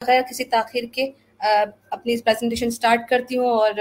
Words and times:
بغیر 0.00 0.22
کسی 0.22 0.44
تاخیر 0.46 0.84
کے 0.92 1.04
اپنی 1.40 2.16
پریزنٹیشن 2.20 2.70
سٹارٹ 2.70 3.08
کرتی 3.08 3.36
ہوں 3.38 3.48
اور 3.48 3.72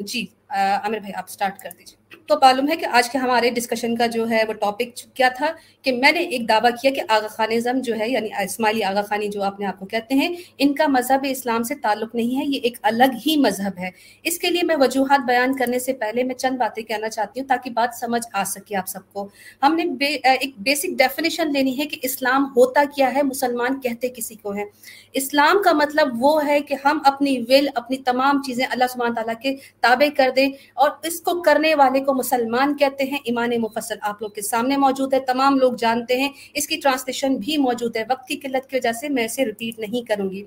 جی 0.00 0.24
عامر 0.50 0.98
بھائی، 0.98 1.12
آپ 1.14 1.28
سٹارٹ 1.28 1.58
کر 1.58 1.70
دیجیے 1.78 1.96
تو 2.28 2.34
معلوم 2.42 2.68
ہے 2.68 2.76
کہ 2.76 2.86
آج 2.86 3.08
کے 3.10 3.18
ہمارے 3.18 3.50
ڈسکشن 3.50 3.96
کا 3.96 4.06
جو 4.06 4.28
ہے 4.30 4.42
وہ 4.48 4.52
ٹاپک 4.52 4.94
کیا 5.14 5.28
تھا 5.28 5.46
کہ 5.82 5.92
میں 5.92 6.12
نے 6.12 6.18
ایک 6.18 6.48
دعویٰ 6.48 6.70
کیا 6.82 6.90
کہ 6.90 7.02
آغا 7.08 7.26
خانزم 7.26 7.80
جو 7.82 7.94
ہے 7.98 8.08
یعنی 8.08 8.28
اسماعیلی 8.42 8.84
آغا 8.84 9.02
خانی 9.02 9.28
جو 9.28 9.42
اپنے 9.42 9.66
آپ 9.66 9.78
کو 9.78 9.86
کہتے 9.86 10.14
ہیں، 10.14 10.28
ان 10.58 10.74
کا 10.74 10.86
مذہب 10.88 11.26
اسلام 11.30 11.62
سے 11.62 11.74
تعلق 11.74 12.14
نہیں 12.14 12.38
ہے، 12.38 12.44
یہ 12.46 12.60
ایک 12.62 12.78
الگ 12.82 13.16
ہی 13.26 13.36
مذہب 13.36 13.78
ہے۔ 13.78 13.90
اس 14.22 14.38
کے 14.38 14.50
لیے 14.50 14.62
میں 14.62 14.76
وجوہات 14.80 15.26
بیان 15.26 15.56
کرنے 15.56 15.78
سے 15.78 15.92
پہلے 15.92 16.24
میں 16.24 16.34
چند 16.34 16.56
باتیں 16.58 16.82
کہنا 16.82 17.08
چاہتی 17.08 17.40
ہوں 17.40 17.48
تاکہ 17.48 17.70
بات 17.70 17.94
سمجھ 17.94 18.22
آ 18.32 18.44
سکے 18.44 18.76
آپ 18.76 18.88
سب 18.88 19.12
کو۔ 19.12 19.28
ہم 19.62 19.74
نے 19.74 19.84
بے 19.84 20.14
ایک 20.24 20.54
بیسک 20.58 20.98
ڈیفینیشن 20.98 21.52
لینی 21.52 21.78
ہے 21.78 21.86
کہ 21.86 21.96
اسلام 22.02 22.44
ہوتا 22.56 22.82
کیا 22.94 23.14
ہے، 23.14 23.22
مسلمان 23.22 23.80
کہتے 23.80 24.08
کسی 24.08 24.34
کو 24.34 24.54
ہے 24.54 24.64
اسلام 25.12 25.62
کا 25.62 25.72
مطلب 25.72 26.08
وہ 26.20 26.46
ہے 26.46 26.60
کہ 26.60 26.74
ہم 26.84 27.00
اپنی 27.04 27.38
ول 27.48 27.68
اپنی 27.74 27.96
تمام 27.96 28.42
چیزیں 28.42 28.64
اللہ 28.70 28.84
سبحانہ 28.92 29.14
تعالیٰ 29.14 29.34
کے 29.42 29.56
تابع 29.80 30.08
کر 30.16 30.30
دیں 30.36 30.48
اور 30.74 30.90
اس 31.02 31.20
کو 31.20 31.40
کرنے 31.42 31.74
والے 31.74 32.00
کو 32.00 32.13
مسلمان 32.14 32.76
کہتے 32.76 33.04
ہیں، 33.04 33.18
ایمان 33.24 33.50
مفصل 33.60 33.94
آپ 34.00 34.22
لوگ 34.22 34.30
کے 34.30 34.42
سامنے 34.42 34.76
موجود 34.76 35.14
ہے، 35.14 35.20
تمام 35.20 35.58
لوگ 35.58 35.72
جانتے 35.72 36.20
ہیں۔ 36.20 36.28
اس 36.54 36.68
کی 36.68 36.76
ٹرانسلیشن 36.76 37.36
بھی 37.36 37.56
موجود 37.56 37.96
ہے۔ 37.96 38.04
وقت 38.10 38.28
کی 38.28 38.36
قلت 38.36 38.70
کی 38.70 38.76
وجہ 38.76 38.92
سے 38.92 39.08
میں 39.08 39.24
اسے 39.24 39.44
ریپیٹ 39.44 39.78
نہیں 39.78 40.08
کروں 40.08 40.30
گی۔ 40.30 40.44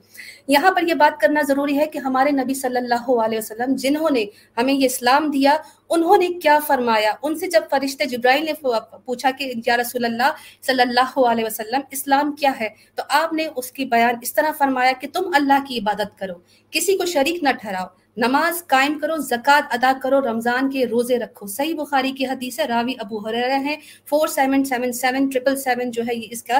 یہاں 0.48 0.72
پر 0.72 0.84
یہ 0.84 0.94
بات 0.94 1.20
کرنا 1.20 1.42
ضروری 1.48 1.78
ہے 1.78 1.88
کہ 1.88 1.98
ہمارے 1.98 2.32
نبی 2.32 2.54
صلی 2.54 2.78
اللہ 2.78 3.10
علیہ 3.10 3.38
وسلم 3.38 3.76
جنہوں 3.76 4.10
نے 4.10 4.26
ہمیں 4.58 4.74
یہ 4.74 4.86
اسلام 4.86 5.32
دیا، 5.32 5.58
انہوں 5.90 6.18
نے 6.18 6.28
کیا 6.28 6.60
فرمایا؟ 6.68 7.12
ان 7.24 7.36
سے 7.36 7.48
جب 7.48 7.62
فرشتے 7.70 8.06
جبرائیل 8.06 8.46
نے 8.46 8.54
پوچھا 9.06 9.32
کہ 9.32 9.54
یا 9.66 9.78
رسول 9.78 10.06
اللہ 10.06 10.32
صلی 10.62 10.82
اللہ 10.82 11.20
علیہ 11.20 11.46
وسلم، 11.46 11.80
اسلام 11.92 12.36
کیا 12.36 12.52
ہے؟ 12.60 12.70
تو 12.96 13.04
آپ 13.10 13.34
نے 13.34 13.48
اس 13.56 13.72
کی 13.72 13.86
بیان 13.86 14.16
اس 14.22 14.34
طرح 14.34 14.52
فرمایا 14.58 14.92
کہ 15.02 15.08
تم 15.14 15.32
اللہ 15.34 15.66
کی 15.68 15.80
عبادت 15.80 16.20
کرو، 16.20 16.34
کسی 16.72 16.98
کو 16.98 17.06
شریک 17.06 17.44
نہ 17.44 17.50
ٹھہراؤ۔ 17.62 17.86
نماز 18.18 18.66
قائم 18.68 18.98
کرو، 19.00 19.16
زکوٰۃ 19.24 19.68
ادا 19.72 19.92
کرو، 20.04 20.22
رمضان 20.22 20.70
کے 20.70 20.86
روزے 20.86 21.18
رکھو۔ 21.20 21.48
صحیح 21.48 21.74
بخاری 21.76 22.12
کی 22.12 22.26
حدیث 22.26 22.60
ہے، 22.60 22.66
راوی 22.66 22.94
ابو 23.00 23.18
حرا 23.28 23.60
ہے 23.66 23.76
four 24.10 24.28
seven 24.28 24.64
seven 24.66 24.92
seven 24.92 25.28
triple 25.30 25.56
seven 25.56 25.92
جو 25.92 26.04
ہے، 26.08 26.16
یہ 26.16 26.28
اس 26.32 26.44
کا 26.44 26.60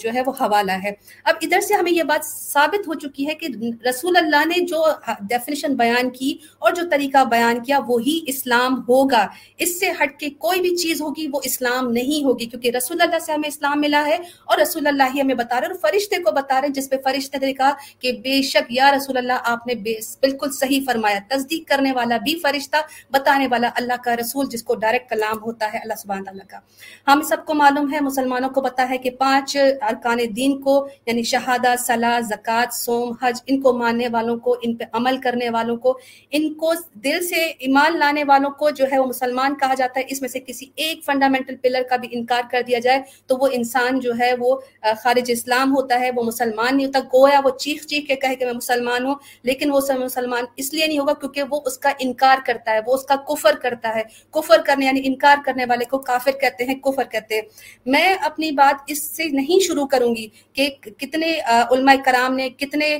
جو 0.00 0.10
ہے، 0.14 0.22
وہ 0.26 0.32
حوالہ 0.40 0.72
ہے۔ 0.84 0.92
اب 1.24 1.34
ادھر 1.42 1.60
سے 1.60 1.74
ہمیں 1.74 1.92
یہ 1.92 2.02
بات 2.02 2.24
ثابت 2.24 2.88
ہو 2.88 2.94
چکی 2.94 3.26
ہے 3.28 3.34
کہ 3.34 3.48
رسول 3.88 4.16
اللہ 4.16 4.44
نے 4.46 4.60
جو 4.66 4.84
ڈیفینیشن 5.20 5.74
بیان 5.76 6.10
کی 6.10 6.36
اور 6.58 6.72
جو 6.72 6.82
طریقہ 6.90 7.24
بیان 7.30 7.62
کیا، 7.64 7.78
وہی 7.88 8.18
اسلام 8.26 8.80
ہوگا۔ 8.88 9.26
اس 9.58 9.78
سے 9.80 9.90
ہٹ 10.00 10.18
کے 10.20 10.30
کوئی 10.44 10.60
بھی 10.60 10.74
چیز 10.76 11.00
ہوگی، 11.02 11.26
وہ 11.32 11.40
اسلام 11.44 11.90
نہیں 11.92 12.24
ہوگی۔ 12.24 12.46
کیونکہ 12.46 12.70
رسول 12.76 13.00
اللہ 13.00 13.18
سے 13.26 13.32
ہمیں 13.32 13.48
اسلام 13.48 13.80
ملا 13.80 14.04
ہے 14.06 14.16
اور 14.44 14.58
رسول 14.58 14.86
اللہ 14.86 15.14
ہی 15.14 15.20
ہمیں 15.20 15.34
بتا 15.34 15.60
رہے 15.60 15.66
اور 15.66 15.76
فرشتے 15.82 16.22
کو 16.22 16.32
بتا 16.32 16.60
رہے 16.60 16.68
جس 16.74 16.90
پہ 16.90 16.96
فرشتے 17.04 17.38
نے 17.38 17.52
کہا 17.52 17.72
کہ 17.98 18.12
بے 18.24 18.40
شک 18.42 18.72
یا 18.72 18.90
رسول 18.96 19.16
اللہ، 19.16 19.38
آپ 19.44 19.66
نے 19.66 19.74
بالکل 19.74 20.52
صحیح 20.52 20.80
فرمایا، 20.86 21.18
تصدیق 21.28 21.68
کرنے 21.68 21.92
والا 21.92 22.16
بھی 22.16 22.34
فرشتہ، 22.42 22.76
بتانے 23.10 23.46
والا 23.50 23.70
اللہ 23.76 24.02
کا 24.04 24.16
رسول 24.16 24.46
جس 24.50 24.62
کو 24.62 24.74
ڈائریکٹ 24.74 25.10
کلام 25.10 25.42
ہوتا 25.42 25.72
ہے 25.72 25.78
اللہ 25.78 25.94
سبحانہ 25.98 26.30
اللہ 26.30 26.50
کا۔ 26.50 26.58
ہم 27.06 27.22
سب 27.22 27.44
کو 27.46 27.54
معلوم 27.54 27.92
ہے، 27.92 28.00
مسلمانوں 28.00 28.50
کو 28.50 28.60
پتا 28.60 28.88
ہے 28.90 28.98
کہ 28.98 29.10
پانچ 29.10 29.56
ارکان 29.56 30.18
دین 30.36 30.60
کو 30.62 30.74
یعنی 31.06 31.22
شہادہ 31.22 31.74
صلاح، 31.78 32.18
زکوٰۃ 32.20 32.72
سوم 32.72 33.12
حج، 33.22 33.40
ان 33.46 33.60
کو 33.60 33.72
ماننے 33.72 34.08
والوں 34.08 34.38
کو، 34.38 34.56
ان 34.62 34.74
پہ 34.76 34.84
عمل 34.92 35.16
کرنے 35.22 35.50
والوں 35.50 35.76
کو، 35.76 35.98
ان 36.30 36.52
کو 36.54 36.72
دل 37.04 37.22
سے 37.26 37.44
ایمان 37.58 37.98
لانے 37.98 38.24
والوں 38.24 38.50
کو 38.50 38.70
جو 38.70 38.84
ہے 38.92 38.98
وہ 38.98 39.06
مسلمان 39.06 39.54
کہا 39.58 39.74
جاتا 39.74 40.00
ہے۔ 40.00 40.04
اس 40.08 40.20
میں 40.20 40.28
سے 40.28 40.40
کسی 40.40 40.66
ایک 40.76 41.04
فنڈامنٹل 41.04 41.56
پلر 41.62 41.82
کا 41.90 41.96
بھی 41.96 42.08
انکار 42.12 42.42
کر 42.50 42.62
دیا 42.66 42.78
جائے 42.78 43.02
تو 43.26 43.36
وہ 43.40 43.48
انسان 43.52 44.00
جو 44.00 44.12
ہے 44.18 44.32
وہ 44.38 44.54
خارج 45.02 45.30
اسلام 45.32 45.74
ہوتا 45.76 46.00
ہے، 46.00 46.10
وہ 46.16 46.22
مسلمان 46.22 46.76
نہیں 46.76 46.86
ہوتا۔ 46.86 47.00
گویا 47.14 47.40
وہ 47.44 47.50
چیخ 47.58 47.84
چیخ 47.86 48.06
کے 48.06 48.16
کہے 48.16 48.34
کہ 48.34 48.44
میں 48.44 48.54
مسلمان 48.54 49.06
ہوں، 49.06 49.14
لیکن 49.42 49.70
وہ 49.70 49.80
مسلمان 49.98 50.44
اس 50.56 50.73
لیے 50.74 50.86
نہیں 50.86 50.98
ہوگا 50.98 51.12
کیونکہ 51.14 51.42
وہ 51.50 51.60
اس 51.66 51.78
کا 51.78 51.92
انکار 51.98 52.38
کرتا 52.46 52.72
ہے، 52.72 52.80
وہ 52.86 52.94
اس 52.94 53.04
کا 53.06 53.16
کفر 53.28 53.56
کرتا 53.62 53.94
ہے۔ 53.94 54.02
کفر 54.30 54.60
کرنے 54.66 54.86
یعنی 54.86 55.00
انکار 55.04 55.36
کرنے 55.44 55.64
والے 55.68 55.84
کو 55.84 55.98
کافر 55.98 56.38
کہتے 56.40 56.64
ہیں، 56.64 56.74
کفر 56.74 57.04
کہتے 57.10 57.34
ہیں۔ 57.34 57.42
میں 57.86 58.14
اپنی 58.14 58.50
بات 58.52 58.82
اس 58.86 59.02
سے 59.16 59.24
نہیں 59.32 59.64
شروع 59.64 59.86
کروں 59.86 60.14
گی 60.16 60.28
کہ 60.52 60.68
کتنے 60.98 61.38
علماء 61.70 61.94
کرام 62.04 62.34
نے 62.36 62.48
کتنے 62.50 62.98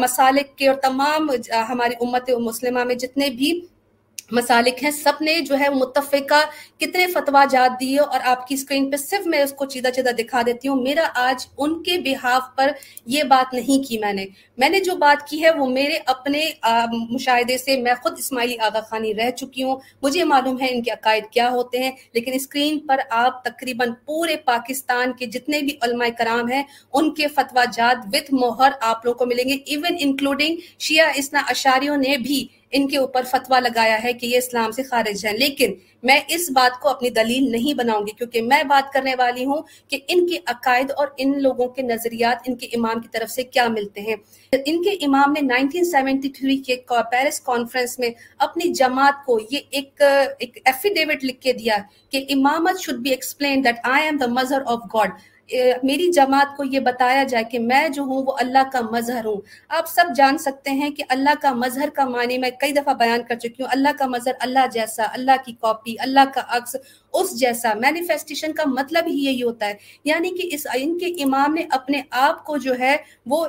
مسالک 0.00 0.56
کے 0.58 0.68
اور 0.68 0.76
تمام 0.80 1.30
ہماری 1.68 1.94
امت 2.00 2.30
مسلمہ 2.40 2.84
میں 2.84 2.94
جتنے 2.94 3.30
بھی 3.30 3.60
مسالک 4.32 4.82
ہیں، 4.84 4.90
سب 4.90 5.12
نے 5.20 5.40
جو 5.40 5.58
ہے 5.58 5.68
متفقہ 5.68 6.42
کتنے 6.78 7.06
فتوا 7.06 7.44
جات 7.50 7.80
دیے 7.80 7.98
اور 7.98 8.20
آپ 8.24 8.46
کی 8.46 8.54
اسکرین 8.54 8.90
پہ 8.90 8.96
صرف 8.96 9.26
میں 9.26 9.42
اس 9.42 9.52
کو 9.52 9.64
چیدہ 9.64 9.88
چیدہ 9.88 10.10
دکھا 10.10 10.42
دیتی 10.46 10.68
ہوں۔ 10.68 10.82
میرا 10.82 11.08
آج 11.14 11.46
ان 11.58 11.82
کے 11.82 11.98
بحاف 11.98 12.42
پر 12.56 12.70
یہ 13.06 13.22
بات 13.22 13.54
نہیں 13.54 13.88
کی 13.88 13.98
میں 13.98 14.12
نے۔ 14.12 14.26
میں 14.58 14.68
نے 14.68 14.80
جو 14.80 14.96
بات 14.96 15.26
کی 15.28 15.42
ہے 15.42 15.50
وہ 15.50 15.66
میرے 15.66 15.98
اپنے 16.06 16.50
مشاہدے 17.10 17.58
سے 17.58 17.76
میں 17.76 17.94
خود 18.02 18.18
اسماعیلی 18.18 18.58
آغا 18.58 18.80
خانی 18.80 19.14
رہ 19.14 19.30
چکی 19.30 19.62
ہوں۔ 19.62 19.76
مجھے 20.02 20.24
معلوم 20.24 20.60
ہے 20.60 20.68
ان 20.70 20.82
کے 20.82 20.90
عقائد 20.90 21.24
کیا 21.30 21.50
ہوتے 21.50 21.78
ہیں، 21.78 21.90
لیکن 22.14 22.32
اسکرین 22.34 22.78
پر 22.78 23.00
آپ 23.10 23.44
تقریباً 23.44 23.92
پورے 24.06 24.36
پاکستان 24.36 25.12
کے 25.12 25.26
جتنے 25.26 25.60
بھی 25.60 25.76
علماء 25.80 26.08
کرام 26.18 26.50
ہیں، 26.50 26.62
ان 26.92 27.14
کے 27.14 27.26
فتوا 27.28 27.64
جات 27.72 28.06
وتھ 28.12 28.32
موہر 28.34 28.70
آپ 28.80 29.04
لوگوں 29.04 29.18
کو 29.18 29.26
ملیں 29.26 29.48
گے۔ 29.48 29.56
ایون 29.66 29.96
انکلوڈنگ 29.98 30.56
شیعہ 30.78 31.12
اسنا 31.16 31.42
اشاریوں 31.48 31.96
نے 31.96 32.16
بھی 32.18 32.46
ان 32.72 32.88
کے 32.88 32.98
اوپر 32.98 33.22
فتوا 33.22 33.60
لگایا 33.60 34.04
ہے 34.04 34.12
کہ 34.12 34.26
یہ 34.26 34.38
اسلام 34.38 34.70
سے 34.70 34.82
خارج 34.82 35.26
ہے 35.26 35.32
لیکن 35.32 35.74
میں 36.02 36.20
اس 36.28 36.50
بات 36.50 36.80
کو 36.80 36.88
اپنی 36.88 37.10
دلیل 37.10 37.52
نہیں 37.52 37.74
بناؤں 37.74 38.00
گی 38.00 38.12
کیونکہ 38.12 38.42
میں 38.42 38.64
بات 38.64 38.92
کرنے 38.92 39.14
والی 39.18 39.44
ہوں 39.44 39.62
کہ 39.88 39.98
ان 40.08 40.26
کے 40.26 40.36
عقائد 40.46 40.90
اور 40.90 41.06
ان 41.16 41.42
لوگوں 41.42 41.68
کے 41.68 41.82
نظریات 41.82 42.36
ان 42.46 42.56
کے 42.56 42.66
امام 42.66 43.00
کی 43.00 43.08
طرف 43.12 43.30
سے 43.30 43.42
کیا 43.42 43.68
ملتے 43.68 44.00
ہیں۔ 44.00 44.16
ان 44.66 44.82
کے 44.82 44.90
امام 44.90 45.34
نے 45.40 45.54
1973 45.54 46.62
کے 46.66 46.76
پیرس 47.10 47.40
کانفرنس 47.40 47.98
میں 47.98 48.10
اپنی 48.38 48.72
جماعت 48.72 49.26
کو 49.26 49.38
یہ 49.50 49.58
ایک 49.70 50.02
ایک 50.38 50.58
ایفیڈیوٹ 50.64 51.24
لکھ 51.24 51.40
کے 51.40 51.52
دیا 51.52 51.76
کہ 52.10 52.24
امامت 52.30 52.80
should 52.80 52.94
be 52.94 53.10
explain 53.10 53.64
that 53.64 53.76
I 53.84 54.04
am 54.04 54.16
the 54.16 54.26
Mazhar 54.26 54.62
of 54.66 54.78
God 54.94 55.10
میری 55.82 56.10
جماعت 56.12 56.56
کو 56.56 56.64
یہ 56.64 56.80
بتایا 56.80 57.24
جائے 57.24 57.44
کہ 57.44 57.58
میں 57.58 57.88
جو 57.88 58.02
ہوں 58.02 58.22
وہ 58.26 58.32
اللہ 58.38 58.70
کا 58.72 58.80
مظہر 58.80 59.24
ہوں۔ 59.24 59.40
آپ 59.68 59.88
سب 59.88 60.04
جان 60.16 60.38
سکتے 60.38 60.70
ہیں 60.70 60.90
کہ 60.90 61.04
اللہ 61.08 61.30
کا 61.42 61.52
مظہر 61.52 61.88
کا 61.94 62.04
معنی 62.04 62.38
میں 62.38 62.50
کئی 62.50 62.72
دفعہ 62.72 62.94
بیان 62.94 63.22
کر 63.28 63.34
چکی 63.34 63.62
ہوں۔ 63.62 63.68
اللہ 63.72 63.88
کا 63.98 64.06
مظہر 64.06 64.32
اللہ 64.40 64.66
جیسا، 64.72 65.02
اللہ 65.12 65.32
کی 65.44 65.52
کاپی، 65.52 65.94
اللہ 65.98 66.20
کا 66.34 66.42
عکس 66.48 66.76
اس 67.12 67.40
جیسا 67.40 67.74
مینیفیسٹیشن 67.74 68.52
کا 68.52 68.62
مطلب 68.66 69.04
ہی 69.06 69.24
یہی 69.24 69.42
ہوتا 69.42 69.66
ہے۔ 69.66 69.74
یعنی 70.04 70.30
کہ 70.30 70.54
اس 70.54 70.66
ان 70.74 70.98
کے 70.98 71.06
امام 71.06 71.54
نے 71.54 71.62
اپنے 71.70 72.02
آپ 72.10 72.44
کو 72.44 72.56
جو 72.56 72.78
ہے 72.78 72.96
وہ 73.26 73.46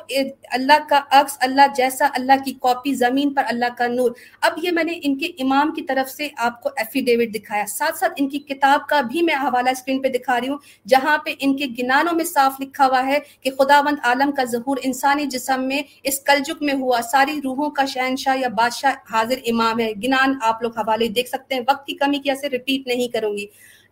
اللہ 0.51 0.90
کا 0.90 1.01
عکس، 1.12 1.38
اللہ 1.40 1.62
جیسا، 1.75 2.07
اللہ 2.13 2.34
کی 2.46 2.53
کاپی 2.62 2.94
زمین 2.94 3.34
پر 3.34 3.44
اللہ 3.47 3.66
کا 3.78 3.88
نور۔ 3.88 4.12
اب 4.41 4.51
یہ 4.62 4.72
میں 4.72 4.84
نے 4.84 5.00
ان 5.03 5.18
کے 5.18 5.25
امام 5.25 5.72
کی 5.72 5.81
طرف 5.81 6.12
سے 6.12 6.28
آپ 6.38 6.62
کو 6.62 6.69
ایفیڈیوٹ 6.78 7.35
دکھایا۔ 7.35 7.66
ساتھ 7.68 7.97
ساتھ 7.97 8.13
ان 8.18 8.29
کی 8.29 8.40
کتاب 8.40 8.88
کا 8.88 9.01
بھی 9.01 9.22
میں 9.22 9.35
حوالہ 9.35 9.69
اسکرین 9.69 10.01
پہ 10.01 10.07
دکھا 10.07 10.41
رہی 10.41 10.50
ہوں، 10.50 10.57
جہاں 10.88 11.18
پہ 11.18 11.34
ان 11.40 11.57
کے 11.57 11.66
گنانوں 11.84 12.13
میں 12.13 12.25
صاف 12.25 12.53
لکھا 12.59 12.85
ہوا 12.85 13.07
ہے 13.07 13.19
کہ 13.41 13.51
خداوند 13.51 13.97
عالم 14.03 14.31
کا 14.31 14.44
ظہور 14.44 14.78
انسانی 14.84 15.25
جسم 15.25 15.68
میں 15.68 15.81
اس 16.03 16.19
کلجک 16.19 16.62
میں 16.62 16.74
ہوا۔ 16.74 17.00
ساری 17.12 17.40
روحوں 17.44 17.69
کا 17.69 17.85
شہنشاہ 17.85 18.38
یا 18.38 18.47
بادشاہ 18.47 18.94
حاضر 19.12 19.35
امام 19.45 19.80
ہے۔ 19.80 19.91
گنان 20.03 20.34
آپ 20.41 20.62
لوگ 20.62 20.78
حوالے 20.78 21.07
دیکھ 21.07 21.30
سکتے 21.30 21.56
ہیں، 21.56 21.62
وقت 21.68 21.88
کی 21.88 21.94
کمی 21.94 22.18
کی 22.18 22.30
ایسے 22.30 22.50
ریپیٹ 22.50 22.88
نہیں 22.88 23.07
کروں 23.07 23.38
گی۔ 23.38 23.45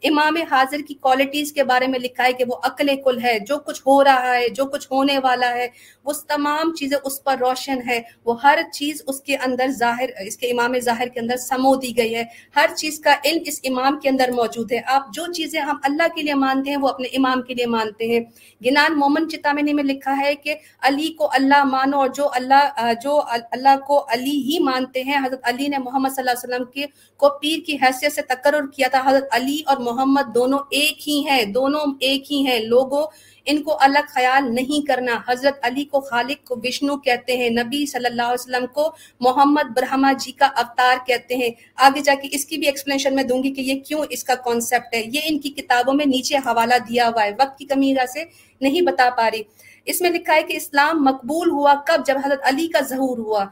امام 0.03 0.35
حاضر 0.51 0.77
کی 0.87 0.93
کوالٹیز 0.93 1.53
کے 1.53 1.63
بارے 1.63 1.87
میں 1.87 1.99
لکھا 1.99 2.23
ہے 2.23 2.33
کہ 2.33 2.43
وہ 2.47 2.55
عقل 2.63 3.01
کل 3.03 3.23
ہے، 3.23 3.39
جو 3.39 3.57
کچھ 3.57 3.81
ہو 3.87 4.03
رہا 4.03 4.35
ہے، 4.35 4.49
جو 4.49 4.65
کچھ 4.65 4.87
ہونے 4.91 5.17
والا 5.17 5.49
ہے، 5.49 5.67
وہ 6.03 6.13
تمام 6.27 6.73
چیزیں 6.73 6.97
اس 7.03 7.23
پر 7.23 7.37
روشن 7.39 7.79
ہے۔ 7.87 8.01
وہ 8.25 8.41
ہر 8.43 8.59
چیز 8.73 9.01
اس 9.07 9.21
کے 9.21 9.35
اندر 9.35 9.67
ظاہر، 9.67 10.09
اس 10.25 10.37
کے 10.37 10.47
امام 10.47 10.79
ظاہر 10.79 11.07
کے 11.07 11.19
اندر 11.19 11.37
سمو 11.37 11.75
دی 11.75 11.97
گئی 11.97 12.15
ہے۔ 12.15 12.23
ہر 12.55 12.69
چیز 12.77 12.99
کا 12.99 13.15
علم 13.25 13.43
اس 13.45 13.59
امام 13.63 13.99
کے 13.99 14.09
اندر 14.09 14.31
موجود 14.31 14.71
ہے۔ 14.71 14.81
آپ 14.85 15.13
جو 15.13 15.33
چیزیں 15.33 15.61
ہم 15.61 15.75
اللہ 15.83 16.03
کے 16.15 16.21
لیے 16.21 16.33
مانتے 16.33 16.69
ہیں، 16.69 16.77
وہ 16.77 16.87
اپنے 16.87 17.07
امام 17.07 17.41
کے 17.41 17.53
لیے 17.53 17.65
مانتے 17.65 18.07
ہیں۔ 18.07 18.19
گنان 18.65 18.99
مومن 18.99 19.29
چتامنی 19.29 19.73
میں 19.73 19.83
لکھا 19.83 20.17
ہے 20.19 20.35
کہ 20.35 20.55
علی 20.81 21.07
کو 21.07 21.29
اللہ 21.33 21.63
مانو 21.63 21.99
اور 21.99 22.09
جو 22.09 22.29
اللہ 22.33 22.93
جو 23.01 23.21
اللہ 23.51 23.77
کو 23.87 24.05
علی 24.09 24.37
ہی 24.47 24.57
مانتے 24.59 25.03
ہیں۔ 25.03 25.17
حضرت 25.25 25.39
علی 25.43 25.67
نے 25.67 25.77
محمد 25.77 26.09
صلی 26.09 26.21
اللہ 26.21 26.31
علیہ 26.31 26.55
وسلم 26.55 26.71
کے 26.71 26.85
کو 27.17 27.29
پیر 27.29 27.59
کی 27.65 27.75
حیثیت 27.75 28.13
سے 28.13 28.21
تقرر 28.21 28.67
کیا 28.67 28.87
تھا۔ 28.87 29.01
حضرت 29.05 29.27
علی 29.31 29.61
اور 29.65 29.77
محمد 29.93 30.35
دونوں 30.35 30.59
ایک 30.71 31.09
ہی 31.09 31.23
ہیں، 31.25 31.45
دونوں 31.45 31.81
ایک 31.99 32.31
ہی 32.31 32.45
ہیں۔ 32.45 32.59
لوگوں، 32.59 33.07
ان 33.45 33.63
کو 33.63 33.77
الگ 33.79 34.05
خیال 34.07 34.55
نہیں 34.55 34.85
کرنا۔ 34.85 35.19
حضرت 35.27 35.59
علی 35.61 35.83
کو 35.83 35.99
خالق، 35.99 36.47
کو 36.47 36.55
وشنو 36.63 36.97
کہتے 36.97 37.37
ہیں۔ 37.37 37.49
نبی 37.49 37.85
صلی 37.85 38.05
اللہ 38.05 38.21
علیہ 38.21 38.49
وسلم 38.49 38.65
کو 38.73 38.91
محمد 39.19 39.71
برہما 39.75 40.13
جی 40.13 40.31
کا 40.31 40.45
اوتار 40.45 41.07
کہتے 41.07 41.35
ہیں۔ 41.35 41.49
آگے 41.75 42.01
جا 42.01 42.13
کے 42.21 42.27
اس 42.31 42.45
کی 42.45 42.57
بھی 42.57 42.65
ایکسپلینیشن 42.65 43.15
میں 43.15 43.23
دوں 43.23 43.43
گی 43.43 43.51
کہ 43.51 43.61
یہ 43.61 43.79
کیوں 43.79 44.05
اس 44.09 44.23
کا 44.23 44.35
کانسیپٹ 44.35 44.95
ہے۔ 44.95 45.03
یہ 45.13 45.19
ان 45.23 45.39
کی 45.39 45.49
کتابوں 45.49 45.93
میں 45.93 46.05
نیچے 46.05 46.37
حوالہ 46.37 46.75
دیا 46.89 47.07
ہوا 47.07 47.23
ہے۔ 47.23 47.31
وقت 47.39 47.59
کی 47.59 47.65
کمی 47.65 47.95
سے 48.13 48.23
نہیں 48.61 48.81
بتا 48.81 49.09
پا 49.17 49.31
رہی 49.31 49.41
اس 49.85 50.01
میں 50.01 50.09
لکھا 50.09 50.33
ہے 50.33 50.43
کہ 50.43 50.55
اسلام 50.55 51.03
مقبول 51.03 51.49
ہوا 51.49 51.73
کب؟ 51.87 52.05
جب 52.05 52.15
حضرت 52.25 52.39
علی 52.43 52.67
کا 52.67 52.79
ظہور 52.79 53.17
ہوا۔ 53.17 53.45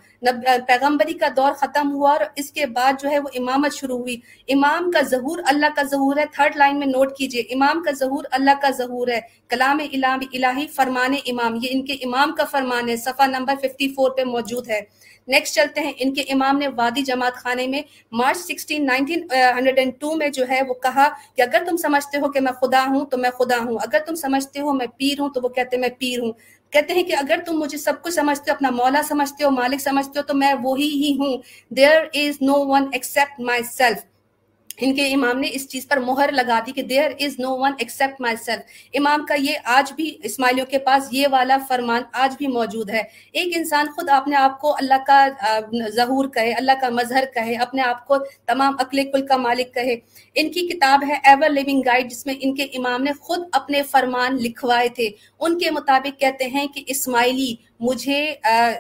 پیغمبری 0.67 1.13
کا 1.13 1.27
دور 1.35 1.51
ختم 1.53 1.91
ہوا 1.91 2.11
اور 2.11 2.19
اس 2.35 2.51
کے 2.51 2.65
بعد 2.65 2.93
جو 2.99 3.09
ہے 3.09 3.19
وہ 3.19 3.27
امامت 3.35 3.73
شروع 3.73 3.97
ہوئی۔ 3.97 4.19
امام 4.47 4.91
کا 4.91 5.01
ظہور 5.01 5.39
اللہ 5.45 5.65
کا 5.75 5.83
ظہور 5.83 6.17
ہے۔ 6.17 6.23
تھرڈ 6.33 6.57
لائن 6.57 6.79
میں 6.79 6.87
نوٹ 6.87 7.17
کیجیے۔ 7.17 7.41
امام 7.41 7.83
کا 7.83 7.91
ظہور 7.91 8.23
اللہ 8.31 8.51
کا 8.61 8.69
ظہور 8.69 9.07
ہے۔ 9.07 9.19
کلام 9.47 9.77
الہی 9.93 10.67
فرمان 10.67 11.13
امام، 11.25 11.55
یہ 11.55 11.67
ان 11.71 11.85
کے 11.85 11.93
امام 11.93 12.31
کا 12.31 12.45
فرمان 12.45 12.89
ہے۔ 12.89 12.95
صفحہ 12.95 13.27
نمبر 13.27 13.53
54 13.61 14.17
پہ 14.17 14.23
موجود 14.23 14.69
ہے۔ 14.69 14.81
نیکسٹ 15.29 15.55
چلتے 15.55 15.81
ہیں۔ 15.81 15.93
ان 15.99 16.13
کے 16.13 16.21
امام 16.29 16.57
نے 16.57 16.67
وادی 16.67 17.01
جماعت 17.01 17.35
خانے 17.35 17.67
میں 17.67 17.81
March 18.11 18.37
sixteen, 18.37 18.85
nineteen 18.85 19.27
hundred 19.57 19.79
and 19.79 19.93
two 19.99 20.15
میں 20.15 20.29
جو 20.29 20.43
ہے 20.49 20.61
وہ 20.69 20.73
کہا 20.83 21.07
کہ 21.35 21.41
اگر 21.41 21.63
تم 21.69 21.77
سمجھتے 21.77 22.17
ہو 22.17 22.31
کہ 22.31 22.39
میں 22.39 22.51
خدا 22.51 22.83
ہوں 22.87 23.05
تو 23.05 23.17
میں 23.17 23.29
خدا 23.29 23.57
ہوں۔ 23.57 23.77
اگر 23.81 23.99
تم 24.07 24.15
سمجھتے 24.15 24.59
ہو 24.59 24.73
میں 24.73 24.87
پیر 24.97 25.19
ہوں 25.19 25.29
تو 25.29 25.41
وہ 25.43 25.49
کہتے 25.49 25.75
ہیں 25.75 25.81
میں 25.81 25.95
پیر 25.97 26.19
ہوں۔ 26.19 26.31
کہتے 26.71 26.93
ہیں 26.93 27.03
کہ 27.03 27.15
اگر 27.15 27.39
تم 27.45 27.59
مجھے 27.59 27.77
سب 27.77 28.01
کچھ 28.01 28.13
سمجھتے 28.13 28.51
ہو، 28.51 28.55
اپنا 28.55 28.69
مولا 28.69 29.01
سمجھتے 29.07 29.43
ہو، 29.43 29.49
مالک 29.51 29.81
سمجھتے 29.81 30.19
ہو 30.19 30.23
تو 30.23 30.33
میں 30.33 30.53
وہی 30.63 30.89
ہی 31.03 31.15
ہوں۔ 31.19 31.37
There 31.75 32.01
is 32.13 32.41
no 32.41 32.53
one 32.67 32.87
except 32.93 33.39
myself 33.63 34.08
ان 34.81 34.95
کے 34.95 35.13
امام 35.13 35.39
نے 35.39 35.47
اس 35.51 35.67
چیز 35.69 35.87
پر 35.87 35.97
مہر 35.97 36.31
لگا 36.31 36.59
دی 36.67 36.71
کہ 36.71 36.81
there 36.81 37.11
is 37.19 37.39
no 37.39 37.57
one 37.57 37.73
except 37.77 38.21
myself 38.35 38.61
امام 38.93 39.25
کا 39.25 39.35
یہ 39.39 39.57
آج 39.63 39.93
بھی 39.93 40.17
اسماعیلیوں 40.23 40.65
کے 40.65 40.79
پاس 40.79 41.07
یہ 41.11 41.27
والا 41.31 41.57
فرمان 41.67 42.01
آج 42.13 42.35
بھی 42.37 42.47
موجود 42.47 42.89
ہے۔ 42.89 43.01
ایک 43.31 43.53
انسان 43.55 43.91
خود 43.95 44.09
اپنے 44.09 44.35
آپ 44.35 44.59
کو 44.61 44.75
اللہ 44.75 45.03
کا 45.07 45.27
ظہور 45.95 46.29
کہے، 46.29 46.53
اللہ 46.53 46.71
کا 46.81 46.89
مظہر 46.89 47.23
کہے، 47.33 47.55
اپنے 47.55 47.81
آپ 47.81 48.07
کو 48.07 48.17
تمام 48.45 48.75
عقل 48.79 49.03
کل 49.11 49.27
کا 49.27 49.37
مالک 49.37 49.73
کہے۔ 49.73 49.95
ان 50.35 50.51
کی 50.51 50.67
کتاب 50.67 51.03
ہے 51.07 51.15
ایور 51.23 51.49
لیونگ 51.49 51.81
گائیڈ 51.85 52.11
جس 52.11 52.25
میں 52.25 52.35
ان 52.41 52.55
کے 52.55 52.63
امام 52.63 53.03
نے 53.03 53.11
خود 53.19 53.39
اپنے 53.51 53.83
فرمان 53.83 54.35
لکھوائے 54.35 54.89
تھے۔ 54.89 55.09
ان 55.39 55.59
کے 55.59 55.71
مطابق 55.71 56.19
کہتے 56.19 56.45
ہیں 56.45 56.67
کہ 56.67 56.83
اسماعیلی 56.87 57.55
مجھے 57.79 58.35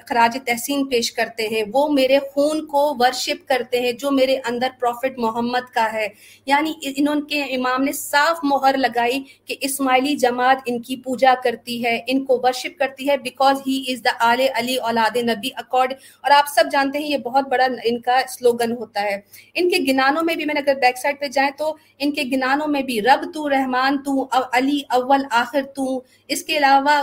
خراج 0.07 0.37
تحسین 0.45 0.87
پیش 0.87 1.11
کرتے 1.11 1.47
ہیں۔ 1.47 1.63
وہ 1.73 1.87
میرے 1.89 2.19
خون 2.33 2.65
کو 2.65 2.95
ورشپ 2.99 3.47
کرتے 3.47 3.81
ہیں 3.81 3.91
جو 3.91 4.11
میرے 4.11 4.37
اندر 4.45 4.67
پروفٹ 4.79 5.17
محمد 5.17 5.73
کا 5.73 5.93
ہے۔ 5.93 6.07
یعنی 6.45 6.73
انہوں 6.81 7.21
کے 7.21 7.43
امام 7.43 7.83
نے 7.83 7.91
صاف 7.91 8.39
مہر 8.43 8.77
لگائی 8.77 9.23
کہ 9.45 9.55
اسماعیلی 9.61 10.15
جماعت 10.15 10.57
ان 10.65 10.81
کی 10.81 10.95
پوجا 10.95 11.33
کرتی 11.43 11.85
ہے، 11.85 11.99
ان 12.07 12.25
کو 12.25 12.39
ورشپ 12.43 12.79
کرتی 12.79 13.09
ہے 13.09 13.17
بیکاز 13.17 13.61
ہی 13.67 13.83
از 13.87 14.03
دا 14.03 14.11
آل 14.19 14.41
علی 14.53 14.75
اولاد 14.75 15.17
نبی 15.17 15.49
اکارڈ 15.55 15.93
اور 16.21 16.31
آپ 16.31 16.45
سب 16.47 16.63
جانتے 16.71 16.99
ہیں 16.99 17.07
یہ 17.07 17.17
بہت 17.17 17.47
بڑا 17.47 17.67
ان 17.83 18.01
کا 18.01 18.19
سلوگن 18.29 18.71
ہوتا 18.71 19.01
ہے۔ 19.01 19.21
ان 19.53 19.69
کے 19.69 19.93
گنانوں 19.93 20.23
میں 20.23 20.35
بھی 20.35 20.45
میں 20.45 20.53
نے 20.53 20.59
اگر 20.59 20.79
بیک 20.79 20.97
سائڈ 20.97 21.19
پہ 21.19 21.27
جائیں 21.27 21.51
تو 21.57 21.75
ان 21.99 22.11
کے 22.11 22.23
گنانوں 22.31 22.67
میں 22.67 22.81
بھی 22.81 23.01
رب 23.01 23.33
تو 23.33 23.49
رحمان 23.49 24.03
تو 24.03 24.27
علی 24.53 24.81
اول 24.89 25.23
آخر 25.31 25.61
تو۔ 25.75 26.01
اس 26.27 26.43
کے 26.43 26.57
علاوہ 26.57 27.01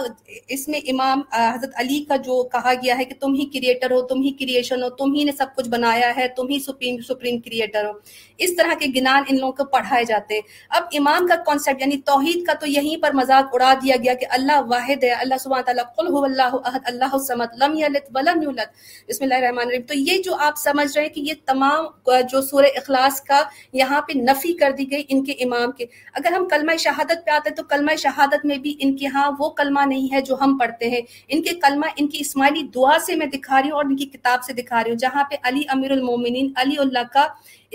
اس 0.49 0.69
میں 0.69 0.81
امام 0.89 1.21
حضرت 1.33 1.71
علی 1.75 1.86
علی 1.87 2.05
کا 2.05 2.17
جو 2.17 2.43
کہا 2.43 2.73
گیا 2.75 2.99
ہے 2.99 3.05
کہ 3.05 3.15
تم 3.21 3.35
ہی 3.35 3.45
کریٹر 3.47 3.91
ہو، 3.91 4.01
تم 4.03 4.23
ہی 4.23 4.31
کریشن 4.31 4.83
ہو، 4.83 4.89
تم 4.91 5.15
ہی 5.15 5.25
نے 5.25 5.33
سب 5.33 5.47
کچھ 5.57 5.69
بنایا 5.69 6.17
ہے، 6.17 6.29
تم 6.29 6.49
ہی 6.49 6.59
سپریم 6.59 6.97
سپریم 7.09 7.41
کریٹر 7.41 7.85
ہو۔ 7.85 7.93
اس 8.39 8.57
طرح 8.57 8.75
کے 8.79 8.87
گنان 8.97 9.23
ان 9.29 9.39
لوگوں 9.39 9.53
کو 9.53 9.65
پڑھائے 9.65 10.05
جاتے 10.05 10.41
اب 10.71 10.83
امام 10.93 11.27
کا 11.27 11.37
کانسیپٹ 11.37 11.81
یعنی 11.81 11.97
توحید 11.97 12.47
کا 12.47 12.53
تو 12.53 12.67
یہیں 12.67 13.03
پر 13.03 13.13
مذاق 13.13 13.55
اڑا 13.55 13.75
دیا 13.83 13.97
گیا 14.05 14.15
کہ 14.15 14.27
اللہ 14.31 14.61
واحد 14.67 15.05
ہے، 15.05 15.11
اللہ 15.11 15.35
سبحانہ 15.41 15.65
تعالیٰ 15.65 15.85
قل 15.97 16.07
هو 16.15 16.25
اللہ 16.25 16.55
احد، 16.65 16.81
اللہ 16.85 17.13
الصمد 17.13 17.63
لم 17.63 17.79
یلد 17.79 18.17
ولم 18.17 18.43
یولد۔ 18.43 18.71
بسم 19.09 19.25
اللہ 19.25 19.35
الرحمن 19.35 19.59
الرحیم۔ 19.59 19.83
تو 19.83 19.95
یہ 19.95 20.23
جو 20.23 20.35
آپ 20.35 20.55
سمجھ 20.57 20.97
رہے 20.97 21.03
ہیں 21.03 21.15
کہ 21.15 21.21
یہ 21.21 21.35
تمام 21.47 21.85
جو 22.31 22.43
سورہ 22.43 22.67
اخلاص 22.77 23.21
کا 23.21 23.43
یہاں 23.73 24.01
پہ 24.01 24.19
نفی 24.19 24.53
کر 24.53 24.71
دی 24.71 24.91
گئی 24.91 25.03
ان 25.09 25.25
کے 25.25 25.33
امام 25.33 25.73
کے۔ 25.73 25.85
اگر 26.13 26.33
ہم 26.33 26.49
کلمہ 26.49 26.77
شہادت 26.77 27.25
پہ 27.27 27.31
آتے 27.31 27.51
تو 27.51 27.63
کلمہ 27.63 27.97
شہادت 27.97 28.45
میں 28.45 28.57
بھی 28.57 28.75
ان 28.81 28.97
کے 28.97 29.07
ہاں 29.07 29.31
وہ 29.39 29.51
کلمہ 29.51 29.81
نہیں 29.87 30.13
ہے 30.13 30.21
جو 30.21 30.35
ہم 30.41 30.59
پڑھتے 30.59 30.91
ہیں۔ 30.91 31.01
ان 31.29 31.43
کے 31.43 31.51
کلمہ 31.51 31.76
ان 31.97 32.07
کی 32.09 32.19
اسماعیلی 32.21 32.63
دعا 32.75 32.99
سے 32.99 33.17
میں 33.17 33.27
دکھا 33.27 33.63
رہی 33.63 33.71
ہوں 33.71 33.77
اور 33.77 33.85
ان 33.85 33.97
کی 33.97 34.07
کتاب 34.07 34.43
سے 34.43 34.53
دکھا 34.53 34.83
رہی 34.85 34.91
ہوں، 34.91 34.99
جہاں 34.99 35.25
پہ 35.31 35.37
علی 35.43 35.63
امیر 35.69 35.91
المومنین 35.91 36.53
علی 36.57 36.79
اللہ 36.79 37.13
کا 37.13 37.27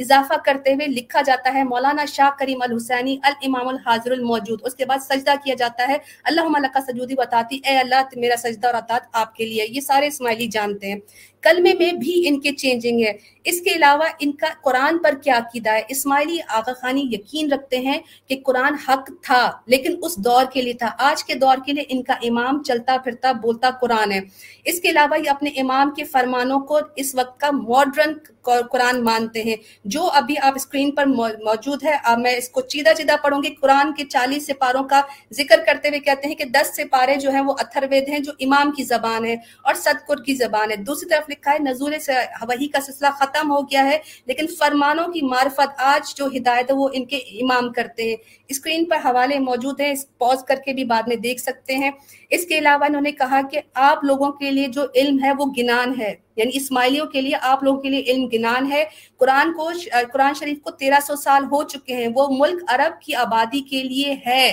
اضافہ 0.01 0.33
کرتے 0.45 0.73
ہوئے 0.73 0.87
لکھا 0.87 1.21
جاتا 1.21 1.53
ہے، 1.53 1.63
مولانا 1.63 2.05
شاہ 2.05 2.29
کریم 2.39 2.61
الحسینی 2.61 3.17
الامام 3.23 3.67
الحاضر 3.67 4.11
الموجود 4.11 4.59
اس 4.63 4.75
کے 4.75 4.85
بعد 4.85 4.97
سجدہ 4.97 5.33
کیا 5.43 5.55
جاتا 5.55 5.87
ہے۔ 5.87 5.97
اللہ 6.23 6.41
علیہ 6.41 6.73
کا 6.73 6.79
سجودی 6.81 7.15
بتاتی 7.15 7.59
اے 7.65 7.77
اللہ، 7.77 7.95
میرا 8.15 8.35
سجدہ 8.37 8.67
اور 8.67 8.75
اطاعت 8.75 9.01
آپ 9.11 9.35
کے 9.35 9.45
لیے۔ 9.45 9.67
یہ 9.69 9.81
سارے 9.81 10.07
اسماعیلی 10.07 10.47
جانتے 10.47 10.91
ہیں۔ 10.91 10.99
کلمے 11.41 11.73
میں 11.73 11.91
بھی 11.93 12.27
ان 12.27 12.39
کے 12.39 12.51
چینجنگ 12.51 13.01
ہے۔ 13.01 13.13
اس 13.43 13.61
کے 13.61 13.69
علاوہ 13.69 14.03
ان 14.19 14.31
کا 14.31 14.47
قرآن 14.63 14.97
پر 14.97 15.15
کیا 15.23 15.37
عقیدہ 15.37 15.69
ہے؟ 15.69 15.81
اسماعیلی 15.89 16.37
آغا 16.49 16.73
خانی 16.81 17.01
یقین 17.01 17.51
رکھتے 17.53 17.79
ہیں 17.79 17.99
کہ 18.27 18.41
قرآن 18.45 18.73
حق 18.73 19.11
تھا، 19.23 19.51
لیکن 19.65 19.95
اس 20.01 20.17
دور 20.17 20.45
کے 20.53 20.61
لیے 20.61 20.73
تھا۔ 20.73 20.89
آج 20.97 21.23
کے 21.23 21.33
دور 21.33 21.57
کے 21.65 21.71
لیے 21.71 21.83
ان 21.89 22.03
کا 22.03 22.13
امام 22.13 22.63
چلتا 22.63 22.97
پھرتا 23.03 23.31
بولتا 23.31 23.69
قرآن 23.69 24.11
ہے۔ 24.11 24.19
اس 24.65 24.81
کے 24.81 24.89
علاوہ 24.89 25.19
یہ 25.19 25.29
اپنے 25.29 25.49
امام 25.49 25.91
کے 25.91 26.03
فرمانوں 26.03 26.59
کو 26.59 26.79
اس 26.95 27.15
وقت 27.15 27.39
کا 27.39 27.51
ماڈرن 27.51 28.13
قرآن 28.43 29.03
مانتے 29.03 29.43
ہیں۔ 29.43 29.55
جو 29.85 30.03
ابھی 30.03 30.35
آپ 30.41 30.53
اسکرین 30.55 30.91
پر 30.91 31.05
موجود 31.05 31.83
ہے 31.83 31.95
میں 32.17 32.35
اس 32.35 32.49
کو 32.49 32.61
چیدہ 32.61 32.89
چیدہ 32.97 33.15
پڑھوں 33.23 33.43
گی۔ 33.43 33.55
قرآن 33.61 33.93
کے 33.93 34.05
چالیس 34.05 34.47
سپاروں 34.47 34.83
کا 34.83 35.01
ذکر 35.33 35.59
کرتے 35.65 35.87
ہوئے 35.87 35.99
کہتے 35.99 36.27
ہیں 36.27 36.35
کہ 36.35 36.43
دس 36.43 36.75
سپارے 36.75 37.15
جو 37.15 37.31
ہیں 37.31 37.41
وہ 37.41 37.53
اتھر 37.59 37.85
وید 37.89 38.09
ہیں، 38.09 38.19
جو 38.19 38.31
امام 38.39 38.71
کی 38.71 38.83
زبان 38.83 39.25
ہے 39.25 39.35
اور 39.63 39.73
ستکر 39.73 40.23
کی 40.23 40.33
زبان 40.33 40.71
ہے۔ 40.71 40.75
دوسری 40.75 41.09
طرف 41.09 41.29
لکھا 41.29 41.51
ہے، 41.51 41.57
نزول 41.59 41.99
سے 41.99 42.11
وہی 42.41 42.67
کا 42.67 42.81
سلسلہ 42.81 43.07
ختم 43.19 43.51
ہو 43.51 43.61
گیا 43.61 43.85
ہے، 43.85 43.97
لیکن 44.25 44.47
فرمانوں 44.59 45.07
کی 45.07 45.21
معرفت 45.21 45.69
آج 45.77 46.15
جو 46.15 46.25
ہدایت 46.37 46.71
ہے 46.71 46.75
وہ 46.75 46.89
ان 46.93 47.05
کے 47.05 47.17
امام 47.17 47.71
کرتے 47.71 48.03
ہیں۔ 48.03 48.15
اسکرین 48.47 48.85
پر 48.85 48.97
حوالے 48.97 49.39
موجود 49.39 49.81
ہیں 49.81 49.93
پوز 50.17 50.43
کر 50.43 50.55
کے 50.65 50.73
بھی 50.73 50.83
بعد 50.83 51.03
میں 51.07 51.15
دیکھ 51.15 51.41
سکتے 51.41 51.75
ہیں۔ 51.75 51.91
اس 52.31 52.45
کے 52.45 52.57
علاوہ 52.57 52.85
انہوں 52.85 53.01
نے 53.01 53.11
کہا 53.11 53.41
کہ 53.51 53.61
آپ 53.73 54.03
لوگوں 54.03 54.31
کے 54.31 54.51
لیے 54.51 54.67
جو 54.67 54.85
علم 54.95 55.23
ہے 55.23 55.31
وہ 55.37 55.45
گنان 55.45 56.01
ہے 56.01 56.15
یعنی 56.35 56.51
اسماعیلیوں 56.53 57.05
کے 57.05 57.21
لیے 57.21 57.35
آپ 57.41 57.63
لوگوں 57.63 57.81
کے 57.81 57.89
لیے 57.89 58.03
علم 58.07 58.27
گنان 58.27 58.71
ہے۔ 58.71 58.83
قرآن 59.17 59.53
کو 59.53 59.69
قرآن 60.13 60.33
شریف 60.33 60.61
کو 60.61 60.71
تیرہ 60.71 60.99
سو 61.07 61.15
سال 61.15 61.43
ہو 61.43 61.63
چکے 61.63 61.95
ہیں، 61.95 62.07
وہ 62.15 62.27
ملک 62.31 62.63
عرب 62.67 63.01
کی 63.01 63.15
آبادی 63.15 63.61
کے 63.61 63.83
لیے 63.83 64.15
ہے۔ 64.25 64.51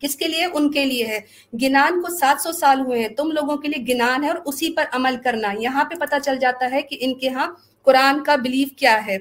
کس 0.00 0.16
کے 0.16 0.28
لیے؟ 0.28 0.44
ان 0.44 0.70
کے 0.70 0.84
لیے 0.84 1.06
ہے۔ 1.06 1.20
گنان 1.62 2.02
کو 2.02 2.16
سات 2.16 2.42
سو 2.42 2.52
سال 2.52 2.80
ہوئے 2.80 3.00
ہیں، 3.00 3.08
تم 3.08 3.30
لوگوں 3.30 3.56
کے 3.56 3.68
لیے 3.68 3.94
گنان 3.94 4.24
ہے 4.24 4.28
اور 4.28 4.38
اسی 4.44 4.72
پر 4.72 4.84
عمل 4.92 5.16
کرنا۔ 5.24 5.52
یہاں 5.58 5.84
پہ 5.84 5.94
پتا 5.94 6.20
چل 6.20 6.38
جاتا 6.38 6.70
ہے 6.70 6.82
کہ 6.82 6.96
ان 7.00 7.14
کے 7.14 7.28
ہاں 7.28 7.48
قرآن 7.82 8.24
کا 8.24 8.36
بلیف 8.36 8.68
کیا 8.76 9.06
ہے۔ 9.06 9.18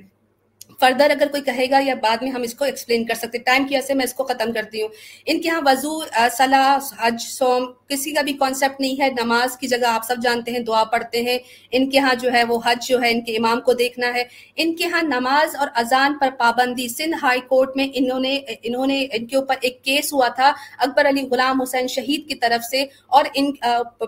فردر 0.80 1.10
اگر 1.10 1.28
کوئی 1.28 1.44
کہے 1.44 1.70
گا 1.70 1.80
یا 1.86 1.94
بعد 2.02 2.18
میں 2.22 2.32
ہم 2.32 2.42
اس 2.42 2.54
کو 2.54 2.66
ایکسپلین 2.66 3.06
کر 3.06 3.14
سکتے 3.14 3.38
ٹائم 3.38 3.68
کی 3.68 3.76
وجہ 3.76 3.86
سے 3.86 3.94
میں 3.94 4.06
اس 4.06 4.14
کو 4.14 4.24
ختم 4.24 4.54
کرتی 4.54 4.82
ہوں۔ 4.82 4.90
ان 5.26 5.42
کے 5.42 5.50
ہاں 5.50 5.62
وضو 5.66 6.02
صلاح، 6.38 6.78
حج 7.00 7.22
سوم 7.22 7.72
کسی 7.88 8.12
کا 8.12 8.22
بھی 8.22 8.34
کانسیپٹ 8.34 8.82
نہیں 8.82 9.02
ہے۔ 9.02 9.10
نماز 9.10 9.58
کی 9.58 9.68
جگہ 9.68 9.88
آپ 9.88 10.06
سب 10.08 10.16
جانتے 10.24 10.52
ہیں، 10.52 10.60
دعا 10.60 10.84
پڑھتے 10.84 11.22
ہیں۔ 11.22 11.38
ان 11.72 11.90
کے 11.90 12.00
ہاں 12.00 12.16
جو 12.16 12.34
ہے 12.34 12.44
وہ 12.44 12.60
حج 12.66 12.88
جو 12.88 13.02
ہے 13.02 13.12
ان 13.12 13.22
کے 13.22 13.38
امام 13.38 13.62
کو 13.62 13.74
دیکھنا 13.74 14.14
ہے۔ 14.14 14.24
ان 14.56 14.76
کے 14.76 14.86
ہاں 14.86 15.04
نماز 15.04 15.56
اور 15.56 15.68
اذان 15.76 16.18
پر 16.18 16.30
پابندی، 16.38 16.88
سندھ 16.88 17.26
ہائی 17.26 17.42
کورٹ 17.42 17.70
میں 17.76 17.88
انہوں 17.94 18.20
نے 18.20 18.40
انہوں 18.64 18.88
نے 18.88 19.08
ان 19.14 19.26
کے 19.26 19.36
اوپر 19.36 19.56
ایک 19.62 19.84
کیس 19.84 20.14
ہوا 20.14 20.28
تھا 20.28 20.54
اکبر 20.80 21.10
علی 21.10 21.22
غلام 21.32 21.62
حسین 21.62 21.88
شہید 21.88 22.28
کی 22.28 22.36
طرف 22.36 22.66
سے۔ 22.66 22.86
اور 23.08 23.26
ان 23.34 23.52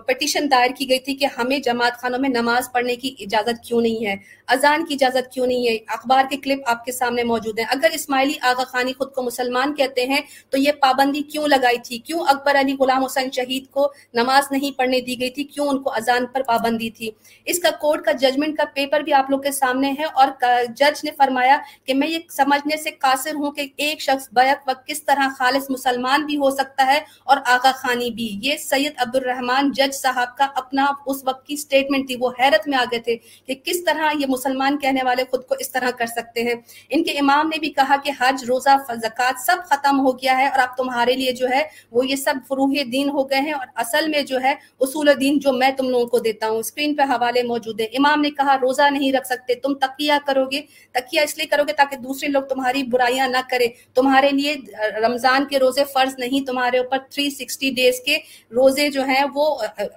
پٹیشن 0.06 0.50
دائر 0.50 0.70
کی 0.78 0.88
گئی 0.88 0.98
تھی 0.98 1.14
کہ 1.14 1.26
ہمیں 1.38 1.58
جماعت 1.58 1.96
خانوں 1.98 2.18
میں 2.18 2.28
نماز 2.28 2.72
پڑھنے 2.72 2.96
کی 2.96 3.14
اجازت 3.20 3.64
کیوں 3.64 3.80
نہیں 3.80 4.06
ہے؟ 4.06 4.14
اذان 4.46 4.84
کی 4.84 4.94
اجازت 4.94 5.32
کیوں 5.32 5.46
نہیں 5.46 5.68
ہے؟ 5.68 5.76
اخبار 5.86 6.24
کے 6.30 6.36
کلپ 6.36 6.57
آپ 6.66 6.84
کے 6.84 6.92
سامنے 6.92 7.24
موجود 7.24 7.58
ہیں۔ 7.58 7.66
اگر 7.70 7.88
اسماعیلی 7.92 8.34
آغا 8.42 8.64
خانی 8.64 8.92
خود 8.92 9.12
کو 9.12 9.22
مسلمان 9.22 9.74
کہتے 9.74 10.06
ہیں، 10.06 10.20
تو 10.50 10.58
یہ 10.58 10.72
پابندی 10.72 11.22
کیوں 11.22 11.46
لگائی 11.48 11.78
تھی؟ 11.78 11.98
کیوں 11.98 12.20
اکبر 12.20 12.60
علی 12.60 12.76
غلام 12.80 13.04
حسین 13.04 13.30
شہید 13.30 13.66
کو 13.70 13.92
نماز 14.14 14.42
نہیں 14.50 14.78
پڑھنے 14.78 15.00
دی 15.00 15.20
گئی 15.20 15.30
تھی؟ 15.30 15.44
کیوں 15.44 15.68
ان 15.68 15.82
کو 15.82 15.92
اذان 15.92 16.26
پر 16.26 16.42
پابندی 16.42 16.90
تھی؟ 16.90 17.10
اس 17.44 17.58
کا 17.58 17.70
کورٹ 17.70 18.04
کا 18.04 18.12
ججمنٹ 18.12 18.56
کا 18.56 18.64
پیپر 18.74 19.00
بھی 19.00 19.12
آپ 19.12 19.30
لوگ 19.30 19.40
کے 19.40 19.50
سامنے 19.50 19.92
ہے 19.98 20.04
اور 20.04 20.28
جج 20.68 21.04
نے 21.04 21.10
فرمایا 21.18 21.58
کہ 21.84 21.94
میں 21.94 22.08
یہ 22.08 22.18
سمجھنے 22.30 22.76
سے 22.76 22.90
قاصر 22.90 23.34
ہوں 23.34 23.50
کہ 23.50 23.66
ایک 23.76 24.00
شخص 24.00 24.28
بیک 24.32 24.68
وقت 24.68 24.86
کس 24.86 25.02
طرح 25.02 25.28
خالص 25.38 25.70
مسلمان 25.70 26.26
بھی 26.26 26.36
ہو 26.36 26.50
سکتا 26.50 26.86
ہے 26.86 27.00
اور 27.24 27.36
آغا 27.46 27.70
خانی 27.74 28.10
بھی۔ 28.10 28.38
یہ 28.42 28.56
سید 28.56 28.92
عبد 28.96 29.16
الرحمان 29.16 29.70
جج 29.70 29.94
صاحب 29.94 30.36
کا 30.36 30.46
اپنا 30.54 30.86
اس 31.06 31.16
وقت 31.24 31.46
کی 31.46 31.56
سٹیٹمنٹ 31.56 32.06
تھی۔ 32.06 32.16
وہ 32.20 32.30
حیرت 32.40 32.68
میں 32.68 32.78
آگے 32.78 32.98
تھے 32.98 33.16
کہ 33.46 33.54
کس 33.64 33.84
طرح 33.84 34.10
یہ 34.18 34.26
مسلمان 34.28 34.78
کہنے 34.78 35.00
والے 35.04 35.24
خود 35.30 35.44
کو 35.44 35.54
اس 35.58 35.70
طرح 35.70 35.90
کر 35.90 36.06
سکتے 36.06 36.42
ہیں۔ 36.42 36.47
ہیں۔ 36.48 36.60
ان 36.90 37.02
کے 37.04 37.18
امام 37.18 37.48
نے 37.48 37.58
بھی 37.58 37.70
کہا 37.70 37.96
کہ 38.04 38.12
حج، 38.20 38.44
روزہ، 38.44 38.76
زکوٰۃ 39.02 39.40
سب 39.46 39.64
ختم 39.66 40.00
ہو 40.00 40.12
گیا 40.12 40.36
ہے 40.38 40.46
اور 40.46 40.58
اب 40.58 40.76
تمہارے 40.76 41.14
لیے 41.14 41.32
جو 41.32 41.48
ہے 41.48 41.62
وہ 41.92 42.06
یہ 42.06 42.16
سب 42.16 42.34
فروح 42.48 42.72
دین 42.92 43.08
ہو 43.08 43.28
گئے 43.30 43.40
ہیں 43.40 43.52
اور 43.52 43.66
اصل 43.74 44.08
میں 44.08 44.22
جو 44.22 44.40
ہے 44.42 44.54
اصول 44.80 45.08
دین 45.20 45.38
جو 45.38 45.52
میں 45.52 45.70
تم 45.70 45.88
لوگوں 45.88 46.06
کو 46.06 46.18
دیتا 46.18 46.48
ہوں، 46.48 46.58
اسکرین 46.58 46.94
پہ 46.94 47.02
حوالے 47.02 47.42
موجود 47.42 47.80
ہیں۔ 47.80 47.88
امام 47.98 48.20
نے 48.20 48.30
کہا، 48.30 48.56
روزہ 48.60 48.90
نہیں 48.90 49.12
رکھ 49.12 49.26
سکتے، 49.26 49.54
تم 49.54 49.74
تقیہ 49.74 50.12
کرو 50.26 50.44
گے 50.44 50.60
تقیہ 50.94 51.20
اس 51.20 51.36
لیے 51.38 51.46
کرو 51.46 51.62
گے 51.68 51.72
تاکہ 51.72 51.96
دوسرے 51.96 52.28
لوگ 52.28 52.42
تمہاری 52.42 52.82
برائیاں 52.82 53.28
نہ 53.28 53.40
کرے 53.50 53.68
تمہارے 53.94 54.30
لیے 54.30 54.54
رمضان 55.02 55.46
کے 55.46 55.58
روزے 55.58 55.84
فرض 55.84 56.14
نہیں، 56.18 56.46
تمہارے 56.46 56.78
اوپر 56.78 56.98
360 57.10 57.70
ڈیز 57.70 58.00
کے 58.00 58.16
روزے 58.50 58.88
جو 58.88 59.04
ہیں 59.04 59.24
وہ 59.34 59.46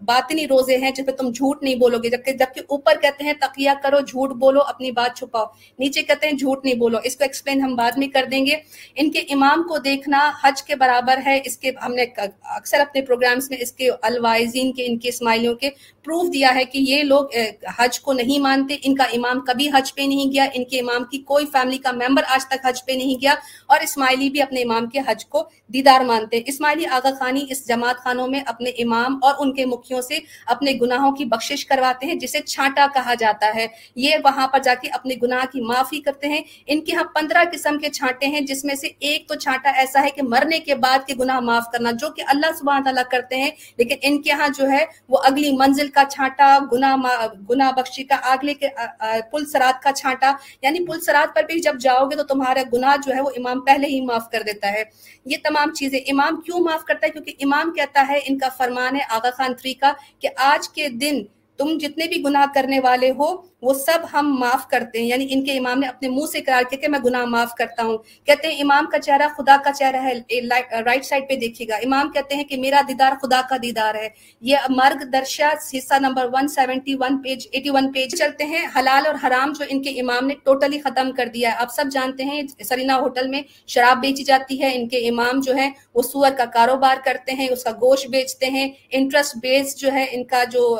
باطنی 0.01 0.47
روزے 0.47 0.77
ہیں 0.77 0.91
جس 0.91 1.05
پہ 1.05 1.11
تم 1.11 1.31
جھوٹ 1.31 1.63
نہیں 1.63 1.75
بولو 1.75 1.97
گے 2.03 2.09
جبکہ 2.09 2.31
جبکہ 2.31 2.61
اوپر 2.67 2.99
کہتے 3.01 3.23
ہیں 3.23 3.33
تقیہ 3.41 3.71
کرو، 3.83 3.99
جھوٹ 3.99 4.31
بولو، 4.31 4.61
اپنی 4.61 4.91
بات 4.91 5.17
چھپاؤ۔ 5.17 5.45
نیچے 5.79 6.01
کہتے 6.03 6.27
ہیں 6.27 6.33
جھوٹ 6.41 6.65
نہیں 6.65 6.75
بولو۔ 6.75 6.97
اس 7.03 7.15
کو 7.17 7.23
ایکسپلین 7.23 7.61
ہم 7.61 7.75
بعد 7.75 7.91
میں 7.97 8.07
کر 8.07 8.25
دیں 8.31 8.45
گے۔ 8.45 8.55
ان 8.95 9.11
کے 9.11 9.19
امام 9.19 9.63
کو 9.63 9.77
دیکھنا 9.77 10.31
حج 10.43 10.63
کے 10.63 10.75
برابر 10.75 11.19
ہے۔ 11.25 11.39
اس 11.45 11.57
کے 11.57 11.71
ہم 11.85 11.93
نے 11.93 12.05
اکثر 12.43 12.79
اپنے 12.79 13.01
پروگرامز 13.01 13.49
میں 13.49 13.57
اس 13.61 13.71
کے 13.71 13.89
الوائزین 14.01 14.73
کے، 14.73 14.85
ان 14.85 14.97
کے 14.99 15.09
اسماعیلیوں 15.09 15.55
کے 15.55 15.69
پروف 16.03 16.33
دیا 16.33 16.55
ہے 16.55 16.65
کہ 16.65 16.77
یہ 16.77 17.03
لوگ 17.03 17.25
حج 17.77 17.99
کو 17.99 18.13
نہیں 18.13 18.39
مانتے۔ 18.39 18.75
ان 18.83 18.95
کا 18.95 19.03
امام 19.03 19.39
کبھی 19.39 19.69
حج 19.69 19.95
پہ 19.95 20.01
نہیں 20.01 20.31
گیا۔ 20.31 20.45
ان 20.53 20.63
کے 20.63 20.79
امام 20.79 21.03
کی 21.03 21.17
کوئی 21.17 21.45
فیملی 21.45 21.77
کا 21.77 21.91
ممبر 21.91 22.23
آج 22.27 22.45
تک 22.45 22.65
حج 22.65 22.85
پہ 22.85 22.91
نہیں 22.91 23.21
گیا۔ 23.21 23.33
اور 23.67 23.79
اسماعیلی 23.79 24.29
بھی 24.29 24.41
اپنے 24.41 24.61
امام 24.61 24.85
کے 24.89 24.99
حج 25.07 25.25
کو 25.25 25.49
دیدار 25.67 26.01
مانتے 26.01 26.37
ہیں۔ 26.37 26.43
اسماعیلی 26.47 26.85
آغا 26.85 27.09
خانی 27.19 27.45
اس 27.49 27.67
جماعت 27.67 27.97
خانوں 27.97 28.27
میں 28.27 28.39
اپنے 28.45 28.69
امام 28.69 29.19
اور 29.21 29.33
ان 29.39 29.53
کے 29.53 29.65
مکھیوں 29.65 30.01
سے 30.01 30.19
اپنے 30.45 30.71
گناہوں 30.81 31.11
کی 31.11 31.25
بخشش 31.25 31.65
کرواتے 31.65 32.05
ہیں، 32.05 32.15
جسے 32.15 32.39
چھانٹا 32.39 32.87
کہا 32.93 33.13
جاتا 33.13 33.55
ہے۔ 33.55 33.67
یہ 33.95 34.15
وہاں 34.23 34.47
پر 34.47 34.59
جا 34.59 34.73
کے 34.73 34.89
اپنے 34.89 35.15
گناہ 35.23 35.45
کی 35.51 35.61
معافی 35.61 36.01
کرتے 36.01 36.27
ہیں۔ 36.27 36.30
ہیں 36.31 36.41
ان 36.65 36.81
کے 36.81 36.95
ہاں 36.95 37.03
پندرہ 37.03 37.43
قسم 37.51 37.77
کے 37.77 37.89
چھانٹے 37.89 38.27
ہیں، 38.27 38.41
جس 38.41 38.63
میں 38.65 38.75
سے 38.75 38.87
ایک 38.99 39.27
تو 39.27 39.35
چھانٹا 39.35 39.69
ایسا 39.69 40.01
ہے 40.01 40.09
کہ 40.09 40.21
مرنے 40.23 40.59
کے 40.59 40.75
بعد 40.75 41.07
کے 41.07 41.13
گناہ 41.19 41.39
معاف 41.39 41.71
کرنا، 41.71 41.91
جو 41.91 42.09
کہ 42.09 42.23
اللہ 42.27 42.51
سبحانہ 42.59 42.83
تعالیٰ 42.83 43.03
کرتے 43.11 43.35
ہیں، 43.35 43.49
لیکن 43.77 43.95
ان 44.01 44.21
کے 44.21 44.31
ہاں 44.31 44.47
جو 44.57 44.69
ہے 44.69 44.85
وہ 45.09 45.17
اگلی 45.23 45.51
منزل 45.51 45.89
کا 45.89 46.03
چھانٹا، 46.11 46.57
گناہ 46.71 46.95
گناہ 47.49 47.71
بخشی 47.71 48.03
کا 48.03 48.15
آگلے 48.23 48.53
کے 48.53 48.67
پل 49.31 49.45
سرات 49.45 49.81
کا 49.83 49.91
چھانٹا۔ 49.91 50.31
یعنی 50.61 50.85
پل 50.85 51.01
سرات 51.01 51.35
پر 51.35 51.43
بھی 51.43 51.59
جب 51.59 51.79
جاؤ 51.79 52.05
گے 52.05 52.15
تو 52.15 52.23
تمہارا 52.23 52.61
گناہ 52.73 52.95
جو 53.05 53.15
ہے 53.15 53.21
وہ 53.21 53.29
امام 53.37 53.61
پہلے 53.61 53.87
ہی 53.87 54.01
معاف 54.01 54.29
کر 54.31 54.41
دیتا 54.45 54.71
ہے۔ 54.71 54.83
یہ 55.25 55.37
تمام 55.43 55.73
چیزیں 55.73 55.99
امام 55.99 56.41
کیوں 56.41 56.59
معاف 56.59 56.85
کرتا 56.85 57.05
ہے؟ 57.05 57.11
کیونکہ 57.11 57.33
امام 57.39 57.71
کہتا 57.71 58.05
ہے، 58.09 58.19
ان 58.25 58.37
کا 58.37 58.49
فرمان 58.57 58.95
ہے 58.95 59.01
آغا 59.09 59.29
خان 59.37 59.55
تھری 59.55 59.73
کا، 59.73 59.93
کہ 60.19 60.29
آج 60.37 60.69
کے 60.69 60.89
دن 60.89 61.21
تم 61.61 61.77
جتنے 61.77 62.07
بھی 62.07 62.23
گناہ 62.23 62.45
کرنے 62.55 62.79
والے 62.79 63.11
ہو، 63.11 63.35
وہ 63.61 63.73
سب 63.73 63.99
ہم 64.13 64.37
معاف 64.39 64.67
کرتے 64.67 64.99
ہیں۔ 64.99 65.07
یعنی 65.07 65.27
ان 65.29 65.45
کے 65.45 65.57
امام 65.57 65.79
نے 65.79 65.87
اپنے 65.87 66.09
منہ 66.09 66.25
سے 66.31 66.41
قرار 66.41 66.63
کیا 66.69 66.79
کہ 66.79 66.87
میں 66.87 66.99
گناہ 66.99 67.25
معاف 67.25 67.55
کرتا 67.57 67.83
ہوں۔ 67.83 67.97
کہتے 68.25 68.47
ہیں، 68.47 68.61
امام 68.61 68.85
کا 68.91 68.99
چہرہ 68.99 69.27
خدا 69.37 69.57
کا 69.63 69.73
چہرہ 69.73 70.01
ہے۔ 70.01 70.13
رائٹ 70.85 71.05
سائڈ 71.05 71.29
پہ 71.29 71.35
دیکھیے 71.35 71.67
گا۔ 71.67 71.75
امام 71.75 72.11
کہتے 72.11 72.35
ہیں 72.35 72.43
کہ 72.43 72.57
میرا 72.57 72.81
دیدار 72.87 73.11
خدا 73.21 73.41
کا 73.49 73.55
دیدار 73.63 73.95
ہے۔ 73.95 74.09
یہ 74.41 74.57
مرگ 74.69 75.03
درشا 75.03 75.53
حصہ 75.77 75.93
نمبر 75.99 76.25
171 76.25 77.21
پیج 77.23 77.47
81 77.53 77.91
پیج 77.93 78.15
چلتے 78.15 78.43
ہیں۔ 78.45 78.67
حلال 78.75 79.05
اور 79.05 79.15
حرام 79.27 79.53
جو 79.59 79.65
ان 79.69 79.81
کے 79.81 79.89
امام 79.89 80.27
نے 80.27 80.33
ٹوٹلی 80.43 80.79
ختم 80.79 81.11
کر 81.11 81.25
دیا 81.25 81.51
ہے۔ 81.51 81.55
آپ 81.57 81.67
سب 81.71 81.85
جانتے 81.91 82.23
ہیں 82.23 82.41
سرینا 82.65 82.97
ہوٹل 82.97 83.27
میں 83.27 83.41
شراب 83.67 84.01
بیچی 84.01 84.23
جاتی 84.23 84.61
ہے۔ 84.61 84.71
ان 84.75 84.87
کے 84.87 84.97
امام 84.97 85.39
جو 85.39 85.55
ہے 85.55 85.69
وہ 85.95 86.01
سور 86.01 86.31
کا 86.37 86.45
کاروبار 86.45 86.95
کرتے 87.05 87.31
ہیں، 87.31 87.47
اس 87.49 87.63
کا 87.63 87.71
گوشت 87.71 88.07
بیچتے 88.07 88.45
ہیں۔ 88.45 88.71
انٹرسٹ 88.91 89.37
بیس 89.41 89.77
جو 89.77 89.91
ہے، 89.91 90.05
ان 90.11 90.23
کا 90.23 90.43
جو 90.43 90.79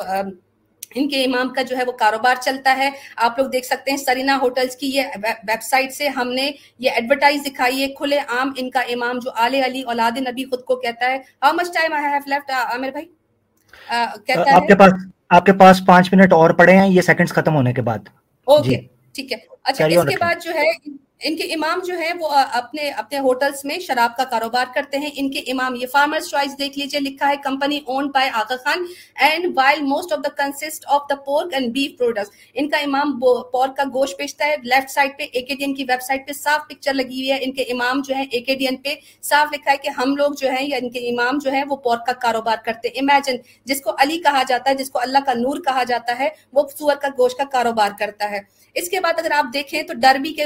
ان 0.94 1.08
کے 1.08 1.24
امام 1.24 1.48
کا 1.48 1.62
جو 1.62 1.76
ہے 1.78 1.84
وہ 1.86 1.92
کاروبار 1.92 2.34
چلتا 2.40 2.76
ہے۔ 2.76 2.90
آپ 3.16 3.38
لوگ 3.38 3.46
دیکھ 3.46 3.66
سکتے 3.66 3.90
ہیں 3.90 3.98
سرینا 3.98 4.38
ہوٹلز 4.42 4.76
کی 4.76 4.88
یہ 4.88 5.02
ویب 5.22 5.62
سائٹ 5.62 5.92
سے 5.92 6.08
ہم 6.08 6.32
نے 6.32 6.50
یہ 6.78 6.90
ایڈورٹائز 6.90 7.40
دکھائی 7.46 7.82
ہے 7.82 7.88
کھلے 7.88 8.18
عام 8.18 8.52
ان 8.56 8.70
کا 8.70 8.80
امام 8.80 9.18
جو 9.18 9.30
آل 9.34 9.54
علی 9.54 9.82
اولاد 9.82 10.18
نبی 10.18 10.44
خود 10.44 10.64
کو 10.64 10.76
کہتا 10.76 11.10
ہے۔ 11.10 11.18
How 11.42 11.52
much 11.52 11.72
time 11.74 11.92
I 11.92 12.04
have 12.04 12.20
left 12.26 12.50
Aamir 12.50 12.90
بھائی؟ 12.90 13.06
کہتا 14.26 14.56
آپ 14.56 14.66
کے 14.68 14.74
پاس 14.74 14.92
آپ 15.28 15.46
کے 15.46 15.52
پاس 15.52 15.80
پانچ 15.86 16.12
منٹ 16.12 16.32
اور 16.32 16.50
پڑے 16.50 16.72
ہیں 16.72 16.88
یہ 16.88 17.00
سیکنڈز 17.00 17.32
ختم 17.32 17.54
ہونے 17.54 17.72
کے 17.72 17.82
بعد۔ 17.82 17.98
اوکے 18.46 18.70
جی۔ 18.70 18.86
ٹھیک 19.14 19.32
ہے۔ 19.32 19.38
اچھا 19.64 19.84
اس 19.84 20.08
کے 20.08 20.16
بعد 20.20 20.34
جو 20.44 20.54
ہے 20.54 20.70
ان 21.22 21.36
کے 21.36 21.42
امام 21.42 21.80
جو 21.86 21.98
ہیں 21.98 22.12
وہ 22.20 22.28
اپنے 22.52 22.90
اپنے 22.90 23.18
ہوٹلز 23.18 23.64
میں 23.64 23.78
شراب 23.78 24.16
کا 24.16 24.24
کاروبار 24.24 24.64
کرتے 24.74 24.98
ہیں۔ 24.98 25.10
ان 25.16 25.30
کے 25.30 25.38
امام، 25.38 25.74
یہ 25.74 25.86
فارمرز 25.92 26.28
چوائس 26.28 26.58
دیکھ 26.58 26.78
لیجیے، 26.78 27.00
لکھا 27.00 27.28
ہے 27.28 27.36
company 27.36 27.80
own 27.86 28.10
by 28.10 28.30
Aga 28.32 28.56
Khan. 28.64 28.84
And 29.14 29.46
while 29.56 29.82
most 29.82 30.12
of 30.12 30.18
the 30.24 30.28
consist 30.28 30.84
of 30.86 31.02
the 31.10 31.14
pork 31.14 31.54
and 31.54 31.72
beef 31.72 31.98
products 31.98 32.30
ان 32.54 32.68
کا 32.68 32.76
امام 32.76 33.20
پورک 33.20 33.76
کا 33.76 33.82
گوشت 33.94 34.18
بیچتا 34.18 34.46
ہے۔ 34.46 34.56
لیفٹ 34.62 34.90
سائڈ 34.90 35.18
پہ 35.18 35.22
اے 35.32 35.40
کے 35.40 35.54
ڈی 35.54 35.64
این 35.64 35.74
کی 35.74 35.84
ویب 35.88 36.02
سائٹ 36.02 36.26
پہ 36.26 36.32
صاف 36.32 36.68
پکچر 36.68 36.94
لگی 36.94 37.16
ہوئی 37.16 37.32
ہے۔ 37.32 37.38
ان 37.40 37.52
کے 37.52 37.62
امام 37.62 38.00
جو 38.08 38.14
ہیں 38.14 38.26
اے 38.30 38.40
کے 38.40 38.54
ڈی 38.54 38.66
این 38.66 38.76
پہ 38.76 38.94
صاف 39.22 39.52
لکھا 39.52 39.72
ہے 39.72 39.76
کہ 39.76 39.88
ہم 39.88 40.16
لوگ 40.16 40.32
جو 40.38 40.50
ہیں 40.50 40.66
یا 40.68 40.78
ان 40.82 40.90
کے 40.90 40.98
امام 40.98 41.38
جو 41.38 41.50
ہیں 41.50 41.64
وہ 41.68 41.76
پورک 41.76 42.06
کا 42.06 42.12
کاروبار 42.12 42.56
کرتے 42.64 42.88
ہیں۔ 42.88 42.98
امیجن 42.98 43.36
جس 43.64 43.80
کو 43.80 43.90
علی 43.98 44.18
کہا 44.18 44.42
جاتا 44.48 44.70
ہے، 44.70 44.74
جس 44.74 44.90
کو 44.90 44.98
اللہ 44.98 45.18
کا 45.26 45.32
نور 45.32 45.58
کہا 45.58 45.82
جاتا 45.84 46.18
ہے، 46.18 46.28
وہ 46.52 46.62
سور 46.78 46.96
کا 46.96 47.08
گوشت 47.18 47.38
کا 47.38 47.44
کاروبار 47.44 47.90
کرتا 47.98 48.30
ہے۔ 48.30 48.40
اس 48.74 48.88
کے 48.88 49.00
بعد 49.00 49.12
اگر 49.18 49.32
آپ 49.32 49.46
دیکھیں 49.54 49.82
تو 49.82 49.94
ڈربی 49.94 50.32
کے 50.32 50.44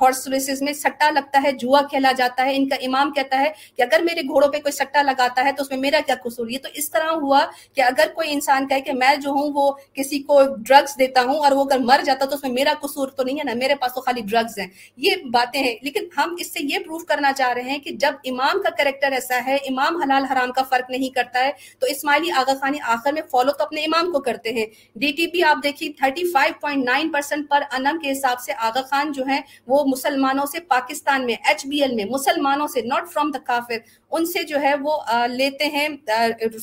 ہارس 0.00 0.26
ریسز 0.28 0.62
میں 0.62 0.72
سٹا 0.72 1.10
لگتا 1.10 1.40
ہے، 1.44 1.52
جوا 1.52 1.80
کھیلا 1.90 2.12
جاتا 2.12 2.44
ہے، 2.44 2.56
ان 2.56 2.68
کا 2.68 2.76
امام 2.82 3.12
کہتا 3.12 3.38
ہے 3.38 3.50
کہ 3.76 3.82
اگر 3.82 4.02
میرے 4.04 4.20
گھوڑوں 4.28 4.48
پہ 4.48 4.58
کوئی 4.58 4.72
سٹا 4.72 5.02
لگاتا 5.02 5.44
ہے 5.44 5.52
تو 5.52 5.62
اس 5.62 5.70
میں 5.70 5.78
میرا 5.78 6.00
کیا 6.06 6.14
قصور؟ 6.24 6.48
یہ 6.48 6.58
تو 6.62 6.68
اس 6.74 6.90
طرح 6.90 7.10
ہوا 7.12 7.44
کہ 7.74 7.80
اگر 7.82 8.12
کوئی 8.14 8.32
انسان 8.32 8.68
کہے 8.68 8.80
کہ 8.80 8.92
میں 8.92 9.14
جو 9.16 9.30
ہوں 9.30 9.50
وہ 9.54 9.70
کسی 9.94 10.18
کو 10.22 10.40
ڈرگس 10.58 10.98
دیتا 10.98 11.22
ہوں 11.22 11.44
اور 11.44 11.52
وہ 11.52 11.64
اگر 11.64 11.78
مر 11.84 12.00
جاتا 12.06 12.26
تو 12.26 12.34
اس 12.34 12.42
میں 12.42 12.52
میرا 12.52 12.72
قصور 12.80 13.08
تو 13.08 13.22
نہیں 13.22 13.38
ہے 13.38 13.44
نا، 13.44 13.54
میرے 13.54 13.74
پاس 13.74 13.94
تو 13.94 14.00
خالی 14.00 14.22
ڈرگس 14.22 14.58
ہیں۔ 14.58 14.66
یہ 14.96 15.22
باتیں 15.32 15.60
ہیں، 15.60 15.74
لیکن 15.82 16.08
ہم 16.16 16.34
اس 16.38 16.52
سے 16.52 16.60
یہ 16.62 16.78
پروف 16.78 17.04
کرنا 17.04 17.32
چاہ 17.32 17.52
رہے 17.52 17.70
ہیں 17.70 17.78
کہ 17.78 17.90
جب 18.00 18.14
امام 18.24 18.62
کا 18.62 18.70
کریکٹر 18.78 19.12
ایسا 19.12 19.40
ہے، 19.46 19.56
امام 19.68 20.00
حلال 20.02 20.24
حرام 20.24 20.52
کا 20.52 20.62
فرق 20.70 20.90
نہیں 20.90 21.14
کرتا 21.14 21.44
ہے، 21.44 21.50
تو 21.78 21.86
اسماعیلی 21.86 22.30
آغا 22.38 22.54
خانی 22.60 22.78
آخر 22.86 23.12
میں 23.12 23.22
فالو 23.30 23.52
تو 23.52 23.64
اپنے 23.64 23.84
امام 23.84 24.12
کو 24.12 24.20
کرتے 24.20 24.52
ہیں۔ 24.52 24.66
ڈی 24.96 25.12
ٹی 25.12 25.26
پی 25.26 25.42
آپ 25.42 25.62
دیکھیے 25.62 25.92
thirty 25.98 26.30
five 26.32 26.54
point 26.60 26.84
nine 26.84 27.10
percent 27.12 27.48
پر 27.50 27.62
انم 27.70 27.98
کے 27.98 28.10
حساب 28.12 28.40
سے 28.40 28.52
آغا 28.58 28.82
خان 28.90 29.12
جو 29.12 29.24
ہیں 29.26 29.40
وہ 29.66 29.84
مسلمانوں 29.88 30.46
سے 30.46 30.60
پاکستان 30.68 31.26
میں 31.26 31.34
ایچ 31.44 31.66
بی 31.66 31.82
ایل 31.82 31.94
میں 31.94 32.04
مسلمانوں 32.04 32.66
سے 32.66 32.80
ناٹ 32.82 33.12
فرام 33.12 33.30
دا 33.30 33.38
کافر 33.44 33.78
ان 34.10 34.26
سے 34.26 34.42
جو 34.42 34.60
ہے 34.60 34.74
وہ 34.80 34.98
لیتے 35.26 35.66
ہیں 35.66 35.88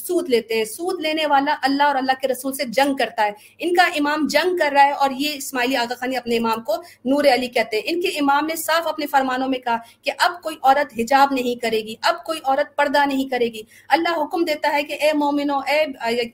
سود 0.07 0.29
لیتے 0.29 0.53
ہیں۔ 0.53 0.65
سود 0.65 1.01
لینے 1.01 1.25
والا 1.27 1.55
اللہ 1.61 1.83
اور 1.83 1.95
اللہ 1.95 2.11
کے 2.21 2.27
رسول 2.27 2.53
سے 2.53 2.63
جنگ 2.67 2.95
کرتا 2.95 3.25
ہے۔ 3.25 3.31
ان 3.59 3.73
کا 3.73 3.83
امام 3.83 4.27
جنگ 4.29 4.57
کر 4.57 4.69
رہا 4.73 4.85
ہے 4.85 4.91
اور 4.91 5.09
یہ 5.17 5.29
اسماعیلی 5.33 5.75
آغا 5.75 5.95
خانی 5.99 6.17
اپنے 6.17 6.37
امام 6.37 6.63
کو 6.63 6.75
نور 7.05 7.25
علی 7.33 7.47
کہتے 7.47 7.77
ہیں۔ 7.77 7.83
ان 7.85 8.01
کے 8.01 8.07
امام 8.07 8.45
نے 8.45 8.55
صاف 8.55 8.87
اپنے 8.87 9.05
فرمانوں 9.07 9.47
میں 9.47 9.59
کہا 9.59 9.77
کہ 10.01 10.11
اب 10.17 10.41
کوئی 10.41 10.55
عورت 10.63 10.99
حجاب 10.99 11.33
نہیں 11.33 11.61
کرے 11.61 11.77
گی، 11.77 11.95
اب 12.01 12.23
کوئی 12.23 12.39
عورت 12.43 12.75
پردہ 12.75 13.05
نہیں 13.05 13.29
کرے 13.29 13.47
گی۔ 13.53 13.61
اللہ 13.89 14.13
حکم 14.23 14.43
دیتا 14.45 14.73
ہے 14.73 14.83
کہ 14.83 14.97
اے 15.01 15.11
مومنو 15.13 15.57
اے 15.67 15.79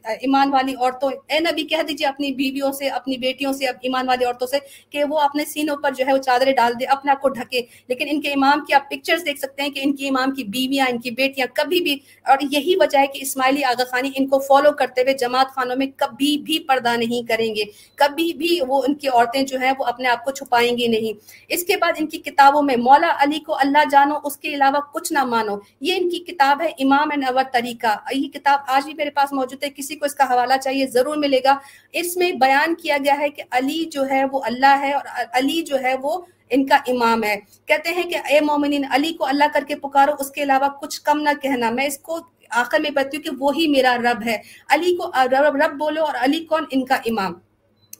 ایمان 0.08 0.54
والی 0.54 0.74
عورتوں، 0.76 1.10
اے 1.28 1.40
نبی 1.40 1.64
کہہ 1.64 1.84
دیجیے 1.88 2.08
اپنی 2.08 2.32
بیویوں 2.32 2.72
سے، 2.72 2.88
اپنی 2.90 3.18
بیٹیوں 3.18 3.54
سے 3.54 3.66
ایمان 3.66 4.08
والی 4.08 4.26
عورتوں 4.26 4.48
سے 4.48 4.58
کہ 4.90 5.04
وہ 5.04 5.20
اپنے 5.20 5.46
سینوں 5.46 5.78
پر 5.78 5.92
جو 5.92 6.06
ہے 6.08 6.14
وہ 6.14 6.18
چادریں 6.18 6.54
ڈال 6.54 6.74
دے، 6.80 6.86
اپنے 6.86 7.12
آپ 7.12 7.22
کو 7.22 7.30
ڈھکے۔ 7.30 7.62
لیکن 7.88 8.08
ان 8.10 8.22
کے 8.22 8.32
امام 8.32 8.64
کی 8.66 8.74
آپ 8.74 8.90
پکچرز 8.90 9.26
دیکھ 9.26 9.40
سکتے 9.40 9.62
ہیں 9.62 9.70
کہ 9.70 9.82
ان 9.84 9.96
کی 9.96 10.08
امام 10.08 10.32
کی 10.32 10.44
بیویاں، 10.44 10.86
ان 10.90 11.00
کی 11.04 11.12
بیٹیاں 11.12 11.48
کبھی 11.54 11.82
بھی، 11.82 11.98
اور 12.26 12.38
یہی 12.52 12.76
وجہ 12.76 12.98
ہے 12.98 13.08
کہ 13.08 13.20
اسماعیلی 13.22 13.64
آغا 13.64 13.84
خانی 13.92 14.12
ان 14.16 14.28
کو 14.28 14.40
فالو 14.40 14.72
کرتے 14.72 15.02
ہوئے 15.02 15.14
جماعت 15.14 15.54
خانوں 15.56 15.76
میں 15.76 15.88
کبھی 15.96 16.38
بھی 16.38 16.60
پردہ 16.60 16.96
نہیں 16.98 17.28
کریں 17.28 17.54
گے۔ 17.56 17.64
کبھی 17.96 18.32
بھی 18.34 18.58
وہ 18.68 18.82
ان 18.88 18.96
کی 18.96 19.08
عورتیں 19.08 19.42
جو 19.44 19.60
ہیں 19.60 19.72
وہ 19.80 19.86
اپنے 19.86 20.10
آپ 20.10 20.24
کو 20.26 20.32
چھپائیں 20.32 20.78
گی 20.78 20.88
نہیں۔ 20.88 21.20
اس 21.50 21.64
کے 21.64 21.78
بعد 21.78 22.00
ان 22.00 22.08
کی 22.08 22.20
کتابوں 22.20 22.62
میں 22.64 22.76
مولا 22.78 23.12
علی 23.20 23.40
کو 23.40 23.58
اللہ 23.60 23.90
جانو، 23.92 24.16
اس 24.24 24.38
کے 24.38 24.54
علاوہ 24.56 24.80
کچھ 24.94 25.12
نہ 25.14 25.24
مانو۔ 25.26 25.58
یہ 25.82 25.96
ان 25.98 26.10
کی 26.10 26.20
کتاب 26.26 26.62
ہے 26.62 26.68
امام 26.80 27.10
انور 27.14 27.44
طریقہ۔ 27.54 27.96
یہ 28.12 28.28
کتاب 28.30 28.60
آج 28.68 28.86
بھی 28.86 28.94
میرے 28.94 29.10
پاس 29.10 29.32
موجود 29.32 29.64
ہے، 29.64 29.70
کسی 29.70 29.96
کو 29.96 30.06
اس 30.06 30.16
کا 30.16 30.32
حوالہ 30.32 30.58
چاہیے 30.64 30.88
ضرور 30.88 31.18
ملے 31.18 31.40
گا۔ 31.44 31.58
اس 31.94 32.16
میں 32.18 32.32
بیان 32.42 32.76
کیا 32.76 32.98
گیا 33.04 33.18
ہے 33.20 33.30
کہ 33.30 33.44
علی 33.52 33.84
جو 33.92 34.10
ہے 34.10 34.24
وہ 34.32 34.42
اللہ 34.46 34.78
ہے 34.82 34.94
اور 34.94 35.06
علی 35.34 35.62
جو 35.62 35.80
ہے 35.82 35.96
وہ 36.02 36.22
ان 36.52 36.66
کا 36.66 36.76
امام 36.76 37.24
ہے۔ 37.24 37.36
کہتے 37.66 37.90
ہیں 37.90 38.04
کہ 38.04 38.18
اے 38.30 38.40
مومنین 38.42 38.86
علی 38.92 39.14
کو 39.14 39.26
اللہ 39.26 39.44
کر 39.54 39.64
کے 39.68 39.76
پکارو 39.76 40.12
اس 40.20 40.32
کے 40.32 40.44
علاوہ 40.44 40.68
کچھ 40.68 41.02
کم 41.02 41.22
نہ 41.22 41.30
کہنا۔ 41.42 41.70
میں 41.70 41.86
اس 41.86 41.98
کو 41.98 42.20
آخر 42.50 42.80
میں 42.80 42.90
بتتی 42.90 43.18
ہوں 43.18 43.24
کہ 43.24 43.30
وہی 43.40 43.68
میرا 43.68 43.98
رب 43.98 44.24
ہے۔ 44.26 44.38
علی 44.70 44.96
کو 44.96 45.12
رب 45.26 45.56
رب 45.56 45.78
بولو 45.80 46.06
اور 46.06 46.16
علی 46.20 46.46
کون؟ 46.46 46.64
ان 46.72 46.86
کا 46.86 46.96
امام۔ 46.96 47.34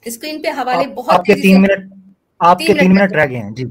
اسکرین 0.06 0.42
پہ 0.42 0.48
حوالے 0.48 0.88
بہت 0.88 1.26
تین 1.26 1.62
منٹ 1.62 1.94
آپ 2.40 2.60
کے 2.60 2.74
تین 2.74 2.96
منٹ 2.96 3.12
رہ 3.12 3.30
گئے 3.30 3.38
ہیں۔ 3.38 3.52
جی۔ 3.52 3.64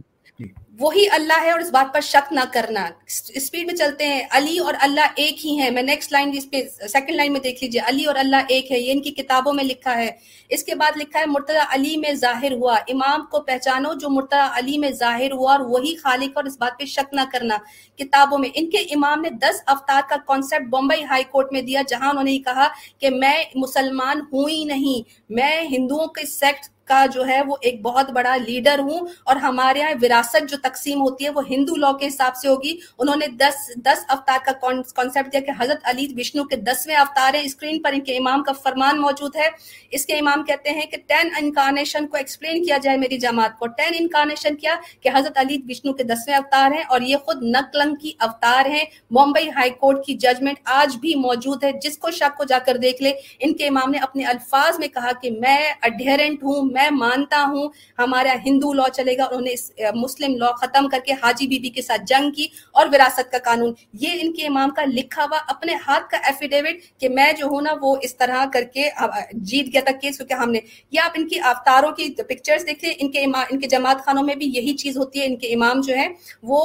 وہی 0.80 1.08
اللہ 1.10 1.40
ہے 1.42 1.50
اور 1.50 1.60
اس 1.60 1.70
بات 1.70 1.92
پر 1.94 2.00
شک 2.00 2.32
نہ 2.32 2.40
کرنا۔ 2.52 2.88
اسپیڈ 3.34 3.66
میں 3.66 3.74
چلتے 3.74 4.06
ہیں، 4.06 4.22
علی 4.30 4.58
اور 4.58 4.74
اللہ 4.80 5.06
ایک 5.14 5.46
ہی 5.46 5.58
ہے 5.60 5.70
میں 5.70 5.82
نیکسٹ 5.82 6.12
لائن 6.12 6.30
اس 6.36 6.50
پہ 6.50 6.86
سیکنڈ 6.88 7.16
لائن 7.16 7.32
میں 7.32 7.40
دیکھ 7.40 7.64
لیجیے 7.64 7.80
علی 7.88 8.04
اور 8.04 8.14
اللہ 8.14 8.36
ایک 8.48 8.70
ہے، 8.72 8.78
یہ 8.78 8.92
ان 8.92 9.02
کی 9.02 9.10
کتابوں 9.10 9.52
میں 9.52 9.64
لکھا 9.64 9.96
ہے۔ 9.96 10.10
اس 10.48 10.64
کے 10.64 10.74
بعد 10.74 10.96
لکھا 10.96 11.20
ہے، 11.20 11.26
مرتضی 11.26 11.58
علی 11.70 11.96
میں 11.96 12.14
ظاہر 12.14 12.52
ہوا۔ 12.52 12.76
امام 12.88 13.24
کو 13.30 13.40
پہچانو 13.40 13.92
جو 13.94 14.10
مرتضی 14.10 14.58
علی 14.58 14.78
میں 14.78 14.90
ظاہر 14.90 15.32
ہوا 15.32 15.52
اور 15.52 15.60
وہی 15.60 15.94
خالق 15.96 16.36
اور 16.36 16.44
اس 16.44 16.56
بات 16.58 16.78
پہ 16.78 16.84
شک 16.84 17.14
نہ 17.14 17.20
کرنا۔ 17.32 17.56
کتابوں 17.98 18.38
میں، 18.38 18.48
ان 18.54 18.70
کے 18.70 18.78
امام 18.78 19.20
نے 19.20 19.30
دس 19.30 19.62
افطار 19.66 20.02
کا 20.08 20.16
کانسیپٹ 20.26 20.68
بمبئی 20.70 21.04
ہائی 21.04 21.24
کورٹ 21.30 21.52
میں 21.52 21.62
دیا، 21.62 21.82
جہاں 21.88 22.10
انہوں 22.10 22.24
نے 22.24 22.38
کہا 22.38 22.68
کہ 22.98 23.10
میں 23.10 23.44
مسلمان 23.54 24.20
ہوں 24.32 24.48
ہی 24.48 24.64
نہیں، 24.64 25.08
میں 25.30 25.60
ہندوؤں 25.62 26.06
کے 26.06 26.26
سیکٹ 26.26 26.68
کا 26.90 27.06
جو 27.14 27.26
ہے 27.26 27.40
وہ 27.46 27.56
ایک 27.60 27.82
بہت 27.82 28.10
بڑا 28.10 28.36
لیڈر 28.36 28.78
ہوں 28.78 29.00
اور 29.24 29.36
ہمارے 29.36 29.78
یہاں 29.78 29.90
وراثت 30.02 30.48
جو 30.48 30.56
تقسیم 30.62 31.00
ہوتی 31.00 31.24
ہے 31.24 31.30
وہ 31.30 31.42
ہندو 31.50 31.76
لا 31.76 31.92
کے 31.92 32.06
حساب 32.06 32.36
سے 32.36 32.48
ہوگی۔ 32.48 32.76
انہوں 32.98 33.16
نے 33.16 33.26
دس 33.26 33.56
دس 33.76 34.04
افطار 34.08 34.38
کا 34.46 34.52
کانسیپٹ 34.96 35.32
دیا 35.32 35.40
کہ 35.40 35.52
حضرت 35.58 35.78
علی 35.82 36.06
وشنو 36.16 36.44
کے 36.44 36.56
دسویں 36.56 36.96
افطار 36.96 37.34
ہیں۔ 37.34 37.42
اسکرین 37.42 37.82
پر 37.82 37.92
ان 37.92 38.00
کے 38.00 38.16
امام 38.16 38.42
کا 38.42 38.52
فرمان 38.52 39.00
موجود 39.00 39.36
ہے۔ 39.36 39.48
اس 39.90 40.06
کے 40.06 40.12
امام 40.14 40.42
کہتے 40.44 40.70
ہیں 40.70 40.86
کہ 40.86 40.96
ٹین 41.06 41.28
انکارنیشن 41.40 42.06
کو 42.06 42.16
ایکسپلین 42.16 42.64
کیا 42.64 42.76
جائے 42.82 42.96
میری 42.96 43.18
جماعت 43.18 43.58
کو۔ 43.58 43.66
ٹین 43.66 43.92
انکارنیشن 43.98 44.56
کیا 44.56 44.74
کہ 45.00 45.10
حضرت 45.14 45.38
علی 45.38 45.58
وشنو 45.68 45.92
کے 45.92 46.04
دسویں 46.04 46.36
افطار 46.36 46.70
ہیں 46.70 46.82
اور 46.88 47.00
یہ 47.00 47.16
خود 47.16 47.42
نقلنگ 47.42 47.94
کی 47.94 48.12
افطار 48.18 48.66
ہیں۔ 48.66 48.84
ممبئی 49.10 49.50
ہائی 49.50 49.70
کورٹ 49.70 50.06
کی 50.06 50.14
ججمنٹ 50.14 50.58
آج 50.64 50.96
بھی 50.96 51.14
موجود 51.14 51.64
ہے۔ 51.64 51.70
جس 51.82 51.98
کو 51.98 52.10
شک 52.10 52.36
کو 52.36 52.44
جا 52.44 52.58
کر 52.58 52.76
دیکھ 52.76 53.02
لے۔ 53.02 53.12
ان 53.40 53.56
کے 53.56 53.66
امام 53.66 53.90
نے 53.90 53.98
اپنے 53.98 54.24
الفاظ 54.24 54.78
میں 54.78 54.88
کہا 54.88 55.12
کہ 55.22 55.30
میں 55.30 55.72
اڈیرنٹ 55.82 56.42
ہوں، 56.42 56.62
میں 56.62 56.79
میں 56.80 56.90
مانتا 56.90 57.44
ہوں، 57.48 57.68
ہمارا 57.98 58.34
ہندو 58.44 58.72
لا 58.72 58.88
چلے 58.94 59.16
گا 59.18 59.24
انہوں 59.24 59.40
نے 59.40 59.54
مسلم 59.94 60.36
لا 60.36 60.50
ختم 60.60 60.88
کر 60.88 60.98
کے 61.06 61.12
حاجی 61.22 61.46
بی 61.46 61.58
بی 61.58 61.68
کے 61.68 61.82
ساتھ 61.82 62.02
جنگ 62.06 62.30
کی 62.30 62.46
اور 62.72 62.86
وراثت 62.92 63.30
کا 63.32 63.38
قانون۔ 63.44 63.72
یہ 64.00 64.20
ان 64.20 64.32
کے 64.32 64.46
امام 64.46 64.70
کا 64.70 64.84
لکھا 64.88 65.24
ہوا 65.24 65.38
اپنے 65.48 65.74
ہاتھ 65.86 66.08
کا 66.10 66.16
ایفیڈیوٹ 66.26 66.82
کہ 67.00 67.08
میں 67.08 67.30
جو 67.32 67.46
ہوں 67.46 67.62
نا 67.62 67.74
وہ 67.82 67.96
اس 68.02 68.16
طرح 68.16 68.44
کر 68.52 68.64
کے 68.74 68.88
جیت 69.32 69.72
گیا 69.72 69.80
تھا 69.84 69.92
کیس 70.00 70.16
کیونکہ 70.16 70.34
ہم 70.34 70.50
نے، 70.50 70.60
یا 70.92 71.04
آپ 71.04 71.12
ان 71.14 71.28
کی 71.28 71.40
افطاروں 71.44 71.90
کی 71.92 72.08
پکچرز 72.18 72.66
دیکھیں، 72.66 72.90
ان 72.90 73.10
کے 73.10 73.24
امام، 73.24 73.44
ان 73.50 73.60
کے 73.60 73.68
جماعت 73.68 74.04
خانوں 74.04 74.22
میں 74.22 74.34
بھی 74.34 74.50
یہی 74.54 74.76
چیز 74.76 74.96
ہوتی 74.96 75.20
ہے۔ 75.20 75.26
ان 75.26 75.36
کے 75.36 75.52
امام 75.54 75.80
جو 75.86 75.96
ہے 75.96 76.08
وہ 76.42 76.60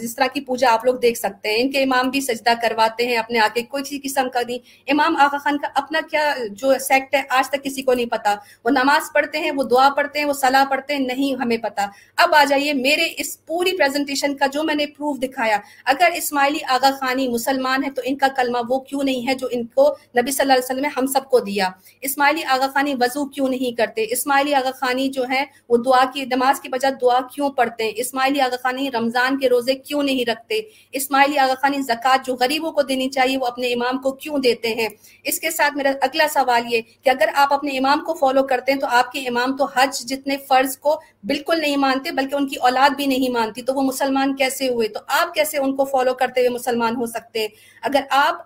جس 0.00 0.14
طرح 0.16 0.26
کی 0.32 0.40
پوجا 0.46 0.72
آپ 0.72 0.84
لوگ 0.84 0.94
دیکھ 1.02 1.18
سکتے 1.18 1.48
ہیں۔ 1.48 1.60
ان 1.62 1.70
کے 1.70 1.82
امام 1.82 2.10
بھی 2.10 2.20
سجدہ 2.20 2.54
کرواتے 2.62 3.06
ہیں 3.06 3.16
اپنے 3.16 3.38
آگے، 3.40 3.62
کوئی 3.64 3.98
قسم 4.02 4.28
کا 4.32 4.40
نہیں۔ 4.46 4.58
امام 4.92 5.16
آغا 5.20 5.38
خان 5.44 5.58
کا 5.58 5.68
اپنا 5.74 6.00
کیا 6.10 6.32
جو 6.52 6.72
سیکٹ 6.80 7.14
ہے، 7.14 7.22
آج 7.30 7.48
تک 7.50 7.64
کسی 7.64 7.82
کو 7.82 7.94
نہیں 7.94 8.10
پتا۔ 8.10 8.34
وہ 8.64 8.70
نماز 8.70 9.07
پڑھتے 9.12 9.38
ہیں، 9.38 9.50
وہ 9.50 9.62
دعا 9.62 9.88
پڑھتے 9.96 10.18
ہیں، 10.18 10.26
وہ 10.26 10.32
صلاح 10.32 10.64
پڑھتے 10.64 10.94
ہیں، 10.94 11.00
نہیں 11.00 11.40
ہمیں 11.40 11.56
پتا۔ 11.56 11.86
اب 12.16 12.34
آ 12.34 12.44
جائیے 12.44 12.72
میرے 12.72 13.08
اس 13.16 13.46
پوری 13.46 13.76
پریزنٹیشن 13.76 14.36
کا 14.36 14.46
جو 14.46 14.62
میں 14.62 14.74
نے 14.74 14.86
پروف 14.86 15.18
دکھایا۔ 15.18 15.58
اگر 15.84 16.10
اسماعیلی 16.16 16.58
آغا 16.68 16.90
خانی 17.00 17.28
مسلمان 17.28 17.84
ہے 17.84 17.90
تو 17.90 18.02
ان 18.04 18.16
کا 18.16 18.28
کلمہ 18.36 18.58
وہ 18.68 18.78
کیوں 18.78 19.02
نہیں 19.02 19.28
ہے 19.28 19.34
جو 19.34 19.48
ان 19.50 19.66
کو 19.66 19.96
نبی 20.18 20.30
صلی 20.30 20.42
اللہ 20.42 20.52
علیہ 20.52 20.64
وسلم 20.64 20.80
نے 20.80 20.88
ہم 20.96 21.06
سب 21.06 21.30
کو 21.30 21.40
دیا؟ 21.40 21.68
اسماعیلی 22.00 22.44
آغا 22.44 22.66
خانی 22.74 22.94
وضو 23.00 23.26
کیوں 23.26 23.48
نہیں 23.48 23.76
کرتے؟ 23.76 24.06
اسماعیلی 24.10 24.54
آغا 24.54 24.70
خانی 24.70 25.08
جو 25.08 25.24
ہے 25.30 25.44
وہ 25.68 25.76
دعا 25.76 26.04
کی، 26.14 26.24
نماز 26.24 26.60
کی 26.60 26.68
بجائے 26.68 26.94
دعا 27.00 27.20
کیوں 27.34 27.50
پڑھتے 27.50 27.84
ہیں؟ 27.84 27.92
اسماعیلی 27.96 28.40
آغا 28.40 28.56
خانی 28.62 28.90
رمضان 28.90 29.38
کے 29.38 29.48
روزے 29.48 29.74
کیوں 29.74 30.02
نہیں 30.02 30.30
رکھتے؟ 30.30 30.60
اسماعیلی 30.92 31.38
آغا 31.38 31.54
خانی 31.54 31.82
زکوٰۃ 31.82 32.24
جو 32.26 32.34
غریبوں 32.34 32.72
کو 32.72 32.82
دینی 32.82 33.08
چاہیے، 33.08 33.36
وہ 33.38 33.46
اپنے 33.46 33.72
امام 33.72 33.98
کو 33.98 34.12
کیوں 34.12 34.38
دیتے 34.38 34.68
ہیں؟ 34.68 34.88
اس 35.24 35.40
کے 35.40 35.50
ساتھ 35.50 35.76
میرا 35.76 35.92
اگلا 36.00 36.26
سوال 36.32 36.72
یہ 36.72 36.80
کہ 37.02 37.10
اگر 37.10 37.28
آپ 37.34 37.52
اپنے 37.52 37.78
امام 37.78 38.04
کو 38.04 38.14
فالو 38.14 38.42
کرتے 38.42 38.72
ہیں 38.72 38.78
تو 38.78 38.86
آپ 38.98 39.12
کے 39.12 39.20
امام 39.20 39.56
تو 39.56 39.66
حج 39.74 40.00
جتنے 40.08 40.36
فرض 40.48 40.76
کو 40.78 41.00
بالکل 41.24 41.60
نہیں 41.60 41.76
مانتے، 41.76 42.10
بلکہ 42.10 42.34
ان 42.34 42.46
کی 42.48 42.56
اولاد 42.56 42.94
بھی 42.96 43.06
نہیں 43.06 43.32
مانتی، 43.32 43.62
تو 43.62 43.74
وہ 43.74 43.82
مسلمان 43.82 44.34
کیسے 44.36 44.68
ہوئے؟ 44.68 44.88
تو 44.88 45.00
آپ 45.08 45.34
کیسے 45.34 45.58
ان 45.58 45.74
کو 45.76 45.84
فالو 45.84 46.14
کرتے 46.14 46.40
ہوئے 46.40 46.50
مسلمان 46.50 46.96
ہو 46.96 47.06
سکتے؟ 47.06 47.46
اگر 47.82 48.02
آپ 48.10 48.36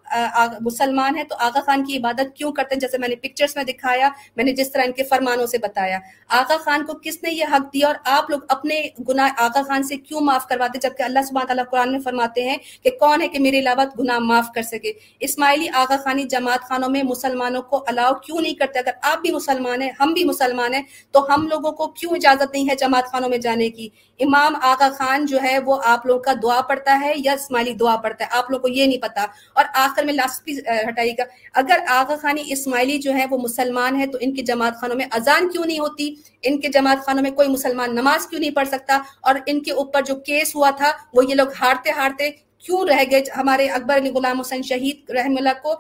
مسلمان 0.60 1.16
ہیں 1.16 1.24
تو 1.24 1.36
آغا 1.38 1.60
خان 1.66 1.84
کی 1.84 1.96
عبادت 1.96 2.36
کیوں 2.36 2.52
کرتے؟ 2.52 2.74
ہیں 2.74 2.80
جیسے 2.80 2.98
میں 2.98 3.08
نے 3.08 3.16
پکچرز 3.16 3.56
میں 3.56 3.64
دکھایا، 3.64 4.08
میں 4.36 4.44
نے 4.44 4.52
جس 4.52 4.72
طرح 4.72 4.82
ان 4.86 4.92
کے 4.92 5.04
فرمانوں 5.04 5.46
سے 5.46 5.58
بتایا۔ 5.58 5.98
آغا 6.28 6.56
خان 6.56 6.84
کو 6.86 6.92
کس 7.02 7.22
نے 7.22 7.32
یہ 7.32 7.44
حق 7.52 7.72
دیا 7.72 7.86
اور 7.86 7.94
آپ 8.04 8.30
لوگ 8.30 8.40
اپنے 8.48 8.82
گناہ 9.08 9.40
آغا 9.42 9.62
خان 9.62 9.82
سے 9.82 9.96
کیوں 9.96 10.20
معاف 10.20 10.46
کرواتے؟ 10.46 10.78
جبکہ 10.78 11.02
اللہ 11.02 11.22
سبحانہ 11.28 11.46
تعالیٰ 11.46 11.64
قرآن 11.70 11.92
میں 11.92 12.00
فرماتے 12.00 12.48
ہیں 12.48 12.56
کہ 12.82 12.90
کون 12.90 13.22
ہے 13.22 13.28
کہ 13.28 13.38
میرے 13.38 13.58
علاوہ 13.58 13.84
گناہ 13.98 14.18
معاف 14.18 14.52
کر 14.54 14.62
سکے۔ 14.62 14.92
اسماعیلی 15.20 15.68
آغا 15.74 15.96
خانی 16.04 16.24
جماعت 16.24 16.68
خانوں 16.68 16.88
میں 16.88 17.02
مسلمانوں 17.02 17.62
کو 17.62 17.84
الاؤ 17.86 18.14
کیوں 18.14 18.40
نہیں 18.40 18.54
کرتے؟ 18.54 18.78
اگر 18.78 18.92
آپ 19.02 19.20
بھی 19.20 19.30
مسلمان 19.30 19.82
ہیں، 19.82 19.90
ہم 20.00 20.12
بھی 20.12 20.24
مسلمان 20.24 20.40
ہیں، 20.50 20.82
تو 21.10 21.34
ہم 21.34 21.48
لوگوں 21.48 21.72
کو 21.72 21.86
کیوں 21.86 22.12
اجازت 22.12 22.52
نہیں 22.52 22.70
ہے 22.70 22.74
جماعت 22.74 23.04
خانوں 23.04 23.28
میں 23.28 23.38
جانے 23.38 23.70
کی؟ 23.70 23.88
امام 24.20 24.56
آغا 24.62 24.88
خان 24.98 25.26
جو 25.26 25.38
ہے، 25.42 25.58
وہ 25.58 25.80
آپ 25.84 26.06
لوگوں 26.06 26.22
کا 26.22 26.32
دعا 26.42 26.60
پڑتا 26.60 27.00
ہے 27.04 27.12
یا 27.16 27.32
اسماعیلی 27.32 27.72
دعا 27.72 27.96
پڑتا 27.96 28.24
ہے؟ 28.24 28.28
آپ 28.30 28.50
لوگوں 28.50 28.62
کو 28.62 28.68
یہ 28.68 28.86
نہیں 28.86 28.98
پتا۔ 28.98 29.26
اور 29.54 29.64
آخر 29.74 30.04
میں 30.04 30.14
لاسٹ 30.14 30.44
بھی 30.44 30.58
ہٹائیے 30.88 31.12
گا۔ 31.18 31.22
اگر 31.54 31.78
آغا 31.88 32.16
خانی 32.16 32.42
اسماعیلی 32.46 32.98
جو 32.98 33.14
ہے 33.14 33.24
وہ 33.30 33.38
مسلمان 33.38 34.00
ہے 34.00 34.06
تو 34.06 34.18
ان 34.20 34.34
کی 34.34 34.42
جماعت 34.42 34.76
خانوں 34.76 34.96
میں 34.96 35.06
اذان 35.10 35.48
کیوں 35.48 35.64
نہیں 35.64 35.78
ہوتی؟ 35.78 36.14
ان 36.42 36.60
کے 36.60 36.68
جماعت 36.68 36.98
خانوں 37.06 37.22
میں 37.22 37.30
کوئی 37.30 37.48
مسلمان 37.48 37.94
نماز 37.94 38.26
کیوں 38.26 38.40
نہیں 38.40 38.50
پڑھ 38.50 38.68
سکتا؟ 38.68 38.98
اور 39.20 39.34
ان 39.46 39.62
کے 39.62 39.72
اوپر 39.72 40.02
جو 40.02 40.14
کیس 40.14 40.56
ہوا 40.56 40.70
تھا، 40.70 40.92
وہ 41.12 41.22
یہ 41.28 41.34
لوگ 41.34 41.46
ہارتے 41.60 41.90
ہارتے 41.90 42.30
کیوں 42.58 42.84
رہ 42.84 43.02
گئے؟ 43.10 43.22
ہمارے 43.36 43.66
اکبر 43.66 43.96
علی 43.96 44.10
غلام 44.10 44.40
حسین 44.40 44.62
شہید 44.62 45.10
رحم 45.10 45.34
اللہ 45.38 45.48
کو 45.62 45.74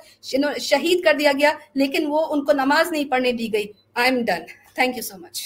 شہید 0.60 1.04
کر 1.04 1.14
دیا 1.14 1.32
گیا، 1.40 1.52
لیکن 1.74 2.04
وہ 2.06 2.26
ان 2.30 2.44
کو 2.44 2.52
نماز 2.52 2.92
نہیں 2.92 3.04
پڑھنے 3.04 3.32
دی 3.32 3.52
گئی۔ 3.52 3.66
I 3.96 4.10
am 4.10 4.24
done 4.26 4.42
thank 4.74 4.96
you 4.96 5.02
so 5.02 5.16
much 5.18 5.36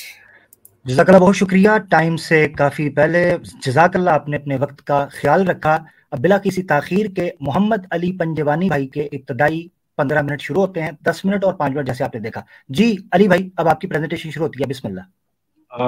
جزاک 0.84 1.08
اللہ 1.08 1.20
بہت 1.20 1.36
شکریہ۔ 1.36 1.70
ٹائم 1.90 2.16
سے 2.26 2.48
کافی 2.58 2.88
پہلے 2.96 3.22
جزاک 3.64 3.96
اللہ 3.96 4.10
آپ 4.10 4.28
نے 4.28 4.36
اپنے 4.36 4.56
وقت 4.56 4.86
کا 4.86 5.06
خیال 5.12 5.48
رکھا۔ 5.48 5.74
اب 6.12 6.18
بلا 6.22 6.38
کسی 6.38 6.62
تاخیر 6.62 7.06
کے 7.16 7.30
محمد 7.40 7.86
علی 7.90 8.12
پنجوانی 8.18 8.68
بھائی 8.68 8.86
کے 8.88 9.08
ابتدائی 9.12 9.66
پندرہ 9.98 10.22
منٹ 10.22 10.40
شروع 10.42 10.60
ہوتے 10.66 10.82
ہیں۔ 10.82 10.90
دس 11.06 11.24
منٹ 11.24 11.44
اور 11.44 11.54
پانچ 11.54 11.74
منٹ 11.76 11.86
جیسے 11.86 12.04
آپ 12.04 12.14
نے 12.14 12.20
دیکھا۔ 12.20 12.42
جی 12.68 12.94
علی 13.12 13.28
بھائی 13.28 13.48
اب 13.56 13.68
آپ 13.68 13.80
کی 13.80 13.88
پریزنٹیشن 13.88 14.30
شروع 14.30 14.46
ہوتی 14.46 14.62
ہے۔ 14.62 14.68
بسم 14.68 14.86
اللہ۔ 14.88 15.00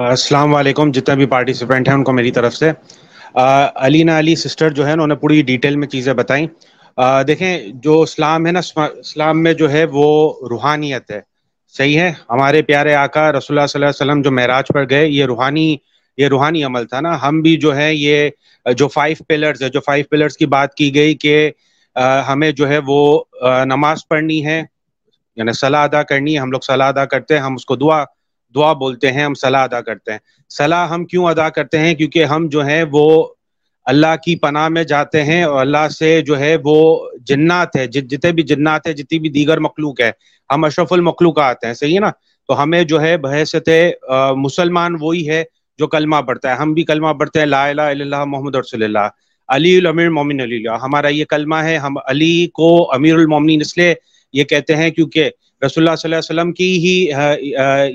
السلام 0.09 0.55
علیکم۔ 0.55 0.91
جتنے 0.91 1.15
بھی 1.15 1.25
پارٹیسپینٹ 1.25 1.87
ہیں 1.87 1.95
ان 1.95 2.03
کو 2.03 2.11
میری 2.13 2.31
طرف 2.31 2.55
سے۔ 2.55 2.71
علینا 3.75 4.19
علی 4.19 4.35
سسٹر 4.35 4.69
جو 4.69 4.87
ہے 4.87 4.91
انہوں 4.91 5.07
نے 5.07 5.15
پوری 5.15 5.41
ڈیٹیل 5.41 5.75
میں 5.75 5.87
چیزیں 5.87 6.13
بتائیں۔ 6.13 6.47
دیکھیں 7.27 7.53
جو 7.73 8.01
اسلام 8.01 8.47
ہے 8.47 8.51
نا 8.51 8.61
اسلام 8.75 9.43
میں 9.43 9.53
جو 9.53 9.71
ہے 9.71 9.85
وہ 9.91 10.07
روحانیت 10.49 11.11
ہے۔ 11.11 11.19
صحیح 11.77 11.99
ہے 11.99 12.11
ہمارے 12.29 12.61
پیارے 12.61 12.93
آقا 12.95 13.31
رسول 13.31 13.57
اللہ 13.57 13.67
صلی 13.67 13.79
اللہ 13.79 13.89
علیہ 13.89 14.11
وسلم 14.11 14.21
جو 14.21 14.31
معراج 14.31 14.67
پر 14.73 14.89
گئے، 14.89 15.07
یہ 15.07 15.25
روحانی 15.25 15.75
یہ 16.17 16.27
روحانی 16.27 16.63
عمل 16.63 16.85
تھا 16.85 16.99
نا۔ 17.01 17.17
ہم 17.21 17.41
بھی 17.41 17.55
جو 17.57 17.75
ہے 17.75 17.93
یہ 17.95 18.29
جو 18.77 18.87
فائیو 18.87 19.23
پلرز 19.27 19.61
ہے، 19.63 19.69
جو 19.69 19.79
فائیو 19.79 20.05
پلرز 20.09 20.37
کی 20.37 20.45
بات 20.45 20.73
کی 20.75 20.93
گئی 20.95 21.13
کہ 21.15 21.51
ہمیں 22.27 22.51
جو 22.51 22.67
ہے 22.69 22.79
وہ 22.87 23.23
نماز 23.65 24.07
پڑھنی 24.07 24.45
ہے 24.45 24.61
یعنی 25.35 25.53
صلاح 25.53 25.83
ادا 25.83 26.03
کرنی 26.03 26.33
ہے۔ 26.33 26.39
ہم 26.39 26.51
لوگ 26.51 26.59
صلاح 26.67 26.87
ادا 26.87 27.05
کرتے 27.05 27.33
ہیں، 27.33 27.41
ہم 27.41 27.53
اس 27.55 27.65
کو 27.65 27.75
دعا 27.75 28.03
دعا 28.55 28.71
بولتے 28.73 29.11
ہیں، 29.11 29.23
ہم 29.23 29.33
صلاح 29.33 29.63
ادا 29.63 29.81
کرتے 29.81 30.11
ہیں۔ 30.11 30.19
صلاح 30.49 30.87
ہم 30.87 31.05
کیوں 31.05 31.25
ادا 31.25 31.49
کرتے 31.49 31.79
ہیں؟ 31.79 31.93
کیونکہ 31.93 32.23
ہم 32.25 32.47
جو 32.49 32.65
ہے 32.65 32.83
وہ 32.91 33.27
اللہ 33.91 34.15
کی 34.23 34.35
پناہ 34.35 34.67
میں 34.69 34.83
جاتے 34.83 35.23
ہیں 35.23 35.41
اور 35.43 35.59
اللہ 35.61 35.87
سے 35.97 36.21
جو 36.25 36.39
ہے 36.39 36.55
وہ 36.63 36.77
جنات 37.27 37.75
ہے 37.75 37.85
جتنے 37.87 38.31
بھی 38.31 38.43
جنات 38.43 38.87
ہے 38.87 38.93
جتنی 38.93 39.19
بھی 39.19 39.29
دیگر 39.29 39.59
مخلوق 39.59 40.01
ہے 40.01 40.11
ہم 40.49 40.63
اشرف 40.63 40.93
المخلوق 40.93 41.39
آتے 41.39 41.67
ہیں، 41.67 41.73
صحیح 41.73 41.95
ہے 41.95 41.99
نا؟ 41.99 42.11
تو 42.49 42.61
ہمیں 42.61 42.83
جو 42.83 43.01
ہے 43.01 43.15
بحثت 43.17 43.69
مسلمان 44.37 44.95
وہی 45.01 45.27
ہے 45.29 45.43
جو 45.79 45.87
کلمہ 45.87 46.15
پڑھتا 46.27 46.49
ہے۔ 46.49 46.55
ہم 46.57 46.73
بھی 46.73 46.83
کلمہ 46.83 47.13
پڑھتے 47.19 47.39
ہیں، 47.39 47.45
لا 47.45 47.65
الہ 47.69 47.81
الا 47.81 48.03
اللہ 48.03 48.23
محمد 48.27 48.55
رسول 48.55 48.83
اللہ۔ 48.83 49.07
علی 49.49 49.77
الامیر 49.77 50.09
مومن 50.09 50.41
علی 50.41 50.55
اللہ 50.55 50.83
ہمارا 50.83 51.07
یہ 51.07 51.25
کلمہ 51.29 51.55
ہے، 51.63 51.75
ہم 51.77 51.97
علی 52.07 52.47
کو 52.53 52.69
امیر 52.93 53.15
المومنین، 53.15 53.61
اس 53.61 53.77
لیے 53.77 53.93
یہ 54.33 54.43
کہتے 54.43 54.75
ہیں 54.75 54.89
کیونکہ 54.91 55.29
رسول 55.65 55.83
اللہ 55.83 55.95
صلی 55.95 56.07
اللہ 56.07 56.19
علیہ 56.19 56.31
وسلم 56.31 56.51
کی 56.53 56.71
ہی 56.83 56.95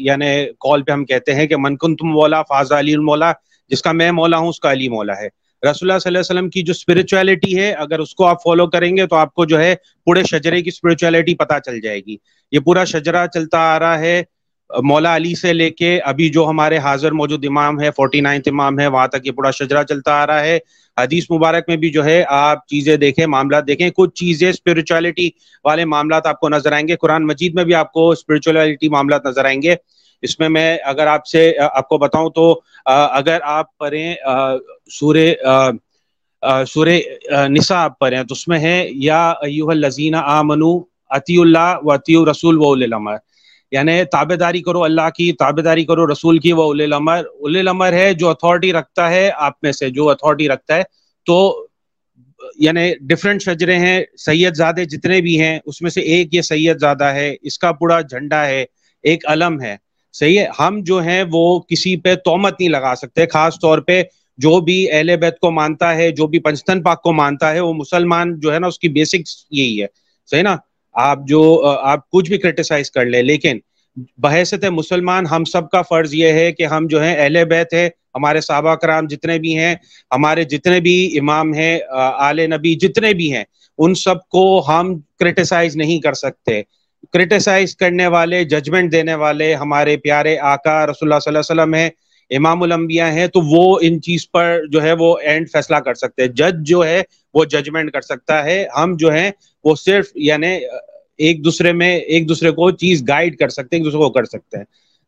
یعنی 0.07 0.26
کال 0.61 0.83
پہ 0.83 0.92
ہم 0.92 1.04
کہتے 1.04 1.35
ہیں 1.35 1.46
کہ 1.46 1.57
من 1.57 1.76
تم 1.76 2.09
مولا 2.11 2.42
فاض 2.42 2.72
علی 2.72 2.94
المولا، 2.94 3.33
جس 3.70 3.83
کا 3.83 3.92
میں 3.92 4.11
مولا 4.12 4.38
ہوں، 4.38 4.48
اس 4.48 4.61
کا 4.61 4.72
علی 4.72 4.88
مولا 4.88 5.16
ہے۔ 5.20 5.28
رسول 5.70 5.90
اللہ 5.90 5.98
صلی 5.98 6.09
اللہ 6.09 6.18
علیہ 6.18 6.18
وسلم 6.18 6.50
کی 6.50 6.62
جو 6.62 6.70
اسپرچولیٹی 6.70 7.59
ہے، 7.59 7.72
اگر 7.72 7.98
اس 7.98 8.14
کو 8.14 8.27
آپ 8.27 8.42
فالو 8.42 8.66
کریں 8.66 8.96
گے 8.96 9.07
تو 9.07 9.16
آپ 9.16 9.35
کو 9.35 9.44
جو 9.44 9.61
ہے 9.61 9.74
پورے 10.05 10.22
شجرے 10.22 10.62
کی 10.62 10.68
اسپرچولیٹی 10.68 11.35
پتہ 11.35 11.55
چل 11.64 11.81
جائے 11.81 12.00
گی۔ 12.07 12.16
یہ 12.53 12.61
پورا 12.61 12.85
شجرا 12.85 13.27
چلتا 13.35 13.59
آ 13.59 13.79
رہا 13.79 13.98
ہے، 13.98 14.22
مولا 14.83 15.16
علی 15.16 15.35
سے 15.35 15.53
لے 15.53 15.70
کے 15.70 16.00
ابھی 16.00 16.29
جو 16.29 16.48
ہمارے 16.48 16.79
حاضر 16.79 17.12
موجود 17.12 17.44
امام 17.48 17.81
ہے 17.81 17.90
فورٹی 17.90 18.20
نائنتھ 18.20 18.48
امام 18.48 18.81
ہے 18.81 18.87
وہاں 18.87 19.07
تک 19.07 19.27
یہ 19.27 19.33
پورا 19.33 19.50
شجرا 19.50 19.85
چلتا 19.85 20.12
آ 20.12 20.27
رہا 20.27 20.40
ہے۔ 20.40 20.59
حدیث 21.00 21.31
مبارک 21.31 21.64
میں 21.68 21.77
بھی 21.77 21.90
جو 21.90 22.05
ہے، 22.05 22.24
آپ 22.29 22.66
چیزیں 22.66 22.96
دیکھیں، 22.96 23.27
معاملات 23.27 23.66
دیکھیں۔ 23.66 23.90
کچھ 23.90 24.14
چیزیں 24.14 24.50
اسپرچولیٹی 24.50 25.31
والے 25.64 25.85
معاملات 25.85 26.27
آپ 26.27 26.40
کو 26.40 26.48
نظر 26.48 26.72
آئیں 26.72 26.88
گے۔ 26.88 26.96
قرآن 26.96 27.27
مجید 27.27 27.55
میں 27.55 27.64
بھی 27.64 27.74
آپ 27.74 27.92
کو 27.92 28.11
اسپرچولیٹی 28.11 28.88
معاملات 28.88 29.27
نظر 29.27 29.44
آئیں 29.44 29.62
گے۔ 29.62 29.74
اس 30.24 30.38
میں 30.40 30.48
میں 30.48 30.76
اگر 30.84 31.06
آپ 31.06 31.26
سے 31.26 31.50
آپ 31.72 31.88
کو 31.88 31.98
بتاؤں 31.98 32.30
تو 32.34 32.48
اگر 32.87 33.38
آپ 33.42 33.76
پڑھیں 33.78 34.14
سورہ 34.92 35.26
سورہ 36.68 36.98
نساء 37.48 37.76
آپ 37.76 37.98
پڑھیں 37.98 38.22
تو 38.22 38.32
اس 38.32 38.46
میں 38.48 38.58
ہے، 38.60 38.88
یا 38.90 39.22
ایوہ 39.42 39.70
الذین 39.70 40.14
آمنو 40.14 40.72
اتی 41.10 41.40
اللہ 41.40 41.74
و 41.82 41.92
اتی 41.92 42.16
رسول 42.30 42.58
و 42.60 42.72
الامر 42.72 43.16
یعنی 43.72 43.92
تابے 44.12 44.37
داری 44.37 44.60
کرو 44.62 44.82
اللہ 44.84 45.08
کی 45.16 45.32
تابے 45.38 45.62
داری 45.62 45.84
کرو 45.84 46.06
رسول 46.12 46.38
کی 46.38 46.52
وہ 46.52 46.62
اول 46.62 46.80
الامر 46.82 47.22
الامر 47.58 47.92
ہے 47.92 48.12
جو 48.14 48.28
اتھارٹی 48.28 48.72
رکھتا 48.72 49.10
ہے 49.10 49.30
آپ 49.37 49.52
میں 49.62 49.72
سے، 49.72 49.88
جو 49.90 50.08
اتھارٹی 50.10 50.48
رکھتا 50.48 50.76
ہے۔ 50.76 50.82
تو 51.26 51.66
یعنی 52.58 52.92
ڈفرینٹ 53.08 53.42
شجرے 53.42 53.76
ہیں، 53.78 54.00
سید 54.24 54.54
زادے 54.56 54.84
جتنے 54.84 55.20
بھی 55.20 55.40
ہیں، 55.40 55.58
اس 55.64 55.80
میں 55.82 55.90
سے 55.90 56.00
ایک 56.00 56.34
یہ 56.34 56.42
سید 56.42 56.78
زادہ 56.80 57.04
ہے، 57.14 57.34
اس 57.42 57.58
کا 57.58 57.72
پورا 57.72 58.00
جھنڈا 58.00 58.44
ہے، 58.46 58.64
ایک 59.04 59.26
علم 59.28 59.60
ہے۔ 59.60 59.76
صحیح 60.14 60.38
ہے، 60.40 60.46
ہم 60.59 60.79
جو 60.83 61.00
ہیں 61.03 61.22
وہ 61.33 61.61
کسی 61.61 61.96
پہ 61.96 62.14
تومت 62.14 62.61
نہیں 62.61 62.68
لگا 62.68 62.94
سکتے، 62.96 63.27
خاص 63.27 63.59
طور 63.61 63.79
پہ 63.79 64.03
جو 64.38 64.61
بھی 64.61 64.90
اہل 64.90 65.16
بیت 65.16 65.38
کو 65.38 65.50
مانتا 65.50 65.94
ہے، 65.96 66.11
جو 66.11 66.27
بھی 66.27 66.38
پنجتن 66.38 66.83
پاک 66.83 67.03
کو 67.03 67.12
مانتا 67.12 67.53
ہے، 67.53 67.61
وہ 67.61 67.72
مسلمان 67.72 68.38
جو 68.40 68.53
ہے 68.55 68.59
نا، 68.59 68.66
اس 68.66 68.79
کی 68.79 68.88
بیسکس 68.88 69.37
یہی 69.50 69.83
ہے۔ 69.83 69.87
صحیح 70.31 70.42
نا؟ 70.42 70.57
آپ 70.94 71.18
جو، 71.29 71.42
آپ 71.83 72.11
کچھ 72.11 72.29
بھی 72.29 72.38
کرٹیسائز 72.38 72.90
کر 72.90 73.07
لیں، 73.07 73.22
لیکن 73.22 73.59
بحثت 74.18 74.64
مسلمان 74.64 75.27
ہم 75.27 75.44
سب 75.44 75.68
کا 75.70 75.83
فرض 75.83 76.14
یہ 76.14 76.33
ہے 76.33 76.53
کہ 76.53 76.66
ہم 76.66 76.87
جو 76.87 77.03
ہیں 77.03 77.16
اہل 77.16 77.44
بیت 77.44 77.74
ہے 77.74 77.88
ہمارے 78.14 78.40
صحابہ 78.40 78.74
کرام 78.74 79.07
جتنے 79.07 79.38
بھی 79.38 79.57
ہیں، 79.59 79.74
ہمارے 80.11 80.44
جتنے 80.44 80.81
بھی 80.81 81.18
امام 81.18 81.53
ہیں، 81.55 81.79
آل 82.18 82.40
نبی 82.50 82.74
جتنے 82.74 83.12
بھی 83.14 83.33
ہیں، 83.33 83.44
ان 83.79 83.94
سب 83.94 84.29
کو 84.29 84.44
ہم 84.68 84.94
کرٹیسائز 85.18 85.77
نہیں 85.77 86.00
کر 86.00 86.14
سکتے۔ 86.14 86.62
کرٹیسائز 87.14 87.77
کرنے 87.77 88.07
والے 88.07 88.44
ججمنٹ 88.44 88.92
دینے 88.92 89.14
والے 89.14 89.55
ہمارے 89.55 89.96
پیارے 89.96 90.38
آقا 90.38 90.87
رسول 90.87 91.12
اللہ 91.12 91.18
صلی 91.18 91.37
اللہ 91.37 91.38
علیہ 91.38 91.62
وسلم 91.62 91.74
ہیں، 91.74 91.90
امام 92.31 92.62
الانبیاء 92.62 93.11
ہیں، 93.11 93.27
تو 93.27 93.40
وہ 93.40 93.79
ان 93.83 94.03
چیز 94.03 94.31
پر 94.31 94.61
جو 94.70 94.83
ہے 94.83 94.92
وہ 94.92 95.18
اینڈ 95.18 95.50
فیصلہ 95.53 95.77
کر 95.77 95.94
سکتے 95.94 96.22
ہیں۔ 96.22 96.29
جج 96.29 96.66
جو 96.66 96.87
ہے 96.87 97.03
وہ 97.35 97.44
ججمنٹ 97.44 97.92
کر 97.92 98.00
سکتا 98.00 98.44
ہے۔ 98.44 98.66
ہم 98.77 98.96
جو 98.96 99.12
ہیں 99.12 99.31
وہ 99.64 99.74
صرف 99.74 100.07
یعنی 100.14 100.59
ایک 101.18 101.44
دوسرے 101.44 101.72
میں 101.72 101.96
ایک 101.96 102.29
دوسرے 102.29 102.50
کو 102.50 102.70
چیز 102.70 103.05
گائیڈ 103.09 103.37
کر 103.37 103.48
سکتے 103.48 103.77
ہیں، 103.77 103.85
ایک 103.85 103.92
دوسرے 103.92 103.98
کو 103.98 104.11
کر 104.11 104.24
سکتے 104.24 104.57
ہیں۔ 104.57 104.64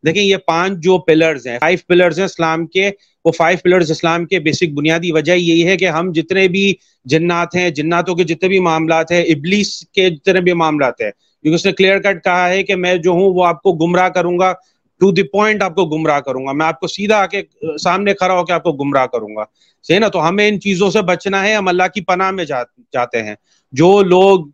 دیکھیں 0.06 0.22
یہ 0.22 0.36
پانچ 0.36 0.78
جو 0.78 0.98
پلرز 0.98 1.46
ہیں 1.46 1.58
فائیو 1.58 1.78
پلرز 1.88 2.18
ہیں 2.18 2.24
اسلام 2.24 2.66
کے۔ 2.66 2.90
وہ 3.24 3.32
فائیو 3.32 3.58
پلرز 3.64 3.90
اسلام 3.90 4.26
کے 4.26 4.38
بیسک 4.38 4.72
بنیادی 4.74 5.12
وجہ 5.12 5.32
یہی 5.32 5.66
ہے 5.66 5.76
کہ 5.76 5.88
ہم 5.88 6.12
جتنے 6.12 6.48
بھی 6.48 6.74
جنات 7.04 7.54
ہیں، 7.54 7.70
جناتوں 7.70 8.14
کے 8.14 8.24
جتنے 8.24 8.48
بھی 8.48 8.58
معاملات 8.58 9.10
ہیں، 9.10 9.22
ابلیس 9.22 9.88
کے 9.88 10.10
جتنے 10.10 10.40
بھی 10.40 10.52
معاملات 10.52 11.00
ہیں 11.00 11.10
کیونکہ 11.46 11.54
اس 11.54 11.66
نے 11.66 11.72
کلیئر 11.72 11.98
کٹ 11.98 12.24
کہا 12.24 12.48
ہے 12.48 12.62
کہ 12.62 12.76
میں 12.76 12.96
جو 12.96 13.10
ہوں 13.10 13.34
وہ 13.34 13.46
آپ 13.46 13.62
کو 13.62 13.72
گمراہ 13.72 14.08
کروں 14.08 14.38
گا 14.38 14.52
ٹو 15.00 15.12
دی 15.12 15.22
پوائنٹ 15.22 15.62
آپ 15.62 15.74
کو 15.74 15.84
گمراہ 15.84 16.20
کروں 16.20 16.46
گا۔ 16.46 16.52
میں 16.52 16.66
آپ 16.66 16.80
کو 16.80 16.86
سیدھا 16.86 17.16
آ 17.16 17.26
کے 17.26 17.42
سامنے 17.82 18.14
کھڑا 18.14 18.34
ہو 18.34 18.44
کے 18.44 18.52
آپ 18.52 18.62
کو 18.62 18.72
گمراہ 18.72 19.06
کروں 19.06 19.36
گا۔ 19.36 19.44
صحیح 19.82 19.98
نا؟ 19.98 20.08
تو 20.08 20.28
ہمیں 20.28 20.48
ان 20.48 20.60
چیزوں 20.60 20.90
سے 20.90 21.02
بچنا 21.02 21.42
ہے، 21.42 21.54
ہم 21.54 21.68
اللہ 21.68 21.82
کی 21.94 22.00
پناہ 22.00 22.30
میں 22.30 22.44
جاتے 22.44 23.22
ہیں۔ 23.22 23.34
جو 23.72 24.02
لوگ 24.02 24.46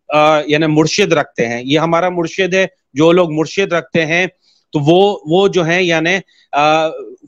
یعنی 0.47 0.67
مرشد 0.67 1.13
رکھتے 1.13 1.49
ہیں، 1.49 1.63
یہ 1.65 1.79
ہمارا 1.79 2.09
مرشد 2.09 2.55
ہے۔ 2.55 2.67
جو 2.95 3.13
لوگ 3.13 3.33
مرشد 3.33 3.73
رکھتے 3.73 4.07
ہیں، 4.07 4.27
تو 4.73 4.79
وہ 4.79 5.19
وہ 5.27 5.49
جو 5.49 5.67
ہے 5.67 5.85
یعنی 5.85 6.17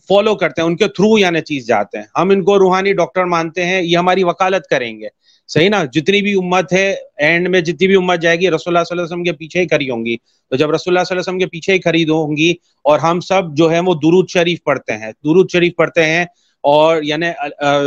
فالو 0.09 0.35
کرتے 0.35 0.61
ہیں، 0.61 0.69
ان 0.69 0.77
کے 0.77 0.89
تھرو 0.89 1.19
یعنی 1.19 1.41
چیز 1.41 1.67
جاتے 1.67 1.99
ہیں۔ 1.99 2.05
ہم 2.19 2.31
ان 2.31 2.45
کو 2.45 2.59
روحانی 2.59 2.93
ڈاکٹر 2.93 3.25
مانتے 3.25 3.65
ہیں، 3.65 3.83
یہ 3.83 3.99
ہماری 3.99 4.25
وکالت 4.25 4.67
کریں 4.67 5.01
گے۔ 5.01 5.09
صحیح 5.49 5.69
نا، 5.69 5.85
جتنی 5.85 6.21
بھی 6.23 6.33
امت 6.33 6.73
ہے 6.73 6.95
اینڈ 7.17 7.49
میں 7.49 7.61
جتنی 7.61 7.87
بھی 7.87 7.97
امت 7.97 8.21
جائے 8.21 8.37
گی، 8.41 8.51
رسول 8.51 8.77
اللہ 8.77 8.85
صلی 8.85 8.95
اللہ 8.95 9.03
علیہ 9.03 9.13
وسلم 9.13 9.25
کے 9.25 9.33
پیچھے 9.33 9.61
ہی 9.61 9.67
کھڑی 9.69 9.91
ہوں 9.91 10.05
گی۔ 10.07 10.17
تو 10.51 10.57
جب 10.57 10.71
رسول 10.71 10.97
اللہ 10.97 11.05
صلی 11.05 11.15
اللہ 11.15 11.21
علیہ 11.21 11.29
وسلم 11.29 11.39
کے 11.39 11.47
پیچھے 11.47 11.73
ہی 11.73 11.81
خرید 11.81 12.11
ہوں 12.11 12.37
گی 12.37 12.51
اور 12.85 12.99
ہم 12.99 13.21
سب 13.21 13.55
جو 13.57 13.71
ہے 13.71 13.81
وہ 13.81 13.95
درود 13.95 14.29
شریف 14.29 14.63
پڑھتے 14.65 14.93
ہیں، 14.93 15.11
درود 15.25 15.51
شریف 15.53 15.77
پڑھتے 15.77 16.05
ہیں 16.07 16.25
اور 16.65 17.03
یعنی 17.03 17.27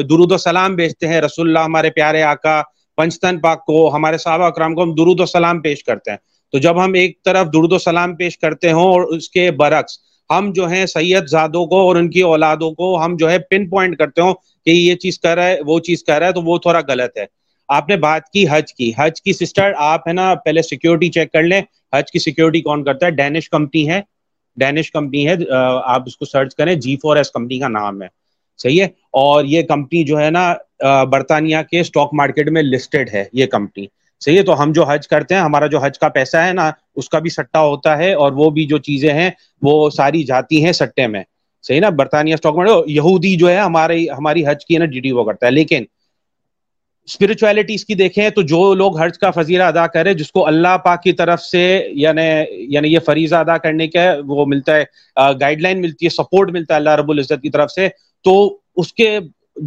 درود 0.10 0.32
و 0.32 0.38
سلام 0.38 0.76
بیچتے 0.76 1.08
ہیں۔ 1.08 1.22
رسول 1.22 1.48
اللہ 1.48 1.60
ہمارے 1.60 1.90
پیارے 1.90 2.22
آقا 2.24 2.62
پنچتن 2.98 3.40
پاک 3.40 3.66
کو، 3.66 3.96
ہمارے 3.96 4.18
صحابہ 4.18 4.44
اکرام 4.44 4.76
کو 4.76 4.84
ہم 4.84 4.94
درود 4.96 5.20
و 5.20 5.26
سلام 5.26 5.62
پیش 5.62 5.84
کرتے 5.84 6.12
ہیں۔ 6.12 6.18
تو 6.54 6.58
جب 6.58 6.84
ہم 6.84 6.94
ایک 6.94 7.24
طرف 7.26 7.48
درود 7.54 7.74
و 7.74 7.78
سلام 7.78 8.16
پیش 8.16 8.38
کرتے 8.38 8.72
ہوں 8.72 8.84
اور 8.84 9.02
اس 9.02 9.30
کے 9.30 9.50
برعکس 9.52 10.00
ہم 10.30 10.52
جو 10.54 10.68
ہیں 10.68 10.86
سید 10.86 11.28
زادوں 11.28 11.66
کو 11.66 11.80
اور 11.80 11.96
ان 11.96 12.10
کی 12.10 12.22
اولادوں 12.22 12.72
کو 12.72 13.06
ہم 13.06 13.16
جو 13.18 13.30
ہے 13.30 13.40
پن 13.40 13.70
پوائنٹ 13.70 13.98
کرتے 13.98 14.22
ہوں 14.22 14.34
کہ 14.66 14.72
یہ 14.72 14.96
چیز 14.96 15.20
کر 15.20 15.36
رہا 15.36 15.48
ہے، 15.48 15.58
وہ 15.66 15.80
چیز 15.80 16.04
کر 16.04 16.20
رہا 16.20 16.28
ہے، 16.28 16.34
تو 16.34 16.42
وہ 16.42 16.58
تھوڑا 16.58 16.82
غلط 16.88 17.18
ہے۔ 17.18 17.26
آپ 17.68 17.90
نے 17.90 17.96
بات 17.96 18.30
کی، 18.30 18.46
حج 18.52 18.74
کی۔ 18.74 18.92
حج 18.98 19.22
کی 19.22 19.34
سسٹر، 19.34 19.72
آپ 19.78 20.08
ہے 20.08 20.14
نا، 20.14 20.36
پہلے 20.36 20.62
سیکیورٹی 20.62 21.10
چیک 21.10 21.32
کر 21.32 21.44
لیں۔ 21.44 21.62
حج 21.94 22.12
کی 22.12 22.20
سیکیورٹی 22.20 22.62
کون 22.62 22.84
کرتا 22.84 23.06
ہے؟ 23.06 23.12
ڈینش 23.12 23.50
کمپنی 23.50 23.90
ہے۔ 23.90 24.02
ڈینش 24.58 24.92
کمپنی 24.92 25.28
ہے۔ 25.28 25.36
آپ 25.84 26.04
اس 26.06 26.18
کو 26.18 26.26
سرچ 26.26 26.56
کریں۔ 26.56 26.76
جی 26.76 26.96
فور 26.96 27.18
ایس 27.18 27.32
کمپنی 27.32 27.60
کا 27.60 27.68
نام 27.68 28.02
ہے۔ 28.02 28.08
صحیح 28.58 28.82
ہے؟ 28.82 28.88
اور 29.12 29.46
یہ 29.46 29.62
کمپنی 29.62 30.04
جو 30.04 30.20
ہے 30.20 30.30
نا 30.30 30.54
برطانیہ 31.04 31.58
کے 31.72 31.80
اسٹاک 31.80 32.10
مارکیٹ 32.14 32.50
میں 32.50 32.62
لسٹڈ 32.62 33.10
ہے 33.14 33.24
یہ 33.34 33.46
کمپنی 33.46 33.86
صحیح 34.20 34.38
ہے؟ 34.38 34.44
تو 34.44 34.64
ہم 34.64 34.72
جو 34.72 34.84
حج 34.84 35.08
کرتے 35.08 35.36
ہیں، 35.36 35.42
ہمارا 35.42 35.68
جو 35.68 35.80
حج 35.80 36.00
کا 36.00 36.08
پیسہ 36.08 36.38
ہے 36.38 36.54
نا، 36.54 36.72
اس 36.96 37.10
کا 37.10 37.20
بھی 37.20 37.30
سٹا 37.30 37.62
ہوتا 37.62 37.98
ہے 37.98 38.14
اور 38.14 38.32
وہ 38.32 38.50
بھی 38.50 38.66
جو 38.66 38.78
چیزیں 38.78 39.14
ہیں، 39.14 39.30
وہ 39.62 39.90
ساری 39.90 40.24
جاتی 40.24 40.66
ہیں 40.66 40.72
سٹے 40.72 41.08
میں۔ 41.08 41.24
صحیح 41.62 41.80
نا؟ 41.80 41.90
برطانیہ 41.90 42.34
اسٹاک 42.34 42.56
مارکیٹ 42.56 42.90
یہودی 42.90 43.36
جو 43.36 43.50
ہے 43.50 43.58
ہماری 43.58 44.10
ہماری 44.10 44.48
حج 44.48 44.66
کی 44.66 44.78
نا، 44.78 44.86
ڈی 44.86 45.00
ڈی 45.00 45.12
وہ 45.12 45.24
کرتا 45.24 45.46
ہے۔ 45.46 45.52
لیکن 45.52 45.84
اسپرچویلٹی 47.08 47.74
اس 47.74 47.86
کی 47.86 47.96
دیکھیں 47.96 48.30
تو 48.30 48.42
جو 48.42 48.74
لوگ 48.74 49.00
حج 49.00 49.18
کا 49.20 49.30
فضیرہ 49.32 49.64
ادا 49.64 49.86
کرے 49.88 50.14
جس 50.14 50.32
کو 50.32 50.46
اللہ 50.48 50.78
پاک 50.84 51.02
کی 51.04 51.12
طرف 51.14 51.42
سے 51.42 51.64
یعنی 51.96 52.28
یعنی 52.74 52.94
یہ 52.94 53.00
فریضہ 53.06 53.36
ادا 53.36 53.58
کرنے 53.58 53.88
کا 53.88 54.12
وہ 54.28 54.46
ملتا 54.46 54.76
ہے 54.76 54.84
گائیڈ 55.42 55.62
لائن 55.62 55.82
ملتی 55.82 56.06
ہے 56.06 56.10
سپورٹ 56.10 56.52
ملتا 56.52 56.74
ہے 56.74 56.80
اللہ 56.80 56.96
رب 56.96 57.12
العزت 57.12 57.42
کی 57.42 57.50
طرف 57.50 57.72
سے، 57.72 57.88
تو 58.26 58.58
اس 58.76 58.94
کے 58.94 59.18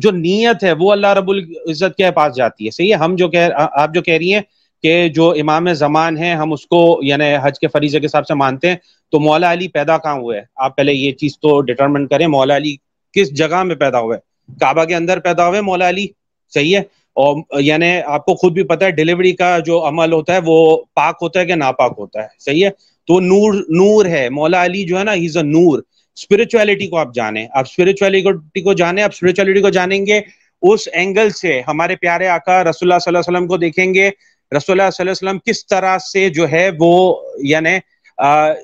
جو 0.03 0.11
نیت 0.11 0.65
ہے 0.65 0.73
وہ 0.81 0.93
اللہ 0.93 1.13
رب 1.15 1.31
العزت 1.31 1.97
کے 1.97 2.11
پاس 2.11 2.37
جاتی 2.37 2.67
ہے۔ 2.67 2.71
صحیح 2.71 2.91
ہے؟ 2.91 2.99
ہم 2.99 3.15
جو 3.17 3.29
کہہ 3.29 3.49
آپ 3.57 3.95
جو 3.95 4.03
کہہ 4.03 4.15
رہی 4.15 4.35
ہیں 4.35 4.43
کہ 4.85 5.09
جو 5.15 5.31
امام 5.41 5.73
زمان 5.75 6.17
ہیں، 6.19 6.35
ہم 6.35 6.53
اس 6.53 6.67
کو 6.67 7.01
یعنی 7.03 7.25
حج 7.43 7.59
کے 7.61 7.69
فریضے 7.69 8.01
کے 8.01 8.07
حساب 8.07 8.27
سے 8.27 8.35
مانتے 8.35 8.69
ہیں، 8.69 8.77
تو 9.13 9.21
مولا 9.21 9.53
علی 9.53 9.69
پیدا 9.69 9.97
کہاں 9.99 10.19
ہوئے 10.19 10.39
ہے 10.39 10.45
آپ 10.57 10.77
پہلے 10.77 10.93
یہ 10.93 11.13
چیز 11.13 11.39
تو 11.39 11.61
ڈٹرمن 11.63 12.07
کریں، 12.07 12.27
مولا 12.27 12.57
علی 12.57 12.77
کس 13.15 13.33
جگہ 13.39 13.63
میں 13.63 13.77
پیدا 13.77 14.01
ہوئے 14.01 14.19
کعبہ 14.61 14.85
کے 14.85 14.95
اندر 14.95 15.19
پیدا 15.21 15.49
ہوئے 15.49 15.61
مولا 15.61 15.89
علی؟ 15.89 16.07
صحیح 16.53 16.77
ہے؟ 16.77 16.83
اور 17.15 17.61
یعنی 17.61 18.01
آپ 18.07 18.25
کو 18.25 18.35
خود 18.35 18.53
بھی 18.53 18.63
پتا 18.63 18.87
ہے 18.87 18.91
ڈلیوری 18.91 19.33
کا 19.33 19.59
جو 19.59 19.89
عمل 19.89 20.13
ہوتا 20.13 20.35
ہے، 20.35 20.39
وہ 20.45 20.83
پاک 20.95 21.19
ہوتا 21.23 21.41
ہے 21.41 21.47
کہ 21.47 21.55
ناپاک 21.55 21.95
ہوتا 21.99 22.23
ہے؟ 22.23 22.27
صحیح 22.39 22.65
ہے؟ 22.65 22.71
تو 23.07 23.21
نور 23.21 23.55
نور 23.69 24.05
ہے۔ 24.07 24.29
مولا 24.29 24.65
علی 24.65 24.85
جو 24.85 24.99
ہے 24.99 25.05
نا 25.05 25.15
ہیز 25.15 25.37
اے 25.37 25.43
نور 25.43 25.79
اسپرچویلٹی 26.15 26.87
کو 26.87 26.97
آپ 26.97 27.15
جانیں۔ 27.15 27.47
آپ 27.55 27.65
اسپرچویلٹی 27.69 28.61
کو 28.61 28.73
جانیں، 28.73 29.03
آپ 29.03 29.11
اسپرچویلٹی 29.13 29.61
کو 29.61 29.69
جانیں 29.69 30.07
گے۔ 30.07 30.21
اس 30.63 30.89
اینگل 30.93 31.31
سے 31.31 31.63
ہمارے 31.69 31.97
پیارے 31.97 32.29
آقا 32.29 32.65
رسول 32.65 32.93
اللہ 32.93 32.99
صلی 32.99 33.11
اللہ 33.11 33.19
علیہ 33.19 33.37
وسلم 33.37 33.49
کو 33.49 33.57
دیکھیں 33.57 33.95
گے۔ 33.95 34.11
رسول 34.57 34.81
اللہ 34.81 34.91
صلی 34.91 35.09
اللہ 35.09 35.11
علیہ 35.11 35.11
وسلم 35.11 35.39
کس 35.39 35.67
طرح 35.67 35.99
سے 35.99 36.29
جو 36.31 36.51
ہے 36.51 36.71
وہ 36.79 37.17
یعنی 37.43 37.79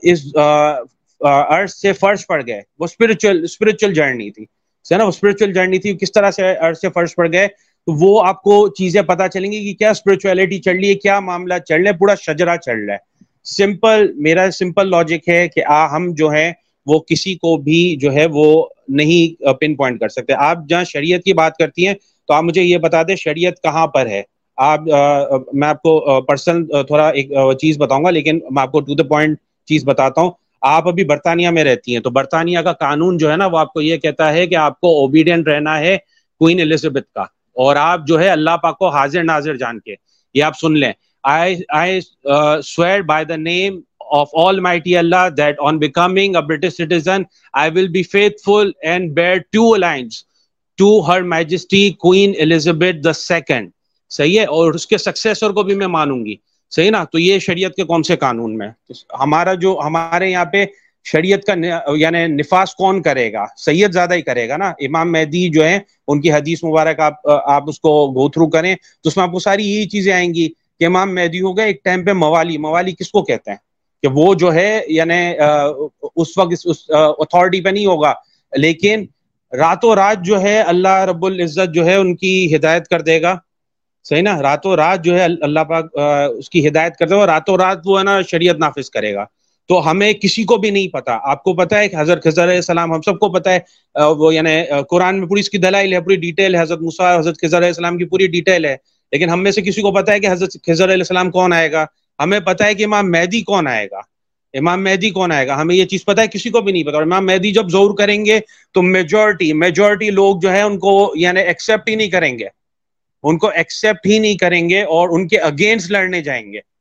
اس 0.02 0.26
ارض 1.20 1.74
سے 1.74 1.92
فرش 1.92 2.26
پڑ 2.26 2.42
گئے۔ 2.46 2.62
وہ 2.78 2.84
اسپرچل 2.84 3.44
اسپرچل 3.44 3.94
جرنی 3.94 4.30
تھی۔ 4.30 4.44
نا؟ 4.90 5.04
وہ 5.04 5.08
اسپرچل 5.08 5.52
جرنی 5.52 5.78
تھی۔ 5.78 5.96
کس 5.96 6.12
طرح 6.12 6.30
سے 6.30 6.42
ارض 6.50 6.80
سے 6.80 6.88
فرش 6.94 7.14
پڑ 7.14 7.32
گئے؟ 7.32 7.48
تو 7.86 7.92
وہ 7.92 8.26
آپ 8.26 8.42
کو 8.42 8.68
چیزیں 8.68 9.02
پتا 9.02 9.28
چلیں 9.28 9.52
گی 9.52 9.64
کہ 9.64 9.74
کیا 9.74 9.90
اسپرچویلٹی 9.90 10.58
چل 10.58 10.76
رہی 10.76 10.88
ہے، 10.88 10.94
کیا 10.94 11.20
معاملہ 11.20 11.54
چل 11.68 11.82
رہا 11.82 11.90
ہے، 11.90 11.96
پورا 11.96 12.14
شجرا 12.14 12.56
چل 12.56 12.78
رہا 12.86 12.94
ہے۔ 12.94 12.98
سمپل 13.44 14.12
میرا 14.16 14.50
سمپل 14.50 14.90
لاجک 14.90 15.28
ہے 15.28 15.48
کہ 15.48 15.64
آ، 15.64 15.96
ہم 15.96 16.14
جو 16.14 16.28
ہیں، 16.28 16.52
وہ 16.86 16.98
کسی 17.00 17.34
کو 17.34 17.56
بھی 17.56 17.96
جو 17.96 18.12
ہے، 18.12 18.26
وہ 18.32 18.66
نہیں 18.88 19.42
پن 19.60 19.74
پوائنٹ 19.74 20.00
کر 20.00 20.08
سکتے۔ 20.08 20.32
آپ 20.32 20.58
جہاں 20.68 20.84
شریعت 20.84 21.22
کی 21.22 21.32
بات 21.32 21.56
کرتی 21.56 21.86
ہیں، 21.86 21.94
تو 22.26 22.34
آپ 22.34 22.42
مجھے 22.42 22.62
یہ 22.62 22.78
بتا 22.78 23.02
دیں 23.02 23.16
شریعت 23.16 23.62
کہاں 23.62 23.86
پر 23.86 24.06
ہے۔ 24.06 24.22
آپ 24.56 24.80
میں 25.52 25.68
آپ 25.68 25.82
کو 25.82 26.20
پرسنل 26.22 26.66
تھوڑا 26.86 27.08
ایک 27.08 27.32
چیز 27.60 27.78
بتاؤں 27.78 28.04
گا، 28.04 28.10
لیکن 28.10 28.38
میں 28.50 28.62
آپ 28.62 28.72
کو 28.72 28.80
ٹو 28.80 28.94
دا 28.94 29.02
پوائنٹ 29.02 29.38
چیز 29.68 29.84
بتاتا 29.84 30.20
ہوں۔ 30.20 30.30
آپ 30.62 30.88
ابھی 30.88 31.04
برطانیہ 31.04 31.48
میں 31.48 31.64
رہتی 31.64 31.94
ہیں، 31.94 32.02
تو 32.02 32.10
برطانیہ 32.10 32.58
کا 32.58 32.72
قانون 32.72 33.18
جو 33.18 33.30
ہے 33.30 33.36
نا، 33.36 33.46
وہ 33.46 33.58
آپ 33.58 33.72
کو 33.72 33.80
یہ 33.80 33.96
کہتا 33.96 34.32
ہے 34.32 34.46
کہ 34.46 34.54
آپ 34.54 34.80
کو 34.80 35.00
اوبیڈینٹ 35.00 35.48
رہنا 35.48 35.80
ہے 35.80 35.96
کوئن 36.38 36.60
الزبتھ 36.60 37.14
کا۔ 37.14 37.35
اور 37.56 37.76
آپ 37.76 38.00
جو 38.06 38.20
ہے 38.20 38.28
اللہ 38.28 38.56
پاک 38.62 38.78
کو 38.78 38.88
حاضر 38.88 39.24
ناظر 39.24 39.56
جان 39.56 39.80
کے 39.80 39.94
یہ 40.34 40.42
آپ 40.42 40.58
سن 40.60 40.78
لیں۔ 40.78 40.92
I 41.22 42.00
swear 42.64 43.02
by 43.02 43.24
the 43.24 43.36
name 43.36 43.80
of 44.16 44.44
Almighty 44.44 44.96
Allah 44.96 45.28
that 45.40 45.54
on 45.64 45.72
becoming 45.72 46.34
a 46.34 46.40
British 46.40 46.74
citizen, 46.82 47.22
I 47.60 47.70
will 47.70 47.88
be 47.88 48.02
faithful 48.16 48.64
and 48.88 49.08
bear 49.08 49.34
two 49.34 49.66
alliance 49.66 50.22
to 50.82 51.00
Her 51.08 51.24
Majesty 51.24 51.90
Queen 52.06 52.32
Elizabeth 52.40 53.06
II. 53.06 53.66
صحیح 54.10 54.40
ہے؟ 54.40 54.44
اور 54.44 54.74
اس 54.74 54.86
کے 54.86 54.98
سکسیسر 54.98 55.50
کو 55.50 55.62
بھی 55.62 55.74
میں 55.74 55.86
مانوں 55.86 56.26
گی۔ 56.26 56.36
صحیح 56.70 56.90
نا؟ 56.90 57.04
تو 57.04 57.18
یہ 57.18 57.38
شریعت 57.38 57.74
کے 57.74 57.84
کون 57.84 58.02
سے 58.02 58.16
قانون 58.16 58.58
میں؟ 58.58 58.68
ہمارا 59.20 59.54
جو 59.54 59.80
ہمارے 59.84 60.30
یہاں 60.30 60.44
پہ 60.44 60.66
شریعت 61.12 61.44
کا 61.44 61.52
یعنی 61.96 62.26
نفاذ 62.26 62.74
کون 62.74 63.02
کرے 63.02 63.32
گا؟ 63.32 63.44
سید 63.56 63.92
زیادہ 63.92 64.14
ہی 64.14 64.22
کرے 64.22 64.48
گا 64.48 64.56
نا؟ 64.56 64.68
امام 64.68 65.12
مہدی 65.12 65.48
جو 65.48 65.64
ہے 65.64 65.78
ان 66.08 66.20
کی 66.20 66.32
حدیث 66.32 66.64
مبارک 66.64 67.00
آپ 67.00 67.14
آپ 67.44 67.68
اس 67.68 67.80
کو 67.80 68.10
گو 68.10 68.28
تھرو 68.28 68.48
کریں، 68.48 68.74
تو 68.74 69.08
اس 69.08 69.16
میں 69.16 69.24
آپ 69.24 69.32
کو 69.32 69.38
ساری 69.38 69.66
یہی 69.70 69.88
چیزیں 69.88 70.12
آئیں 70.12 70.34
گی 70.34 70.48
کہ 70.80 70.84
امام 70.84 71.14
مہدی 71.14 71.40
ہو 71.40 71.56
گئے، 71.56 71.66
ایک 71.66 71.84
ٹائم 71.84 72.04
پہ 72.04 72.12
موالی 72.12 72.58
موالی 72.58 72.92
کس 72.92 73.10
کو 73.10 73.22
کہتے 73.22 73.50
ہیں؟ 73.50 73.58
کہ 74.02 74.08
وہ 74.08 74.34
جو 74.34 74.54
ہے 74.54 74.80
یعنی 74.88 75.34
اس 76.16 76.38
وقت 76.38 76.66
اتھارٹی 76.88 77.60
پہ 77.60 77.68
نہیں 77.68 77.86
ہوگا۔ 77.86 78.12
لیکن 78.56 79.04
راتوں 79.56 79.94
رات 79.94 80.24
جو 80.24 80.40
ہے، 80.40 80.60
اللہ 80.60 81.04
رب 81.04 81.24
العزت 81.24 81.74
جو 81.74 81.86
ہے، 81.86 81.94
ان 81.94 82.16
کی 82.16 82.56
ہدایت 82.56 82.88
کر 82.88 83.00
دے 83.00 83.22
گا۔ 83.22 83.38
صحیح 84.04 84.22
نا؟ 84.22 84.42
راتوں 84.42 84.76
رات 84.76 85.04
جو 85.04 85.18
ہے، 85.18 85.24
اللہ 85.24 85.60
پاک 85.60 85.98
اس 86.38 86.50
کی 86.50 86.68
ہدایت 86.68 86.96
کر 86.96 87.08
دے 87.08 87.14
گا 87.14 87.26
راتوں 87.26 87.56
رات 87.56 87.78
وہ 87.84 87.98
ہے 87.98 88.04
نا، 88.04 88.22
شریعت 88.22 88.56
نافذ 88.56 88.90
کرے 88.90 89.14
گا۔ 89.14 89.24
تو 89.68 89.90
ہمیں 89.90 90.12
کسی 90.12 90.44
کو 90.44 90.56
بھی 90.56 90.70
نہیں 90.70 90.88
پتا۔ 90.88 91.18
آپ 91.22 91.42
کو 91.42 91.54
پتا 91.54 91.78
ہے 91.78 91.88
کہ 91.88 91.96
حضرت 91.98 92.24
خضر 92.24 92.44
علیہ 92.44 92.56
السلام، 92.56 92.92
ہم 92.92 93.00
سب 93.02 93.18
کو 93.18 93.32
پتا 93.32 93.54
ہے 93.54 93.58
وہ 94.16 94.34
یعنی 94.34 94.50
قرآن 94.90 95.18
میں 95.18 95.28
پوری 95.28 95.40
اس 95.40 95.50
کی 95.50 95.58
دلائل 95.58 95.92
ہے، 95.92 96.00
پوری 96.00 96.16
ڈیٹیل 96.16 96.54
ہے، 96.54 96.62
حضرت 96.62 96.80
مسا 96.80 97.18
حضرت 97.18 97.40
خضر 97.40 97.58
علیہ 97.58 97.68
السلام 97.68 97.98
کی 97.98 98.04
پوری 98.04 98.26
ڈیٹیل 98.26 98.64
ہے۔ 98.64 98.76
لیکن 99.12 99.28
ہم 99.28 99.42
میں 99.42 99.50
سے 99.50 99.62
کسی 99.62 99.82
کو 99.82 99.92
پتا 99.92 100.12
ہے 100.12 100.20
کہ 100.20 100.28
حضرت 100.30 100.56
خضر 100.66 100.84
علیہ 100.84 100.94
السلام 100.94 101.30
کون 101.30 101.52
آئے 101.52 101.72
گا؟ 101.72 101.86
ہمیں 102.18 102.40
پتا 102.40 102.66
ہے 102.66 102.74
کہ 102.74 102.84
امام 102.84 103.10
مہدی 103.10 103.40
کون 103.40 103.66
آئے 103.66 103.86
گا۔ 103.90 104.00
امام 104.58 104.84
مہدی 104.84 105.10
کون 105.10 105.32
آئے 105.32 105.46
گا؟ 105.46 105.60
ہمیں 105.60 105.74
یہ 105.74 105.84
چیز 105.84 106.04
پتا 106.04 106.22
ہے، 106.22 106.26
کسی 106.26 106.50
کو 106.50 106.60
بھی 106.60 106.72
نہیں 106.72 106.84
پتا۔ 106.84 106.94
اور 106.94 107.02
امام 107.02 107.26
مہدی 107.26 107.52
جب 107.52 107.68
زور 107.68 107.96
کریں 107.96 108.24
گے 108.24 108.40
تو 108.72 108.82
میجورٹی 108.82 109.52
میجورٹی 109.52 110.10
لوگ 110.10 110.40
جو 110.40 110.52
ہے 110.52 110.62
ان 110.62 110.78
کو 110.78 111.12
یعنی 111.16 111.40
ایکسیپٹ 111.40 111.88
ہی 111.88 111.94
نہیں 111.94 112.10
کریں 112.10 112.38
گے۔ 112.38 112.48
ان 113.22 113.38
کو 113.38 113.48
ایکسیپٹ 113.48 114.06
ہی 114.06 114.18
نہیں 114.18 114.34
کریں 114.34 114.68
گے 114.70 114.82
اور 114.82 115.08
ان 115.08 115.28
کے 115.28 115.38
اگینسٹ 115.38 115.90
لڑنے 115.90 116.20
جائیں 116.22 116.52
گے۔ 116.52 116.75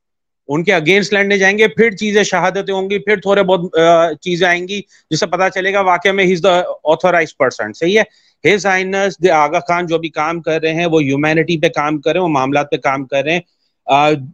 ان 0.48 0.64
کے 0.64 0.72
اگینسٹ 0.74 1.12
لڑنے 1.12 1.38
جائیں 1.38 1.56
گے، 1.58 1.68
پھر 1.68 1.90
چیزیں 1.90 2.22
شہادتیں 2.22 2.74
ہوں 2.74 2.90
گی، 2.90 2.98
پھر 2.98 3.16
تھوڑے 3.16 3.42
بہت 3.42 3.74
چیزیں 4.20 4.46
آئیں 4.46 4.66
گی، 4.68 4.80
جس 5.10 5.20
سے 5.20 5.26
پتا 5.26 5.48
چلے 5.50 5.72
گا 5.72 5.80
واقعہ 5.80 6.12
میں 6.12 6.24
ہز 6.32 6.42
دا 6.42 6.58
آتھورائز 6.84 7.36
پرسن 7.36 7.72
صحیح 7.72 7.98
ہے؟ 7.98 8.02
ہز 8.44 8.66
آئنس 8.66 9.22
دے 9.22 9.30
آگا 9.30 9.60
خان 9.68 9.86
جو 9.86 9.98
بھی 9.98 10.08
کام 10.08 10.40
کر 10.42 10.60
رہے 10.62 10.74
ہیں، 10.74 10.86
وہ 10.86 11.02
ہیومینٹی 11.02 11.58
پہ 11.60 11.68
کام 11.68 12.00
کر 12.00 12.12
رہے 12.12 12.20
ہیں، 12.20 12.24
وہ 12.24 12.32
معاملات 12.32 12.70
پہ 12.70 12.76
کام 12.76 13.04
کر 13.04 13.24
رہے 13.24 13.32
ہیں۔ 13.32 13.40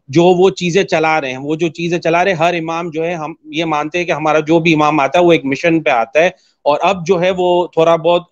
جو 0.09 0.25
وہ 0.25 0.51
چیزیں 0.51 0.83
چلا 0.83 1.20
رہے 1.20 1.31
ہیں، 1.31 1.38
وہ 1.38 1.55
جو 1.55 1.68
چیزیں 1.68 1.98
چلا 1.98 2.25
رہے 2.25 2.31
ہیں، 2.31 2.38
ہر 2.38 2.55
امام 2.55 2.90
جو 2.90 3.05
ہے، 3.05 3.14
ہم 3.14 3.33
یہ 3.51 3.64
مانتے 3.64 3.98
ہیں 3.98 4.05
کہ 4.05 4.12
ہمارا 4.12 4.38
جو 4.40 4.59
بھی 4.61 4.75
امام 4.75 5.01
آتا 5.01 5.18
ہے، 5.18 5.25
وہ 5.25 5.33
ایک 5.33 5.44
مشن 5.44 5.83
پہ 5.83 5.90
آتا 5.90 6.20
ہے۔ 6.20 6.31
اور 6.64 6.79
اب 6.83 7.07
جو 7.07 7.20
ہے، 7.22 7.31
وہ 7.37 7.66
تھوڑا 7.66 7.96
بہت 7.96 8.22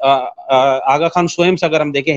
آگا 0.85 1.09
خان 1.09 1.29
سوئم 1.29 1.57
سے 1.57 1.67
اگر 1.67 1.81
ہم 1.81 1.93
دیکھیں 1.93 2.15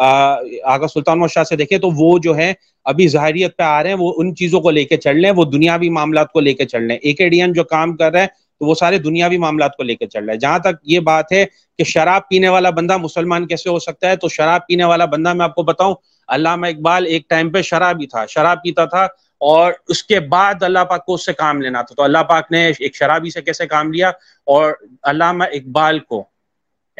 آگا 0.00 0.88
سلطان 0.88 1.26
شاہ 1.28 1.44
سے 1.44 1.56
دیکھیں 1.56 1.78
تو 1.78 1.90
وہ 1.96 2.18
جو 2.18 2.36
ہے 2.36 2.52
ابھی 2.86 3.08
ظاہریت 3.08 3.56
پہ 3.56 3.62
آ 3.62 3.82
رہے 3.82 3.90
ہیں، 3.90 3.96
وہ 3.96 4.12
ان 4.16 4.34
چیزوں 4.36 4.60
کو 4.60 4.70
لے 4.70 4.84
کے 4.84 4.96
چل 4.96 5.20
رہے 5.20 5.28
ہیں، 5.28 5.36
وہ 5.36 5.44
دنیاوی 5.44 5.88
معاملات 5.90 6.32
کو 6.32 6.40
لے 6.40 6.54
کے 6.54 6.64
چل 6.64 6.78
رہے 6.78 6.94
ہیں۔ 6.94 7.00
ایک 7.02 7.20
ایڈین 7.20 7.52
جو 7.52 7.64
کام 7.64 7.96
کر 7.96 8.12
رہے 8.12 8.20
ہیں 8.20 8.28
تو 8.60 8.66
وہ 8.66 8.74
سارے 8.74 8.98
دنیاوی 8.98 9.38
معاملات 9.38 9.76
کو 9.76 9.82
لے 9.82 9.94
کے 9.96 10.06
چل 10.06 10.24
رہا 10.24 10.32
ہے 10.32 10.38
جہاں 10.38 10.58
تک 10.58 10.76
یہ 10.84 11.00
بات 11.00 11.32
ہے 11.32 11.44
کہ 11.78 11.84
شراب 11.84 12.28
پینے 12.28 12.48
والا 12.48 12.70
بندہ 12.70 12.96
مسلمان 12.96 13.46
کیسے 13.46 13.70
ہو 13.70 13.78
سکتا 13.78 14.08
ہے، 14.10 14.16
تو 14.16 14.28
شراب 14.28 14.66
پینے 14.66 14.84
والا 14.84 15.04
بندہ 15.04 15.32
میں 15.32 15.44
آپ 15.44 15.54
کو 15.54 15.62
بتاؤں، 15.62 15.94
علامہ 16.28 16.66
اقبال 16.66 17.06
ایک 17.06 17.28
ٹائم 17.28 17.50
پہ 17.50 17.62
شراب 17.62 18.00
ہی 18.00 18.06
تھا، 18.06 18.26
شراب 18.26 18.62
پیتا 18.64 18.84
تھا 18.84 19.06
اور 19.40 19.72
اس 19.88 20.02
کے 20.04 20.20
بعد 20.20 20.62
اللہ 20.62 20.84
پاک 20.88 21.04
کو 21.06 21.14
اس 21.14 21.24
سے 21.26 21.32
کام 21.32 21.60
لینا 21.62 21.82
تھا۔ 21.82 21.94
تو 21.94 22.02
اللہ 22.02 22.22
پاک 22.28 22.50
نے 22.52 22.66
ایک 22.78 22.96
شرابی 22.96 23.30
سے 23.30 23.42
کیسے 23.42 23.66
کام 23.66 23.92
لیا 23.92 24.08
اور 24.46 24.72
علامہ 25.02 25.44
اقبال 25.52 25.98
کو 25.98 26.22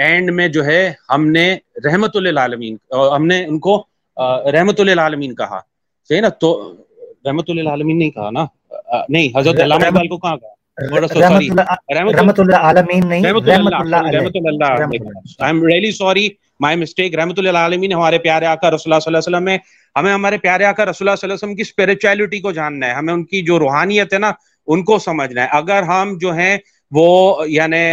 اینڈ 0.00 0.30
میں 0.30 0.48
جو 0.48 0.64
ہے 0.64 0.92
ہم 1.10 1.30
نے 1.30 1.56
رحمت 1.84 2.16
اللہ 2.16 2.40
عالمین 2.40 2.76
ہم 3.16 3.26
نے 3.26 3.44
ان 3.44 3.58
کو 3.58 3.86
رحمت 4.52 4.80
اللہ 4.80 5.00
عالمین 5.00 5.34
کہا۔ 5.34 5.60
صحیح 6.08 6.20
نا؟ 6.20 6.28
تو 6.28 6.74
رحمت 7.24 7.50
اللہ 7.50 7.68
عالمین 7.68 7.98
نہیں 7.98 8.10
کہا 8.10 8.30
نا؟ 8.30 8.46
نہیں 9.08 9.38
حضرت 9.38 9.60
علامہ 9.60 9.84
اقبال 9.84 10.08
کو 10.08 10.18
کہاں 10.18 10.36
کہا 10.36 10.54
رحمت 12.18 12.40
اللہ 12.40 12.56
عالمین 12.56 13.08
نہیں 13.08 13.22
رحمت 17.16 17.38
اللہ 17.38 17.58
عالمین 17.58 17.92
ہمارے 17.92 18.18
پیارے 18.18 18.46
آقا 18.46 18.70
رسول 18.70 18.92
اللہ 18.92 19.00
صلی 19.00 19.14
اللہ 19.14 19.18
علیہ 19.18 19.18
وسلم 19.18 19.44
میں 19.44 19.58
ہمیں 19.96 20.12
ہمارے 20.12 20.38
پیارے 20.38 20.64
آقا 20.64 20.84
رسول 20.84 21.08
اللہ 21.08 21.16
صلی 21.16 21.30
اللہ 21.30 21.34
علیہ 21.34 21.34
وسلم 21.34 21.54
کی 21.54 21.62
اسپرچولیٹی 21.62 22.38
کو 22.38 22.52
جاننا 22.52 22.86
ہے۔ 22.86 22.92
ہمیں 22.92 23.14
ان 23.14 23.24
کی 23.24 23.42
جو 23.42 23.58
روحانیت 23.58 24.14
ہے 24.14 24.18
نا 24.18 24.32
ان 24.66 24.84
کو 24.84 24.98
سمجھنا 24.98 25.42
ہے۔ 25.42 25.48
اگر 25.50 25.82
ہم 25.82 26.18
جو 26.20 26.32
ہیں 26.32 26.58
وہ 26.90 27.46
یعنی 27.46 27.84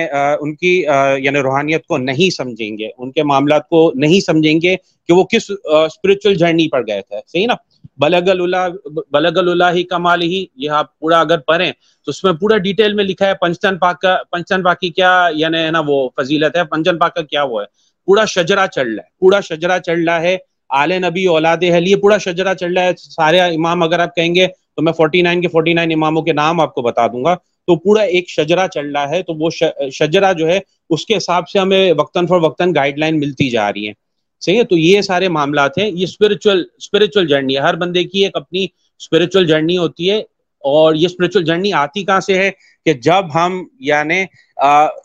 ان 0.42 0.56
کی 0.56 0.76
یعنی 1.18 1.40
روحانیت 1.40 1.86
کو 1.88 1.98
نہیں 1.98 2.30
سمجھیں 2.36 2.78
گے، 2.78 2.90
ان 2.98 3.12
کے 3.12 3.24
معاملات 3.24 3.68
کو 3.70 3.92
نہیں 3.96 4.20
سمجھیں 4.20 4.60
گے 4.62 4.76
کہ 5.08 5.14
وہ 5.14 5.24
کس 5.24 5.50
اسپرچل 5.50 6.36
جرنی 6.36 6.68
پر 6.70 6.88
گئے 6.88 7.02
تھے۔ 7.02 7.20
صحیح 7.28 7.48
نا؟ 7.48 7.56
بلغ 7.98 8.30
اللہ 8.30 8.68
بلغ 9.12 9.40
اللہ 9.40 9.72
ہی 9.74 9.84
کمال 9.84 10.22
ہی، 10.22 10.46
یہ 10.56 10.70
آپ 10.70 10.98
پورا 11.00 11.20
اگر 11.20 11.38
پڑھیں 11.48 11.72
تو 12.06 12.10
اس 12.10 12.24
میں 12.24 12.34
پورا 12.34 12.58
ڈیٹیل 12.58 12.94
میں 12.94 13.04
لکھا 13.04 13.28
ہے 13.28 13.34
پنچتن 13.42 13.78
پاک 13.78 14.02
کا، 14.02 14.16
پنچتن 14.32 14.64
پاک 14.64 14.80
کی 14.80 14.90
کیا 14.90 15.12
یعنی 15.34 15.58
ہے 15.58 15.72
نا 15.72 15.82
وہ 15.88 16.10
فضیلت 16.18 16.56
ہے 16.58 16.64
پنچن 16.66 16.98
پاک 16.98 17.16
کا 17.16 17.22
کیا 17.22 17.44
وہ 17.44 17.62
ہے؟ 17.62 17.66
پورا 18.08 18.26
شجرا 18.26 18.66
چل 18.68 18.88
رہا 18.88 19.04
ہے، 19.04 19.10
پورا 19.20 19.40
شجرا 19.40 19.78
چل 19.86 20.04
رہا 20.08 20.22
ہے۔ 20.22 20.38
آل 20.70 20.92
نبی، 21.02 21.26
اولاد 21.26 21.58
ہے 21.64 21.80
یہ 21.82 21.96
پورا 21.96 22.18
شجرا 22.18 22.54
چل 22.56 22.74
رہا 22.74 22.84
ہے۔ 22.84 22.92
سارے 22.98 23.40
امام 23.40 23.84
اگر 23.84 24.00
آپ 24.00 24.16
کہیں 24.16 24.34
گے 24.36 24.48
تو 24.48 24.82
میں 24.84 24.94
49 24.94 25.42
کے 25.42 25.48
49 25.48 25.94
اماموں 25.94 26.22
کے 26.22 26.34
نام 26.34 26.62
آپ 26.62 26.74
کو 26.74 26.82
بتا 26.82 27.08
دوں 27.08 27.24
گا۔ 27.26 27.36
تو 27.68 27.76
پورا 27.76 28.02
ایک 28.02 28.30
شجرا 28.30 28.68
چل 28.68 28.92
رہا 28.92 29.10
ہے، 29.10 29.24
تو 29.24 29.34
وہ 29.34 29.50
شجرا 29.92 30.32
جو 30.32 30.48
ہے، 30.48 30.60
اس 30.90 31.06
کے 31.06 31.18
حساب 31.18 31.50
سے 31.50 31.60
ہمیں 31.60 31.94
وقتاً 31.98 32.28
فور 32.28 32.42
وقتاً 32.42 32.72
گائیڈ 32.76 33.00
لائن 33.00 33.20
ملتی 33.20 33.50
جا 33.50 33.74
رہی 33.74 33.88
ہے 33.88 33.94
صحیح 34.42 34.58
ہے؟ 34.58 34.64
تو 34.64 34.78
یہ 34.78 35.02
سارے 35.02 35.30
معاملات 35.30 35.78
ہیں۔ 35.78 35.88
یہ 35.88 36.04
اسپرچل 36.04 36.64
اسپرچل 36.78 37.28
جرنی 37.28 37.56
ہے۔ 37.56 37.60
ہر 37.60 37.76
بندے 37.76 38.04
کی 38.04 38.20
ایک 38.20 38.32
اپنی 38.34 38.64
اسپرچل 39.00 39.48
جرنی 39.48 39.78
ہوتی 39.78 40.12
ہے۔ 40.12 40.18
اور 40.60 40.96
یہ 40.96 41.06
اسپرچل 41.06 41.44
جرنی 41.44 41.74
آتی 41.74 42.04
کہاں 42.04 42.20
سے 42.20 42.38
ہے؟ 42.38 42.52
کہ 42.86 42.94
جب 42.94 43.36
ہم 43.36 43.64
یعنی 43.80 44.26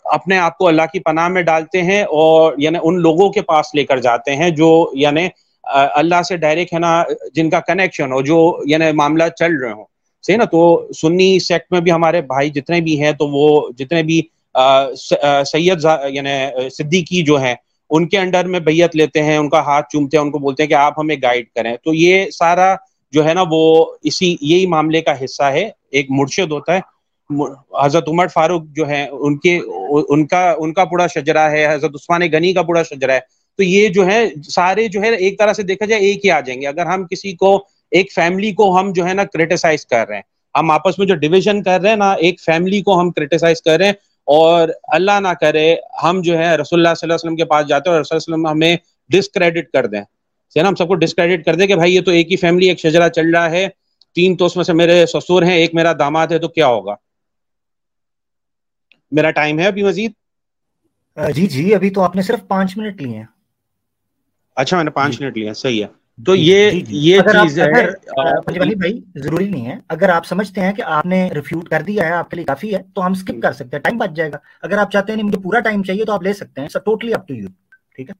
اپنے 0.03 0.37
آپ 0.37 0.57
کو 0.57 0.67
اللہ 0.67 0.81
کی 0.93 0.99
پناہ 0.99 1.27
میں 1.27 1.41
ڈالتے 1.41 1.81
ہیں 1.81 2.03
اور 2.03 2.53
یعنی 2.57 2.77
ان 2.83 2.99
لوگوں 2.99 3.29
کے 3.29 3.41
پاس 3.41 3.75
لے 3.75 3.83
کر 3.83 3.97
جاتے 3.97 4.35
ہیں 4.35 4.49
جو 4.49 4.91
یعنی 4.93 5.27
اللہ 5.73 6.21
سے 6.21 6.37
ڈائریکٹ 6.37 6.73
ہے 6.73 6.79
نا، 6.79 7.03
جن 7.33 7.49
کا 7.49 7.59
کنیکشن 7.59 8.11
ہو، 8.11 8.21
جو 8.21 8.61
یعنی 8.65 8.91
معاملہ 8.91 9.23
چل 9.39 9.51
رہے 9.61 9.71
ہوں۔ 9.71 9.85
صحیح 10.23 10.37
نا؟ 10.37 10.45
تو 10.45 10.87
سنی 11.01 11.39
سیکٹ 11.39 11.71
میں 11.71 11.81
بھی 11.81 11.91
ہمارے 11.91 12.21
بھائی 12.21 12.49
جتنے 12.49 12.81
بھی 12.81 13.03
ہیں، 13.03 13.11
تو 13.11 13.27
وہ 13.27 13.69
جتنے 13.77 14.03
بھی 14.03 14.21
سید 15.45 15.85
یعنی 16.09 16.69
صدیقی 16.69 17.23
جو 17.23 17.41
ہیں، 17.41 17.55
ان 17.89 18.07
کے 18.07 18.17
انڈر 18.17 18.45
میں 18.45 18.59
بیعت 18.59 18.95
لیتے 18.95 19.23
ہیں، 19.23 19.37
ان 19.37 19.49
کا 19.49 19.59
ہاتھ 19.59 19.89
چومتے 19.89 20.17
ہیں، 20.17 20.23
ان 20.23 20.31
کو 20.31 20.39
بولتے 20.39 20.63
ہیں 20.63 20.67
کہ 20.67 20.73
آپ 20.73 20.99
ہمیں 20.99 21.15
گائیڈ 21.21 21.45
کریں۔ 21.55 21.75
تو 21.83 21.93
یہ 21.93 22.29
سارا 22.29 22.75
جو 23.11 23.27
ہے 23.27 23.33
نا، 23.33 23.43
وہ 23.51 23.85
اسی، 24.03 24.35
یہی 24.41 24.65
معاملے 24.65 25.01
کا 25.01 25.23
حصہ 25.23 25.43
ہے۔ 25.43 25.69
ایک 25.91 26.05
مرشد 26.09 26.51
ہوتا 26.51 26.77
ہے۔ 26.77 26.79
حضرت 27.81 28.09
عمر 28.09 28.27
فاروق 28.27 28.63
جو 28.75 28.87
ہے 28.87 29.07
ان 29.11 29.37
کے، 29.37 29.59
ان 30.09 30.27
کا 30.27 30.55
ان 30.57 30.73
کا 30.73 30.85
پورا 30.85 31.07
شجرا 31.07 31.51
ہے۔ 31.51 31.73
حضرت 31.73 31.91
عثمان 31.95 32.21
غنی 32.33 32.53
کا 32.53 32.61
پورا 32.61 32.83
شجرا 32.83 33.13
ہے۔ 33.13 33.19
تو 33.57 33.63
یہ 33.63 33.87
جو 33.87 34.07
ہے 34.07 34.23
سارے 34.49 34.87
جو 34.87 35.01
ہے، 35.01 35.15
ایک 35.15 35.39
طرح 35.39 35.53
سے 35.53 35.63
دیکھا 35.63 35.85
جائے، 35.85 36.01
ایک 36.01 36.25
ہی 36.25 36.31
آ 36.31 36.39
جائیں 36.39 36.61
گے۔ 36.61 36.67
اگر 36.67 36.85
ہم 36.85 37.07
کسی 37.07 37.31
کو 37.31 37.65
ایک 37.93 38.11
فیملی 38.13 38.51
کو 38.51 38.79
ہم 38.79 38.91
جو 38.93 39.05
ہے 39.05 39.13
نا 39.13 39.23
کریٹیسائز 39.23 39.85
کر 39.85 40.07
رہے 40.07 40.15
ہیں۔ 40.15 40.21
ہم 40.55 40.71
آپس 40.71 40.99
میں 40.99 41.07
جو 41.07 41.15
ڈویژن 41.15 41.63
کر 41.63 41.79
رہے 41.81 41.89
ہیں 41.89 41.95
نا 41.95 42.11
ایک 42.19 42.41
فیملی 42.41 42.81
کو 42.81 42.99
ہم 42.99 43.11
کریٹیسائز 43.11 43.61
کر 43.61 43.77
رہے 43.77 43.85
ہیں۔ 43.85 43.93
اور 44.27 44.67
اللہ 44.87 45.19
نہ 45.19 45.33
کرے 45.41 45.65
ہم 46.03 46.21
جو 46.21 46.37
ہے 46.37 46.55
رسول 46.55 46.79
اللہ 46.79 46.93
صلی 46.93 47.05
اللہ 47.05 47.13
علیہ 47.13 47.25
وسلم 47.25 47.35
کے 47.35 47.45
پاس 47.45 47.67
جاتے 47.67 47.89
ہیں 47.89 47.95
اور 47.95 48.01
رسول 48.01 48.17
اللہ 48.17 48.35
علیہ 48.35 48.45
وسلم 48.45 48.47
ہمیں 48.47 48.75
ڈسکریڈٹ 49.09 49.71
کر 49.71 49.85
دیں۔ 49.85 50.01
نا 50.55 50.67
ہم 50.67 50.75
سب 50.75 50.87
کو 50.87 50.95
ڈسکریڈٹ 50.95 51.45
کر 51.45 51.55
دیں 51.55 51.67
کہ 51.67 51.75
بھائی 51.75 51.95
یہ 51.95 52.01
تو 52.01 52.11
ایک 52.11 52.31
ہی 52.31 52.37
فیملی 52.37 52.69
ایک 52.69 52.79
شجرا 52.79 53.09
چل 53.09 53.29
رہا 53.29 53.49
ہے۔ 53.51 53.67
تین 54.15 54.35
تو 54.37 54.45
اس 54.45 54.55
میں 54.55 54.63
سے 54.63 54.73
میرے 54.73 55.05
سسور 55.05 55.43
ہیں 55.43 55.55
ایک 55.55 55.73
میرا 55.73 55.93
داماد 55.99 56.27
ہے 56.27 56.39
تو 56.39 56.47
کیا 56.47 56.67
ہوگا؟ 56.67 56.95
میرا 59.11 59.31
ٹائم 59.31 59.59
ہے 59.59 59.67
ابھی 59.67 59.83
مزید؟ 59.83 60.11
جی 61.17 61.47
جی 61.47 61.73
ابھی 61.75 61.89
تو 61.89 62.01
آپ 62.01 62.15
نے 62.15 62.21
صرف 62.21 62.47
پانچ 62.47 62.77
منٹ 62.77 63.01
لیے 63.01 63.17
ہیں۔ 63.17 63.25
اچھا 64.57 64.77
میں 64.77 64.83
نے 64.83 64.91
پانچ 64.91 65.13
جی۔ 65.13 65.19
منٹ 65.19 65.37
لیا 65.37 65.53
صحیح 65.53 65.83
ہے۔ 65.83 65.87
تو 66.17 66.35
جی، 66.35 66.41
یہ 66.41 66.69
جی، 66.71 66.83
یہ 66.89 67.21
چیز 67.21 67.59
ہے 67.59 67.85
بھائی 68.75 68.99
ضروری 69.15 69.49
نہیں 69.49 69.65
ہے۔ 69.65 69.75
اگر 69.89 70.09
آپ 70.09 70.25
سمجھتے 70.25 70.61
ہیں 70.61 70.73
کہ 70.73 70.81
آپ 70.81 71.05
نے 71.05 71.29
ریفیوٹ 71.35 71.69
کر 71.69 71.81
دیا 71.81 72.07
ہے 72.07 72.13
آپ 72.13 72.29
کے 72.29 72.35
لیے 72.35 72.45
کافی 72.45 72.75
ہے 72.75 72.81
تو 72.95 73.05
ہم 73.05 73.13
سکپ 73.13 73.41
کر 73.43 73.51
سکتے 73.51 73.69
ہیں 73.73 73.79
ٹائم 73.79 73.97
بچ 73.97 74.15
جائے 74.15 74.31
گا۔ 74.31 74.37
اگر 74.61 74.77
آپ 74.77 74.91
چاہتے 74.91 75.13
ہیں 75.13 75.23
مجھے 75.23 75.39
پورا 75.39 75.59
ٹائم 75.59 75.83
چاہیے 75.83 76.05
تو 76.05 76.13
آپ 76.13 76.23
لے 76.23 76.33
سکتے 76.33 76.61
ہیں۔ 76.61 76.67
ٹوٹلی 76.85 77.13
اپ 77.13 77.27
ٹو 77.27 77.33
یو 77.33 77.47
ٹھیک 77.95 78.09
ہے؟ 78.09 78.13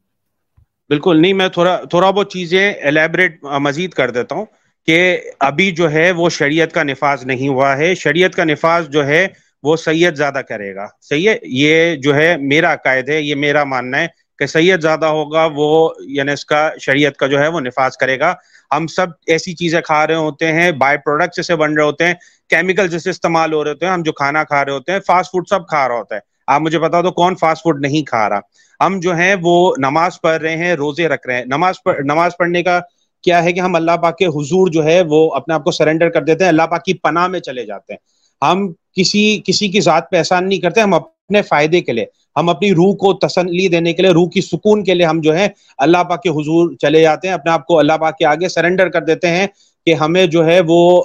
بالکل 0.89 1.21
نہیں 1.21 1.33
میں 1.33 1.47
تھوڑا 1.47 1.79
تھوڑا 1.89 2.11
بہت 2.11 2.31
چیزیں 2.31 2.73
الیبریٹ 2.83 3.43
مزید 3.43 3.91
کر 3.91 4.11
دیتا 4.11 4.35
ہوں 4.35 4.45
کہ 4.87 5.17
ابھی 5.39 5.71
جو 5.71 5.91
ہے 5.91 6.11
وہ 6.11 6.29
شریعت 6.29 6.71
کا 6.71 6.83
نفاذ 6.83 7.25
نہیں 7.25 7.47
ہوا 7.47 7.77
ہے۔ 7.77 7.95
شریعت 7.95 8.35
کا 8.35 8.43
نفاذ 8.43 8.89
جو 8.89 9.05
ہے 9.05 9.27
وہ 9.63 9.75
سید 9.77 10.15
زیادہ 10.15 10.41
کرے 10.49 10.75
گا۔ 10.75 10.87
صحیح 11.01 11.29
ہے؟ 11.29 11.37
یہ 11.43 11.95
جو 11.95 12.15
ہے 12.15 12.35
میرا 12.37 12.75
قائد 12.75 13.09
ہے 13.09 13.21
یہ 13.21 13.35
میرا 13.35 13.63
ماننا 13.63 13.97
ہے۔ 14.01 14.07
کہ 14.43 14.47
سید 14.47 14.81
زیادہ 14.81 15.05
ہوگا، 15.05 15.47
وہ 15.55 15.89
یعنی 15.99 16.31
اس 16.31 16.45
کا 16.45 16.69
شریعت 16.81 17.15
کا 17.15 17.27
جو 17.27 17.39
ہے 17.39 17.47
وہ 17.47 17.59
نفاذ 17.59 17.97
کرے 17.97 18.19
گا۔ 18.19 18.33
ہم 18.75 18.87
سب 18.87 19.07
ایسی 19.27 19.53
چیزیں 19.53 19.81
کھا 19.81 20.07
رہے 20.07 20.15
ہوتے 20.15 20.51
ہیں، 20.51 20.71
بائی 20.71 20.97
پروڈکٹ 20.97 21.35
جیسے 21.35 21.55
بن 21.55 21.73
رہے 21.73 21.83
ہوتے 21.83 22.07
ہیں، 22.07 22.13
کیمیکل 22.49 22.87
جیسے 22.87 23.09
استعمال 23.09 23.53
ہو 23.53 23.63
رہے 23.63 23.71
ہوتے 23.71 23.85
ہیں، 23.85 23.93
ہم 23.93 24.03
جو 24.03 24.11
کھانا 24.11 24.43
کھا 24.43 24.65
رہے 24.65 24.71
ہوتے 24.71 24.91
ہیں، 24.91 24.99
فاسٹ 24.99 25.31
فوڈ 25.31 25.47
سب 25.49 25.67
کھا 25.67 25.87
رہا 25.87 25.95
ہوتا 25.95 26.15
ہے۔ 26.15 26.19
آپ 26.47 26.61
مجھے 26.61 26.79
بتا 26.79 27.01
دو 27.01 27.11
کون 27.11 27.35
فاسٹ 27.35 27.63
فوڈ 27.63 27.81
نہیں 27.81 28.03
کھا 28.03 28.29
رہا۔ 28.29 28.39
ہم 28.85 28.99
جو 28.99 29.15
ہیں 29.15 29.35
وہ 29.41 29.73
نماز 29.77 30.21
پڑھ 30.21 30.41
رہے 30.41 30.57
ہیں، 30.57 30.73
روزے 30.73 31.07
رکھ 31.07 31.27
رہے 31.27 31.37
ہیں۔ 31.37 31.45
نماز 31.45 31.75
نماز 31.99 32.31
پڑھنے 32.37 32.63
کا 32.63 32.79
کیا 33.21 33.43
ہے 33.43 33.53
کہ 33.53 33.59
ہم 33.59 33.75
اللہ 33.75 33.91
پاک 33.91 34.17
کے 34.17 34.25
حضور 34.25 34.67
جو 34.67 34.83
ہے 34.83 35.01
وہ 35.01 35.35
اپنے 35.35 35.53
آپ 35.53 35.63
کو 35.63 35.71
سرینڈر 35.71 36.09
کر 36.09 36.21
دیتے 36.21 36.43
ہیں، 36.43 36.49
اللہ 36.49 36.67
پاک 36.71 36.85
کی 36.85 36.93
پناہ 36.93 37.27
میں 37.27 37.39
چلے 37.39 37.65
جاتے 37.65 37.93
ہیں۔ 37.93 37.99
ہم 38.45 38.73
کسی 38.95 39.41
کسی 39.45 39.67
کی 39.67 39.81
ذات 39.81 40.09
پہ 40.09 40.17
احسان 40.17 40.49
نہیں 40.49 40.59
کرتے، 40.59 40.81
ہم 40.81 40.93
اپنے 41.27 41.41
فائدے 41.41 41.81
کے 41.81 41.93
لیے، 41.93 42.05
ہم 42.35 42.49
اپنی 42.49 42.71
روح 42.73 42.95
کو 42.95 43.13
تسلی 43.13 43.67
دینے 43.67 43.93
کے 43.93 44.01
لیے، 44.01 44.11
روح 44.11 44.29
کی 44.29 44.41
سکون 44.41 44.83
کے 44.83 44.93
لیے 44.93 45.05
ہم 45.05 45.21
جو 45.21 45.35
ہے 45.35 45.47
اللہ 45.77 46.03
پاک 46.09 46.23
کے 46.23 46.29
حضور 46.29 46.75
چلے 46.75 47.01
جاتے 47.01 47.27
ہیں، 47.27 47.33
اپنے 47.33 47.51
آپ 47.51 47.65
کو 47.67 47.79
اللہ 47.79 47.97
پاک 48.01 48.17
کے 48.17 48.25
آگے 48.25 48.49
سرنڈر 48.49 48.89
کر 48.89 49.01
دیتے 49.01 49.27
ہیں 49.27 49.47
کہ 49.87 49.93
ہمیں 49.93 50.25
جو 50.25 50.45
ہے 50.45 50.59
وہ 50.67 51.03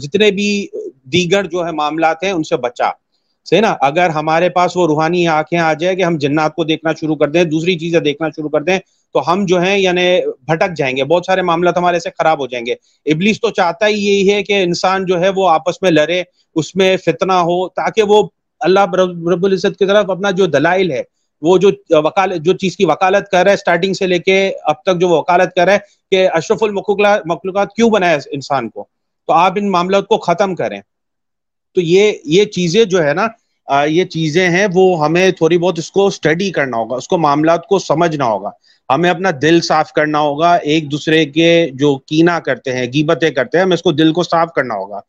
جتنے 0.00 0.30
بھی 0.30 0.66
دیگر 1.12 1.44
جو 1.44 1.66
ہے 1.66 1.72
معاملات 1.72 2.22
ہیں، 2.24 2.30
ان 2.30 2.42
سے 2.42 2.56
بچا۔ 2.56 2.90
صحیح 3.46 3.60
نا؟ 3.60 3.74
اگر 3.80 4.10
ہمارے 4.10 4.48
پاس 4.48 4.76
وہ 4.76 4.86
روحانی 4.86 5.26
آنکھیں 5.28 5.58
آ 5.58 5.72
جائے 5.72 5.96
کہ 5.96 6.02
ہم 6.02 6.16
جنات 6.18 6.54
کو 6.54 6.64
دیکھنا 6.64 6.92
شروع 7.00 7.16
کر 7.16 7.30
دیں، 7.30 7.44
دوسری 7.44 7.78
چیزیں 7.78 8.00
دیکھنا 8.00 8.28
شروع 8.28 8.48
کر 8.48 8.60
دیں، 8.60 8.78
تو 9.14 9.32
ہم 9.32 9.44
جو 9.46 9.60
ہیں 9.62 9.78
یعنی 9.78 10.06
بھٹک 10.46 10.76
جائیں 10.76 10.96
گے۔ 10.96 11.04
بہت 11.04 11.26
سارے 11.26 11.42
معاملات 11.42 11.78
ہمارے 11.78 11.98
سے 11.98 12.10
خراب 12.18 12.40
ہو 12.40 12.46
جائیں 12.46 12.64
گے۔ 12.66 12.74
ابلیس 13.06 13.40
تو 13.40 13.50
چاہتا 13.50 13.86
ہی 13.86 13.94
یہی 13.94 14.32
ہے 14.32 14.42
کہ 14.42 14.62
انسان 14.62 15.06
جو 15.06 15.20
ہے 15.20 15.28
وہ 15.28 15.48
آپس 15.48 15.82
میں 15.82 15.90
لڑے، 15.90 16.22
اس 16.54 16.76
میں 16.76 16.96
فتنہ 16.96 17.32
ہو، 17.32 17.68
تاکہ 17.68 18.02
وہ 18.02 18.22
اللہ 18.64 18.94
رب 19.32 19.44
العزت 19.44 19.78
کی 19.78 19.86
طرف 19.86 20.10
اپنا 20.10 20.30
جو 20.30 20.46
دلائل 20.46 20.90
ہے، 20.92 21.02
وہ 21.42 21.58
جو 21.58 21.70
وکالت 21.90 22.44
جو 22.44 22.52
چیز 22.52 22.76
کی 22.76 22.84
وکالت 22.84 23.30
کر 23.30 23.42
رہا 23.44 23.50
ہے 23.50 23.54
اسٹارٹنگ 23.54 23.94
سے 23.94 24.06
لے 24.06 24.18
کے 24.18 24.52
اب 24.62 24.82
تک 24.82 25.00
جو 25.00 25.08
وہ 25.08 25.18
وکالت 25.18 25.54
کر 25.54 25.64
رہا 25.64 25.72
ہے 25.72 25.78
کہ 26.10 26.28
اشرف 26.32 26.62
المخلوقات 26.62 27.74
کیوں 27.76 27.90
بنایا 27.90 28.18
انسان 28.32 28.68
کو؟ 28.68 28.84
تو 29.26 29.32
آپ 29.32 29.52
ان 29.56 29.70
معاملات 29.70 30.06
کو 30.06 30.18
ختم 30.18 30.54
کریں۔ 30.54 30.80
تو 31.74 31.80
یہ 31.80 32.12
یہ 32.24 32.44
چیزیں 32.44 32.84
جو 32.84 33.02
ہے 33.04 33.14
نا 33.14 33.26
یہ 33.86 34.04
چیزیں 34.04 34.48
ہیں، 34.50 34.66
وہ 34.74 35.04
ہمیں 35.04 35.30
تھوڑی 35.30 35.58
بہت 35.58 35.78
اس 35.78 35.90
کو 35.90 36.06
اسٹڈی 36.06 36.50
کرنا 36.50 36.76
ہوگا، 36.76 36.96
اس 36.96 37.08
کو 37.08 37.18
معاملات 37.18 37.66
کو 37.66 37.78
سمجھنا 37.78 38.24
ہوگا۔ 38.24 38.50
ہمیں 38.90 39.10
اپنا 39.10 39.30
دل 39.42 39.60
صاف 39.60 39.92
کرنا 39.92 40.18
ہوگا، 40.18 40.54
ایک 40.54 40.90
دوسرے 40.90 41.24
کے 41.24 41.68
جو 41.72 41.96
کینا 41.96 42.38
کرتے 42.40 42.72
ہیں 42.72 42.86
گیبتیں 42.86 43.30
کرتے 43.30 43.58
ہیں، 43.58 43.64
ہمیں 43.64 43.74
اس 43.74 43.82
کو 43.82 43.92
دل 43.92 44.12
کو 44.12 44.22
صاف 44.22 44.52
کرنا 44.56 44.74
ہوگا۔ 44.74 45.00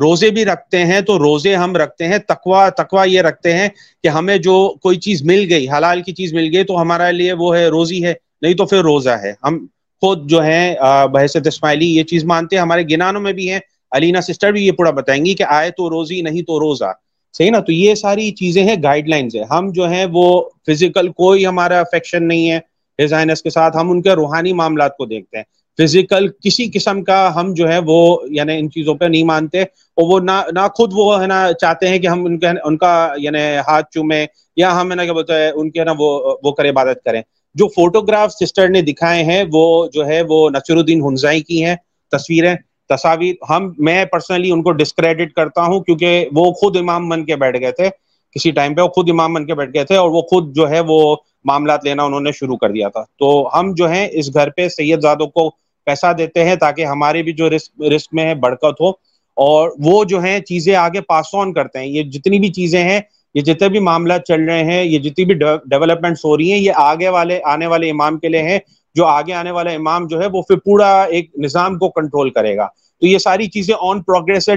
روزے 0.00 0.30
بھی 0.30 0.44
رکھتے 0.44 0.84
ہیں 0.84 1.00
تو 1.00 1.18
روزے 1.18 1.54
ہم 1.56 1.76
رکھتے 1.76 2.08
ہیں 2.08 2.18
تقوا 2.18 2.68
تقوا 2.68 3.04
یہ 3.04 3.20
رکھتے 3.20 3.52
ہیں 3.52 3.68
کہ 4.02 4.08
ہمیں 4.08 4.36
جو 4.36 4.74
کوئی 4.82 4.98
چیز 4.98 5.22
مل 5.22 5.46
گئی، 5.50 5.68
حلال 5.68 6.02
کی 6.02 6.12
چیز 6.12 6.32
مل 6.34 6.48
گئی 6.52 6.64
تو 6.64 6.80
ہمارے 6.80 7.12
لیے 7.12 7.32
وہ 7.32 7.56
ہے، 7.56 7.66
روزی 7.66 8.04
ہے، 8.04 8.14
نہیں 8.42 8.54
تو 8.54 8.66
پھر 8.66 8.82
روزہ 8.82 9.10
ہے۔ 9.10 9.32
ہم 9.44 9.66
خود 10.00 10.30
جو 10.30 10.44
ہے 10.44 10.74
بحثت 11.12 11.46
اسماعیلی 11.46 11.96
یہ 11.96 12.02
چیز 12.02 12.24
مانتے 12.24 12.56
ہیں، 12.56 12.62
ہمارے 12.62 12.82
گنانوں 12.90 13.20
میں 13.20 13.32
بھی 13.32 13.50
ہیں۔ 13.50 13.60
علینا 13.92 14.20
سسٹر 14.20 14.52
بھی 14.52 14.66
یہ 14.66 14.72
پورا 14.72 14.90
بتائیں 14.90 15.24
گی 15.24 15.34
کہ 15.34 15.44
آئے 15.48 15.70
تو 15.70 15.90
روزی، 15.90 16.20
نہیں 16.22 16.42
تو 16.42 16.60
روزہ۔ 16.60 16.92
صحیح 17.38 17.50
نا؟ 17.50 17.58
تو 17.60 17.72
یہ 17.72 17.94
ساری 17.94 18.30
چیزیں 18.30 18.64
ہیں 18.64 18.76
گائیڈ 18.82 19.08
لائنز 19.08 19.36
ہیں۔ 19.36 19.44
ہم 19.50 19.72
جو 19.72 19.88
ہیں 19.88 20.06
وہ 20.12 20.42
فزیکل 20.66 21.08
کوئی 21.12 21.46
ہمارا 21.46 21.80
افیکشن 21.80 22.28
نہیں 22.28 22.50
ہے۔ 22.50 22.58
ڈیزائنرس 22.98 23.42
کے 23.42 23.50
ساتھ 23.50 23.76
ہم 23.76 23.90
ان 23.90 24.02
کے 24.02 24.10
روحانی 24.10 24.52
معاملات 24.52 24.96
کو 24.96 25.04
دیکھتے 25.04 25.36
ہیں۔ 25.36 25.44
فزیکل 25.78 26.28
کسی 26.42 26.70
قسم 26.74 27.02
کا 27.02 27.30
ہم 27.34 27.54
جو 27.54 27.68
ہے 27.68 27.78
وہ 27.86 28.16
یعنی 28.30 28.58
ان 28.58 28.70
چیزوں 28.70 28.94
پہ 28.94 29.04
نہیں 29.04 29.24
مانتے 29.24 29.62
اور 29.62 30.08
وہ 30.08 30.20
نہ 30.20 30.40
نہ 30.52 30.66
خود 30.74 30.92
وہ 30.94 31.20
ہے 31.22 31.26
نا 31.26 31.52
چاہتے 31.60 31.88
ہیں 31.88 31.98
کہ 31.98 32.06
ہم 32.06 32.24
ان 32.24 32.38
کے 32.38 32.46
ان 32.64 32.76
کا 32.76 32.92
یعنی 33.16 33.38
ہاتھ 33.68 33.90
چومیں 33.90 34.26
یا 34.56 34.80
ہم 34.80 34.90
ہے 34.90 34.96
نا 34.96 35.04
کیا 35.04 35.12
بولتے 35.12 35.32
ہیں 35.32 35.50
ان 35.54 35.70
کے 35.70 35.84
نا 35.84 35.92
وہ 35.98 36.10
وہ 36.42 36.52
کرے 36.52 36.68
عبادت 36.68 37.04
کریں۔ 37.04 37.22
جو 37.54 37.68
فوٹوگراف 37.68 38.32
سسٹر 38.32 38.68
نے 38.68 38.82
دکھائے 38.82 39.24
ہیں 39.24 39.44
وہ 39.52 39.86
جو 39.92 40.06
ہے 40.06 40.22
وہ 40.28 40.50
نصر 40.50 40.76
الدین 40.76 41.02
ہنزائی 41.02 41.40
کی 41.40 41.64
ہیں، 41.64 41.76
تصویریں، 42.12 42.54
تصاویر۔ 42.88 43.34
ہم 43.50 43.72
میں 43.78 44.04
پرسنلی 44.04 44.50
ان 44.50 44.62
کو 44.62 44.72
ڈسکریڈٹ 44.72 45.32
کرتا 45.32 45.62
ہوں 45.62 45.80
کیونکہ 45.80 46.26
وہ 46.32 46.52
خود 46.52 46.76
امام 46.76 47.08
بن 47.08 47.24
کے 47.24 47.36
بیٹھ 47.36 47.60
گئے 47.60 47.70
تھے 47.70 47.88
کسی 48.36 48.50
ٹائم 48.50 48.74
پہ، 48.74 48.82
وہ 48.82 48.88
خود 48.88 49.10
امام 49.10 49.34
بن 49.34 49.46
کے 49.46 49.54
بیٹھ 49.54 49.70
گئے 49.74 49.84
تھے 49.84 49.96
اور 49.96 50.10
وہ 50.10 50.22
خود 50.22 50.54
جو 50.54 50.70
ہے 50.70 50.80
وہ 50.80 51.16
معاملات 51.44 51.84
لینا 51.84 52.02
انہوں 52.02 52.20
نے 52.20 52.32
شروع 52.32 52.56
کر 52.56 52.70
دیا 52.70 52.88
تھا۔ 52.88 53.02
تو 53.18 53.48
ہم 53.54 53.74
جو 53.74 53.90
ہیں 53.90 54.08
اس 54.12 54.34
گھر 54.34 54.50
پہ 54.50 54.68
سید 54.68 55.00
زادوں 55.00 55.26
کو 55.26 55.50
پیسہ 55.84 56.12
دیتے 56.12 56.44
ہیں 56.44 56.56
تاکہ 56.56 56.84
ہمارے 56.84 57.22
بھی 57.22 57.32
جو 57.32 57.50
رسک 57.50 57.82
رسک 57.96 58.08
میں 58.12 58.24
ہے، 58.24 58.34
برکت 58.34 58.80
ہو۔ 58.80 58.88
اور 59.34 59.70
وہ 59.78 60.04
جو 60.04 60.20
ہیں، 60.20 60.40
چیزیں 60.40 60.74
آگے 60.74 61.00
پاس 61.00 61.34
آن 61.34 61.52
کرتے 61.52 61.78
ہیں۔ 61.78 61.86
یہ 61.86 62.02
جتنی 62.02 62.38
بھی 62.38 62.48
چیزیں 62.48 62.84
ہیں، 62.84 63.00
یہ 63.34 63.40
جتنے 63.40 63.68
بھی 63.68 63.78
معاملات 63.78 64.24
چل 64.24 64.44
رہے 64.44 64.64
ہیں، 64.64 64.84
یہ 64.84 64.98
جتنی 64.98 65.24
بھی 65.24 65.34
ڈیولپمنٹس 65.64 66.24
ہو 66.24 66.36
رہی 66.36 66.52
ہیں، 66.52 66.58
یہ 66.58 66.72
آگے 66.76 67.08
والے 67.08 67.40
آنے 67.44 67.66
والے 67.66 67.90
امام 67.90 68.18
کے 68.18 68.28
لیے 68.28 68.42
ہیں۔ 68.42 68.58
جو 68.94 69.06
آگے 69.06 69.32
آنے 69.32 69.50
والا 69.50 69.70
امام 69.70 70.06
جو 70.06 70.20
ہے، 70.22 70.26
وہ 70.26 70.42
پھر 70.42 70.56
پورا 70.56 71.02
ایک 71.02 71.30
نظام 71.38 71.78
کو 71.78 71.88
کنٹرول 71.88 72.30
کرے 72.30 72.56
گا۔ 72.56 72.66
تو 73.00 73.06
یہ 73.06 73.18
ساری 73.18 73.46
چیزیں 73.46 73.74
آن 73.80 74.02
پروگرس 74.02 74.50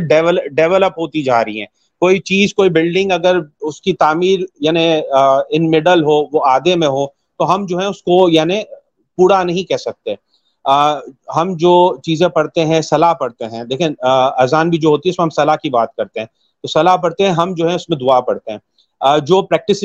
ڈیولپ 0.52 1.00
ہوتی 1.00 1.24
جا 1.24 1.46
رہی 1.46 1.60
ہیں۔ 1.60 1.66
کوئی 2.00 2.20
چیز، 2.20 2.54
کوئی 2.54 2.70
بلڈنگ 2.70 3.12
اگر 3.12 3.38
اس 3.62 3.82
کی 3.82 3.94
تعمیر 3.94 4.40
یعنی 4.60 4.94
ان 5.50 5.72
مڈل 5.72 6.04
ہو، 6.04 6.38
وہ 6.38 6.46
آدھے 6.46 6.76
میں 6.76 6.88
ہو، 6.88 7.06
تو 7.08 7.56
ہم 7.56 7.66
جو 7.66 7.80
ہے 7.80 7.86
اس 7.86 8.04
کو 8.04 8.30
یعنی 8.30 8.62
پورا 9.18 9.44
نہیں 9.44 9.70
کہہ 9.70 9.78
سکتے۔ 9.78 10.16
ہم 11.36 11.54
جو 11.58 11.73
چیزیں 12.04 12.28
پڑھتے 12.28 12.65
ہیں، 12.65 12.82
صلاح 12.82 13.13
پڑھتے 13.13 13.45
ہیں۔ 13.45 13.63
دیکھیں 13.63 13.88
اذان 14.01 14.69
بھی 14.69 14.78
جو 14.78 14.89
ہوتی 14.89 15.10
ہے، 15.10 15.12
اس 15.12 15.19
میں 15.19 15.23
ہم 15.23 15.30
صلاح 15.30 15.56
کی 15.56 15.69
بات 15.69 15.95
کرتے 15.95 16.19
ہیں۔ 16.19 16.28
تو 16.62 16.67
صلاح 16.67 16.95
پڑھتے 16.95 17.23
ہیں، 17.23 17.32
ہم 17.32 17.54
جو 17.54 17.69
ہے 17.69 17.75
اس 17.75 17.89
میں 17.89 17.97
دعا 17.97 18.19
پڑھتے 18.21 18.51
ہیں۔ 18.51 18.58
جو 19.28 19.41
پریکٹس 19.41 19.84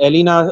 ایلینا 0.00 0.42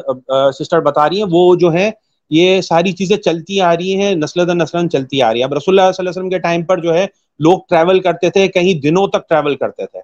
سسٹر 0.59 0.79
بتا 0.81 1.09
رہی 1.09 1.17
ہیں، 1.17 1.27
وہ 1.31 1.55
جو 1.55 1.73
ہے 1.73 1.89
یہ 2.29 2.61
ساری 2.61 2.91
چیزیں 2.91 3.17
چلتی 3.17 3.61
آ 3.61 3.75
رہی 3.75 3.95
ہیں 3.95 4.15
نسل 4.15 4.47
در 4.47 4.55
نسل 4.55 4.87
چلتی 4.87 5.21
آ 5.21 5.31
رہی 5.33 5.39
ہے 5.39 5.43
اب 5.43 5.53
رسول 5.53 5.79
اللہ 5.79 5.91
صلی 5.91 6.01
اللہ 6.01 6.09
علیہ 6.09 6.19
وسلم 6.19 6.29
کے 6.29 6.39
ٹائم 6.39 6.63
پر 6.63 6.77
جو 6.77 6.93
ہے، 6.93 7.05
لوگ 7.39 7.59
ٹریول 7.69 7.99
کرتے 7.99 8.29
تھے، 8.29 8.47
کہیں 8.47 8.73
دنوں 8.73 9.07
تک 9.07 9.29
ٹریول 9.29 9.55
کرتے 9.55 9.85
تھے۔ 9.85 9.99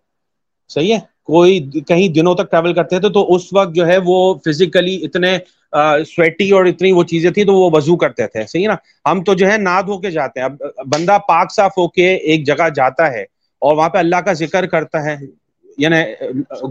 صحیح 0.70 0.94
ہے؟ 0.94 1.00
کوئی 1.24 1.60
کہیں 1.88 2.08
دنوں 2.08 2.36
تک 2.36 2.52
ٹریول 2.52 2.74
کرتے 2.74 3.00
تھے، 3.00 3.10
تو 3.10 3.36
اس 3.36 3.54
وقت 3.54 3.76
جو 3.76 3.88
ہے، 3.88 3.98
وہ 4.06 4.34
فزیکلی 4.46 4.96
اتنے 5.06 5.38
سویٹی 6.08 6.50
اور 6.52 6.66
اتنی 6.66 6.92
وہ 6.92 7.04
چیزیں 7.04 7.30
تھیں 7.32 7.44
تو 7.44 7.54
وہ 7.54 7.70
وضو 7.74 7.96
کرتے 7.98 8.28
تھے۔ 8.28 8.46
صحیح 8.48 8.68
نا؟ 8.68 8.76
ہم 9.12 9.24
تو 9.24 9.34
جو 9.34 9.52
ہے 9.52 9.58
ناد 9.58 9.84
ہو 9.84 9.98
کے 9.98 10.12
جاتے 10.12 10.40
ہیں۔ 10.40 10.46
اب 10.46 10.88
بندہ 10.92 11.18
پاک 11.28 11.52
صاف 11.52 11.78
ہو 11.78 11.88
کے 11.88 12.14
ایک 12.16 12.46
جگہ 12.46 12.70
جاتا 12.76 13.12
ہے 13.14 13.22
اور 13.62 13.76
وہاں 13.76 13.90
پہ 13.90 13.98
اللہ 13.98 14.16
کا 14.16 14.34
ذکر 14.34 14.66
کرتا 14.66 15.04
ہے 15.06 15.16
یعنی 15.78 15.98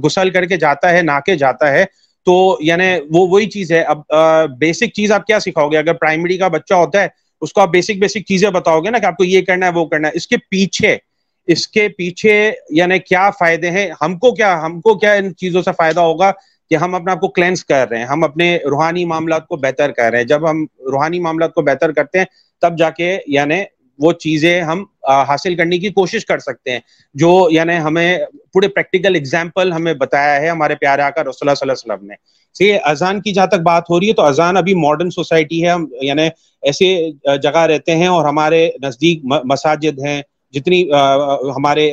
غسل 0.02 0.30
کر 0.30 0.44
کے 0.44 0.56
جاتا 0.56 0.90
ہے 0.92 1.02
نہ 1.02 1.18
کے 1.26 1.36
جاتا 1.36 1.70
ہے، 1.72 1.84
تو 2.26 2.56
یعنی 2.60 2.84
وہ 3.10 3.26
وہی 3.28 3.46
چیز 3.46 3.72
ہے۔ 3.72 3.80
اب 3.82 4.12
بیسک 4.58 4.92
چیز 4.94 5.12
آپ 5.12 5.26
کیا 5.26 5.40
سکھاؤ 5.40 5.68
گے؟ 5.68 5.78
اگر 5.78 5.92
پرائمری 5.92 6.36
کا 6.38 6.48
بچہ 6.48 6.74
ہوتا 6.74 7.02
ہے، 7.02 7.08
اس 7.40 7.52
کو 7.52 7.60
آپ 7.60 7.68
بیسک 7.68 8.00
بیسک 8.00 8.26
چیزیں 8.28 8.50
بتاؤ 8.50 8.80
گے 8.80 8.90
نا 8.90 8.98
کہ 8.98 9.06
آپ 9.06 9.16
کو 9.16 9.24
یہ 9.24 9.42
کرنا 9.42 9.66
ہے، 9.66 9.72
وہ 9.72 9.84
کرنا 9.84 10.08
ہے۔ 10.08 10.16
اس 10.16 10.26
کے 10.26 10.36
پیچھے، 10.50 10.96
اس 11.46 11.66
کے 11.68 11.88
پیچھے 11.88 12.52
یعنی 12.70 12.98
کیا 12.98 13.30
فائدے 13.30 13.70
ہیں؟ 13.70 13.90
ہم 14.00 14.16
کو 14.18 14.34
کیا، 14.34 14.64
ہم 14.66 14.80
کو 14.80 14.94
کیا 14.94 15.12
ان 15.12 15.34
چیزوں 15.36 15.62
سے 15.62 15.70
فائدہ 15.76 16.00
ہوگا؟ 16.00 16.30
کہ 16.72 16.76
ہم 16.76 16.94
اپنے 16.94 17.12
آپ 17.12 17.20
کو 17.20 17.28
کلینس 17.28 17.64
کر 17.64 17.88
رہے 17.90 17.98
ہیں، 17.98 18.04
ہم 18.04 18.24
اپنے 18.24 18.56
روحانی 18.70 19.04
معاملات 19.04 19.46
کو 19.46 19.56
بہتر 19.56 19.92
کر 19.92 20.10
رہے 20.10 20.18
ہیں۔ 20.18 20.24
جب 20.24 20.50
ہم 20.50 20.64
روحانی 20.92 21.20
معاملات 21.20 21.54
کو 21.54 21.62
بہتر 21.62 21.92
کرتے 21.92 22.18
ہیں، 22.18 22.24
تب 22.60 22.78
جا 22.78 22.90
کے 22.90 23.18
یعنی 23.26 23.62
وہ 23.98 24.12
چیزیں 24.12 24.60
ہم 24.62 24.84
حاصل 25.28 25.54
کرنے 25.56 25.78
کی 25.78 25.88
کوشش 25.88 26.26
کر 26.26 26.38
سکتے 26.38 26.70
ہیں۔ 26.70 26.80
جو 27.14 27.48
یعنی 27.50 27.76
ہمیں 27.76 28.18
پورے 28.52 28.68
پریکٹیکل 28.68 29.16
اگزامپل 29.16 29.72
ہمیں 29.72 29.94
بتایا 29.94 30.40
ہے 30.40 30.48
ہمارے 30.48 30.74
پیارے 30.74 31.02
آکر 31.02 31.26
رسول 31.26 31.48
اللہ 31.48 31.54
صلی 31.54 31.70
اللہ 31.70 31.92
علیہ 31.92 31.94
وسلم 31.94 32.08
نے۔ 32.08 32.14
سی 32.58 32.90
اذان 32.90 33.20
کی 33.20 33.32
جہاں 33.32 33.46
تک 33.46 33.60
بات 33.64 33.90
ہو 33.90 34.00
رہی 34.00 34.08
ہے، 34.08 34.12
تو 34.12 34.22
اذان 34.22 34.56
ابھی 34.56 34.74
ماڈرن 34.74 35.10
سوسائٹی 35.10 35.64
ہے۔ 35.64 35.70
ہم 35.70 35.86
یعنی 36.00 36.28
ایسے 36.62 37.10
جگہ 37.42 37.58
رہتے 37.58 37.96
ہیں 37.96 38.06
اور 38.06 38.24
ہمارے 38.24 38.70
نزدیک 38.82 39.20
مساجد 39.44 39.98
ہیں۔ 39.98 40.22
جتنی 40.54 40.82
ہمارے 41.56 41.90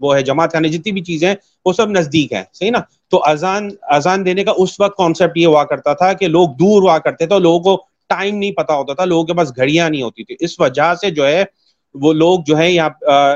وہ 0.00 0.14
ہے 0.16 0.22
جماعت 0.22 0.52
خانے، 0.52 0.68
جتنی 0.68 0.92
بھی 0.92 1.02
چیزیں 1.04 1.34
وہ 1.66 1.72
سب 1.72 1.90
نزدیک 1.90 2.32
ہیں، 2.32 2.42
صحیح 2.52 2.70
نا؟ 2.70 2.80
تو 3.10 3.22
اذان 3.24 3.68
اذان 3.90 4.24
دینے 4.26 4.44
کا 4.44 4.52
اس 4.56 4.78
وقت 4.80 4.96
کانسیپٹ 4.96 5.38
یہ 5.38 5.46
ہوا 5.46 5.64
کرتا 5.64 5.92
تھا 5.94 6.12
کہ 6.12 6.28
لوگ 6.28 6.48
دور 6.58 6.82
ہوا 6.82 6.98
کرتے 6.98 7.26
تھے 7.26 7.38
لوگوں 7.40 7.60
کو 7.60 7.82
ٹائم 8.10 8.36
نہیں 8.36 8.52
پتا 8.52 8.74
ہوتا 8.74 8.94
تھا، 8.94 9.04
لوگوں 9.04 9.24
کے 9.24 9.34
پاس 9.34 9.56
گھڑیاں 9.56 9.88
نہیں 9.90 10.02
ہوتی 10.02 10.24
تھی 10.24 10.36
اس 10.40 10.58
وجہ 10.60 10.92
سے 11.00 11.10
جو 11.10 11.26
ہے، 11.26 11.44
وہ 11.94 12.12
لوگ 12.12 12.40
جو 12.46 12.56
ہے 12.58 12.70
یہاں 12.70 12.88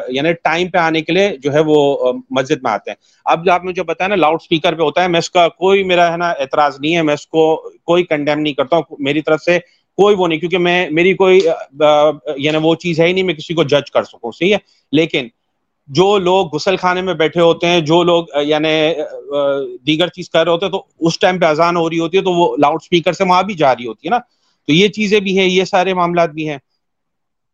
یعنی 0.09 0.33
ٹائم 0.35 0.69
پہ 0.69 0.79
آنے 0.79 1.01
کے 1.03 1.13
لیے 1.13 1.37
جو 1.37 1.53
ہے، 1.53 1.61
وہ 1.67 2.13
مسجد 2.31 2.63
میں 2.63 2.71
آتے 2.73 2.91
ہیں۔ 2.91 2.97
اب 3.27 3.45
جو 3.45 3.53
آپ 3.53 3.65
نے 3.65 3.73
جو 3.73 3.85
بتایا 3.85 4.09
نا 4.09 4.15
لاؤڈ 4.15 4.39
اسپیکر 4.43 4.75
پہ 4.75 4.83
ہوتا 4.83 5.03
ہے، 5.03 5.09
میں 5.09 5.19
اس 5.19 5.31
کا 5.31 5.47
کوئی 5.49 5.83
میرا 5.85 6.11
ہے 6.13 6.17
نا 6.17 6.31
اعتراض 6.31 6.81
نہیں 6.81 6.97
ہے، 6.97 7.03
میں 7.03 7.15
اس 7.15 7.27
کو 7.27 7.55
کوئی 7.85 8.05
کنڈیم 8.05 8.41
نہیں 8.41 8.55
کرتا 8.55 8.77
ہوں، 8.77 8.97
میری 8.99 9.23
طرف 9.23 9.43
سے 9.43 9.59
کوئی 9.97 10.17
وہ 10.19 10.27
نہیں، 10.29 10.39
کیونکہ 10.39 10.59
میں، 10.59 10.89
میری 10.91 11.15
کوئی 11.15 11.41
یعنی 12.37 12.59
وہ 12.63 12.75
چیز 12.75 13.01
ہے 13.01 13.07
ہی 13.07 13.13
نہیں، 13.13 13.25
میں 13.25 13.35
کسی 13.35 13.55
کو 13.55 13.63
جج 13.63 13.91
کر 13.91 14.05
سکوں، 14.05 14.33
صحیح 14.33 14.53
ہے؟ 14.53 14.59
لیکن 14.93 15.29
جو 15.89 16.07
لوگ 16.19 16.55
غسل 16.55 16.77
خانے 16.77 17.03
میں 17.03 17.15
بیٹھے 17.15 17.41
ہوتے 17.41 17.67
ہیں، 17.67 17.81
جو 17.81 18.03
لوگ 18.03 18.25
یعنی 18.45 18.69
دیگر 19.87 20.09
چیز 20.09 20.31
کر 20.31 20.45
رہے 20.45 20.53
ہوتے 20.53 20.67
ہیں، 20.67 20.73
تو 20.73 20.83
اس 21.01 21.19
ٹائم 21.19 21.39
پہ 21.39 21.47
اذان 21.47 21.77
ہو 21.77 21.89
رہی 21.91 21.99
ہوتی 21.99 22.17
ہے، 22.17 22.23
تو 22.23 22.33
وہ 22.33 22.57
لاؤڈ 22.57 22.79
اسپیکر 22.83 23.13
سے 23.13 23.25
وہاں 23.25 23.43
بھی 23.43 23.55
جا 23.55 23.75
رہی 23.75 23.87
ہوتی 23.87 24.09
ہے 24.09 24.11
نا؟ 24.11 24.19
تو 24.69 24.73
یہ 24.73 24.89
چیزیں 24.89 25.19
بھی 25.21 25.39
ہیں، 25.39 25.47
یہ 25.47 25.65
سارے 25.65 25.95
معاملات 25.95 26.31
بھی 26.31 26.49
ہیں۔ 26.49 26.59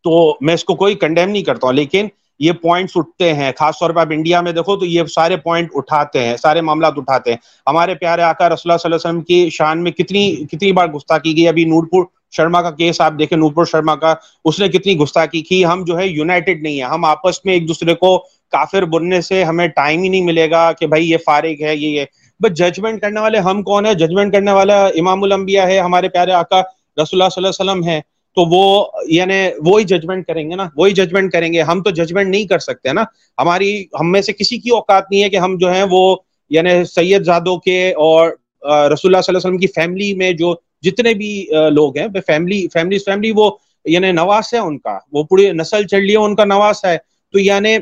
تو 0.05 0.35
میں 0.41 0.53
اس 0.53 0.63
کو 0.65 0.75
کوئی 0.75 0.95
کنڈیم 0.95 1.29
نہیں 1.29 1.43
کرتا 1.43 1.67
ہوں، 1.67 1.73
لیکن 1.73 2.07
یہ 2.39 2.51
پوائنٹس 2.61 2.97
اٹھتے 2.97 3.33
ہیں، 3.33 3.51
خاص 3.57 3.79
طور 3.79 3.89
پہ 3.89 3.99
آپ 3.99 4.11
انڈیا 4.11 4.41
میں 4.41 4.51
دیکھو، 4.51 4.75
تو 4.77 4.85
یہ 4.85 5.03
سارے 5.13 5.37
پوائنٹ 5.37 5.69
اٹھاتے 5.75 6.25
ہیں، 6.25 6.35
سارے 6.37 6.61
معاملات 6.61 6.93
اٹھاتے 6.97 7.31
ہیں۔ 7.31 7.37
ہمارے 7.67 7.95
پیارے 7.95 8.21
آقا 8.21 8.49
رسول 8.49 8.71
اللہ 8.71 8.77
صلی 8.77 8.91
اللہ 8.91 8.95
علیہ 8.95 9.09
وسلم 9.09 9.21
کی 9.23 9.49
شان 9.55 9.83
میں 9.83 9.91
کتنی 9.91 10.35
کتنی 10.51 10.71
بار 10.71 10.87
گستاخی 10.87 11.35
گئی 11.37 11.47
ابھی 11.47 11.65
نورپور 11.65 12.05
شرما 12.33 12.61
کا 12.61 12.71
کیس 12.71 13.01
آپ 13.01 13.13
دیکھیں، 13.19 13.37
نورپور 13.37 13.65
شرما 13.65 13.95
کا، 13.95 14.13
اس 14.45 14.59
نے 14.59 14.67
کتنی 14.67 14.97
گستاخی 14.97 15.41
کی۔ 15.41 15.63
ہم 15.65 15.83
جو 15.83 15.97
ہے 15.99 16.07
یونائٹڈ 16.07 16.61
نہیں 16.61 16.77
ہے 16.77 16.85
ہم 16.85 17.05
آپس 17.05 17.43
میں 17.45 17.53
ایک 17.53 17.67
دوسرے 17.67 17.93
کو 17.95 18.17
کافر 18.53 18.85
بننے 18.85 19.21
سے 19.21 19.43
ہمیں 19.43 19.67
ٹائم 19.67 20.01
ہی 20.03 20.09
نہیں 20.09 20.23
ملے 20.23 20.49
گا 20.51 20.71
کہ 20.71 20.87
بھائی 20.87 21.09
یہ 21.09 21.17
فارغ 21.25 21.63
ہے، 21.63 21.75
یہ 21.75 22.05
بس 22.39 22.57
ججمنٹ 22.57 23.01
کرنے 23.01 23.19
والے 23.19 23.37
ہم 23.39 23.61
کون 23.63 23.85
ہے 23.85 23.93
ججمنٹ 23.95 24.33
کرنے 24.33 24.51
والا 24.51 24.85
امام 25.01 25.23
الانبیاء 25.23 25.65
ہے، 25.67 25.79
ہمارے 25.79 26.09
پیارے 26.09 26.31
آقا 26.33 26.61
رسول 26.97 27.21
اللہ 27.21 27.29
صلی 27.29 27.43
اللہ 27.43 27.49
علیہ 27.49 27.71
وسلم 27.71 27.83
ہے 27.87 27.99
تو 28.37 28.43
وہ 28.49 28.85
یعنی 29.07 29.35
وہی 29.65 29.83
ججمنٹ 29.83 30.25
کریں 30.27 30.49
گے 30.49 30.55
نا، 30.55 30.67
وہی 30.75 30.91
ججمنٹ 30.91 31.31
کریں 31.31 31.51
گے۔ 31.53 31.61
ہم 31.61 31.81
تو 31.83 31.89
ججمنٹ 31.89 32.27
نہیں 32.27 32.45
کر 32.45 32.59
سکتے 32.59 32.93
نا۔ 32.93 33.03
ہماری، 33.37 33.71
ہم 33.99 34.11
میں 34.11 34.21
سے 34.21 34.33
کسی 34.33 34.57
کی 34.57 34.69
اوقات 34.69 35.11
نہیں 35.11 35.23
ہے 35.23 35.29
کہ 35.29 35.37
ہم 35.37 35.57
جو 35.57 35.71
ہیں 35.71 35.83
وہ 35.91 36.15
یعنی 36.51 36.83
سید 36.85 37.23
زادوں 37.25 37.57
کے 37.57 37.91
اور 37.91 38.27
رسول 38.27 38.65
اللہ 38.65 38.93
صلی 38.93 39.09
اللہ 39.09 39.37
علیہ 39.37 39.37
وسلم 39.37 39.57
کی 39.57 39.67
فیملی 39.67 40.13
میں 40.13 40.31
جو 40.31 40.53
جتنے 40.83 41.13
بھی 41.13 41.47
لوگ 41.71 41.97
ہیں 41.97 42.07
فیملی 42.27 42.67
فیملی 42.73 42.97
فیملی 42.97 43.31
وہ 43.35 43.51
یعنی 43.85 44.11
نواس 44.11 44.53
ہے 44.53 44.59
ان 44.59 44.77
کا، 44.79 44.97
وہ 45.11 45.23
پوری 45.23 45.51
نسل 45.51 45.87
چڑھ 45.87 46.01
لی 46.01 46.15
ان 46.15 46.35
کا 46.35 46.45
نواس 46.45 46.85
ہے۔ 46.85 46.97
تو 47.31 47.39
یعنی 47.39 47.77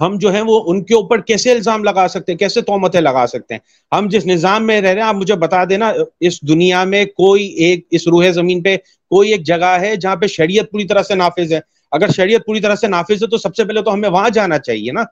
ہم 0.00 0.16
جو 0.18 0.32
ہیں، 0.32 0.42
وہ 0.46 0.62
ان 0.66 0.82
کے 0.84 0.94
اوپر 0.94 1.20
کیسے 1.20 1.52
الزام 1.52 1.84
لگا 1.84 2.06
سکتے 2.08 2.32
ہیں؟ 2.32 2.38
کیسے 2.38 2.60
تومتیں 2.60 3.00
لگا 3.00 3.26
سکتے 3.26 3.54
ہیں؟ 3.54 3.60
ہم 3.94 4.08
جس 4.10 4.26
نظام 4.26 4.66
میں 4.66 4.80
رہ 4.80 4.86
رہے 4.86 5.00
ہیں، 5.00 5.08
آپ 5.08 5.14
مجھے 5.14 5.34
بتا 5.34 5.64
دینا، 5.64 5.92
اس 6.20 6.40
دنیا 6.48 6.84
میں 6.84 7.04
کوئی 7.04 7.46
ایک، 7.46 7.86
اس 7.90 8.08
روح 8.08 8.30
زمین 8.30 8.62
پہ 8.62 8.76
کوئی 9.10 9.30
ایک 9.30 9.42
جگہ 9.42 9.76
ہے 9.80 9.96
جہاں 9.96 10.16
پہ 10.16 10.26
شریعت 10.26 10.70
پوری 10.70 10.84
طرح 10.84 11.02
سے 11.02 11.14
نافذ 11.14 11.52
ہے۔ 11.52 11.60
اگر 11.92 12.08
شریعت 12.16 12.40
پوری 12.46 12.60
طرح 12.60 12.74
سے 12.74 12.86
نافذ 12.86 13.22
ہے، 13.22 13.26
تو 13.26 13.38
سب 13.38 13.56
سے 13.56 13.64
پہلے 13.64 13.82
تو 13.82 13.92
ہمیں 13.92 14.08
وہاں 14.08 14.30
جانا 14.30 14.58
چاہیے 14.58 14.92
نا۔ 14.92 15.02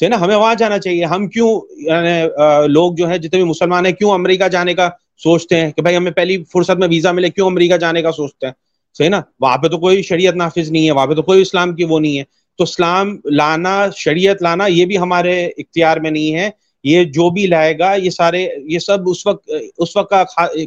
سے 0.00 0.08
نا؟ 0.08 0.20
ہمیں 0.20 0.36
وہاں 0.36 0.54
جانا 0.54 0.78
چاہیے۔ 0.78 1.04
ہم 1.04 1.26
کیوں 1.28 1.60
یعنی 1.76 2.22
لوگ 2.68 2.94
جو 2.94 3.08
ہے 3.10 3.18
جتنے 3.18 3.40
بھی 3.40 3.50
مسلمان 3.50 3.86
ہیں، 3.86 3.92
کیوں 3.92 4.10
امریکہ 4.10 4.48
جانے 4.48 4.74
کا 4.74 4.88
سوچتے 5.22 5.60
ہیں 5.60 5.72
کہ 5.72 5.82
بھائی 5.82 5.96
ہمیں 5.96 6.12
پہلی 6.12 6.44
فرصت 6.52 6.70
میں 6.70 6.88
ویزا 6.88 7.12
ملے، 7.12 7.28
کیوں 7.28 7.46
امریکہ 7.46 7.76
جانے 7.76 8.02
کا 8.02 8.12
سوچتے 8.12 8.46
ہیں؟ 8.46 8.52
صحیح 8.98 9.08
نا؟ 9.08 9.20
وہاں 9.40 9.58
پہ 9.58 9.68
تو 9.68 9.78
کوئی 9.78 10.02
شریعت 10.02 10.34
نافذ 10.34 10.70
نہیں 10.70 10.86
ہے، 10.86 10.92
وہاں 10.92 11.06
پہ 11.06 11.14
تو 11.14 11.22
کوئی 11.22 11.42
اسلام 11.42 11.74
کی 11.74 11.84
وہ 11.84 12.00
نہیں 12.00 12.18
ہے۔ 12.18 12.24
تو 12.58 12.64
اسلام 12.64 13.16
لانا، 13.24 13.86
شریعت 13.96 14.42
لانا 14.42 14.66
یہ 14.66 14.84
بھی 14.84 14.98
ہمارے 14.98 15.46
اختیار 15.46 15.96
میں 15.96 16.10
نہیں 16.10 16.34
ہے۔ 16.34 16.50
یہ 16.84 17.04
جو 17.04 17.30
بھی 17.30 17.46
لائے 17.46 17.78
گا، 17.78 17.94
یہ 17.94 18.10
سارے، 18.10 18.48
یہ 18.64 18.78
سب 18.78 18.98
اس 19.06 19.26
وقت 19.26 19.50
اس 19.78 19.96
وقت 19.96 20.10
کا 20.10 20.24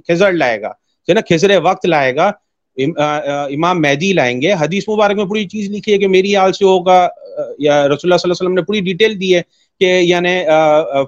خزر 0.08 0.32
لائے 0.32 0.62
گا۔ 0.62 0.72
نا؟ 1.08 1.20
خزر 1.30 1.58
وقت 1.64 1.86
لائے 1.86 2.16
گا۔ 2.16 2.32
امام 3.54 3.82
مہدی 3.82 4.14
لائیں 4.14 4.42
گے۔ 4.42 4.54
حدیث 4.54 4.90
مبارک 4.90 5.16
میں 5.16 5.26
پوری 5.26 5.46
چیز 5.46 5.72
لکھی 5.72 5.94
ہے 5.94 5.98
کہ 5.98 6.08
میری 6.08 6.36
آل 6.36 6.54
سے 6.54 6.66
ہوگا 6.66 7.08
یا 7.60 7.74
رسول 7.74 7.74
اللہ 7.80 7.94
صلی 7.94 8.08
اللہ 8.08 8.16
علیہ 8.16 8.32
وسلم 8.32 8.54
نے 8.54 8.62
پوری 8.62 8.80
ڈیٹیل 8.80 9.22
دی 9.22 9.36
ہے۔ 9.36 9.42
کہ 9.80 9.86
یعنی 10.02 10.38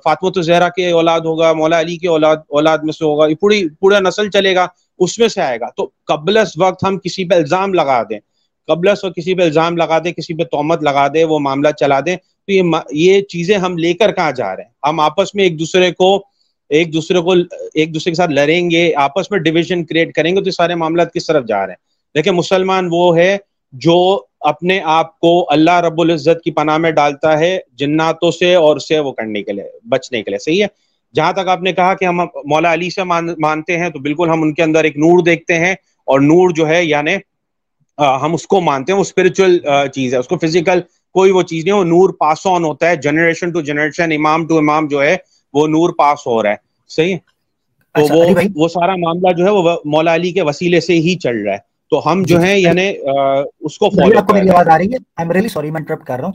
فاطمت 0.04 0.38
زہرا 0.46 0.70
کے 0.70 0.90
اولاد 0.92 1.22
ہوگا، 1.22 1.52
مولا 1.54 1.80
علی 1.80 1.98
کے 1.98 2.08
اولاد 2.08 2.38
اولاد 2.48 2.78
میں 2.78 2.94
سے 2.94 3.06
ہوگا، 3.06 3.28
یہ 3.28 3.36
پوری، 3.36 3.68
پورا 3.80 4.00
نسل 4.00 4.30
چلے 4.30 4.56
گا، 4.56 4.68
اس 5.00 5.18
میں 5.20 5.28
سے 5.28 5.42
آئے 5.42 5.60
گا۔ 5.60 5.70
تو 5.78 5.90
قبل 6.08 6.38
اس 6.38 6.58
وقت 6.58 6.84
ہم 6.84 6.98
کسی 7.00 7.26
پہ 7.26 7.36
الزام 7.36 7.74
لگا 7.74 8.02
دیں، 8.10 8.20
قبل 8.70 8.90
اس 8.90 9.04
وقت 9.04 9.16
کسی 9.16 9.34
پہ 9.36 9.44
الزام 9.44 9.78
لگا 9.78 10.00
دیں، 10.04 10.12
کسی 10.12 10.34
پہ 10.34 10.44
تومت 10.52 10.84
لگا 10.84 11.08
دے 11.14 11.24
وہ 11.24 11.40
معاملہ 11.40 11.72
چلا 11.80 12.00
دیں، 12.06 12.16
تو 12.16 12.52
یہ 12.52 12.64
یہ 12.92 13.22
چیزیں 13.22 13.58
ہم 13.58 13.78
لے 13.78 13.94
کر 13.94 14.12
کہاں 14.12 14.32
جا 14.32 14.56
رہے 14.56 14.64
ہیں؟ 14.64 14.72
ہم 14.88 15.00
آپس 15.00 15.36
میں 15.36 15.44
ایک 15.44 15.60
دوسرے 15.60 15.92
کو، 15.92 16.16
ایک 16.70 16.94
دوسرے 16.94 17.22
کو، 17.22 17.34
ایک 17.74 17.94
دوسرے 17.94 18.12
کے 18.12 18.16
ساتھ 18.16 18.32
لڑیں 18.32 18.70
گے، 18.72 18.94
آپس 18.96 19.32
میں 19.32 19.40
ڈویژن 19.40 19.84
کریٹ 19.86 20.14
کریں 20.14 20.36
گے، 20.36 20.44
تو 20.44 20.52
سارے 20.52 20.76
معاملات 20.76 21.14
کس 21.14 21.26
طرف 21.26 21.46
جا 21.48 21.66
رہے 21.66 21.74
ہیں؟ 21.74 21.84
دیکھیں، 22.16 22.32
مسلمان 22.34 22.88
وہ 22.92 23.18
ہے 23.18 23.38
جو 23.74 23.96
اپنے 24.46 24.80
آپ 24.90 25.20
کو 25.20 25.32
اللہ 25.52 25.80
رب 25.80 26.02
العزت 26.02 26.44
کی 26.44 26.52
پناہ 26.52 26.78
میں 26.78 26.92
ڈالتا 26.92 27.38
ہے 27.40 27.58
جناتوں 27.74 28.32
سے 28.32 28.54
اور 28.56 28.78
سے 28.78 29.00
وہ 29.00 29.12
کرنے 29.12 29.44
کے 29.44 29.54
لیے 29.54 29.64
بچنے 29.90 30.22
کے 30.24 30.32
لیے 30.32 30.40
صحیح 30.40 30.62
ہے؟ 30.64 30.68
جہاں 31.14 31.32
تک 31.34 31.48
آپ 31.48 31.62
نے 31.62 31.74
کہا 31.74 31.94
کہ 31.94 32.06
ہم 32.06 32.18
مولا 32.46 32.74
علی 32.74 32.90
سے 32.90 33.04
مانتے 33.04 33.78
ہیں 33.80 33.90
تو 33.90 34.00
بالکل 34.00 34.30
ہم 34.30 34.42
ان 34.42 34.54
کے 34.54 34.64
اندر 34.64 34.84
ایک 34.84 34.98
نور 34.98 35.24
دیکھتے 35.24 35.60
ہیں 35.60 35.74
اور 36.08 36.20
نور 36.22 36.50
جو 36.50 36.68
ہے 36.68 36.84
یعنی 36.86 37.16
ہم 38.22 38.34
اس 38.34 38.46
کو 38.48 38.62
مانتے 38.62 38.92
ہیں 38.92 38.98
وہ 38.98 39.04
اسپرچل 39.04 39.58
چیز 39.94 40.14
ہے۔ 40.14 40.20
اس 40.20 40.28
کو 40.28 40.38
فزیکل 40.38 40.80
کوئی 41.16 41.32
وہ 41.32 41.42
چیز 41.42 41.64
نہیں 41.64 41.76
وہ 41.76 41.84
نور 41.84 42.10
پاس 42.20 42.46
آن 42.46 42.64
ہوتا 42.64 42.90
ہے۔ 42.90 42.96
جنریشن 42.96 43.52
ٹو 43.52 43.62
جنریشن 43.62 44.12
امام 44.12 44.48
ٹو 44.48 44.58
امام 44.58 44.88
جو 44.88 45.02
ہے 45.04 45.16
وہ 45.54 45.68
نور 45.68 45.90
پاس 45.98 46.26
ہو 46.28 46.42
رہا 46.44 46.52
ہے۔ 46.52 46.64
صحیح؟ 46.90 47.18
تو 47.96 48.04
اچھا، 48.04 48.16
وہ 48.16 48.24
وہ 48.56 48.68
سارا 48.68 48.96
معاملہ 48.96 49.32
جو 49.34 49.46
ہے 49.46 49.50
وہ 49.50 49.64
مولا 49.86 50.16
علی 50.16 50.32
کے 50.32 50.42
وسیلے 50.42 50.80
سے 50.80 50.94
ہی 51.00 51.16
چل 51.18 51.38
رہا 51.38 51.54
ہے۔ 51.54 51.74
تو 51.96 52.12
ہم 52.12 52.24
جو 52.24 52.40
جی، 52.40 52.44
ہیں 52.44 52.58
یعنی 52.58 52.88
اس 53.60 53.78
کو 53.78 53.90
فالو 53.90 54.20
آپ 54.20 54.28
کو 54.28 54.34
میری 54.34 54.50
آواز 54.50 54.68
آ 54.68 54.78
رہی 54.78 54.86
ہے۔ 54.86 54.96
آئی 54.96 55.26
ایم 55.26 55.32
ریلی 55.32 55.48
سوری 55.48 55.72
میں 55.72 55.80
انٹرپٹ 55.82 56.06
کر 56.06 56.18
رہا 56.18 56.26
ہوں۔ 56.26 56.34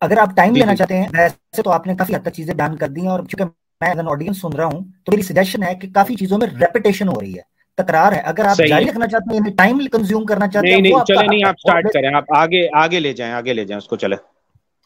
اگر 0.00 0.18
آپ 0.18 0.28
ٹائم 0.36 0.52
جی، 0.52 0.60
لینا 0.60 0.72
جی۔ 0.72 0.76
چاہتے 0.76 0.96
ہیں 0.96 1.06
ویسے 1.18 1.62
تو 1.62 1.70
آپ 1.70 1.86
نے 1.86 1.94
کافی 1.94 2.14
حد 2.14 2.22
تک 2.22 2.32
چیزیں 2.34 2.54
بیان 2.54 2.76
کر 2.76 2.88
دی 2.88 3.00
ہیں 3.00 3.08
اور 3.08 3.20
چونکہ 3.20 3.44
میں 3.80 3.88
ایز 3.88 3.98
این 3.98 4.08
آڈینس 4.08 4.40
سن 4.40 4.52
رہا 4.52 4.64
ہوں 4.64 4.80
تو 5.04 5.12
میری 5.12 5.22
سجیشن 5.22 5.62
ہے 5.62 5.74
کہ 5.74 5.88
کافی 5.94 6.14
چیزوں 6.14 6.38
میں 6.38 6.46
ریپیٹیشن 6.60 7.08
ہو 7.08 7.20
رہی 7.20 7.34
ہے 7.34 7.42
تکرار 7.78 8.12
ہے۔ 8.12 8.20
اگر 8.20 8.44
آپ 8.44 8.56
جاری 8.68 8.84
رکھنا 8.84 9.06
چاہتے 9.06 9.36
ہیں 9.36 9.52
ٹائم 9.56 9.76
یعنی 9.76 9.88
کنزیوم 9.88 10.24
کرنا 10.24 10.46
چاہتے 10.48 10.72
ہیں 10.72 10.80
نہیں 10.80 11.04
چلے 11.08 11.26
نہیں 11.26 11.48
آپ 11.48 11.58
سٹارٹ 11.58 11.84
کریں۔ 11.92 12.14
آپ 12.14 12.24
آگے 12.36 12.68
آگے 12.74 13.00
لے 13.00 13.12
جائیں 13.12 13.32
آگے 13.32 13.52
لے 13.52 13.64
جائیں 13.64 13.78
اس 13.78 13.88
کو 13.88 13.96
چلے۔ 13.96 14.16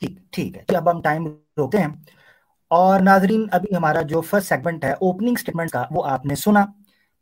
ٹھیک 0.00 0.32
ٹھیک 0.32 0.56
ہے۔ 0.56 0.76
اب 0.76 0.90
ہم 0.90 1.02
ٹائم 1.02 1.26
روکتے 1.56 1.78
ہیں۔ 1.78 1.88
اور 2.70 3.00
ناظرین 3.00 3.46
ابھی 3.52 3.76
ہمارا 3.76 4.02
جو 4.02 4.20
فرسٹ 4.20 4.48
سیگمنٹ 4.48 4.84
ہے 4.84 4.92
اوپننگ 4.92 5.34
سٹیٹمنٹ 5.34 5.70
کا 5.70 5.84
وہ 5.90 6.04
آپ 6.06 6.26
نے 6.26 6.34
سنا۔ 6.34 6.64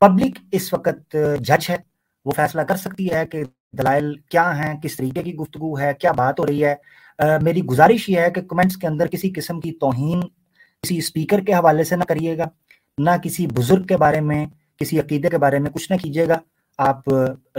پبلک 0.00 0.38
اس 0.52 0.72
وقت 0.72 1.16
جج 1.40 1.70
ہے۔ 1.70 1.93
وہ 2.24 2.30
فیصلہ 2.36 2.62
کر 2.62 2.76
سکتی 2.76 3.12
ہے 3.12 3.26
کہ 3.26 3.42
دلائل 3.78 4.14
کیا 4.30 4.56
ہیں، 4.58 4.74
کس 4.80 4.96
طریقے 4.96 5.22
کی 5.22 5.34
گفتگو 5.34 5.78
ہے، 5.78 5.92
کیا 5.98 6.12
بات 6.12 6.40
ہو 6.40 6.46
رہی 6.46 6.64
ہے۔ 6.64 6.74
میری 7.42 7.64
گزارش 7.64 8.08
یہ 8.08 8.20
ہے 8.20 8.30
کہ 8.30 8.40
کمنٹس 8.40 8.76
کے 8.76 8.86
اندر 8.86 9.06
کسی 9.06 9.30
قسم 9.30 9.60
کی 9.60 9.72
توہین 9.72 10.20
کسی 10.82 10.98
اسپیکر 10.98 11.40
کے 11.40 11.54
حوالے 11.54 11.84
سے 11.84 11.96
نہ 11.96 12.04
کریے 12.04 12.38
گا، 12.38 12.44
نہ 12.98 13.10
کسی 13.22 13.46
بزرگ 13.46 13.82
کے 13.82 13.96
بارے 13.96 14.20
میں، 14.20 14.46
کسی 14.78 15.00
عقیدے 15.00 15.28
کے 15.28 15.38
بارے 15.38 15.58
میں 15.58 15.70
کچھ 15.70 15.92
نہ 15.92 15.96
کیجیے 15.96 16.28
گا۔ 16.28 16.38
آپ 16.78 17.04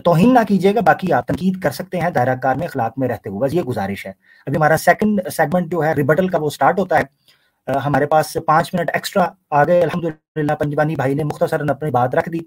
توہین 0.06 0.34
نہ 0.34 0.40
کیجیے 0.48 0.76
گا، 0.76 0.80
باقی 0.80 1.12
آپ 1.14 1.28
تنقید 1.28 1.60
کر 1.64 1.72
سکتے 1.72 2.00
ہیں 2.00 2.10
دائرہ 2.10 2.36
کار 2.36 2.56
میں، 2.56 2.68
اخلاق 2.68 3.00
میں 3.00 3.08
رہتے 3.08 3.30
ہوئے۔ 3.30 3.48
بس 3.48 3.54
یہ 3.54 3.62
گزارش 3.62 4.06
ہے۔ 4.06 4.12
ابھی 4.46 4.58
ہمارا 4.58 4.78
سیکنڈ 4.78 5.22
سیگمنٹ 5.36 5.72
جو 5.72 5.84
ہے 5.84 5.94
ریبٹل 5.94 6.28
کا 6.28 6.38
وہ 6.38 6.50
سٹارٹ 6.50 6.80
ہوتا 6.80 7.00
ہے۔ 7.00 7.76
ہمارے 7.86 8.06
پاس 8.06 8.38
پانچ 8.46 8.74
منٹ 8.74 8.90
ایکسٹرا 8.94 9.28
آگے 9.50 9.82
الحمد 9.82 10.06
للہ 10.38 10.54
پنجوانی 10.54 10.96
بھائی 10.96 11.14
نے 11.14 11.24
مختصر 11.24 11.70
اپنی 11.70 11.92
بات 11.92 12.16
رکھ 12.16 12.30
دی۔ 12.30 12.40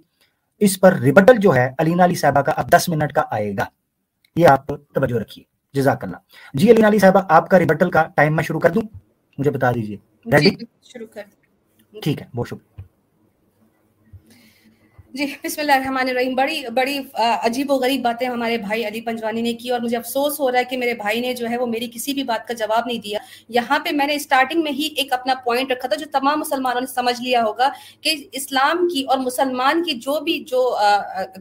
اس 0.58 0.80
پر 0.80 0.92
ریبٹل 0.92 1.36
جو 1.36 1.54
ہے 1.54 1.70
علینا 1.78 2.04
علی 2.04 2.14
صاحبہ 2.14 2.40
کا 2.40 2.52
اب 2.52 2.72
دس 2.72 2.88
منٹ 2.88 3.12
کا 3.12 3.22
آئے 3.30 3.52
گا۔ 3.58 3.64
یہ 4.36 4.48
آپ 4.48 4.66
توجہ 4.66 5.18
رکھیے۔ 5.18 5.44
جزاک 5.72 6.04
اللہ۔ 6.04 6.16
جی 6.54 6.70
علینا 6.70 6.88
علی 6.88 6.98
صاحبہ 6.98 7.20
آپ 7.28 7.50
کا 7.50 7.58
ریبٹل 7.58 7.90
کا 7.90 8.04
ٹائم 8.16 8.36
میں 8.36 8.44
شروع 8.44 8.60
کر 8.60 8.70
دوں؟ 8.70 8.82
مجھے 9.38 9.50
بتا 9.50 9.70
دیجیے 9.70 9.96
ریڈی 10.32 10.50
جی، 10.50 12.00
ٹھیک 12.00 12.22
ہے 12.22 12.26
بہت 12.34 12.48
شکریہ۔ 12.48 12.67
جی 15.14 15.26
بسم 15.44 15.60
اللہ 15.60 15.72
الرحمن 15.72 16.08
الرحیم۔ 16.08 16.34
بڑی 16.34 16.60
بڑی 16.74 16.98
عجیب 17.14 17.70
و 17.70 17.74
غریب 17.80 18.02
باتیں 18.04 18.26
ہمارے 18.26 18.56
بھائی 18.58 18.86
علی 18.86 19.00
پنجوانی 19.00 19.42
نے 19.42 19.52
کی 19.60 19.70
اور 19.70 19.80
مجھے 19.80 19.96
افسوس 19.96 20.38
ہو 20.40 20.50
رہا 20.52 20.58
ہے 20.58 20.64
کہ 20.70 20.76
میرے 20.78 20.94
بھائی 20.94 21.20
نے 21.20 21.32
جو 21.34 21.48
ہے 21.50 21.56
وہ 21.58 21.66
میری 21.66 21.88
کسی 21.92 22.12
بھی 22.14 22.22
بات 22.22 22.46
کا 22.48 22.54
جواب 22.54 22.86
نہیں 22.86 22.98
دیا۔ 23.02 23.18
یہاں 23.48 23.78
پہ 23.84 23.90
میں 23.92 24.06
نے 24.06 24.14
اسٹارٹنگ 24.14 24.62
میں 24.62 24.72
ہی 24.72 24.88
ایک 24.96 25.12
اپنا 25.12 25.34
پوائنٹ 25.44 25.72
رکھا 25.72 25.88
تھا 25.88 25.96
جو 25.96 26.06
تمام 26.12 26.40
مسلمانوں 26.40 26.80
نے 26.80 26.86
سمجھ 26.86 27.20
لیا 27.22 27.42
ہوگا 27.44 27.68
کہ 28.00 28.14
اسلام 28.32 28.86
کی 28.88 29.02
اور 29.02 29.18
مسلمان 29.18 29.82
کی 29.84 29.92
جو 29.98 30.18
بھی 30.24 30.38
جو 30.48 30.60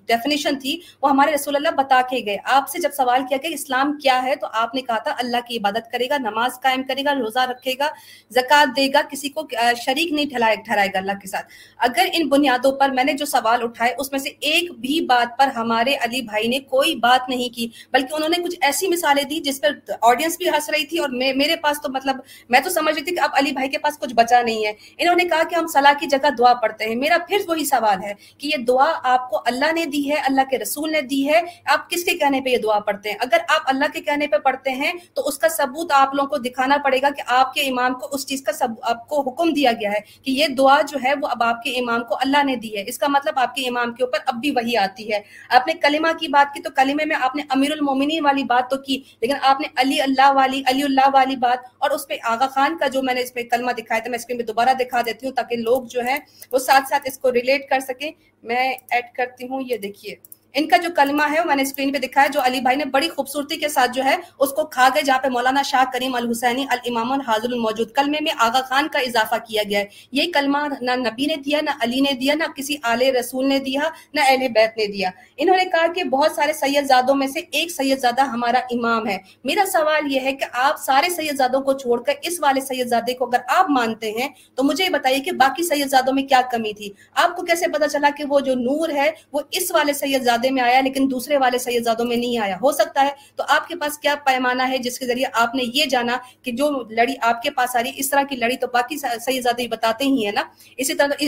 ڈیفینیشن 0.06 0.60
تھی، 0.60 0.80
وہ 1.02 1.10
ہمارے 1.10 1.34
رسول 1.34 1.56
اللہ 1.56 1.76
بتا 1.78 2.02
کے 2.10 2.24
گئے۔ 2.26 2.38
آپ 2.54 2.70
سے 2.70 2.82
جب 2.82 2.94
سوال 2.98 3.28
کیا 3.30 3.38
کہ 3.38 3.54
اسلام 3.54 3.98
کیا 4.04 4.22
ہے، 4.24 4.36
تو 4.36 4.48
آپ 4.54 4.76
نے 4.76 4.82
کہا 4.82 4.98
تھا، 5.00 5.16
اللہ 5.20 5.46
کی 5.48 5.58
عبادت 5.58 5.92
کرے 5.92 6.10
گا، 6.10 6.18
نماز 6.20 6.60
قائم 6.62 6.84
کرے 6.88 7.04
گا، 7.06 7.16
روزہ 7.16 7.50
رکھے 7.52 7.74
گا 7.80 7.90
زکوٰۃ 8.32 8.76
دے 8.78 8.88
گا، 8.94 9.02
کسی 9.12 9.30
کو 9.30 9.48
شریک 9.86 10.14
نہیں 10.14 10.30
ٹھہرائے 10.30 10.88
گا 10.94 10.98
اللہ 10.98 11.20
کے 11.22 11.28
ساتھ۔ 11.28 11.54
اگر 11.90 12.06
ان 12.14 12.28
بنیادوں 12.30 12.72
پر 12.80 12.90
میں 12.90 13.04
نے 13.04 13.14
جو 13.14 13.26
سوال 13.28 13.56
اٹھائے، 13.68 13.94
اس 13.98 14.12
میں 14.12 14.20
سے 14.20 14.30
ایک 14.40 14.72
بھی 14.72 15.00
بات 15.02 15.38
پر 15.40 15.48
ہمارے 15.56 15.96
علی 15.96 16.22
بھائی 16.22 16.48
نے 16.48 16.60
کوئی 16.60 16.96
بات 16.96 17.30
نہیں 17.30 17.54
کی۔ 17.56 17.68
بلکہ 17.94 18.16
انہوں 18.16 18.30
نے 18.30 18.42
کچھ 18.44 18.56
ایسی 18.62 18.88
مثالیں 18.88 19.24
دی 19.24 19.40
جس 19.40 19.62
پر 19.62 19.94
آڈینس 20.02 20.38
بھی 20.38 20.50
ہنس 20.50 20.70
رہی 20.70 20.86
تھی 20.86 20.98
اور 20.98 21.10
میرے 21.10 21.56
پاس 21.56 21.82
تو 21.82 21.92
مطلب 21.92 22.16
میں 22.50 22.60
تو 22.60 22.70
سمجھ 22.70 22.96
رہی 22.96 23.04
تھی 23.04 23.16
کہ 23.16 23.22
اب 23.22 23.30
علی 23.34 23.52
بھائی 23.52 23.70
کے 23.70 23.78
پاس 23.78 24.00
کچھ 24.00 24.14
بچا 24.14 24.42
نہیں 24.42 24.66
ہے۔ 24.66 24.74
انہوں 24.98 25.16
نے 25.16 25.24
کہا 25.24 25.44
کہ 25.50 25.56
ہم 25.56 25.68
صلاح 25.68 25.94
کی 26.00 26.08
جگہ 26.08 26.30
دعا 26.38 26.54
پڑھتے 26.54 26.86
ہیں۔ 26.86 26.96
میرا 26.96 27.18
پھر 27.28 27.38
وہی 27.48 27.66
سوال 27.66 28.04
ہے 28.04 28.14
کہ 28.38 28.48
یہ 28.48 28.64
دعا 28.64 28.92
آپ 29.04 29.30
کو 29.30 29.42
اللہ 29.46 29.72
نے 29.74 29.86
دی 29.86 30.10
ہے، 30.10 30.16
اللہ 30.28 30.50
کے 30.52 30.58
رسول 30.60 30.92
نے 30.92 31.02
دی 31.02 31.28
ہے، 31.30 31.42
آپ 31.66 31.90
کس 31.90 32.04
کے 32.04 32.18
کہنے 32.18 32.42
پہ 32.42 32.50
یہ 32.50 32.58
دعا 32.58 32.80
پڑھتے 32.80 33.10
ہیں؟ 33.10 33.18
اگر 33.22 33.38
آپ 33.48 33.62
اللہ 33.66 33.86
کے 33.94 34.02
کہنے 34.02 34.28
پہ 34.28 34.38
پڑھتے 34.38 34.72
ہیں 34.72 34.94
تو 35.14 35.28
اس 35.28 35.38
کا 35.38 35.50
ثبوت 35.50 35.92
آپ 35.92 36.16
لوگوں 36.16 36.30
کو 36.30 36.38
دکھانا 36.38 36.78
پڑے 36.84 37.02
گا 37.02 37.10
کہ 37.10 37.24
آپ 37.28 37.54
کے 37.54 37.62
امام 37.62 37.94
کو 37.94 38.08
اس 38.12 38.26
چیز 38.28 38.44
کا 38.44 38.66
آپ 38.82 39.08
کو 39.08 39.22
حکم 39.22 39.54
دیا 39.54 39.72
گیا 39.72 39.92
ہے 39.92 40.00
کہ 40.24 40.32
یہ 40.32 40.48
دعا 40.48 40.80
جو 40.82 40.98
ہے 41.04 41.14
وہ 41.22 41.28
اب 41.28 41.44
آپ 41.44 41.64
کے 41.64 41.72
امام 41.80 42.04
کو 42.04 42.16
اللہ 42.16 42.44
نے 42.44 42.56
دی 42.56 42.76
ہے۔ 42.78 42.84
اس 42.88 42.98
کا 43.00 43.08
مطلب 43.08 43.40
آپ 43.40 43.47
آپ 43.48 43.56
کے 43.56 43.68
امام 43.68 43.94
کے 43.94 44.04
اوپر 44.04 44.20
اب 44.26 44.36
بھی 44.42 44.52
وہی 44.52 44.78
آتی 44.78 45.12
ہے۔ 45.14 45.20
آپ 45.50 45.68
نے 45.68 45.74
کلمہ 45.74 46.08
کی 46.20 46.28
بات 46.28 46.54
کی 46.54 46.62
تو 46.62 46.70
کلمے 46.76 47.06
میں 47.06 47.16
آپ 47.22 47.36
نے 47.36 47.44
امیر 47.50 47.72
المومنین 47.72 48.26
والی 48.26 48.44
بات 48.44 48.70
تو 48.70 48.78
کی، 48.78 49.02
لیکن 49.22 49.34
آپ 49.42 49.62
نے 49.62 49.68
علی 49.76 50.02
اللہ 50.02 50.32
والی، 50.32 50.62
علی 50.68 50.84
اللہ 50.84 51.10
والی 51.14 51.36
بات 51.36 51.66
اور 51.78 51.92
اس 51.92 52.08
پہ 52.08 52.18
آغا 52.24 52.48
خان 52.48 52.78
کا 52.78 52.88
جو 52.88 53.04
میں 53.04 53.14
نے 53.14 53.22
اس 53.22 53.34
پہ 53.34 53.44
کلمہ 53.44 53.72
دکھایا 53.72 54.00
تھا، 54.00 54.10
میں 54.10 54.20
اسکرین 54.20 54.40
پہ 54.40 54.44
دوبارہ 54.44 54.74
دکھا 54.80 55.02
دیتی 55.06 55.28
ہوں 55.28 55.34
تاکہ 55.34 55.56
لوگ 55.56 55.84
جو 55.84 56.02
ہیں 56.02 56.20
وہ 56.52 56.60
ساتھ 56.60 56.90
ساتھ 56.90 57.04
اس 57.06 57.18
کو 57.20 57.32
ریلیٹ 57.34 57.70
کر 57.70 57.80
سکیں۔ 57.80 58.12
میں 58.44 58.74
ایڈ 58.92 59.06
کرتی 59.16 59.48
ہوں، 59.48 59.62
یہ 59.62 59.78
دیکھیے۔ 59.78 60.16
ان 60.58 60.68
کا 60.68 60.78
جو 60.78 60.90
کلمہ 60.96 61.24
ہے 61.32 61.40
وہ 61.40 61.46
میں 61.46 61.56
نے 61.56 61.62
اسکرین 61.62 61.94
پہ 61.94 61.98
دکھایا، 61.98 62.28
جو 62.28 62.40
علی 62.46 62.60
بھائی 62.60 62.78
نے 62.78 62.86
بڑی 62.86 63.10
خوبصورتی 63.10 63.56
کے 63.56 63.68
ساتھ 63.68 63.92
جو 63.94 64.04
ہے، 64.04 64.16
اس 64.40 64.50
کو 64.50 64.66
کھا 64.66 64.90
گئے، 64.96 65.02
جہاں 65.02 65.20
پہ 65.20 65.28
مولانا 65.28 65.62
شاہ 65.62 65.84
کریم 65.94 66.16
الحسینی 66.16 66.66
الامام 66.70 67.12
الحاضر 67.12 67.52
الموجود۔ 67.52 67.92
کلمے 67.92 68.18
میں 68.22 68.32
آغا 68.40 68.62
خان 68.62 68.88
کا 68.88 69.00
اضافہ 69.00 69.36
کیا 69.48 69.64
گیا 69.70 69.80
ہے۔ 69.80 69.86
یہ 70.12 70.32
کلمہ 70.34 70.58
نہ 70.82 70.92
نبی 70.92 71.26
نے 71.26 71.36
دیا، 71.36 71.62
نہ 71.62 71.70
علی 71.82 72.00
نے 72.00 72.14
دیا، 72.14 72.34
نہ 72.34 72.44
کسی 72.56 72.78
آل 72.84 73.02
رسول 73.02 73.50
نے 73.50 73.60
دیا، 73.60 73.82
نہ 74.14 74.22
اہل 74.28 74.48
بیت 74.48 74.78
نے 74.78 74.88
دیا۔ 74.88 75.10
انہوں 75.38 75.58
نے 75.58 75.66
کہا 75.66 75.88
کہ 75.94 76.04
بہت 76.04 76.32
سارے 76.32 76.54
سید 76.54 76.86
زادوں 76.86 77.16
میں 77.16 77.28
سے 77.28 77.40
ایک 77.52 77.72
سید 77.72 78.00
زادہ 78.00 78.22
ہمارا 78.22 78.60
امام 78.72 79.08
ہے۔ 79.08 79.18
میرا 79.44 79.66
سوال 79.72 80.12
یہ 80.12 80.20
ہے 80.20 80.34
کہ 80.34 80.46
آپ 80.54 80.76
سارے 80.80 81.10
سید 81.10 81.36
زادوں 81.38 81.62
کو 81.62 81.74
چھوڑ 81.74 82.04
کر 82.04 82.14
اس 82.22 82.40
والے 82.40 82.62
سید 82.62 82.88
زادے 82.88 83.14
کو 83.14 83.26
اگر 83.26 83.38
آپ 83.48 83.70
مانتے 83.70 84.12
ہیں، 84.12 84.30
تو 84.56 84.64
مجھے 84.64 84.84
یہ 84.84 84.90
بتائیے 84.90 85.20
کہ 85.20 85.32
باقی 85.32 85.64
سید 85.64 85.88
زادوں 85.88 86.14
میں 86.14 86.24
کیا 86.24 86.42
کمی 86.52 86.74
تھی؟ 86.74 86.92
آپ 87.16 87.36
کو 87.36 87.46
کیسے 87.46 87.68
پتا 87.68 87.88
چلا 87.88 88.10
کہ 88.18 88.24
وہ 88.30 88.40
جو 88.40 88.56
نور 88.56 88.90
ہے، 88.90 89.12
وہ 89.34 89.40
اس 89.52 89.72
والے 89.72 89.94
سید 89.94 90.24
زادے 90.24 90.47
میں 90.50 90.64
آیا 90.64 90.82
لیکن 90.82 91.08
دوسرے 91.12 91.38
والے 91.38 91.58
سیدزادوں 91.58 92.06
میں 92.06 92.18
نہیں 92.18 92.38
آیا۔ 92.38 92.56
ہو 92.62 92.72
سکتا 92.72 93.02
ہے 93.02 93.10
تو 93.36 93.44
آپ 93.50 93.68
کے 93.68 93.76
پاس 93.76 93.98
کیا 93.98 94.16
پیمانہ 94.26 94.64
ہے 94.70 94.78
جس 94.78 95.00
کے 95.00 95.06
ذریعے 95.06 95.26
آپ 95.34 95.56
نے 95.56 95.64
یہ 95.74 95.86
جانا 95.86 96.18
کہ 96.42 96.52
جو 96.52 96.70
لڑی 96.90 97.14
آپ 97.22 97.42
کے 97.42 97.52
پاس 97.52 97.76
آ 97.76 97.84
رہی 97.84 97.92
اس 97.96 98.10
طرح 98.10 98.24
کی 98.24 98.36
لڑی 98.36 98.58
تو 98.58 98.68
باقی 98.74 98.98
سیدزادے 98.98 99.68
بتاتے 99.68 100.06
ہی 100.06 100.26
ہیں 100.26 100.32
نا؟ 100.32 100.44
اسی 100.78 100.94
طرح 100.94 101.24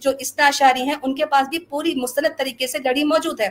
جو 0.00 0.10
اسنا 0.18 0.46
اشاری 0.46 0.82
ہیں، 0.82 0.94
ان 1.02 1.14
کے 1.14 1.26
پاس 1.26 1.48
بھی 1.48 1.58
پوری 1.58 1.94
مستند 1.94 2.38
طریقے 2.38 2.66
سے 2.66 2.78
لڑی 2.84 3.04
موجود 3.04 3.40
ہے۔ 3.40 3.48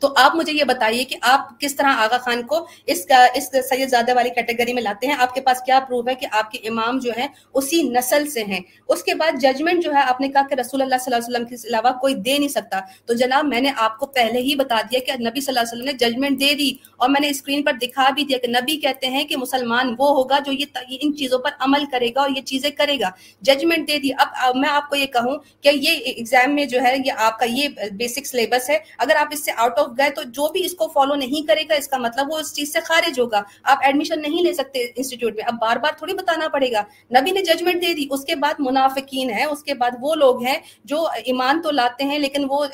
تو 0.00 0.12
آپ 0.16 0.36
مجھے 0.36 0.52
یہ 0.52 0.64
بتائیے 0.64 1.04
کہ 1.04 1.16
آپ 1.22 1.60
کس 1.60 1.76
طرح 1.76 1.86
آغا 1.86 2.18
خان 2.18 2.42
کو 2.42 2.66
اس 2.86 3.06
اس 3.34 3.68
سید 3.68 3.88
زادہ 3.88 4.14
والی 4.14 4.30
کیٹیگری 4.30 4.72
میں 4.72 4.82
لاتے 4.82 5.06
ہیں؟ 5.06 5.14
آپ 5.18 5.34
کے 5.34 5.40
پاس 5.40 5.60
کیا 5.66 5.80
پروف 5.80 6.08
ہے 6.08 6.14
کہ 6.14 6.26
آپ 6.32 6.50
کے 6.50 6.58
امام 6.68 6.98
جو 6.98 7.12
ہیں 7.16 7.28
اسی 7.54 7.82
نسل 7.82 8.28
سے 8.30 8.44
ہیں؟ 8.44 8.60
اس 8.88 9.02
کے 9.02 9.14
بعد 9.14 9.40
ججمنٹ 9.40 9.84
جو 9.84 9.92
ہے، 9.94 10.02
آپ 10.02 10.20
نے 10.20 10.28
کہا 10.28 10.46
کہ 10.48 10.54
رسول 10.54 10.82
اللہ 10.82 10.94
صلی 11.00 11.14
اللہ 11.14 11.26
علیہ 11.26 11.36
وسلم 11.36 11.56
کے 11.56 11.68
علاوہ 11.68 11.98
کوئی 11.98 12.14
دے 12.14 12.38
نہیں 12.38 12.48
سکتا۔ 12.48 12.80
تو 13.06 13.14
جناب، 13.14 13.44
میں 13.44 13.60
نے 13.60 13.72
آپ 13.76 13.98
کو 13.98 14.06
پہلے 14.06 14.40
ہی 14.40 14.54
بتا 14.54 14.80
دیا 14.90 15.00
کہ 15.06 15.12
نبی 15.12 15.40
صلی 15.40 15.58
اللہ 15.58 15.60
علیہ 15.60 15.72
وسلم 15.72 15.84
نے 15.84 15.92
ججمنٹ 15.92 16.40
دے 16.40 16.54
دی 16.54 16.70
اور 16.96 17.08
میں 17.08 17.20
نے 17.20 17.28
اسکرین 17.28 17.62
پر 17.62 17.72
دکھا 17.72 18.08
بھی 18.10 18.24
دیا 18.24 18.38
کہ 18.38 18.48
نبی 18.48 18.76
کہتے 18.76 19.06
ہیں 19.06 19.24
کہ 19.24 19.36
مسلمان 19.36 19.94
وہ 19.98 20.08
ہوگا 20.08 20.38
جو 20.46 20.52
یہ 20.52 20.64
ان 21.00 21.16
چیزوں 21.16 21.38
پر 21.38 21.50
عمل 21.58 21.84
کرے 21.92 22.08
گا 22.14 22.20
اور 22.20 22.30
یہ 22.36 22.42
چیزیں 22.42 22.70
کرے 22.70 22.96
گا۔ 23.00 23.10
ججمنٹ 23.40 23.88
دے 23.88 23.98
دی۔ 23.98 24.10
اب 24.18 24.56
میں 24.56 24.68
آپ 24.68 24.88
کو 24.88 24.96
یہ 24.96 25.06
کہوں 25.06 25.36
کہ 25.60 25.70
یہ 25.74 25.90
ایگزام 25.90 26.54
میں 26.54 26.64
جو 26.64 26.80
ہے، 26.82 26.96
یہ 27.04 27.12
آپ 27.16 27.38
کا 27.38 27.46
یہ 27.48 27.68
بیسک 27.92 28.26
سلیبس 28.26 28.70
ہے۔ 28.70 28.78
اگر 28.98 29.16
آپ 29.16 29.28
اس 29.30 29.44
سے 29.44 29.52
آؤٹ 29.56 29.78
آف 29.78 29.87
گئے 29.98 30.10
تو 30.10 30.22
جو 30.22 30.48
بھی 30.48 30.64
اس 30.64 30.72
کو 30.72 30.88
فالو 30.88 31.14
نہیں 31.14 31.46
کرے 31.46 31.62
گا، 31.68 31.74
اس 31.74 31.88
کا 31.88 31.96
مطلب 31.96 32.26
وہ 32.30 32.38
اس 32.38 32.54
چیز 32.54 32.72
سے 32.72 32.80
خارج 32.80 33.20
ہوگا۔ 33.20 33.42
آپ 33.62 33.78
ایڈمیشن 33.82 34.22
نہیں 34.22 34.42
لے 34.42 34.52
سکتے 34.52 34.86
انسٹیٹیوٹ 34.96 35.36
میں۔ 35.36 35.44
اب 35.44 35.54
بار 35.60 35.76
بار 35.76 35.92
تھوڑی 35.98 36.14
بتانا 36.14 36.48
پڑے 36.48 36.72
گا۔ 36.72 36.82
نبی 37.20 37.30
نے 37.30 37.42
ججمنٹ 37.42 37.82
دے 37.82 37.94
دی۔ 37.94 38.06
اس 38.10 38.24
کے 38.24 38.34
بعد 38.34 38.54
منافقین 38.58 39.30
ہیں۔ 39.30 39.44
اس 39.44 39.62
کے 39.62 39.74
بعد 39.74 39.90
وہ 40.00 40.14
لوگ 40.14 40.44
ہیں 40.44 40.58
جو 40.84 41.06
ایمان 41.24 41.62
تو 41.62 41.70
لاتے 41.70 42.04
ہیں، 42.04 42.18
لیکن 42.18 42.46
وہ 42.48 42.66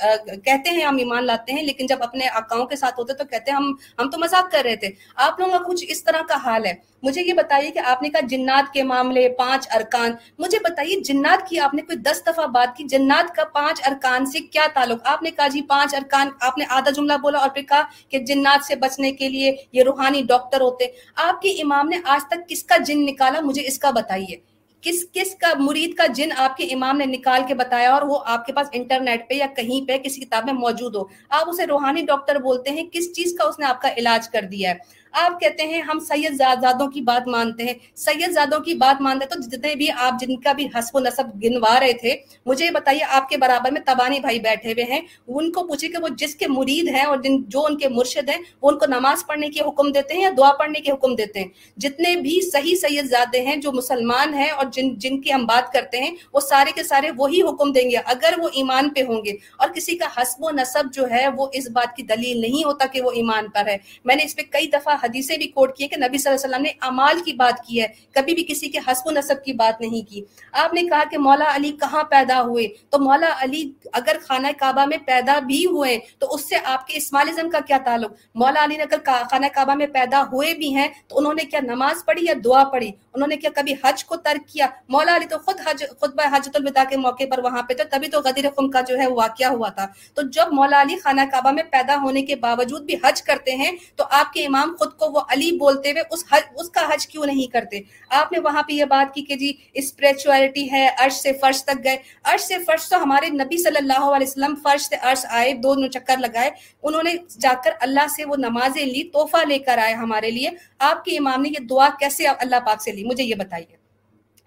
کہتے 0.44 0.70
ہیں 0.70 0.84
ہم 0.84 0.96
ایمان 0.96 1.24
لاتے 1.24 1.52
ہیں، 1.52 1.62
لیکن 1.62 1.86
جب 1.86 2.02
اپنے 2.02 2.28
آکاؤں 2.28 2.66
کے 2.66 2.76
ساتھ 2.76 3.00
ہوتے 3.00 3.12
تو 3.12 3.24
کہتے 3.24 3.50
ہیں 3.50 3.56
ہم 3.56 3.74
ہم 3.98 4.10
تو 4.10 4.18
مذاق 4.18 4.52
کر 4.52 4.62
رہے 4.64 4.76
تھے۔ 4.76 4.88
آپ 5.16 5.40
لوگوں 5.40 5.58
کا 5.58 5.64
کچھ 5.68 5.84
اس 5.88 6.04
طرح 6.04 6.22
کا 6.28 6.36
حال 6.36 6.66
ہے۔ 6.66 6.93
مجھے 7.04 7.22
یہ 7.22 7.32
بتائیے 7.32 7.70
کہ 7.70 7.78
آپ 7.78 8.02
نے 8.02 8.08
کہا 8.08 8.20
جنات 8.26 8.72
کے 8.72 8.82
معاملے، 8.82 9.28
پانچ 9.28 9.68
ارکان۔ 9.74 10.10
مجھے 10.38 10.58
بتائیے 10.58 11.00
جنات 11.00 11.48
کی 11.48 11.58
آپ 11.58 11.74
نے 11.74 11.82
کوئی 11.82 11.98
دس 11.98 12.22
دفعہ 12.26 12.46
بات 12.46 12.76
کی؟ 12.76 12.84
جنات 12.84 13.34
کا 13.34 13.44
پانچ 13.44 13.80
ارکان 13.86 14.26
سے 14.26 14.38
کیا 14.40 14.66
تعلق؟ 14.74 15.00
آپ 15.04 15.22
نے 15.22 15.30
کہا 15.30 15.48
جی 15.48 15.62
پانچ 15.62 15.94
ارکان، 15.94 16.28
آپ 16.40 16.58
نے 16.58 16.64
آدھا 16.68 16.90
جملہ 16.90 17.12
بولا 17.22 17.38
اور 17.38 17.48
پھر 17.48 17.62
کہا 17.62 17.82
کہ 18.08 18.18
جنات 18.18 18.64
سے 18.64 18.76
بچنے 18.76 19.12
کے 19.12 19.28
لیے 19.28 19.56
یہ 19.72 19.82
روحانی 19.82 20.22
ڈاکٹر 20.22 20.60
ہوتے۔ 20.60 20.84
آپ 21.16 21.42
کے 21.42 21.50
امام 21.50 21.88
نے 21.88 21.98
آج 22.04 22.26
تک 22.28 22.48
کس 22.48 22.64
کا 22.64 22.76
جن 22.76 23.06
نکالا؟ 23.06 23.40
مجھے 23.40 23.66
اس 23.66 23.78
کا 23.78 23.90
بتائیے۔ 23.90 24.54
کس 24.80 25.06
کس 25.12 25.34
کا 25.34 25.52
مرید 25.56 25.94
کا 25.94 26.06
جن 26.06 26.28
آپ 26.36 26.56
کے 26.56 26.64
امام 26.64 26.96
نے 26.96 27.04
نکال 27.04 27.42
کے 27.48 27.54
بتایا 27.54 27.92
اور 27.92 28.02
وہ 28.02 28.18
آپ 28.26 28.46
کے 28.46 28.52
پاس 28.52 28.68
انٹرنیٹ 28.72 29.28
پہ 29.28 29.34
یا 29.34 29.46
کہیں 29.56 29.88
پہ 29.88 29.98
کسی 29.98 30.20
کتاب 30.20 30.44
میں 30.44 30.52
موجود 30.52 30.96
ہو؟ 30.96 31.02
آپ 31.28 31.48
اسے 31.48 31.66
روحانی 31.66 32.02
ڈاکٹر 32.02 32.38
بولتے 32.38 32.70
ہیں، 32.70 32.84
کس 32.92 33.12
چیز 33.12 33.36
کا 33.38 33.44
اس 33.44 33.58
نے 33.58 33.66
آپ 33.66 33.82
کا 33.82 33.88
علاج 33.96 34.28
کر 34.28 34.42
دیا 34.42 34.70
ہے؟ 34.70 35.03
آپ 35.14 35.40
کہتے 35.40 35.62
ہیں 35.62 35.80
ہم 35.80 35.98
سید 35.98 36.34
زادوں 36.34 36.86
کی 36.86 37.00
بات 37.00 37.28
مانتے 37.28 37.64
ہیں۔ 37.64 37.74
سید 37.94 38.30
زادوں 38.30 38.58
کی 38.60 38.74
بات 38.74 39.00
مانتے 39.00 39.26
تو 39.26 39.40
جتنے 39.40 39.74
بھی 39.74 39.90
آپ 39.90 40.20
جن 40.20 40.36
کا 40.40 40.52
بھی 40.52 40.68
حسب 40.74 40.96
و 40.96 41.00
نصب 41.00 41.42
گنوا 41.42 41.80
رہے 41.80 41.92
تھے، 41.92 42.14
مجھے 42.46 42.70
بتائیے 42.70 43.04
آپ 43.08 43.28
کے 43.28 43.36
برابر 43.36 43.70
میں 43.70 43.80
تبانی 43.80 44.20
بھائی 44.20 44.40
بیٹھے 44.40 44.72
ہوئے 44.72 44.84
ہیں۔ 44.84 45.00
ان 45.28 45.52
کو 45.52 45.66
پوچھے 45.66 45.88
کہ 45.88 46.02
وہ 46.02 46.08
جس 46.08 46.34
کے 46.34 46.46
مرید 46.48 46.88
ہیں 46.88 47.04
اور 47.04 47.16
جن 47.16 47.42
جو 47.48 47.64
ان 47.66 47.78
کے 47.78 47.88
مرشد 47.88 48.28
ہیں، 48.28 48.38
وہ 48.62 48.70
ان 48.70 48.78
کو 48.78 48.86
نماز 48.86 49.26
پڑھنے 49.26 49.48
کے 49.48 49.60
حکم 49.60 49.92
دیتے 49.92 50.14
ہیں 50.14 50.22
یا 50.22 50.30
دعا 50.38 50.52
پڑھنے 50.52 50.80
کے 50.80 50.92
حکم 50.92 51.14
دیتے 51.14 51.40
ہیں؟ 51.40 51.48
جتنے 51.76 52.16
بھی 52.16 52.40
صحیح 52.50 52.74
سید 52.76 53.04
زادے 53.04 53.40
ہیں 53.40 53.56
جو 53.56 53.72
مسلمان 53.72 54.34
ہیں 54.34 54.50
اور 54.50 54.66
جن 54.72 54.94
جن 54.98 55.20
کی 55.20 55.32
ہم 55.32 55.46
بات 55.46 55.72
کرتے 55.72 56.00
ہیں، 56.00 56.10
وہ 56.32 56.40
سارے 56.40 56.70
کے 56.74 56.82
سارے 56.82 57.10
وہی 57.16 57.42
حکم 57.42 57.72
دیں 57.72 57.90
گے۔ 57.90 57.96
اگر 58.04 58.34
وہ 58.38 58.48
ایمان 58.52 58.88
پہ 58.88 59.02
ہوں 59.02 59.24
گے 59.24 59.30
اور 59.58 59.68
کسی 59.68 59.96
کا 59.96 60.06
حسب 60.16 60.44
و 60.44 60.50
نصب 60.50 60.92
جو 60.92 61.10
ہے، 61.10 61.26
وہ 61.36 61.46
اس 61.52 61.70
بات 61.70 61.96
کی 61.96 62.02
دلیل 62.02 62.40
نہیں 62.40 62.64
ہوتا 62.64 62.86
کہ 62.86 63.00
وہ 63.00 63.10
ایمان 63.10 63.50
پر 63.50 63.66
ہے۔ 63.66 63.76
میں 64.04 64.16
نے 64.16 64.24
اس 64.24 64.36
پہ 64.36 64.42
کئی 64.50 64.66
دفعہ 64.66 64.96
حدیثیں 65.04 65.36
بھی 65.36 65.48
کوٹ 65.48 65.76
کی 65.76 65.86
کہ 65.86 65.96
نبی 65.96 66.18
صلی 66.18 66.32
اللہ 66.32 66.44
علیہ 66.44 66.54
وسلم 66.54 66.62
نے 66.62 66.70
امال 66.80 67.22
کی 67.24 67.32
بات 67.32 67.64
کی 67.66 67.82
ہے، 67.82 67.86
کبھی 68.12 68.34
بھی 68.34 68.44
کسی 68.48 68.68
کے 68.68 68.78
حسب 68.78 69.06
و 69.06 69.10
نصب 69.10 69.44
کی 69.44 69.52
بات 69.52 69.80
نہیں 69.80 70.10
کی۔ 70.10 70.22
آپ 70.52 70.74
نے 70.74 70.82
کہا 70.82 71.02
کہ 71.10 71.18
مولا 71.18 71.56
علی 71.56 71.70
کہاں 71.70 72.04
پیدا 72.04 72.42
ہوئے؟ 72.42 72.68
تو 72.90 72.98
مولا 72.98 73.30
علی 73.40 73.72
اگر 73.92 74.16
خانہ 74.28 74.48
کعبہ 74.58 74.84
میں 74.84 74.98
پیدا 75.06 75.38
بھی 75.38 75.66
ہوئے، 75.66 75.98
تو 76.18 76.34
اس 76.34 76.48
سے 76.48 76.56
آپ 76.64 76.86
کے 76.86 76.96
اسمالزم 76.96 77.50
کا 77.50 77.58
کیا 77.66 77.78
تعلق؟ 77.84 78.12
مولا 78.34 78.64
علی 78.64 78.76
نے 78.76 78.82
اگر 78.82 78.98
خانہ 79.04 79.46
کعبہ 79.54 79.74
میں 79.74 79.86
پیدا 79.86 80.22
ہوئے 80.32 80.54
بھی 80.54 80.74
ہیں، 80.74 80.88
تو 81.08 81.18
انہوں 81.18 81.34
نے 81.34 81.44
کیا 81.44 81.60
نماز 81.60 82.04
پڑھی 82.04 82.26
یا 82.26 82.34
دعا 82.44 82.64
پڑھی؟ 82.64 82.90
انہوں 83.14 83.28
نے 83.28 83.36
کیا 83.36 83.50
کبھی 83.54 83.74
حج 83.84 84.04
کو 84.04 84.16
ترک 84.16 84.48
کیا؟ 84.48 84.66
مولا 84.88 85.16
علی 85.16 85.26
تو 85.26 85.38
خود 85.38 85.60
حج 85.66 85.84
خطبہ 86.00 86.36
حجت 86.36 86.56
الوداع 86.56 86.84
کے 86.84 86.96
موقع 86.96 87.24
پر 87.30 87.38
وہاں 87.38 87.62
پہ 87.62 87.74
تھے، 87.74 87.84
تبھی 87.84 88.08
تو 88.08 88.20
غدیر 88.24 88.44
خم 88.56 88.70
کا 88.70 88.80
جو 88.80 88.98
ہے 88.98 89.06
واقعہ 89.06 89.46
ہوا 89.46 89.68
تھا۔ 89.68 89.86
تو 90.14 90.22
جب 90.22 90.52
مولا 90.52 90.82
علی 90.82 90.96
خانہ 90.96 91.20
کعبہ 91.32 91.50
میں 91.50 91.62
پیدا 91.62 91.96
ہونے 92.02 92.22
کے 92.22 92.36
باوجود 92.36 92.82
بھی 92.82 92.94
حج 93.04 93.22
کرتے 93.22 93.54
ہیں، 93.54 93.72
تو 93.96 94.04
آپ 94.10 94.32
کے 94.32 94.46
امام 94.46 94.74
خود 94.78 94.93
کو 94.98 95.10
وہ 95.10 95.20
علی 95.28 95.52
بولتے 95.52 95.90
ہوئے 95.90 96.02
اس 96.10 96.24
حج 96.32 96.42
اس 96.56 96.70
کا 96.70 96.80
حج 96.92 97.06
کیوں 97.06 97.26
نہیں 97.26 97.52
کرتے؟ 97.52 97.80
آپ 98.10 98.32
نے 98.32 98.38
وہاں 98.38 98.62
پہ 98.62 98.72
یہ 98.72 98.84
بات 98.84 99.14
کی 99.14 99.22
کہ 99.22 99.34
جی 99.34 99.52
اسپریچولیٹی 99.74 100.72
ہے، 100.72 100.88
عرش 100.98 101.12
سے 101.12 101.32
فرش 101.32 101.64
تک 101.64 101.84
گئے۔ 101.84 101.96
عرش 102.24 102.40
سے 102.40 102.54
فرش 102.66 102.88
تو 102.88 103.02
ہمارے 103.02 103.28
نبی 103.28 103.62
صلی 103.62 103.76
اللہ 103.76 104.00
علیہ 104.00 104.26
وسلم 104.26 104.54
فرش 104.62 104.82
سے 104.82 104.96
عرش 105.00 105.26
آئے، 105.28 105.52
دو 105.52 105.86
چکر 105.86 106.16
لگائے۔ 106.18 106.50
انہوں 106.82 107.02
نے 107.02 107.14
جا 107.40 107.52
کر 107.64 107.70
اللہ 107.80 108.06
سے 108.16 108.24
وہ 108.24 108.36
نمازیں 108.36 108.86
لی، 108.86 109.02
تحفہ 109.02 109.44
لے 109.48 109.58
کر 109.58 109.78
آئے 109.78 109.94
ہمارے 109.94 110.30
لیے۔ 110.30 110.50
آپ 110.78 111.04
کے 111.04 111.18
امام 111.18 111.42
نے 111.42 111.48
یہ 111.48 111.64
دعا 111.64 111.88
کیسے 111.98 112.26
اللہ 112.26 112.56
پاک 112.66 112.82
سے 112.82 112.92
لی؟ 112.92 113.04
مجھے 113.04 113.24
یہ 113.24 113.34
بتائیے۔ 113.34 113.83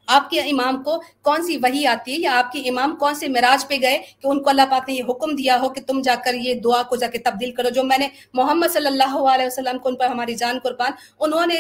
آپ 0.08 0.30
کے 0.30 0.42
امام 0.42 0.84
کو 0.84 1.02
کون 1.22 1.44
سی 1.44 1.58
وہی 1.58 1.86
آتی 1.88 2.14
ہے 2.14 2.18
یا 2.18 2.38
آپ 2.40 2.52
کے 2.52 2.60
امام 2.70 2.96
کون 2.96 3.16
سے 3.16 3.28
مراج 3.28 3.68
پہ 3.68 3.78
گئے 3.82 3.98
کہ 3.98 4.28
ان 4.28 4.44
کو 4.44 4.50
اللہ 4.50 4.62
پاک 4.70 4.90
نے 4.90 4.96
یہ 4.96 5.04
حکم 5.10 5.36
دیا 5.36 5.60
ہو 5.62 5.70
کہ 5.70 5.82
تم 5.82 6.02
جا 6.02 6.16
کر 6.26 6.34
یہ 6.34 6.54
دعا 6.54 6.84
کو 6.84 6.96
جا 6.96 7.08
کے 7.08 7.18
تبدیل 7.18 7.52
کرو؟ 7.52 7.70
جو 7.70 7.84
میں 7.84 7.98
نے 7.98 8.08
محمد 8.34 8.68
صلی 8.74 8.88
اللہ 8.88 9.18
علیہ 9.34 9.46
وسلم 9.46 9.78
کو 9.78 9.90
ان 9.90 9.96
پر 9.96 10.06
ہماری 10.06 10.36
جان 10.36 10.60
قربان، 10.64 10.92
انہوں 11.20 11.46
نے 11.46 11.56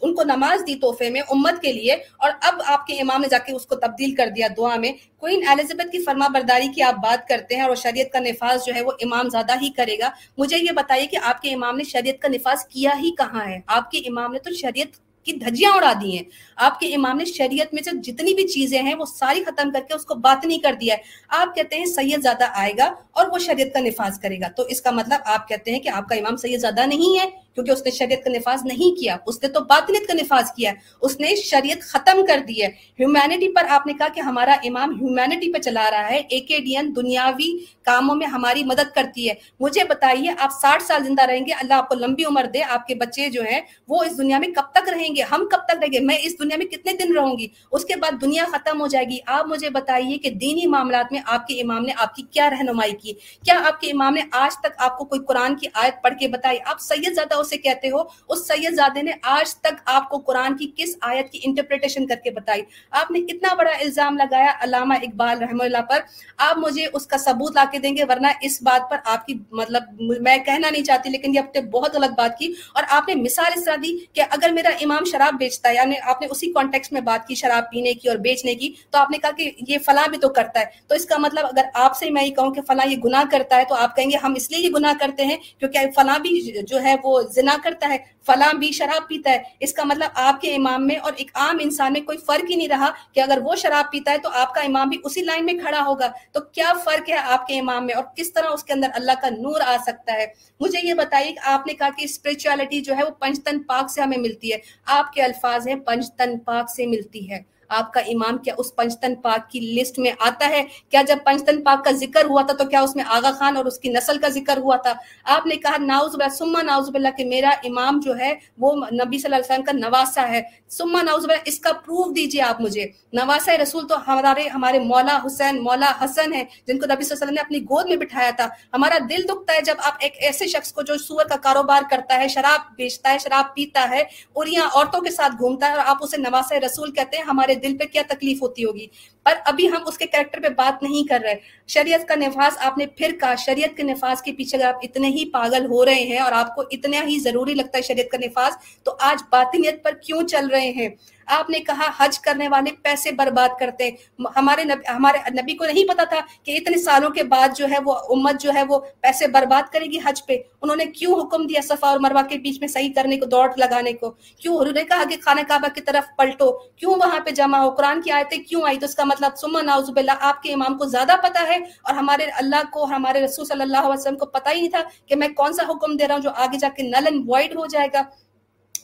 ان 0.00 0.14
کو 0.14 0.22
نماز 0.22 0.62
دی 0.66 0.74
تحفے 0.74 1.10
میں 1.10 1.20
امت 1.20 1.60
کے 1.62 1.72
لیے 1.72 1.92
اور 1.92 2.30
اب 2.40 2.60
آپ 2.64 2.86
کے 2.86 2.94
امام 2.94 3.20
نے 3.20 3.28
جا 3.28 3.38
کے 3.38 3.52
اس 3.52 3.66
کو 3.66 3.74
تبدیل 3.74 4.14
کر 4.14 4.28
دیا 4.36 4.48
دعا 4.56 4.76
میں۔ 4.76 4.92
کوئن 5.20 5.46
ایلزبتھ 5.48 5.92
کی 5.92 5.98
فرما 5.98 6.28
برداری 6.28 6.68
کی 6.68 6.82
آپ 6.82 6.94
بات 6.94 7.28
کرتے 7.28 7.56
ہیں 7.56 7.62
اور 7.62 7.74
شریعت 7.74 8.12
کا 8.12 8.18
نفاذ 8.18 8.64
جو 8.66 8.74
ہے 8.74 8.80
وہ 8.80 8.92
امام 9.02 9.28
زیادہ 9.28 9.52
ہی 9.62 9.70
کرے 9.70 9.98
گا۔ 9.98 10.10
مجھے 10.38 10.58
یہ 10.58 10.72
بتائیے 10.76 11.06
کہ 11.06 11.18
آپ 11.22 11.42
کے 11.42 11.54
امام 11.54 11.76
نے 11.76 11.84
شریعت 11.84 12.22
کا 12.22 12.28
نفاذ 12.28 12.66
کیا 12.66 12.90
ہی 13.02 13.10
کہاں 13.10 13.48
ہے؟ 13.48 13.60
آپ 13.66 13.90
کے 13.90 13.98
امام 13.98 14.32
نے 14.32 14.38
تو 14.38 14.54
شریعت 14.54 15.00
کی 15.24 15.32
دھجیاں 15.32 15.72
اڑا 15.72 15.92
دی 16.02 16.16
ہیں۔ 16.16 16.24
آپ 16.56 16.80
کے 16.80 16.94
امام 16.94 17.16
نے 17.16 17.24
شریعت 17.24 17.74
میں 17.74 17.82
سے 17.82 17.90
جتنی 18.02 18.34
بھی 18.34 18.48
چیزیں 18.48 18.82
ہیں 18.82 18.94
وہ 18.94 19.04
ساری 19.04 19.44
ختم 19.44 19.70
کر 19.70 19.80
کے 19.88 19.94
اس 19.94 20.04
کو 20.04 20.14
بات 20.14 20.46
نہیں 20.46 20.58
کر 20.58 20.74
دیا 20.80 20.94
ہے۔ 20.94 21.02
آپ 21.28 21.54
کہتے 21.54 21.76
ہیں 21.76 21.84
سید 21.84 22.22
زیادہ 22.22 22.44
آئے 22.54 22.72
گا 22.78 22.94
اور 23.10 23.26
وہ 23.32 23.38
شریعت 23.38 23.74
کا 23.74 23.80
نفاذ 23.80 24.18
کرے 24.18 24.36
گا۔ 24.40 24.48
تو 24.48 24.62
اس 24.62 24.80
کا 24.80 24.90
مطلب 24.90 25.20
آپ 25.24 25.48
کہتے 25.48 25.70
ہیں 25.70 25.78
کہ 25.78 25.88
آپ 25.88 26.08
کا 26.08 26.14
امام 26.14 26.36
سید 26.36 26.60
زیادہ 26.60 26.86
نہیں 26.86 27.18
ہے 27.18 27.30
کیونکہ 27.54 27.70
اس 27.70 27.82
نے 27.84 27.90
شریعت 27.90 28.24
کا 28.24 28.30
نفاذ 28.30 28.60
نہیں 28.64 29.00
کیا۔ 29.00 29.16
اس 29.26 29.42
نے 29.42 29.48
تو 29.48 29.60
باطنیت 29.60 30.06
کا 30.06 30.14
نفاذ 30.14 30.52
کیا 30.56 30.72
اس 31.02 31.20
نے 31.20 31.36
شریعت 31.36 31.82
ختم 31.82 32.26
کر 32.26 32.40
دی 32.48 32.62
ہے۔ 32.62 32.68
ہیومینٹی 33.00 33.48
پر 33.48 33.64
آپ 33.68 33.86
نے 33.86 33.92
کہا 33.92 34.08
کہ 34.08 34.20
ہمارا 34.20 34.52
امام 34.64 34.90
ہیومینٹی 35.00 35.52
پہ 35.52 35.58
چلا 35.58 35.90
رہا 35.90 36.10
ہے۔ 36.10 36.22
اے 36.28 36.40
کے 36.40 36.58
ڈی 36.58 36.76
این 36.76 36.96
دنیاوی 36.96 37.64
کاموں 37.82 38.14
میں 38.14 38.26
ہماری 38.26 38.64
مدد 38.64 38.94
کرتی 38.94 39.28
ہے۔ 39.28 39.34
مجھے 39.60 39.84
بتائیے، 39.84 40.32
آپ 40.38 40.50
ساٹھ 40.62 40.82
سال 40.82 41.04
زندہ 41.04 41.22
رہیں 41.22 41.46
گے، 41.46 41.52
اللہ 41.52 41.74
آپ 41.74 41.88
کو 41.88 41.94
لمبی 41.94 42.24
عمر 42.24 42.44
دے۔ 42.54 42.62
آپ 42.62 42.86
کے 42.86 42.94
بچے 42.94 43.28
جو 43.28 43.42
ہیں 43.42 43.60
وہ 43.88 44.04
اس 44.04 44.18
دنیا 44.18 44.38
میں 44.38 44.48
کب 44.48 44.72
تک 44.72 44.88
رہیں 44.88 45.11
رہیں 45.12 45.16
گے۔ 45.16 45.34
ہم 45.34 45.48
کب 45.50 45.64
تک 45.64 45.78
رہیں 45.82 45.92
گے؟ 45.92 46.00
میں 46.00 46.18
اس 46.22 46.38
دنیا 46.38 46.56
میں 46.56 46.66
کتنے 46.66 46.92
دن 46.92 47.16
رہوں 47.16 47.38
گی؟ 47.38 47.48
اس 47.72 47.84
کے 47.84 47.96
بعد 47.96 48.20
دنیا 48.20 48.44
ختم 48.52 48.80
ہو 48.80 48.86
جائے 48.86 49.04
گی۔ 49.04 49.18
آپ 49.26 49.46
مجھے 49.46 49.70
بتائیے 49.70 50.18
کہ 50.18 50.30
دینی 50.30 50.66
معاملات 50.66 51.12
میں 51.12 51.20
آپ 51.26 51.46
کے 51.46 51.60
امام 51.60 51.84
نے 51.84 51.92
آپ 51.96 52.14
کی 52.14 52.22
کیا 52.22 52.50
رہنمائی 52.50 52.92
کی؟ 52.92 53.12
کیا 53.44 53.62
آپ 53.66 53.80
کے 53.80 53.90
امام 53.90 54.14
نے 54.14 54.22
آج 54.32 54.60
تک 54.60 54.68
آپ 54.76 54.98
کو 54.98 55.04
کوئی 55.04 55.20
قرآن 55.28 55.56
کی 55.56 55.66
آیت 55.74 56.02
پڑھ 56.02 56.14
کے 56.20 56.28
بتائی؟ 56.28 56.58
آپ 56.64 56.80
سید 56.80 57.14
زیادہ 57.14 57.34
اسے 57.34 57.56
کہتے 57.56 57.90
ہو، 57.90 57.98
اس 58.28 58.48
سید 58.48 58.74
زادے 58.74 59.02
نے 59.02 59.12
آج 59.22 59.56
تک 59.56 59.74
آپ 59.84 60.08
کو 60.08 60.18
قرآن 60.18 60.56
کی 60.56 60.70
کس 60.76 60.96
آیت 61.00 61.30
کی 61.30 61.38
انٹرپریٹیشن 61.42 62.06
کر 62.06 62.16
کے 62.24 62.30
بتائی؟ 62.30 62.62
آپ 62.90 63.10
نے 63.10 63.20
کتنا 63.20 63.54
بڑا 63.54 63.70
الزام 63.70 64.16
لگایا 64.16 64.52
علامہ 64.60 64.94
اقبال 64.94 65.38
رحم 65.38 65.60
اللہ 65.60 65.82
پر۔ 65.90 66.00
آپ 66.36 66.58
مجھے 66.58 66.86
اس 66.92 67.06
کا 67.06 67.18
ثبوت 67.18 67.52
لا 67.54 67.64
کے 67.72 67.78
دیں 67.78 67.96
گے، 67.96 68.04
ورنہ 68.04 68.26
اس 68.42 68.62
بات 68.62 68.90
پر 68.90 68.96
آپ 69.04 69.26
کی 69.26 69.34
مطلب 69.50 69.82
میں 69.98 70.36
کہنا 70.36 70.70
نہیں 70.70 70.84
چاہتی، 70.84 71.10
لیکن 71.10 71.34
یہ 71.34 71.40
آپ 71.40 71.56
نے 71.56 71.60
بہت 71.60 71.94
غلط 71.94 72.10
بات 72.10 72.38
کی۔ 72.38 72.52
اور 72.74 72.82
آپ 72.88 73.08
نے 73.08 73.14
مثال 73.14 73.52
اس 73.56 73.64
طرح 73.64 73.76
دی 73.82 73.98
کہ 74.12 74.22
اگر 74.30 74.50
میرا 74.50 74.68
امام 74.68 75.01
شراب 75.04 75.38
بیچتا 75.38 75.68
ہے 75.68 75.74
یعنی 75.74 75.94
آپ 76.02 76.20
نے 76.20 76.26
اسی 76.30 76.52
کانٹیکس 76.52 76.92
میں 76.92 77.00
بات 77.00 77.28
کی 77.28 77.34
شراب 77.34 77.70
پینے 77.70 77.94
کی 77.94 78.08
اور 78.08 78.16
بیچنے 78.16 78.54
کی، 78.54 78.72
تو 78.90 78.98
آپ 78.98 79.10
نے 79.10 79.18
کہا 79.18 79.30
کہ 79.30 79.50
یہ 79.68 79.78
فلاں 79.86 80.08
بھی 80.08 80.18
تو 80.18 80.28
کرتا 80.28 80.60
ہے۔ 80.60 80.64
تو 80.86 80.94
اس 80.94 81.04
کا 81.04 81.16
مطلب 81.18 81.46
اگر 81.46 81.64
آپ 81.74 81.96
سے 81.96 82.10
میں 82.10 82.24
یہ 82.24 82.34
کہوں 82.34 82.54
کہ 82.54 82.62
فلاں 82.62 82.90
یہ 82.90 82.96
گناہ 82.96 83.24
کرتا 83.30 83.56
ہے، 83.56 83.64
تو 83.68 83.74
آپ 83.74 83.96
کہیں 83.96 84.10
گے 84.10 84.16
ہم 84.16 84.32
اس 84.36 84.50
لیے 84.50 84.60
یہ 84.60 84.70
گناہ 84.70 84.92
کرتے 85.00 85.24
ہیں 85.24 85.36
کیونکہ 85.58 85.78
فلاں 85.96 86.18
بھی 86.18 86.52
جو 86.62 86.82
ہے 86.82 86.94
وہ 87.04 87.22
زنا 87.22 87.56
کرتا 87.64 87.88
ہے۔ 87.88 87.96
فلاں 88.26 88.52
بھی 88.54 88.72
شراب 88.72 89.08
پیتا 89.08 89.30
ہے۔ 89.30 89.42
اس 89.60 89.72
کا 89.72 89.84
مطلب 89.84 90.10
آپ 90.14 90.40
کے 90.40 90.54
امام 90.54 90.86
میں 90.86 90.96
اور 90.96 91.12
ایک 91.16 91.30
عام 91.34 91.56
انسان 91.60 91.92
میں 91.92 92.00
کوئی 92.00 92.18
فرق 92.18 92.50
ہی 92.50 92.56
نہیں 92.56 92.68
رہا 92.68 92.90
کہ 93.12 93.20
اگر 93.20 93.38
وہ 93.42 93.56
شراب 93.56 93.92
پیتا 93.92 94.10
ہے 94.10 94.18
تو 94.18 94.28
آپ 94.32 94.54
کا 94.54 94.60
امام 94.60 94.88
بھی 94.88 94.98
اسی 95.04 95.20
لائن 95.20 95.44
میں 95.44 95.54
کھڑا 95.54 95.84
ہوگا۔ 95.86 96.12
تو 96.32 96.40
کیا 96.40 96.72
فرق 96.84 97.10
ہے 97.10 97.14
آپ 97.14 97.46
کے 97.46 97.58
امام 97.58 97.86
میں 97.86 97.94
اور 97.94 98.04
کس 98.16 98.32
طرح 98.32 98.46
اس 98.48 98.64
کے 98.64 98.72
اندر 98.72 98.88
اللہ 98.94 99.12
کا 99.22 99.28
نور 99.28 99.60
آ 99.60 99.76
سکتا 99.86 100.12
ہے؟ 100.12 100.26
مجھے 100.60 100.78
یہ 100.82 100.94
بتائیے 100.94 101.32
کہ 101.32 101.40
آپ 101.42 101.66
نے 101.66 101.74
کہا 101.74 101.88
کہ 101.88 102.04
اسپرچولیٹی 102.04 102.80
جو 102.80 102.96
ہے 102.96 103.04
وہ 103.04 103.10
پنچتن 103.10 103.62
پاک 103.62 103.90
سے 103.90 104.02
ہمیں 104.02 104.18
ملتی 104.18 104.52
ہے۔ 104.52 104.58
آپ 104.86 105.12
کے 105.12 105.22
الفاظ 105.22 105.68
ہیں 105.68 105.74
پنچتن 105.74 106.38
پاک 106.38 106.70
سے 106.70 106.86
ملتی 106.86 107.30
ہے۔ 107.30 107.51
آپ 107.72 107.92
کا 107.92 108.00
امام 108.00 108.38
کیا 108.38 108.54
اس 108.58 108.74
پنچتن 108.76 109.14
پاک 109.14 109.50
کی 109.50 109.60
لسٹ 109.60 109.98
میں 109.98 110.12
آتا 110.18 110.48
ہے؟ 110.48 110.62
کیا 110.90 111.02
جب 111.02 111.16
پنچتن 111.24 111.62
پاک 111.62 111.84
کا 111.84 111.90
ذکر 111.90 112.24
ہوا 112.24 112.42
تھا 112.42 112.54
تو 112.54 112.64
کیا 112.64 112.80
اس 112.80 112.96
میں 112.96 113.04
آغا 113.08 113.30
خان 113.38 113.56
اور 113.56 113.64
اس 113.64 113.78
کی 113.78 113.88
نسل 113.88 114.18
کا 114.18 114.28
ذکر 114.28 114.58
ہوا 114.58 114.76
تھا؟ 114.76 114.92
آپ 115.24 115.46
نے 115.46 115.56
کہا 115.56 115.76
ناؤز 115.78 116.16
بلّہ 116.16 116.28
سما 116.28 116.62
ناؤز 116.62 116.90
بلّہ 116.90 117.08
کہ 117.16 117.24
میرا 117.24 117.50
امام 117.64 118.00
جو 118.00 118.18
ہے 118.18 118.34
وہ 118.58 118.74
نبی 118.74 119.18
صلی 119.18 119.34
اللہ 119.34 119.36
علیہ 119.36 119.52
وسلم 119.52 119.64
کا 119.64 119.72
نواسا 119.72 120.28
ہے۔ 120.28 120.42
سما 120.68 121.02
ناؤز 121.02 121.26
بلّہ 121.26 121.42
اس 121.44 121.58
کا 121.58 121.72
پروف 121.72 122.16
دیجیے 122.16 122.42
آپ 122.42 122.60
مجھے۔ 122.60 122.86
نواسا 123.12 123.56
رسول 123.62 123.88
تو 123.88 123.96
ہمارے 124.06 124.46
ہمارے 124.48 124.78
مولا 124.78 125.18
حسین، 125.26 125.62
مولا 125.62 125.92
حسن 126.04 126.32
ہے 126.34 126.44
جن 126.66 126.78
کو 126.78 126.86
نبی 126.86 127.04
صلی 127.04 127.14
اللہ 127.14 127.24
علیہ 127.24 127.24
وسلم 127.24 127.34
نے 127.34 127.40
اپنی 127.40 127.62
گود 127.62 127.88
میں 127.88 127.96
بٹھایا 127.96 128.30
تھا۔ 128.30 128.48
ہمارا 128.72 128.98
دل 129.10 129.22
دکھتا 129.28 129.52
ہے 129.52 129.60
جب 129.62 129.74
آپ 129.78 129.96
ایک 130.00 130.16
ایسے 130.18 130.46
شخص 130.46 130.72
کو 130.72 130.82
جو 130.82 130.96
سور 130.98 131.24
کا 131.24 131.36
کاروبار 131.36 131.82
کرتا 131.90 132.20
ہے، 132.20 132.28
شراب 132.28 132.60
بیچتا 132.76 133.12
ہے، 133.12 133.18
شراب 133.18 133.54
پیتا 133.54 133.86
ہے، 133.90 134.02
اور 134.32 134.46
یہاں 134.46 134.68
عورتوں 134.74 135.00
کے 135.00 135.10
ساتھ 135.10 135.32
گھومتا 135.38 135.68
ہے 135.68 135.72
اور 135.72 135.82
آپ 135.86 135.96
اسے 136.00 136.16
نواسا 136.16 136.60
رسول 136.66 136.92
کہتے 136.92 137.16
ہیں، 137.16 137.24
ہمارے 137.24 137.54
دل 137.62 137.76
پہ 137.78 137.84
کیا 137.92 138.02
تکلیف 138.08 138.42
ہوتی 138.42 138.64
ہوگی؟ 138.64 138.86
پر 139.24 139.34
ابھی 139.44 139.68
ہم 139.68 139.82
اس 139.86 139.98
کے 139.98 140.06
کریکٹر 140.06 140.40
پہ 140.40 140.48
بات 140.48 140.82
نہیں 140.82 141.08
کر 141.08 141.20
رہے۔ 141.22 141.34
شریعت 141.68 142.08
کا 142.08 142.14
نفاذ 142.14 142.56
آپ 142.58 142.78
نے 142.78 142.86
پھر 142.86 143.16
کہا، 143.20 143.34
شریعت 143.34 143.76
کے 143.76 143.82
نفاذ 143.82 144.22
کے 144.22 144.32
پیچھے 144.32 144.58
اگر 144.58 144.66
آپ 144.66 144.80
اتنے 144.82 145.08
ہی 145.08 145.24
پاگل 145.30 145.66
ہو 145.66 145.84
رہے 145.84 146.02
ہیں 146.02 146.18
اور 146.18 146.32
آپ 146.32 146.54
کو 146.54 146.62
اتنا 146.70 147.04
ہی 147.06 147.18
ضروری 147.18 147.54
لگتا 147.54 147.78
ہے 147.78 147.82
شریعت 147.82 148.10
کا 148.10 148.18
نفاذ، 148.18 148.52
تو 148.82 148.96
آج 149.00 149.22
باطنیت 149.32 149.82
پر 149.84 149.94
کیوں 149.94 150.22
چل 150.28 150.46
رہے 150.46 150.70
ہیں؟ 150.70 150.88
آپ 151.26 151.50
نے 151.50 151.58
کہا، 151.58 151.86
حج 151.98 152.18
کرنے 152.20 152.48
والے 152.48 152.70
پیسے 152.82 153.10
برباد 153.12 153.48
کرتے 153.60 153.90
ہمارے 154.36 154.64
نبی 154.64 154.88
ہمارے 154.88 155.18
نبی 155.40 155.54
کو 155.54 155.64
نہیں 155.64 155.88
پتا 155.88 156.04
تھا 156.04 156.20
کہ 156.42 156.56
اتنے 156.56 156.78
سالوں 156.78 157.10
کے 157.10 157.22
بعد 157.22 157.56
جو 157.56 157.66
ہے 157.70 157.78
وہ 157.84 157.94
امت 158.08 158.40
جو 158.40 158.52
ہے 158.54 158.62
وہ 158.68 158.78
پیسے 159.00 159.26
برباد 159.26 159.72
کرے 159.72 159.84
گی 159.84 159.98
حج 160.04 160.24
پہ۔ 160.26 160.36
انہوں 160.62 160.76
نے 160.76 160.86
کیوں 160.86 161.14
حکم 161.20 161.46
دیا 161.46 161.60
صفا 161.62 161.88
اور 161.88 161.98
مروا 161.98 162.22
کے 162.22 162.38
بیچ 162.38 162.58
میں 162.60 162.68
صحیح 162.68 162.92
کرنے 162.94 163.16
کو، 163.16 163.26
دوڑ 163.26 163.48
لگانے 163.56 163.92
کو؟ 163.92 164.10
کیوں 164.38 164.56
انہوں 164.58 164.72
نے 164.72 164.84
کہا 164.84 165.04
کہ 165.10 165.16
خانہ 165.22 165.40
کعبہ 165.48 165.68
کی 165.74 165.80
طرف 165.80 166.16
پلٹو؟ 166.16 166.50
کیوں 166.76 166.94
وہاں 166.94 167.20
پہ 167.20 167.30
جمع 167.30 167.58
ہو؟ 167.58 167.70
قرآن 167.70 168.00
کی 168.02 168.10
آیتیں 168.10 168.38
کیوں 168.38 168.62
آئی 168.66 168.78
تو 168.78 168.86
اس 168.86 168.94
کا 168.94 169.04
مطلب 169.12 169.36
سما 169.36 169.62
ناؤز 169.62 169.90
اللہ 169.96 170.10
آپ 170.20 170.42
کے 170.42 170.52
امام 170.52 170.78
کو 170.78 170.84
زیادہ 170.84 171.12
پتا 171.22 171.46
ہے 171.48 171.56
اور 171.56 171.94
ہمارے 171.94 172.24
اللہ 172.24 172.62
کو، 172.72 172.84
ہمارے 172.84 173.24
رسول 173.24 173.44
صلی 173.44 173.62
اللہ 173.62 173.76
علیہ 173.76 173.98
وسلم 173.98 174.18
کو 174.18 174.26
پتا 174.26 174.50
ہی 174.50 174.60
نہیں 174.60 174.70
تھا 174.70 174.82
کہ 175.06 175.16
میں 175.16 175.28
کون 175.28 175.52
سا 175.52 175.62
حکم 175.68 175.96
دے 175.96 176.08
رہا 176.08 176.14
ہوں 176.14 176.22
جو 176.22 176.30
آگے 176.36 176.58
جا 176.58 176.68
کے 176.76 176.82
نل 176.82 177.06
اینڈ 177.06 177.24
وائڈ 177.28 177.56
ہو 177.56 177.66
جائے 177.66 177.88
گا۔ 177.94 178.02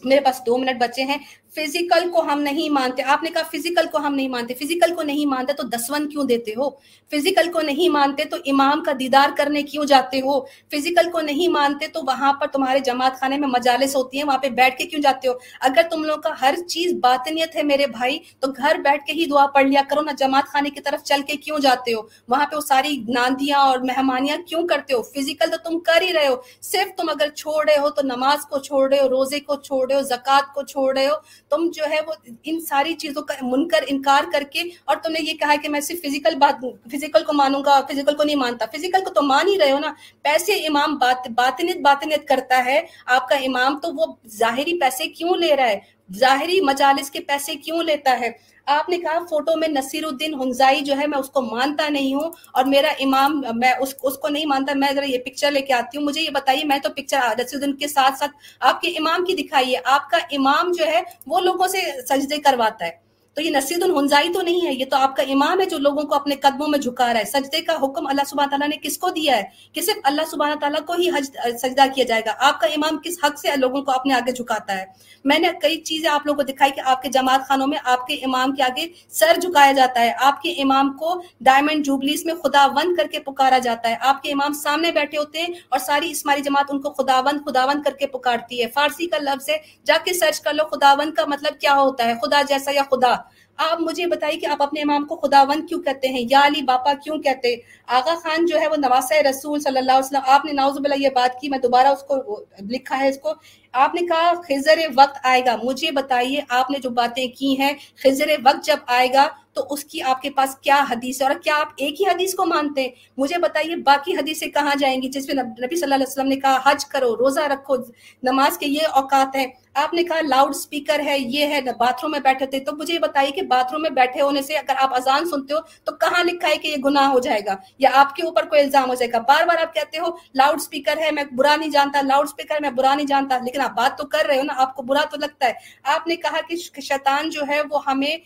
میرے 0.05 0.21
پاس 0.21 0.41
دو 0.47 0.59
منٹ 0.59 0.81
بچے 0.81 1.03
ہیں۔ 1.03 1.19
فزیکل 1.57 2.11
کو 2.11 2.21
ہم 2.21 2.41
نہیں 2.41 2.69
مانتے۔ 2.69 3.03
آپ 3.03 3.23
نے 3.23 3.31
کہا 3.31 3.43
فزیکل 3.43 3.87
کو 3.93 3.99
ہم 3.99 4.15
نہیں 4.15 4.29
مانتے۔ 4.29 4.55
فزیکل 4.55 4.95
کو 4.95 5.03
نہیں 5.03 5.27
مانتے 5.27 5.53
تو 5.53 5.63
دسون 5.63 6.09
کیوں 6.09 6.25
دیتے 6.25 6.51
ہو؟ 6.51 6.71
فزیکل 7.11 7.53
کو 7.53 7.61
نہیں 7.61 7.89
مانتے 7.89 8.25
تو 8.25 8.37
امام 8.47 8.83
کا 8.83 8.93
دیدار 9.01 9.29
کرنے 9.37 9.63
کیوں 9.63 9.85
جاتے 9.85 10.21
ہو؟ 10.21 10.41
فزیکل 10.41 11.11
کو 11.11 11.21
نہیں 11.21 11.49
مانتے 11.49 11.87
تو 11.87 12.01
وہاں 12.07 12.33
پر 12.33 12.47
تمہارے 12.47 12.79
جماعت 12.79 13.21
خانے 13.21 13.39
میں 13.39 13.49
مجالس 13.49 13.97
ہوتی 13.97 14.19
ہیں، 14.19 14.25
وہاں 14.25 14.39
پہ 14.39 14.49
بیٹھ 14.49 14.79
کے 14.79 14.85
کیوں 14.85 15.03
جاتے 15.03 15.29
ہو؟ 15.29 15.33
اگر 15.61 15.83
تم 15.91 16.05
لوگ 16.05 16.19
کا 16.19 16.31
ہر 16.41 16.55
چیز 16.69 16.93
باطنیت 17.03 17.57
ہے 17.57 17.63
میرے 17.63 17.87
بھائی، 17.87 18.19
تو 18.41 18.49
گھر 18.57 18.77
بیٹھ 18.85 19.07
کے 19.07 19.13
ہی 19.13 19.25
دعا 19.25 19.47
پڑھ 19.47 19.67
لیا 19.67 19.83
کرو، 19.91 20.03
نہ 20.03 20.11
جماعت 20.19 20.45
خانے 20.45 20.71
کی 20.71 20.81
طرف 20.81 21.03
چل 21.03 21.21
کے 21.27 21.37
کیوں 21.37 21.59
جاتے 21.59 21.95
ہو؟ 21.95 22.01
وہاں 22.29 22.47
پہ 22.47 22.57
وہ 22.57 22.61
ساری 22.61 23.05
ناندیاں 23.09 23.59
اور 23.59 23.79
مہمانیاں 23.79 24.37
کیوں 24.37 24.67
کرتے 24.67 24.95
ہو؟ 24.95 25.03
فزیکل 25.03 25.51
تو 25.51 25.71
تم 25.71 25.79
کر 25.79 26.03
ہی 26.03 26.13
رہے 26.13 26.29
ہو۔ 26.29 26.37
صرف 26.63 26.97
تم 26.97 27.09
اگر 27.09 27.29
چھوڑ 27.31 27.69
رہے 27.69 27.79
ہو 27.79 27.91
تو 27.91 28.03
نماز 28.05 28.47
کو 28.47 28.59
چھوڑ 28.59 28.93
رہے 28.93 29.01
ہو، 29.03 29.09
روزے 29.09 29.41
کو 29.41 29.57
چھوڑ 29.57 29.91
رہے 29.91 29.97
ہو، 29.97 30.03
زکوٰۃ 30.03 30.55
کو 30.55 30.63
چھوڑ 30.63 30.99
رہے 30.99 31.07
ہو 31.07 31.15
تم 31.51 31.71
جو 31.75 31.85
ہے 31.91 31.99
وہ 32.07 32.13
ان 32.45 32.61
ساری 32.61 32.95
چیزوں 32.95 33.23
کا 33.23 33.35
منکر، 33.43 33.85
انکار 33.87 34.25
کر 34.33 34.43
کے، 34.43 34.63
اور 34.85 34.97
تم 34.97 35.13
نے 35.13 35.19
یہ 35.23 35.35
کہا 35.35 35.55
کہ 35.63 35.69
میں 35.69 35.81
صرف 35.81 36.01
فزیکل 36.01 36.35
بات 36.35 36.65
فزیکل 36.93 37.25
کو 37.25 37.33
مانوں 37.33 37.65
گا 37.65 37.81
فزیکل 37.93 38.17
کو 38.17 38.23
نہیں 38.23 38.37
مانتا۔ 38.37 38.67
فزیکل 38.67 39.05
کو 39.05 39.11
تو 39.11 39.23
مان 39.23 39.49
ہی 39.49 39.59
رہے 39.59 39.73
ہو 39.73 39.79
نا۔ 39.79 39.93
پیسے 40.23 40.53
امام 40.53 40.99
بات، 40.99 41.31
باطنیت 41.31 41.77
باطنیت 41.77 42.29
کرتا 42.29 42.65
ہے۔ 42.65 42.81
آپ 43.07 43.29
کا 43.29 43.37
امام 43.37 43.79
تو 43.79 43.89
وہ 43.95 44.07
ظاہری 44.29 44.79
پیسے 44.79 45.07
کیوں 45.07 45.37
لے 45.37 45.57
رہا 45.57 45.69
ہے؟ 45.69 45.79
ظاہری 46.17 46.61
مجالس 46.61 47.11
کے 47.11 47.21
پیسے 47.21 47.55
کیوں 47.55 47.83
لیتا 47.83 48.21
ہے؟ 48.21 48.31
آپ 48.69 48.89
نے 48.89 48.99
کہا 48.99 49.19
فوٹو 49.31 49.57
میں 49.57 49.69
نصیر 49.69 50.05
الدین 50.05 50.35
ہنزائی 50.35 50.81
جو 50.81 50.99
ہے 51.01 51.07
میں 51.07 51.19
اس 51.19 51.31
کو 51.31 51.41
مانتا 51.41 51.89
نہیں 51.89 52.15
ہوں 52.15 52.31
اور 52.53 52.65
میرا 52.65 52.93
امام 53.01 53.43
میں 53.55 53.73
اس, 53.81 53.95
اس 54.03 54.19
کو 54.19 54.29
نہیں 54.29 54.47
مانتا 54.47 54.73
میں 54.75 54.93
ذرا 54.95 55.05
یہ 55.05 55.19
پکچر 55.19 55.51
لے 55.51 55.61
کے 55.61 55.73
آتی 55.73 55.99
ہوں۔ 55.99 56.05
مجھے 56.05 56.21
یہ 56.21 56.31
بتائیے 56.31 56.65
میں 56.65 56.79
تو 56.79 56.89
پکچر 56.97 57.17
نصیر 57.17 57.61
الدین 57.61 57.77
کے 57.77 57.89
ساتھ 57.89 58.19
ساتھ 58.19 58.31
آپ 58.61 58.81
کے 58.81 58.89
امام 58.89 59.25
کی 59.25 59.35
دکھائیے۔ 59.35 59.77
آپ 59.85 60.11
کا 60.11 60.19
امام 60.31 60.73
جو 60.79 60.87
ہے 60.87 61.01
وہ 61.27 61.41
لوگوں 61.41 61.67
سے 61.67 61.79
سجدے 62.09 62.37
کرواتا 62.37 62.87
ہے۔ 62.87 63.08
تو 63.39 63.43
یہ 63.43 63.51
نصیر 63.51 63.83
الحنزائی 63.83 64.33
تو 64.33 64.43
نہیں 64.43 64.67
ہے، 64.67 64.75
یہ 64.75 64.85
تو 64.85 64.97
آپ 64.97 65.17
کا 65.17 65.23
امام 65.23 65.61
ہے 65.61 65.67
جو 65.67 65.79
لوگوں 65.79 66.03
کو 66.03 66.15
اپنے 66.15 66.35
قدموں 66.35 66.69
میں 66.69 66.79
جھکا 66.79 67.13
رہا 67.13 67.21
ہے۔ 67.21 67.25
سجدے 67.25 67.61
کا 67.61 67.73
حکم 67.83 68.07
اللہ 68.07 68.23
سبحانہ 68.27 68.51
تعالیٰ 68.51 68.69
نے 68.69 68.77
کس 68.77 68.99
کو 68.99 69.11
دیا 69.11 69.37
ہے؟ 69.37 69.43
کہ 69.73 69.81
صرف 69.81 69.97
اللہ 70.05 70.23
سبحانہ 70.31 70.55
تعالیٰ 70.55 70.85
کو 70.87 70.93
ہی 70.93 71.09
حج، 71.11 71.57
سجدہ 71.59 71.83
کیا 71.95 72.05
جائے 72.05 72.23
گا۔ 72.27 72.33
آپ 72.39 72.61
کا 72.61 72.67
امام 72.67 72.99
کس 72.99 73.17
حق 73.25 73.39
سے 73.39 73.49
لوگوں 73.57 73.83
کو 73.83 73.91
اپنے 73.91 74.15
آگے 74.15 74.33
جھکاتا 74.33 74.79
ہے؟ 74.79 74.85
میں 75.25 75.39
نے 75.39 75.49
کئی 75.63 75.77
چیزیں 75.77 76.11
آپ 76.11 76.27
لوگوں 76.27 76.37
کو 76.37 76.43
دکھائی 76.43 76.73
کہ 76.73 76.81
آپ 76.85 77.03
کے 77.03 77.09
جماعت 77.09 77.41
خانوں 77.49 77.67
میں 77.67 77.79
آپ 77.85 78.07
کے 78.07 78.15
امام 78.15 78.55
کے 78.55 78.63
آگے 78.63 78.89
سر 79.09 79.41
جھکایا 79.43 79.73
جاتا 79.73 80.01
ہے۔ 80.01 80.13
آپ 80.21 80.43
کے 80.43 80.53
امام 80.53 80.93
کو 80.93 81.23
ڈائمنڈ 81.41 81.85
جوبلیز 81.85 82.25
میں 82.25 82.35
خدا 82.35 82.67
وند 82.67 82.97
کر 82.97 83.05
کے 83.05 83.19
پکارا 83.19 83.59
جاتا 83.59 83.89
ہے۔ 83.89 83.97
آپ 84.01 84.23
کے 84.23 84.33
امام 84.33 84.53
سامنے 84.53 84.93
بیٹھے 84.93 85.19
ہوتے 85.19 85.41
ہیں 85.41 85.49
اور 85.69 85.79
ساری 85.79 86.11
اسماعیلی 86.11 86.43
جماعت 86.43 86.67
ان 86.69 86.81
کو 86.81 86.91
خدا 86.91 87.21
وند 87.21 87.51
خدا 87.51 87.65
وند 87.65 87.83
کر 87.83 87.93
کے 87.93 88.07
پکارتی 88.07 88.63
ہے۔ 88.63 88.67
فارسی 88.75 89.07
کا 89.07 89.19
لفظ 89.19 89.51
ہے، 89.51 89.57
جا 89.87 89.97
کے 90.05 90.13
سرچ 90.13 90.41
کر 90.41 90.53
لو 90.53 90.65
خدا 90.65 90.95
وند 90.99 91.15
کا 91.15 91.25
مطلب 91.27 91.61
کیا 91.61 91.75
ہوتا 91.75 92.05
ہے؟ 92.05 92.15
خدا 92.15 92.43
جیسا 92.49 92.71
یا 92.71 92.83
خدا؟ 92.91 93.17
آپ 93.59 93.81
مجھے 93.81 94.07
بتائیے 94.07 94.41
کہ 94.41 94.47
آپ 94.47 94.63
اپنے 94.63 94.81
امام 94.81 95.07
کو 95.07 95.17
خداوند 95.17 95.69
کیوں 95.69 95.83
کہتے 95.83 96.09
ہیں؟ 96.09 96.25
یا 96.31 96.41
علی 96.47 96.63
باپا 96.63 96.93
کیوں 96.95 97.19
کہتے 97.19 97.55
آغا 97.87 98.15
خان 98.15 98.47
جو 98.47 98.61
ہے 98.61 98.69
وہ 98.69 98.77
نواز 98.77 99.13
رسول 99.31 99.61
صلی 99.61 99.79
اللہ 99.79 99.93
علیہ 99.93 100.07
وسلم، 100.07 100.21
آپ 100.27 100.45
نے 100.45 100.53
ناؤز 100.53 100.79
باللہ 100.79 100.95
یہ 100.99 101.09
بات 101.15 101.41
کی، 101.41 101.49
میں 101.49 101.59
دوبارہ 101.59 101.87
اس 101.87 102.03
کو 102.03 102.45
لکھا 102.71 102.99
ہے 102.99 103.09
اس 103.09 103.19
کو۔ 103.19 103.33
آپ 103.73 103.95
نے 103.95 104.01
کہا 104.01 104.33
خزر 104.35 104.79
وقت 104.97 105.19
آئے 105.23 105.43
گا۔ 105.47 105.57
مجھے 105.63 105.91
بتائیے، 105.91 106.41
آپ 106.49 106.71
نے 106.71 106.79
جو 106.79 106.91
باتیں 106.91 107.29
کی 107.39 107.61
ہیں 107.61 107.73
خزر 108.05 108.31
وقت 108.45 108.65
جب 108.65 108.77
آئے 108.87 109.09
گا 109.13 109.29
تو 109.53 109.67
اس 109.71 109.85
کی 109.85 110.03
آپ 110.03 110.23
کے 110.23 110.31
پاس 110.31 110.57
کیا 110.57 110.85
حدیث 110.91 111.23
ہے 111.23 111.27
اور 111.27 111.35
کیا 111.43 111.57
آپ 111.57 111.69
ایک 111.77 112.01
ہی 112.01 112.07
حدیث 112.07 112.35
کو 112.35 112.47
مانتے 112.47 112.83
ہیں؟ 112.83 112.89
مجھے 113.17 113.39
بتائیے 113.39 113.77
باقی 113.77 114.17
حدیثیں 114.17 114.49
کہاں 114.49 114.75
جائیں 114.79 115.03
گی 115.03 115.09
جس 115.09 115.27
میں 115.27 115.45
نبی 115.45 115.77
صلی 115.77 115.83
اللہ 115.83 115.95
علیہ 115.95 116.07
وسلم 116.09 116.27
نے 116.27 116.37
کہا، 116.37 116.59
حج 116.65 116.87
کرو، 116.87 117.17
روزہ 117.17 117.41
رکھو، 117.41 117.77
نماز 118.23 118.59
کے 118.59 118.67
یہ 118.67 118.81
اوقات 118.93 119.37
ہیں۔ 119.37 119.47
آپ 119.75 119.95
نے 119.95 120.03
کہا 120.03 120.21
لاؤڈ 120.21 120.55
سپیکر 120.55 121.01
ہے، 121.01 121.19
یہ 121.19 121.47
ہے 121.47 121.61
باتھ 121.79 122.01
روم 122.03 122.11
میں 122.11 122.21
بیٹھے 122.21 122.47
تھے۔ 122.47 122.61
تو 122.61 122.73
مجھے 122.77 122.99
بتائیے 122.99 123.31
کہ 123.31 123.43
باتھ 123.43 123.73
روم 123.73 123.83
میں 123.83 123.91
بیٹھے 123.91 124.21
ہونے 124.21 124.43
سے 124.43 124.55
اگر 124.55 124.75
آپ 124.77 124.95
اذان 124.95 125.25
سنتے 125.25 125.55
ہو 125.55 125.59
تو 125.85 125.97
کہاں 125.97 126.25
لکھا 126.25 126.49
ہے 126.49 126.57
کہ 126.57 126.69
یہ 126.69 126.77
گناہ 126.85 127.07
ہو 127.09 127.19
جائے 127.19 127.41
گا؟ 127.47 127.55
یا 127.79 127.91
آپ 127.93 128.17
کے 128.17 128.23
اوپر 128.23 128.45
کوئی 128.45 128.61
الزام 128.61 128.89
ہو 128.89 128.95
جائے 128.95 129.13
گا؟ 129.13 129.19
بار 129.19 129.47
بار 129.47 129.63
آپ 129.63 129.75
کہتے 129.75 129.99
ہو 129.99 130.07
لاؤڈ 130.35 130.61
سپیکر 130.61 130.99
ہے، 130.99 131.11
میں 131.11 131.25
برا 131.33 131.57
نہیں 131.57 131.71
جانتا، 131.71 132.01
لاؤڈ 132.01 132.29
سپیکر 132.29 132.57
میں 132.61 132.71
برا 132.71 132.95
نہیں 132.95 133.07
جانتا، 133.07 133.39
لیکن 133.39 133.58
آپ 133.61 133.77
بات 133.77 133.99
تو 133.99 134.07
کر 134.07 134.27
رہے 134.29 134.39
ہو 134.39 134.43
نا 134.43 134.53
آپ 134.57 134.75
کو 134.77 134.83
برا 134.83 135.05
تو 135.11 135.17
لگتا 135.17 135.47
ہے۔ 135.47 135.53
آپ 135.85 136.07
نے 136.07 136.17
کہا 136.17 136.41
کہ 136.49 136.57
شیطان 136.81 137.31
جو 137.31 137.43
ہے 137.49 137.61
وہ 137.71 137.81
ہمیں 137.87 138.17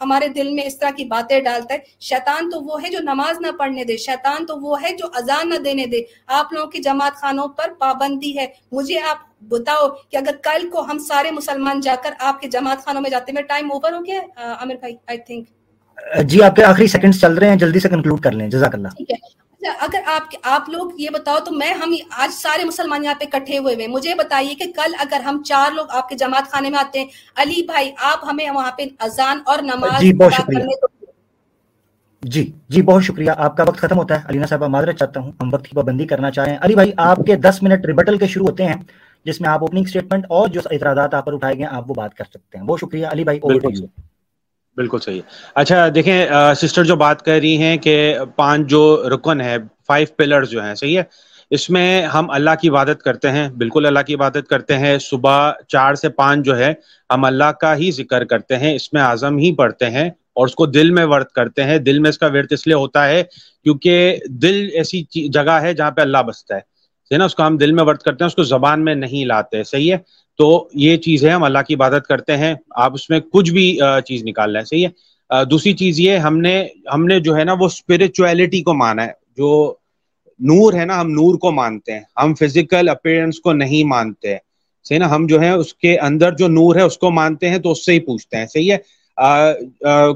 ہمارے 0.00 0.28
دل 0.28 0.48
میں 0.48 0.64
اس 0.64 0.78
طرح 0.78 0.90
کی 0.90 1.04
باتیں 1.04 1.40
ڈالتا 1.40 1.74
ہے۔ 1.74 1.78
شیطان 2.00 2.50
تو 2.50 2.60
وہ 2.60 2.82
ہے 2.82 2.90
جو 2.90 2.98
نماز 3.02 3.40
نہ 3.40 3.50
پڑھنے 3.58 3.84
دے 3.84 3.96
شیطان 3.96 4.46
تو 4.46 4.56
وہ 4.60 4.82
ہے 4.82 4.94
جو 4.96 5.06
اذان 5.14 5.48
نہ 5.48 5.54
دینے 5.54 5.86
دے۔ 5.86 6.02
آپ 6.26 6.52
لوگوں 6.52 6.70
کی 6.70 6.78
جماعت 6.78 7.14
خانوں 7.14 7.48
پر 7.48 7.72
پابندی 7.78 8.36
ہے۔ 8.38 8.46
مجھے 8.72 9.00
آپ 9.00 9.26
بتاؤ 9.48 9.88
کہ 10.10 10.16
اگر 10.16 10.36
کل 10.42 10.68
کو 10.70 10.80
ہم 10.80 10.98
سارے 10.98 11.30
مسلمان 11.30 11.80
جا 11.80 11.94
کر 12.02 12.12
آپ 12.20 12.40
کے 12.40 12.48
جماعت 12.48 12.84
خانوں 12.84 13.02
میں 13.02 13.10
جاتے 13.10 13.32
ہیں 13.32 13.42
ٹائم 13.42 13.72
اوور 13.72 13.92
ہو 13.92 14.04
گیا؟ 14.06 14.20
عامر 14.36 14.74
بھائی 14.74 14.96
آئی 15.06 15.18
تھنک 15.18 15.48
جی 16.24 16.42
آپ 16.42 16.56
کے 16.56 16.64
آخری 16.64 16.86
سیکنڈز 16.86 17.20
چل 17.20 17.34
رہے 17.34 17.48
ہیں 17.48 17.56
جلدی 17.56 17.80
سے 17.80 17.88
کنکلوڈ 17.88 18.22
کر 18.22 18.32
لیں۔ 18.32 18.48
جزاک 18.50 18.74
اللہ۔ 18.74 18.88
ٹھیک 18.88 19.10
ہے۔ 19.10 19.47
اگر 19.80 20.00
آپ 20.06 20.22
آپ 20.42 20.68
لوگ 20.68 20.90
یہ 20.98 21.10
بتاؤ 21.12 21.38
تو 21.38 21.52
میں 21.52 21.72
ہم 21.74 21.94
آج 22.10 22.32
سارے 22.32 22.64
مسلمان 22.64 23.04
یہاں 23.04 23.14
پہ 23.20 23.24
کٹھے 23.24 23.58
ہوئے 23.58 23.74
ہوئے 23.74 23.86
مجھے 23.86 24.14
بتائیے 24.14 24.54
کہ 24.54 24.72
کل 24.76 24.94
اگر 24.98 25.20
ہم 25.20 25.42
چار 25.42 25.72
لوگ 25.72 25.86
آپ 25.90 26.08
کے 26.08 26.16
جماعت 26.16 26.50
خانے 26.50 26.70
میں 26.70 26.78
آتے 26.78 26.98
ہیں 26.98 27.06
علی 27.36 27.62
بھائی 27.62 27.92
آپ 28.02 28.24
ہمیں 28.24 28.50
وہاں 28.50 28.70
پہ 28.70 28.82
اذان 28.98 29.40
اور 29.46 29.58
نماز 29.58 30.00
جی 30.00 30.12
بہت 30.12 30.32
شکریہ۔ 30.32 30.86
جی 32.22 32.52
جی 32.68 32.82
بہت 32.82 33.02
شکریہ۔ 33.02 33.30
آپ 33.36 33.56
کا 33.56 33.64
وقت 33.68 33.78
ختم 33.78 33.98
ہوتا 33.98 34.14
ہے۔ 34.14 34.20
علینا 34.28 34.46
صاحب 34.46 34.62
معذرت 34.64 34.98
چاہتا 34.98 35.20
ہوں۔ 35.20 35.32
ہم 35.42 35.54
وقت 35.54 35.64
کی 35.64 35.76
پابندی 35.76 36.06
کرنا 36.06 36.30
چاہیں۔ 36.30 36.56
علی 36.60 36.74
بھائی 36.74 36.92
آپ 36.96 37.16
کے 37.26 37.36
دس 37.36 37.62
منٹ 37.62 37.86
ریبٹل 37.86 38.18
کے 38.18 38.26
شروع 38.26 38.46
ہوتے 38.46 38.64
ہیں 38.64 38.74
جس 39.24 39.40
میں 39.40 39.48
آپ 39.50 39.60
اوپننگ 39.60 39.84
اسٹیٹمنٹ 39.86 40.26
اور 40.28 40.48
جو 40.48 40.60
اعتراضات 40.70 41.14
آپ 41.14 41.26
پر 41.26 41.32
اٹھائے 41.32 41.58
گئے 41.58 41.66
آپ 41.66 41.90
وہ 41.90 41.94
بات 41.94 42.14
کر 42.14 42.24
سکتے 42.24 42.58
ہیں۔ 42.58 42.64
بہت 42.64 42.80
شکریہ۔ 42.80 43.06
علی 43.06 43.24
بھائی 43.24 43.38
بالکل 44.78 44.98
صحیح۔ 44.98 45.20
اچھا 45.54 45.88
دیکھیں 45.94 46.26
سسٹر 46.56 46.84
جو 46.84 46.96
بات 46.96 47.22
کر 47.22 47.38
رہی 47.42 47.56
ہیں 47.56 47.76
کہ 47.76 47.94
پانچ 48.36 48.66
جو 48.66 48.82
رکن 49.14 49.40
ہے 49.40 49.56
فائیو 49.86 50.06
پلر 50.16 50.44
جو 50.44 50.64
ہیں، 50.64 50.74
صحیح 50.74 50.98
ہے؟ 50.98 51.02
اس 51.50 51.70
میں 51.70 52.02
ہم 52.02 52.30
اللہ 52.30 52.50
کی 52.60 52.68
عبادت 52.68 53.02
کرتے 53.02 53.30
ہیں، 53.30 53.48
بالکل 53.48 53.86
اللہ 53.86 53.98
کی 54.06 54.14
عبادت 54.14 54.48
کرتے 54.50 54.78
ہیں۔ 54.78 54.98
صبح 54.98 55.52
چار 55.68 55.94
سے 55.94 56.08
پانچ 56.08 56.44
جو 56.46 56.58
ہے، 56.58 56.72
ہم 57.10 57.24
اللہ 57.24 57.50
کا 57.60 57.76
ہی 57.76 57.90
ذکر 57.90 58.24
کرتے 58.24 58.56
ہیں، 58.56 58.74
اس 58.74 58.92
میں 58.92 59.02
اعظم 59.02 59.36
ہی 59.38 59.54
پڑھتے 59.54 59.90
ہیں 59.90 60.08
اور 60.08 60.46
اس 60.46 60.54
کو 60.54 60.66
دل 60.66 60.90
میں 60.90 61.04
ورت 61.04 61.32
کرتے 61.32 61.64
ہیں۔ 61.64 61.78
دل 61.78 61.98
میں 61.98 62.10
اس 62.10 62.18
کا 62.18 62.26
ورت 62.26 62.52
اس 62.52 62.66
لیے 62.66 62.74
ہوتا 62.74 63.08
ہے 63.08 63.22
کیونکہ 63.64 64.16
دل 64.26 64.68
ایسی 64.74 65.28
جگہ 65.28 65.58
ہے 65.62 65.74
جہاں 65.74 65.90
پہ 65.90 66.00
اللہ 66.00 66.22
بستا 66.26 66.56
ہے۔ 66.56 66.60
نا؟ 67.10 67.24
اس 67.24 67.34
کو 67.34 67.46
ہم 67.46 67.56
دل 67.56 67.72
میں 67.72 67.84
ورت 67.84 68.02
کرتے 68.02 68.24
ہیں، 68.24 68.26
اس 68.26 68.34
کو 68.34 68.42
زبان 68.42 68.84
میں 68.84 68.94
نہیں 68.94 69.24
لاتے، 69.24 69.62
صحیح 69.62 69.92
ہے؟ 69.92 69.98
تو 70.38 70.68
یہ 70.74 70.96
چیز 70.96 71.24
ہے، 71.24 71.30
ہم 71.30 71.42
اللہ 71.42 71.58
کی 71.68 71.74
عبادت 71.74 72.06
کرتے 72.08 72.36
ہیں، 72.36 72.54
آپ 72.70 72.94
اس 72.94 73.10
میں 73.10 73.20
کچھ 73.32 73.50
بھی 73.50 73.78
چیز 74.06 74.24
نکال 74.24 74.52
لیں، 74.52 74.62
صحیح 74.62 74.86
ہے؟ 74.86 75.44
دوسری 75.44 75.72
چیز 75.72 76.00
یہ، 76.00 76.16
ہم 76.16 76.38
نے 76.38 76.66
ہم 76.94 77.06
نے 77.06 77.20
جو 77.20 77.36
ہے 77.36 77.44
نا، 77.44 77.52
وہ 77.52 77.66
اسپرچویلٹی 77.66 78.62
کو 78.62 78.74
مانا 78.74 79.06
ہے۔ 79.06 79.10
جو 79.36 79.74
نور 80.38 80.72
ہے 80.72 80.84
نا، 80.84 81.00
ہم 81.00 81.10
نور 81.10 81.34
کو 81.34 81.52
مانتے 81.52 81.92
ہیں۔ 81.92 82.00
ہم 82.16 82.34
فزیکل 82.34 82.88
اپیرنس 82.88 83.40
کو 83.40 83.52
نہیں 83.52 83.84
مانتے۔ 83.84 84.36
صحیح 84.84 84.98
نا؟ 84.98 85.10
ہم 85.10 85.26
جو 85.26 85.40
ہے 85.40 85.50
اس 85.50 85.74
کے 85.74 85.98
اندر 85.98 86.32
جو 86.32 86.48
نور 86.48 86.76
ہے، 86.76 86.82
اس 86.82 86.98
کو 86.98 87.10
مانتے 87.10 87.48
ہیں 87.48 87.58
تو 87.58 87.70
اس 87.70 87.84
سے 87.86 87.92
ہی 87.92 88.00
پوچھتے 88.00 88.36
ہیں، 88.36 88.46
صحیح 88.46 88.72
ہے؟ 88.72 88.78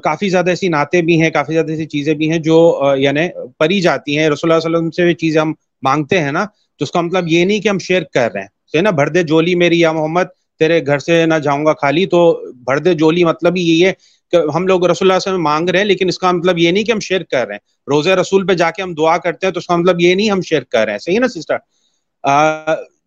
کافی 0.03 0.29
زیادہ 0.29 0.51
ایسی 0.51 0.69
نعتیں 0.69 1.03
بھی 1.03 1.23
ہیں، 1.23 1.31
کافی 1.31 1.53
زیادہ 1.53 1.71
ایسی 1.71 1.87
چیزیں 1.87 2.15
بھی 2.15 2.31
ہیں 2.31 2.39
جو 2.39 2.83
یعنی 2.97 3.21
پری 3.59 3.81
جاتی 3.81 4.19
ہیں۔ 4.19 4.31
رسول 4.31 4.53
اللہ 4.53 4.67
علیہ 4.67 4.77
وسلم 4.77 4.91
سے 4.91 5.15
چیزیں 5.15 5.41
ہم 5.41 5.53
مانگتے 5.83 6.21
ہیں 6.21 6.33
نا، 6.33 6.45
تو 6.77 6.83
اس 6.83 6.91
کا 6.91 7.01
مطلب 7.01 7.25
یہ 7.29 7.45
نہیں 7.45 7.61
کہ 7.61 7.69
ہم 7.69 7.79
شیئر 7.79 8.03
کر 8.03 8.33
رہے 8.33 8.41
ہیں۔ 8.41 8.62
نا 8.81 8.91
بھر 8.91 9.09
دے 9.09 9.23
جولی 9.23 9.55
میری 9.55 9.81
یا 9.81 9.93
محمد، 9.93 10.27
تیرے 10.59 10.87
گھر 10.87 10.99
سے 10.99 11.25
نہ 11.27 11.35
جاؤں 11.35 11.65
گا 11.67 11.73
خالی، 11.73 12.07
تو 12.07 12.41
بھر 12.65 12.79
دے 12.79 12.95
جولی 12.95 13.25
مطلب 13.25 13.57
ہی 13.57 13.63
یہی 13.63 13.85
ہے 13.85 13.93
کہ 14.33 14.37
ہم 14.55 14.67
لوگ 14.67 14.87
رسول 14.87 15.11
اللہ 15.11 15.21
سے 15.21 15.31
مانگ 15.31 15.69
رہے 15.69 15.79
ہیں، 15.79 15.87
لیکن 15.87 16.09
اس 16.09 16.19
کا 16.19 16.31
مطلب 16.33 16.59
یہ 16.59 16.71
نہیں 16.71 16.85
کہ 16.85 16.93
ہم 16.93 17.01
شیئر 17.01 17.23
کر 17.23 17.47
رہے 17.47 17.55
ہیں۔ 17.55 17.91
روزہ 17.91 18.11
رسول 18.11 18.47
پہ 18.47 18.55
جا 18.55 18.71
کے 18.71 18.83
ہم 18.83 18.95
دعا 18.95 19.17
کرتے 19.19 19.47
ہیں، 19.47 19.53
تو 19.53 19.59
اس 19.59 19.67
کا 19.67 19.77
مطلب 19.77 20.01
یہ 20.01 20.15
نہیں 20.15 20.31
ہم 20.31 20.41
شیئر 20.41 20.63
کر 20.63 20.85
رہے 20.85 20.93
ہیں۔ 20.93 20.99
صحیح 20.99 21.19
نا 21.19 21.29
سسٹر 21.29 21.57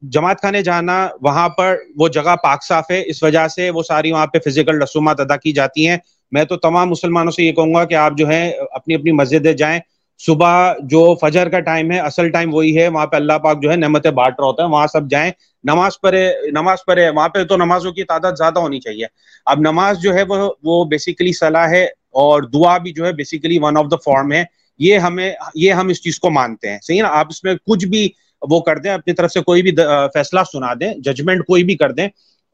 جماعت 0.01 0.41
خانے 0.41 0.61
جانا، 0.61 1.07
وہاں 1.21 1.49
پر 1.49 1.75
وہ 1.95 2.07
جگہ 2.07 2.35
پاک 2.43 2.63
صاف 2.63 2.91
ہے، 2.91 3.01
اس 3.05 3.23
وجہ 3.23 3.47
سے 3.47 3.69
وہ 3.69 3.83
ساری 3.83 4.11
وہاں 4.11 4.27
پہ 4.27 4.39
فزیکل 4.45 4.81
رسومات 4.81 5.19
ادا 5.19 5.35
کی 5.37 5.51
جاتی 5.51 5.87
ہیں۔ 5.87 5.97
میں 6.31 6.43
تو 6.43 6.55
تمام 6.57 6.89
مسلمانوں 6.89 7.31
سے 7.31 7.43
یہ 7.43 7.51
کہوں 7.51 7.73
گا 7.73 7.83
کہ 7.85 7.93
آپ 7.93 8.17
جو 8.17 8.27
ہے 8.27 8.49
اپنی 8.71 8.95
اپنی 8.95 9.11
مسجدیں 9.11 9.53
جائیں 9.53 9.79
صبح 10.17 10.73
جو 10.83 11.15
فجر 11.21 11.49
کا 11.49 11.59
ٹائم 11.59 11.91
ہے، 11.91 11.99
اصل 11.99 12.29
ٹائم 12.29 12.53
وہی 12.53 12.77
ہے، 12.77 12.87
وہاں 12.87 13.05
پہ 13.07 13.15
اللہ 13.15 13.37
پاک 13.43 13.61
جو 13.61 13.71
ہے 13.71 13.75
نعمتیں 13.75 14.11
بانٹ 14.11 14.35
رہا 14.39 14.47
ہوتا 14.47 14.63
ہے۔ 14.63 14.67
وہاں 14.67 14.87
سب 14.87 15.09
جائیں، 15.09 15.31
نماز 15.63 15.99
پڑھے 16.01 16.31
نماز 16.51 16.85
پڑھے، 16.85 17.09
وہاں 17.09 17.29
پہ 17.29 17.43
تو 17.43 17.57
نمازوں 17.57 17.91
کی 17.91 18.03
تعداد 18.03 18.31
زیادہ 18.37 18.59
ہونی 18.59 18.79
چاہیے۔ 18.79 19.05
اب 19.45 19.59
نماز 19.59 20.01
جو 20.01 20.13
ہے 20.13 20.23
وہ 20.23 20.51
وہ 20.63 20.83
بیسیکلی 20.85 21.33
صلاح 21.33 21.69
ہے 21.69 21.83
اور 21.83 22.43
دعا 22.43 22.77
بھی 22.77 22.91
جو 22.93 23.05
ہے 23.05 23.11
basically 23.13 23.57
one 23.61 23.77
of 23.77 23.85
the 23.91 23.97
form 24.05 24.31
ہے۔ 24.31 24.43
یہ 24.79 24.97
ہمیں، 24.97 25.33
یہ 25.55 25.73
ہم 25.73 25.87
اس 25.87 26.01
چیز 26.03 26.19
کو 26.19 26.29
مانتے 26.29 26.69
ہیں۔ 26.69 26.77
صحیح 26.83 27.01
نا؟ 27.01 27.07
آپ 27.19 27.27
اس 27.29 27.43
میں 27.43 27.55
کچھ 27.67 27.85
بھی 27.85 28.09
وہ 28.41 28.59
کر 28.61 28.77
دیں، 28.77 28.91
اپنی 28.91 29.13
طرف 29.13 29.31
سے 29.31 29.41
کوئی 29.41 29.61
بھی 29.61 29.71
فیصلہ 30.13 30.39
سنا 30.51 30.73
دیں 30.79 30.93
ججمنٹ 30.93 31.45
کوئی 31.45 31.63
بھی 31.63 31.75
کر 31.75 31.91
دیں، 31.91 32.07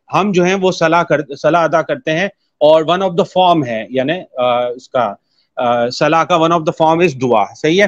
ہم 0.09 0.31
جو 0.31 0.43
ہیں 0.43 0.55
وہ 0.61 0.71
صلاح 0.71 1.03
کر، 1.03 1.21
صلاح 1.41 1.63
ادا 1.63 1.81
کرتے 1.81 2.11
ہیں 2.11 2.27
اور 2.59 2.83
ون 2.87 3.03
آف 3.03 3.11
دا 3.17 3.23
فارم 3.23 3.65
ہے 3.65 3.85
یعنی 3.89 4.13
اس 4.75 4.89
کا 4.89 5.13
صلاح 5.93 6.23
کا 6.23 6.35
one 6.35 6.53
of 6.53 6.61
the 6.67 6.71
form 6.77 6.99
is 6.99 7.15
دعا 7.21 7.43
صحیح 7.61 7.81
ہے؟ 7.83 7.87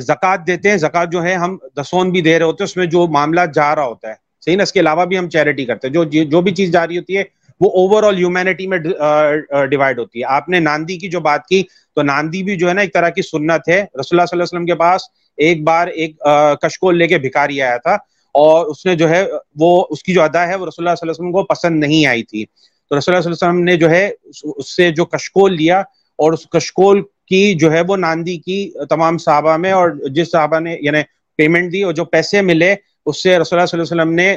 زکوٰۃ 0.00 0.46
دیتے 0.46 0.70
ہیں، 0.70 0.76
زکوٰۃ 0.76 1.10
جو 1.12 1.22
ہے 1.22 1.34
ہم 1.34 1.56
دسون 1.76 2.10
بھی 2.10 2.20
دے 2.20 2.38
رہے 2.38 2.46
ہوتے 2.46 2.62
ہیں، 2.62 2.68
اس 2.70 2.76
میں 2.76 2.86
جو 2.86 3.06
معاملہ 3.12 3.40
جا 3.54 3.74
رہا 3.74 3.84
ہوتا 3.84 4.08
ہے، 4.08 4.14
صحیح 4.44 4.56
نا؟ 4.56 4.62
اس 4.62 4.72
کے 4.72 4.80
علاوہ 4.80 5.04
بھی 5.04 5.18
ہم 5.18 5.28
چیریٹی 5.30 5.64
کرتے 5.64 5.86
ہیں، 5.86 5.92
جو 5.94 6.04
جی، 6.04 6.24
جو 6.24 6.40
بھی 6.40 6.52
چیز 6.54 6.70
جاری 6.72 6.98
ہوتی 6.98 7.16
ہے، 7.16 7.22
وہ 7.60 7.70
اوور 7.76 8.02
آل 8.02 8.16
ہیومینٹی 8.16 8.66
میں 8.66 8.78
ڈیوائڈ 8.78 9.98
ہوتی 9.98 10.18
ہے۔ 10.18 10.24
آپ 10.34 10.48
نے 10.48 10.60
ناندی 10.60 10.96
کی 10.98 11.08
جو 11.10 11.20
بات 11.20 11.46
کی، 11.46 11.62
تو 11.96 12.02
ناندی 12.02 12.42
بھی 12.42 12.56
جو 12.56 12.68
ہے 12.68 12.74
نا 12.74 12.80
ایک 12.80 12.92
طرح 12.94 13.08
کی 13.08 13.22
سنت 13.22 13.68
ہے۔ 13.68 13.80
رسول 13.80 14.18
اللہ 14.18 14.26
صلی 14.26 14.36
اللہ 14.36 14.42
علیہ 14.42 14.42
وسلم 14.42 14.66
کے 14.66 14.74
پاس 14.74 15.08
ایک 15.38 15.62
بار 15.64 15.86
ایک 15.86 16.16
کشکول 16.62 16.98
لے 16.98 17.06
کے 17.06 17.18
بھکاری 17.18 17.60
آیا 17.62 17.76
تھا، 17.76 17.96
اور 18.34 18.66
اس 18.66 18.84
نے 18.86 18.94
جو 18.94 19.08
ہے 19.10 19.24
وہ، 19.56 19.84
اس 19.90 20.02
کی 20.02 20.14
جو 20.14 20.22
ادا 20.22 20.46
ہے، 20.48 20.54
وہ 20.54 20.66
رسول 20.66 20.86
اللہ 20.86 20.96
صلی 20.96 21.08
اللہ 21.08 21.12
علیہ 21.12 21.20
وسلم 21.20 21.32
کو 21.32 21.44
پسند 21.44 21.80
نہیں 21.80 22.06
آئی 22.06 22.22
تھی۔ 22.22 22.44
تو 22.44 22.98
رسول 22.98 23.14
اللہ 23.14 23.22
صلی 23.22 23.32
اللہ 23.32 23.44
علیہ 23.44 23.48
وسلم 23.48 23.64
نے 23.64 23.76
جو 23.76 23.90
ہے 23.90 24.08
اس 24.56 24.76
سے 24.76 24.90
جو 24.90 25.04
کشکول 25.06 25.56
لیا 25.56 25.82
اور 26.18 26.32
اس 26.32 26.46
کشکول 26.50 27.02
کی 27.28 27.54
جو 27.54 27.72
ہے 27.72 27.80
وہ 27.88 27.96
ناندی 27.96 28.36
کی 28.36 28.70
تمام 28.90 29.18
صحابہ 29.18 29.56
میں 29.56 29.72
اور 29.72 29.90
جس 30.10 30.30
صحابہ 30.32 30.60
نے 30.60 30.76
یعنی 30.80 31.02
پیمنٹ 31.38 31.72
دی 31.72 31.82
اور 31.82 31.92
جو 31.94 32.04
پیسے 32.04 32.42
ملے، 32.42 32.74
اس 33.06 33.22
سے 33.22 33.38
رسول 33.38 33.58
اللہ 33.58 33.66
صلی 33.66 33.80
اللہ 33.80 33.92
علیہ 33.92 34.02
وسلم 34.02 34.14
نے 34.14 34.32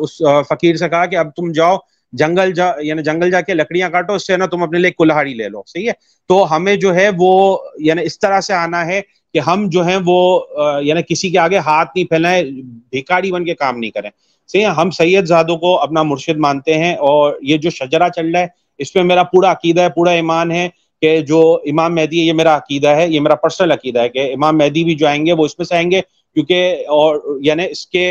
اس 0.00 0.22
فقیر 0.48 0.76
سے 0.76 0.88
کہا 0.88 1.06
کہ 1.06 1.16
اب 1.16 1.34
تم 1.36 1.50
جاؤ، 1.52 1.76
جنگل 2.12 2.52
جا 2.54 2.70
یعنی 2.80 3.02
جنگل 3.02 3.30
جا 3.30 3.40
کے 3.40 3.54
لکڑیاں 3.54 3.88
کاٹو، 3.90 4.14
اس 4.14 4.26
سے 4.26 4.36
نا 4.36 4.46
تم 4.46 4.62
اپنے 4.62 4.78
لیے 4.78 4.90
کلہاڑی 4.90 5.34
لے 5.34 5.48
لو، 5.48 5.62
صحیح 5.66 5.88
ہے؟ 5.88 5.92
تو 6.30 6.44
ہمیں 6.50 6.74
جو 6.76 6.94
ہے 6.94 7.08
وہ 7.18 7.58
یعنی 7.78 8.02
اس 8.04 8.18
طرح 8.18 8.40
سے 8.40 8.52
آنا 8.54 8.84
ہے 8.86 9.00
کہ 9.34 9.38
ہم 9.46 9.66
جو 9.68 9.84
ہیں 9.84 9.98
وہ 10.06 10.40
یعنی 10.82 11.02
کسی 11.08 11.30
کے 11.30 11.38
آگے 11.38 11.58
ہاتھ 11.58 11.90
نہیں 11.94 12.06
پھیلائیں، 12.08 12.44
بھیکاری 12.90 13.32
بن 13.32 13.44
کے 13.44 13.54
کام 13.54 13.78
نہیں 13.78 13.90
کریں، 13.90 14.10
صحیح 14.48 14.66
ہے؟ 14.66 14.70
ہم 14.72 14.90
سید 14.90 15.26
زادوں 15.26 15.56
کو 15.56 15.78
اپنا 15.80 16.02
مرشد 16.02 16.38
مانتے 16.38 16.78
ہیں 16.78 16.94
اور 17.08 17.34
یہ 17.42 17.56
جو 17.56 17.70
شجرا 17.70 18.08
چل 18.08 18.30
رہا 18.30 18.40
ہے، 18.40 18.46
اس 18.80 18.92
پہ 18.92 19.02
میرا 19.02 19.22
پورا 19.32 19.50
عقیدہ 19.52 19.80
ہے، 19.80 19.88
پورا 19.90 20.10
ایمان 20.10 20.50
ہے 20.52 20.68
کہ 21.04 21.20
جو 21.20 21.40
امام 21.66 21.94
مہدی 21.94 22.20
ہے، 22.20 22.24
یہ 22.24 22.32
میرا 22.32 22.56
عقیدہ 22.56 22.88
ہے، 22.88 23.08
یہ 23.08 23.20
میرا 23.20 23.34
پرسنل 23.34 23.72
عقیدہ 23.72 24.00
ہے 24.00 24.08
کہ 24.08 24.32
امام 24.32 24.58
مہدی 24.58 24.84
بھی 24.84 24.94
جو 24.94 25.06
آئیں 25.06 25.24
گے، 25.26 25.32
وہ 25.32 25.44
اس 25.44 25.58
میں 25.58 25.64
سے 25.66 25.74
آئیں 25.74 25.90
گے، 25.90 26.00
کیونکہ 26.34 26.84
اور 26.88 27.16
یعنی 27.40 27.64
اس 27.70 27.86
کے 27.86 28.06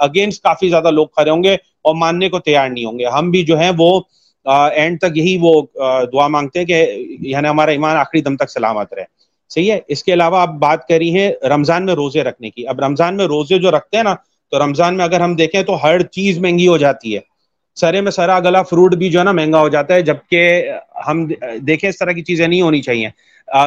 اگینسٹ 0.00 0.42
کافی 0.42 0.68
زیادہ 0.68 0.90
لوگ 0.90 1.06
کھڑے 1.06 1.30
ہوں 1.30 1.42
گے 1.42 1.54
اور 1.54 1.94
ماننے 1.94 2.28
کو 2.28 2.38
تیار 2.38 2.68
نہیں 2.68 2.84
ہوں 2.84 2.98
گے۔ 2.98 3.06
ہم 3.06 3.30
بھی 3.30 3.42
جو 3.44 3.58
ہیں 3.58 3.70
وہ 3.78 4.00
اینڈ 4.46 4.98
تک 5.00 5.16
یہی 5.16 5.36
وہ 5.40 5.62
دعا 6.12 6.28
مانگتے 6.28 6.58
ہیں 6.58 6.66
کہ 6.66 6.86
یعنی 7.28 7.48
ہمارا 7.48 7.70
ایمان 7.70 7.96
آخری 7.96 8.20
دم 8.20 8.36
تک 8.36 8.50
سلامت 8.50 8.92
رہے۔ 8.94 9.04
صحیح 9.50 9.72
ہے؟ 9.72 9.78
اس 9.88 10.04
کے 10.04 10.12
علاوہ 10.12 10.38
آپ 10.38 10.52
بات 10.60 10.86
کری 10.88 11.14
ہیں 11.14 11.30
رمضان 11.48 11.86
میں 11.86 11.94
روزے 11.94 12.22
رکھنے 12.22 12.50
کی۔ 12.50 12.66
اب 12.68 12.80
رمضان 12.80 13.16
میں 13.16 13.24
روزے 13.24 13.58
جو 13.58 13.70
رکھتے 13.70 13.96
ہیں 13.96 14.04
نا، 14.04 14.14
تو 14.50 14.58
رمضان 14.58 14.96
میں 14.96 15.04
اگر 15.04 15.20
ہم 15.20 15.34
دیکھیں 15.36 15.62
تو 15.62 15.82
ہر 15.82 16.02
چیز 16.02 16.38
مہنگی 16.38 16.68
ہو 16.68 16.76
جاتی 16.76 17.14
ہے۔ 17.14 17.20
سرے 17.76 18.00
میں 18.00 18.10
سرا 18.12 18.38
گلا 18.40 18.62
فروٹ 18.62 18.94
بھی 18.94 19.10
جو 19.10 19.18
ہے 19.18 19.24
نا 19.24 19.32
مہنگا 19.32 19.60
ہو 19.60 19.68
جاتا 19.68 19.94
ہے، 19.94 20.02
جبکہ 20.02 20.70
ہم 21.06 21.26
دیکھیں 21.68 21.88
اس 21.90 21.98
طرح 21.98 22.12
کی 22.12 22.22
چیزیں 22.22 22.46
نہیں 22.46 22.62
ہونی 22.62 22.82
چاہیے۔ 22.82 23.08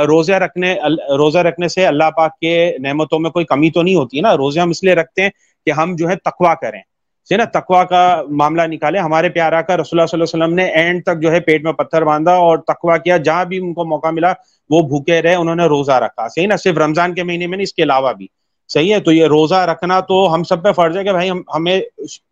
روزہ 0.07 0.33
رکھنے 0.33 0.73
روزہ 1.17 1.37
رکھنے 1.37 1.67
سے 1.67 1.85
اللہ 1.87 2.09
پاک 2.17 2.39
کے 2.39 2.71
نعمتوں 2.83 3.19
میں 3.19 3.31
کوئی 3.31 3.45
کمی 3.45 3.69
تو 3.71 3.81
نہیں 3.81 3.95
ہوتی 3.95 4.17
ہے 4.17 4.21
نا؟ 4.21 4.35
روزے 4.37 4.59
ہم 4.59 4.69
اس 4.69 4.83
لیے 4.83 4.93
رکھتے 4.95 5.21
ہیں 5.21 5.29
کہ 5.65 5.71
ہم 5.71 5.95
جو 5.95 6.09
ہے 6.09 6.15
تقوا 6.15 6.53
کریں۔ 6.61 6.81
جی 7.29 7.35
نا 7.35 7.43
تقوا 7.53 7.83
کا 7.83 8.21
معاملہ 8.29 8.61
نکالے 8.67 8.99
ہمارے 8.99 9.29
پیارا 9.29 9.61
کا 9.61 9.77
رسول 9.77 9.99
اللہ 9.99 10.07
صلی 10.07 10.21
اللہ 10.21 10.43
علیہ 10.43 10.43
وسلم 10.43 10.55
نے 10.55 10.65
اینڈ 10.81 11.03
تک 11.03 11.21
جو 11.21 11.31
ہے 11.31 11.39
پیٹ 11.39 11.63
میں 11.63 11.71
پتھر 11.73 12.03
باندھا 12.05 12.33
اور 12.33 12.57
تقوا 12.57 12.97
کیا۔ 12.97 13.17
جہاں 13.17 13.45
بھی 13.45 13.57
ان 13.57 13.73
کو 13.73 13.85
موقع 13.85 14.07
ملا، 14.07 14.31
وہ 14.69 14.81
بھوکے 14.81 15.21
رہے، 15.21 15.35
انہوں 15.35 15.55
نے 15.55 15.65
روزہ 15.65 15.91
رکھا۔ 15.91 16.27
صحیح 16.27 16.47
نا، 16.47 16.55
صرف 16.55 16.77
رمضان 16.77 17.13
کے 17.13 17.23
مہینے 17.23 17.47
میں 17.47 17.57
نہیں، 17.57 17.63
اس 17.63 17.73
کے 17.73 17.83
علاوہ 17.83 18.13
بھی۔ 18.13 18.27
صحیح 18.69 18.93
ہے، 18.93 18.99
تو 18.99 19.11
یہ 19.11 19.25
روزہ 19.25 19.55
رکھنا 19.71 19.99
تو 19.99 20.33
ہم 20.33 20.43
سب 20.43 20.63
پہ 20.63 20.71
فرض 20.71 20.97
ہے 20.97 21.03
کہ 21.03 21.11
بھائی 21.11 21.29
ہمیں 21.55 21.79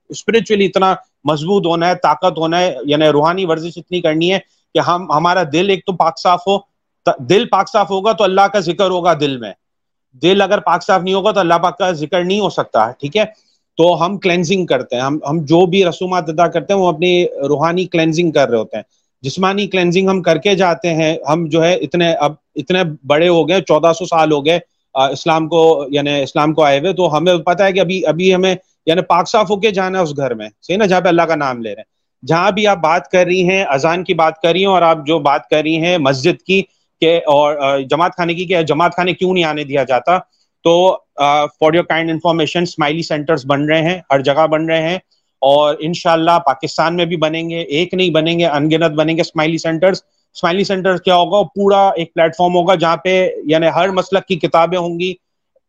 اسپرچولی 0.09 0.65
اتنا 0.65 0.93
مضبوط 1.25 1.65
ہونا 1.65 1.87
ہے، 1.87 1.95
طاقت 1.95 2.37
ہونا 2.37 2.59
ہے 2.59 2.75
یعنی 2.85 3.07
روحانی 3.07 3.45
ورزش 3.45 3.77
اتنی 3.77 4.01
کرنی 4.01 4.33
ہے 4.33 4.39
کہ 4.75 4.79
ہم، 4.79 5.11
ہمارا 5.11 5.43
دل 5.53 5.69
ایک 5.69 5.85
تو 5.85 5.93
پاک 5.93 6.19
صاف 6.19 6.47
ہو 6.47 6.57
دل 7.19 7.45
پاک 7.45 7.69
صاف 7.69 7.89
ہوگا 7.91 8.11
تو 8.11 8.23
اللہ 8.23 8.47
کا 8.53 8.59
ذکر 8.59 8.89
ہوگا 8.89 9.13
دل 9.19 9.37
میں۔ 9.37 9.51
دل 10.21 10.41
اگر 10.41 10.59
پاک 10.59 10.83
صاف 10.83 11.01
نہیں 11.01 11.13
ہوگا 11.13 11.31
تو 11.31 11.39
اللہ 11.39 11.53
پاک 11.53 11.77
کا 11.77 11.91
ذکر 11.91 12.23
نہیں 12.23 12.39
ہو 12.39 12.49
سکتا، 12.49 12.91
ٹھیک 12.91 13.17
ہے؟ 13.17 13.23
تو 13.77 14.05
ہم 14.05 14.17
کلینزنگ 14.17 14.65
کرتے 14.65 14.95
ہیں۔ 14.95 15.03
ہم 15.03 15.17
ہم 15.29 15.39
جو 15.45 15.65
بھی 15.65 15.85
رسومات 15.85 16.29
ادا 16.29 16.47
کرتے 16.47 16.73
ہیں 16.73 16.79
وہ 16.79 16.87
اپنی 16.87 17.25
روحانی 17.49 17.85
کلینزنگ 17.85 18.31
کر 18.31 18.49
رہے 18.49 18.57
ہوتے 18.57 18.77
ہیں۔ 18.77 18.83
جسمانی 19.23 19.67
کلینزنگ 19.67 20.09
ہم 20.09 20.21
کر 20.21 20.37
کے 20.37 20.55
جاتے 20.55 20.93
ہیں۔ 20.93 21.17
ہم 21.29 21.45
جو 21.47 21.63
ہے 21.63 21.73
اتنے 21.75 22.13
اب، 22.13 22.33
اتنے 22.55 22.79
بڑے 23.07 23.27
ہو 23.27 23.47
گئے، 23.49 23.61
چودہ 23.61 23.91
سو 23.99 24.05
سال 24.05 24.31
ہو 24.31 24.45
گئے 24.45 24.59
اسلام 24.95 25.47
کو 25.47 25.85
یعنی 25.91 26.21
اسلام 26.23 26.53
کو 26.53 26.63
آئے 26.63 26.79
ہوئے، 26.79 26.93
تو 26.93 27.17
ہمیں 27.17 27.37
پتا 27.37 27.65
ہے 27.65 27.73
کہ 27.73 27.79
ابھی 27.79 28.05
ابھی 28.05 28.33
ہمیں 28.35 28.55
یعنی 28.85 29.01
پاک 29.01 29.29
صاف 29.29 29.49
ہو 29.49 29.59
کے 29.59 29.71
جانا 29.71 29.97
ہے 29.97 30.03
اس 30.03 30.17
گھر 30.17 30.33
میں۔ 30.33 30.49
صحیح 30.61 30.77
نا؟ 30.77 30.85
جہاں 30.85 31.01
پہ 31.01 31.07
اللہ 31.07 31.21
کا 31.21 31.35
نام 31.35 31.61
لے 31.61 31.69
رہے 31.69 31.81
ہیں۔ 31.81 31.95
جہاں 32.25 32.51
بھی 32.51 32.67
آپ 32.67 32.77
بات 32.77 33.09
کر 33.11 33.25
رہی 33.25 33.49
ہیں، 33.49 33.63
اذان 33.63 34.03
کی 34.03 34.13
بات 34.13 34.41
کر 34.41 34.51
رہی 34.51 34.59
ہیں 34.59 34.67
اور 34.67 34.81
آپ 34.81 34.97
جو 35.05 35.19
بات 35.19 35.49
کر 35.49 35.61
رہی 35.61 35.77
ہیں 35.77 35.97
مسجد 35.97 36.41
کی 36.41 36.61
کہ 37.01 37.17
اور 37.17 37.79
جماعت 37.89 38.11
خانے 38.17 38.33
کی 38.33 38.45
کہ 38.45 38.61
جماعت 38.61 38.95
خانے 38.95 39.13
کیوں 39.13 39.33
نہیں 39.33 39.43
آنے 39.43 39.63
دیا 39.63 39.83
جاتا؟ 39.83 40.17
تو 40.63 40.97
for 41.59 41.73
your 41.73 41.83
kind 41.83 42.09
information 42.09 42.61
Ismaili 42.61 43.01
centres 43.01 43.45
بن 43.45 43.65
رہے 43.65 43.81
ہیں، 43.81 43.99
ہر 44.11 44.21
جگہ 44.21 44.47
بن 44.47 44.65
رہے 44.65 44.81
ہیں۔ 44.81 44.97
اور 45.41 45.75
انشاءاللہ 45.79 46.39
پاکستان 46.45 46.95
میں 46.95 47.05
بھی 47.05 47.15
بنیں 47.15 47.49
گے، 47.49 47.59
ایک 47.59 47.93
نہیں 47.93 48.09
بنیں 48.09 48.39
گے، 48.39 48.45
انگنت 48.45 48.91
بنیں 48.91 49.15
گے 49.15 49.21
اسمائلی 49.21 49.57
سینٹرز 49.57 50.01
اسمائلی 50.35 50.63
سینٹر 50.63 50.97
کیا 50.97 51.15
ہوگا؟ 51.15 51.47
پورا 51.55 51.89
ایک 51.89 52.13
پلیٹ 52.13 52.35
فارم 52.37 52.55
ہوگا 52.55 52.75
جہاں 52.75 52.97
پہ 52.97 53.29
یعنی 53.43 53.67
ہر 53.75 53.89
مسلک 53.89 54.25
کی 54.25 54.35
کتابیں 54.35 54.77
ہوں 54.77 54.99
گی۔ 54.99 55.13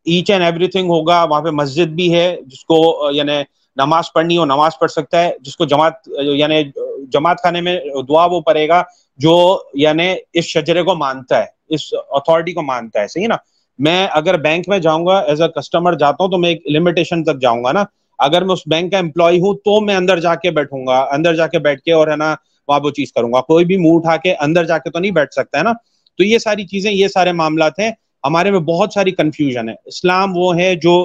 ایچ 0.07 0.31
اینڈ 0.31 0.43
ایوری 0.43 0.67
تھنگ 0.67 0.89
ہوگا، 0.89 1.23
وہاں 1.23 1.41
پہ 1.41 1.49
مسجد 1.49 1.87
بھی 1.87 2.13
ہے، 2.13 2.37
جس 2.45 2.65
کو 2.65 3.09
یعنی 3.13 3.41
نماز 3.77 4.13
پڑھنی 4.13 4.37
ہو، 4.37 4.45
نماز 4.45 4.77
پڑھ 4.79 4.91
سکتا 4.91 5.23
ہے، 5.23 5.31
جس 5.41 5.55
کو 5.55 5.65
جماعت 5.65 5.93
یعنی 6.19 6.63
جماعت 7.11 7.41
خانے 7.43 7.61
میں 7.61 7.79
دعا 8.09 8.25
وہ 8.25 8.41
پڑے 8.41 8.67
گا، 8.67 8.83
جو 9.17 9.59
یعنی 9.73 10.15
اس 10.33 10.45
شجرے 10.45 10.83
کو 10.83 10.95
مانتا 10.95 11.39
ہے، 11.39 11.45
اس 11.69 11.93
اتھارٹی 12.09 12.53
کو 12.53 12.61
مانتا 12.61 13.01
ہے، 13.01 13.07
صحیح 13.07 13.27
نا؟ 13.27 13.35
میں 13.79 14.07
اگر 14.11 14.37
بینک 14.37 14.69
میں 14.69 14.79
جاؤں 14.79 15.05
گا 15.05 15.19
ایز 15.19 15.41
اے 15.41 15.47
کسٹمر 15.59 15.93
جاتا 15.93 16.23
ہوں 16.23 16.31
تو 16.31 16.37
میں 16.37 16.49
ایک 16.49 16.61
لمیٹیشن 16.71 17.23
تک 17.23 17.41
جاؤں 17.41 17.63
گا 17.63 17.71
نا۔ 17.71 17.83
اگر 18.19 18.43
میں 18.43 18.53
اس 18.53 18.59
بینک 18.65 18.91
کا 18.91 18.97
امپلائی 18.97 19.39
ہوں 19.39 19.53
تو 19.53 19.81
میں 19.81 19.95
اندر 19.95 20.19
جا 20.19 20.35
کے 20.35 20.51
بیٹھوں 20.51 20.87
گا، 20.87 20.99
اندر 21.11 21.35
جا 21.35 21.47
کے 21.47 21.59
بیٹھ 21.59 21.81
کے 21.81 21.91
اور 21.91 22.07
ہے 22.07 22.15
نا، 22.15 22.35
وہاں 22.67 22.79
وہ 22.83 22.89
چیز 22.89 23.13
کروں 23.13 23.33
گا۔ 23.33 23.41
کوئی 23.41 23.65
بھی 23.65 23.77
منہ 23.77 23.95
اٹھا 23.95 24.17
کے 24.17 24.35
اندر 24.39 24.63
جا 24.63 24.77
کے 24.77 24.89
تو 24.89 24.99
نہیں 24.99 25.11
بیٹھ 25.11 25.33
سکتا 25.33 25.57
ہے 25.57 25.63
نا؟ 25.63 25.73
تو 26.17 26.23
یہ 26.23 26.37
ساری 26.37 26.65
چیزیں، 26.65 26.91
یہ 26.91 27.07
سارے 27.07 27.31
معاملات 27.31 27.79
ہیں۔ 27.79 27.91
ہمارے 28.27 28.51
میں 28.51 28.59
بہت 28.59 28.93
ساری 28.93 29.11
کنفیوژن 29.11 29.69
ہے۔ 29.69 29.73
اسلام 29.85 30.37
وہ 30.37 30.55
ہے 30.59 30.73
جو 30.75 30.95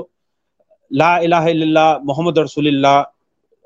لا 0.90 1.14
الہ 1.16 1.34
الا 1.34 1.64
اللہ، 1.64 1.98
محمد 2.02 2.38
رسول 2.38 2.66
اللہ 2.66 3.02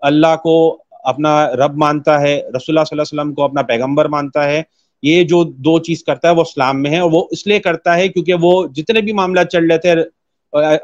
اللہ 0.03 0.35
کو 0.43 0.57
اپنا 1.05 1.35
رب 1.57 1.77
مانتا 1.77 2.21
ہے، 2.21 2.37
رسول 2.37 2.51
اللہ 2.69 2.85
صلی 2.85 2.99
اللہ 2.99 3.03
علیہ 3.03 3.21
وسلم 3.21 3.35
کو 3.35 3.45
اپنا 3.45 3.63
پیغمبر 3.63 4.09
مانتا 4.09 4.45
ہے۔ 4.45 4.63
یہ 5.03 5.23
جو 5.23 5.43
دو 5.45 5.79
چیز 5.79 6.03
کرتا 6.05 6.29
ہے 6.29 6.35
وہ 6.35 6.43
اسلام 6.43 6.83
میں 6.83 6.91
ہے 6.91 6.99
اور 6.99 7.11
وہ 7.13 7.23
اس 7.31 7.47
لیے 7.47 7.59
کرتا 7.61 7.97
ہے 7.97 8.09
کیونکہ 8.09 8.35
وہ 8.43 8.53
جتنے 8.67 9.01
بھی 9.01 9.13
معاملات 9.13 9.51
چل 9.53 9.71
رہے 9.71 9.79
تھے، 9.79 9.95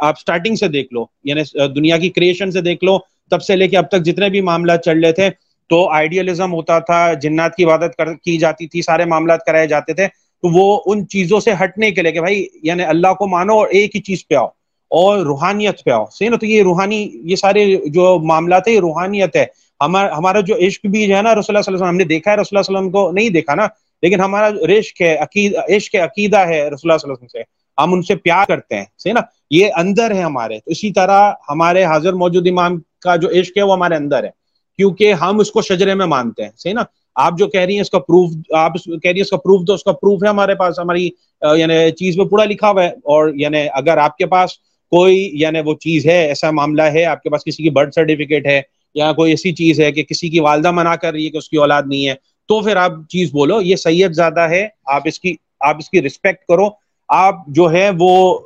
آپ 0.00 0.18
سٹارٹنگ 0.20 0.54
سے 0.54 0.68
دیکھ 0.68 0.92
لو 0.94 1.04
یعنی 1.24 1.42
دنیا 1.74 1.98
کی 1.98 2.08
کریشن 2.10 2.50
سے 2.50 2.60
دیکھ 2.60 2.84
لو، 2.84 2.98
تب 3.30 3.42
سے 3.42 3.56
لے 3.56 3.68
کے 3.68 3.76
اب 3.76 3.88
تک 3.88 4.04
جتنے 4.04 4.28
بھی 4.28 4.40
معاملات 4.40 4.84
چل 4.84 5.04
رہے 5.04 5.12
تھے، 5.12 5.28
تو 5.70 5.88
آئیڈیالزم 5.90 6.52
ہوتا 6.52 6.78
تھا، 6.78 7.12
جنات 7.14 7.56
کی 7.56 7.64
عبادت 7.64 8.00
کی 8.24 8.36
جاتی 8.38 8.66
تھی، 8.66 8.82
سارے 8.82 9.04
معاملات 9.04 9.44
کرائے 9.46 9.66
جاتے 9.66 9.92
تھے۔ 9.92 10.06
تو 10.42 10.48
وہ 10.48 10.80
ان 10.86 11.08
چیزوں 11.08 11.40
سے 11.40 11.50
ہٹنے 11.64 11.90
کے 11.90 12.02
لیے 12.02 12.12
کہ 12.12 12.20
بھائی 12.20 12.46
یعنی 12.62 12.82
اللہ 12.82 13.14
کو 13.14 13.26
مانو 13.26 13.52
اور 13.52 13.68
ایک 13.68 13.96
ہی 13.96 14.00
چیز 14.00 14.28
پہ 14.28 14.34
آؤ 14.34 14.46
اور 14.90 15.18
روحانیت 15.18 15.84
پہ 15.84 15.90
آؤ۔ 15.90 16.04
صحیح 16.12 16.30
نا؟ 16.30 16.36
تو 16.36 16.46
یہ 16.46 16.62
روحانی، 16.62 17.10
یہ 17.14 17.36
سارے 17.36 17.76
جو 17.76 18.18
معاملات 18.18 18.68
ہیں، 18.68 18.74
یہ 18.74 18.80
روحانیت 18.80 19.36
ہے۔ 19.36 19.44
ہمارا 19.80 20.18
ہمارا 20.18 20.40
جو 20.40 20.56
عشق 20.56 20.86
بھی 20.86 21.06
جو 21.06 21.16
ہے 21.16 21.22
نا 21.22 21.30
رسول 21.30 21.32
اللہ 21.32 21.42
صلی 21.42 21.54
اللہ 21.56 21.68
علیہ 21.68 21.74
وسلم، 21.74 21.88
ہم 21.88 21.96
نے 21.96 22.04
دیکھا 22.04 22.30
ہے 22.30 22.36
رسول 22.36 22.58
اللہ 22.58 22.78
علیہ 22.78 22.78
وسلم 22.78 22.90
کو؟ 22.90 23.12
نہیں 23.12 23.28
دیکھا 23.28 23.54
نا؟ 23.54 23.66
لیکن 24.02 24.20
ہمارا 24.20 24.48
عشق 24.48 25.02
ہے 25.02 25.16
عقید 25.16 25.54
عشق 25.56 25.94
عقیدہ 25.94 26.38
ہے 26.38 26.52
رسول 26.52 26.60
اللہ 26.62 26.72
صلی 26.72 26.88
اللہ 26.88 27.02
علیہ 27.04 27.12
وسلم 27.12 27.26
سے، 27.26 27.42
ہم 27.78 27.92
ان 27.92 28.02
سے 28.02 28.16
پیار 28.16 28.46
کرتے 28.46 28.76
ہیں۔ 28.76 28.84
صحیح 28.98 29.14
نا؟ 29.14 29.20
یہ 29.50 29.68
اندر 29.76 30.14
ہے 30.14 30.20
ہمارے۔ 30.20 30.58
تو 30.58 30.70
اسی 30.70 30.92
طرح 30.92 31.32
ہمارے 31.48 31.84
حاضر 31.84 32.12
موجود 32.12 32.46
امام 32.50 32.78
کا 33.00 33.16
جو 33.16 33.28
عشق 33.30 33.58
ہے، 33.58 33.62
وہ 33.62 33.72
ہمارے 33.72 33.94
اندر 33.94 34.24
ہے۔ 34.24 34.30
کیونکہ 34.76 35.12
ہم 35.12 35.40
اس 35.40 35.50
کو 35.50 35.62
شجرے 35.62 35.94
میں 35.94 36.06
مانتے 36.06 36.42
ہیں۔ 36.42 36.50
صحیح 36.56 36.74
نا؟ 36.74 36.82
آپ 37.14 37.38
جو 37.38 37.46
کہہ 37.46 37.60
رہی 37.60 37.74
ہیں 37.74 37.80
اس 37.80 37.90
کا 37.90 37.98
پروف 37.98 38.30
آپ 38.54 38.72
کہہ 38.74 39.10
رہی 39.10 39.14
ہیں 39.14 39.20
اس 39.20 39.30
کا 39.30 39.36
پروف 39.36 39.66
تو 39.66 39.74
اس 39.74 39.84
کا 39.84 39.92
پروف 39.92 40.24
ہے 40.24 40.28
ہمارے 40.28 40.54
پاس، 40.54 40.78
ہماری 40.78 41.10
یعنی 41.56 41.90
چیز 41.90 42.16
میں 42.16 42.24
پورا 42.24 42.44
لکھا 42.44 42.70
ہوا 42.70 42.84
ہے۔ 42.84 42.88
اور 42.88 43.32
یعنی 43.34 43.58
اگر 43.72 43.96
آپ 43.96 44.16
کے 44.16 44.26
پاس 44.26 44.50
کوئی 44.90 45.30
یعنی 45.32 45.58
وہ 45.64 45.74
چیز 45.74 46.06
ہے، 46.06 46.26
ایسا 46.26 46.50
معاملہ 46.50 46.82
ہے، 46.82 47.04
آپ 47.04 47.22
کے 47.22 47.30
پاس 47.30 47.44
کسی 47.44 47.62
کی 47.62 47.70
برتھ 47.70 47.94
سرٹیفکیٹ 47.94 48.46
ہے، 48.46 48.62
یا 48.94 49.12
کوئی 49.12 49.30
ایسی 49.30 49.52
چیز 49.52 49.80
ہے 49.80 49.92
کہ 49.92 50.02
کسی 50.02 50.28
کی 50.28 50.40
والدہ 50.40 50.70
منع 50.70 50.94
کر 50.94 51.12
رہی 51.12 51.24
ہے 51.24 51.30
کہ 51.30 51.36
اس 51.36 51.48
کی 51.48 51.56
اولاد 51.56 51.82
نہیں 51.86 52.08
ہے، 52.08 52.14
تو 52.48 52.60
پھر 52.60 52.76
آپ 52.76 52.92
چیز 53.08 53.32
بولو، 53.32 53.60
یہ 53.60 53.76
سید 53.76 54.12
زیادہ 54.12 54.40
ہے، 54.40 54.68
آپ 54.86 55.02
اس 55.04 55.20
کی، 55.20 55.34
آپ 55.60 55.76
اس 55.78 55.90
کی 55.90 56.02
رسپیکٹ 56.02 56.44
کرو۔ 56.44 56.68
آپ 57.08 57.34
جو 57.46 57.72
ہے 57.72 57.90
وہ، 57.98 58.38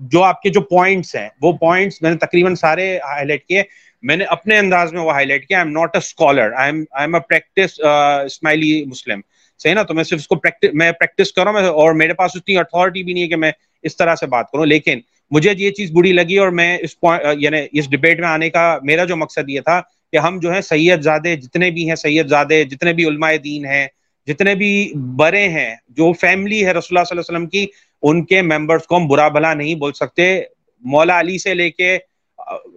جو 0.00 0.22
آپ 0.22 0.42
کے 0.42 0.50
جو 0.50 0.60
پوائنٹس 0.60 1.14
ہیں، 1.14 1.28
وہ 1.42 1.52
پوائنٹس 1.52 2.02
میں 2.02 2.10
نے 2.10 2.16
تقریباً 2.16 2.54
سارے 2.54 2.96
ہائی 2.96 3.26
لائٹ 3.26 3.44
کیے۔ 3.44 3.62
میں 4.04 4.16
نے 4.16 4.24
اپنے 4.30 4.58
انداز 4.58 4.92
میں 4.92 5.02
وہ 5.02 5.12
ہائی 5.12 5.26
لائٹ 5.26 5.46
کیا. 5.48 5.58
I 5.58 5.66
am 5.66 5.72
not 5.72 5.94
a 5.94 5.98
scholar 5.98 6.52
I 6.52 6.72
am 6.72 6.82
I 6.90 7.04
am 7.04 7.14
a 7.14 7.20
practice 7.28 7.80
Ismaili 7.80 8.84
مسلم 8.84 9.20
صحیح 9.60 9.74
نا؟ 9.74 9.82
تو 9.82 9.94
میں 9.94 10.04
صرف 10.04 10.18
اس 10.18 10.28
کو 10.28 10.36
میں 10.72 10.90
پریکٹس 10.92 11.32
کروں 11.32 11.52
میں 11.52 11.62
اور 11.62 11.94
میرے 11.94 12.14
پاس 12.14 12.36
اتنی 12.36 12.56
اتھارٹی 12.58 13.02
بھی 13.02 13.12
نہیں 13.12 13.24
ہے 13.24 13.28
کہ 13.28 13.36
میں 13.36 13.52
اس 13.84 13.96
طرح 13.96 14.14
سے 14.14 14.26
بات 14.26 14.50
کروں. 14.50 14.66
لیکن 14.66 15.00
مجھے 15.30 15.52
یہ 15.58 15.70
چیز 15.70 15.90
بری 15.92 16.12
لگی 16.12 16.36
اور 16.38 16.48
میں 16.50 16.76
اس 16.78 16.96
uh, 17.06 17.34
یعنی 17.38 17.58
اس 17.72 17.90
ڈبیٹ 17.90 18.20
میں 18.20 18.28
آنے 18.28 18.50
کا 18.50 18.78
میرا 18.82 19.04
جو 19.04 19.16
مقصد 19.16 19.50
یہ 19.50 19.60
تھا 19.60 19.80
کہ 20.12 20.16
ہم 20.16 20.38
جو 20.40 20.52
ہے 20.54 20.60
سید 20.62 21.02
زادے 21.02 21.34
جتنے 21.36 21.70
بھی 21.70 21.88
ہیں 21.88 21.96
سید 21.96 22.28
زادے 22.28 22.62
جتنے 22.64 22.92
بھی 22.92 23.06
علماء 23.08 23.30
دین 23.44 23.64
ہیں، 23.66 23.86
جتنے 24.28 24.54
بھی 24.54 24.92
بڑے 25.16 25.48
ہیں، 25.48 25.74
جو 25.88 26.12
فیملی 26.12 26.64
ہے 26.66 26.72
رسول 26.72 26.96
اللہ 26.96 27.04
صلی 27.04 27.16
اللہ 27.16 27.20
علیہ 27.20 27.36
وسلم 27.36 27.46
کی، 27.46 27.66
ان 28.02 28.24
کے 28.24 28.42
ممبرس 28.42 28.86
کو 28.86 28.96
ہم 28.96 29.06
برا 29.08 29.28
بھلا 29.28 29.54
نہیں 29.54 29.74
بول 29.74 29.92
سکتے. 29.92 30.40
مولا 30.84 31.18
علی 31.20 31.38
سے 31.38 31.54
لے 31.54 31.70
کے 31.70 31.96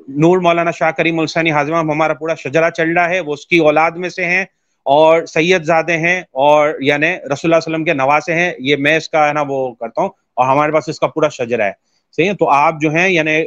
نور 0.08 0.38
مولانا 0.38 0.72
شاہ 0.72 0.92
کریم 0.92 1.20
السانی 1.20 1.52
حاضمہ 1.52 1.76
ہمارا 1.76 2.14
پورا 2.14 2.36
شجرا 2.36 2.72
چل 2.72 2.90
رہا 2.92 3.10
ہے، 3.10 3.20
وہ 3.20 3.34
اس 3.34 3.48
کی 3.48 3.58
اولاد 3.58 3.92
میں 3.92 4.10
سے 4.10 4.26
ہیں 4.26 4.46
اور 4.84 5.26
سید 5.26 5.64
زادے 5.64 5.98
ہیں 5.98 6.22
اور 6.32 6.74
یعنی 6.80 7.08
رسول 7.08 7.38
اللہ 7.44 7.58
وسلم 7.58 7.84
کے 7.84 7.94
نواسے 7.94 8.34
ہیں، 8.34 8.54
یہ 8.60 8.76
میں 8.76 8.98
اس 8.98 9.10
کا 9.10 9.28
ہے 9.28 9.34
نا 9.34 9.44
وہ 9.48 9.74
کرتا 9.74 10.02
ہوں 10.02 10.10
اور 10.34 10.48
ہمارے 10.48 10.72
پاس 10.72 10.90
اس 10.90 11.00
کا 11.00 11.08
پورا 11.08 11.30
شجرہ 11.30 11.62
ہے۔ 11.62 11.72
صحیح 12.12 12.30
ہے؟ 12.30 12.34
تو 12.34 12.50
آپ 12.50 12.74
جو 12.82 12.92
ہیں 12.92 13.10
یعنی 13.10 13.46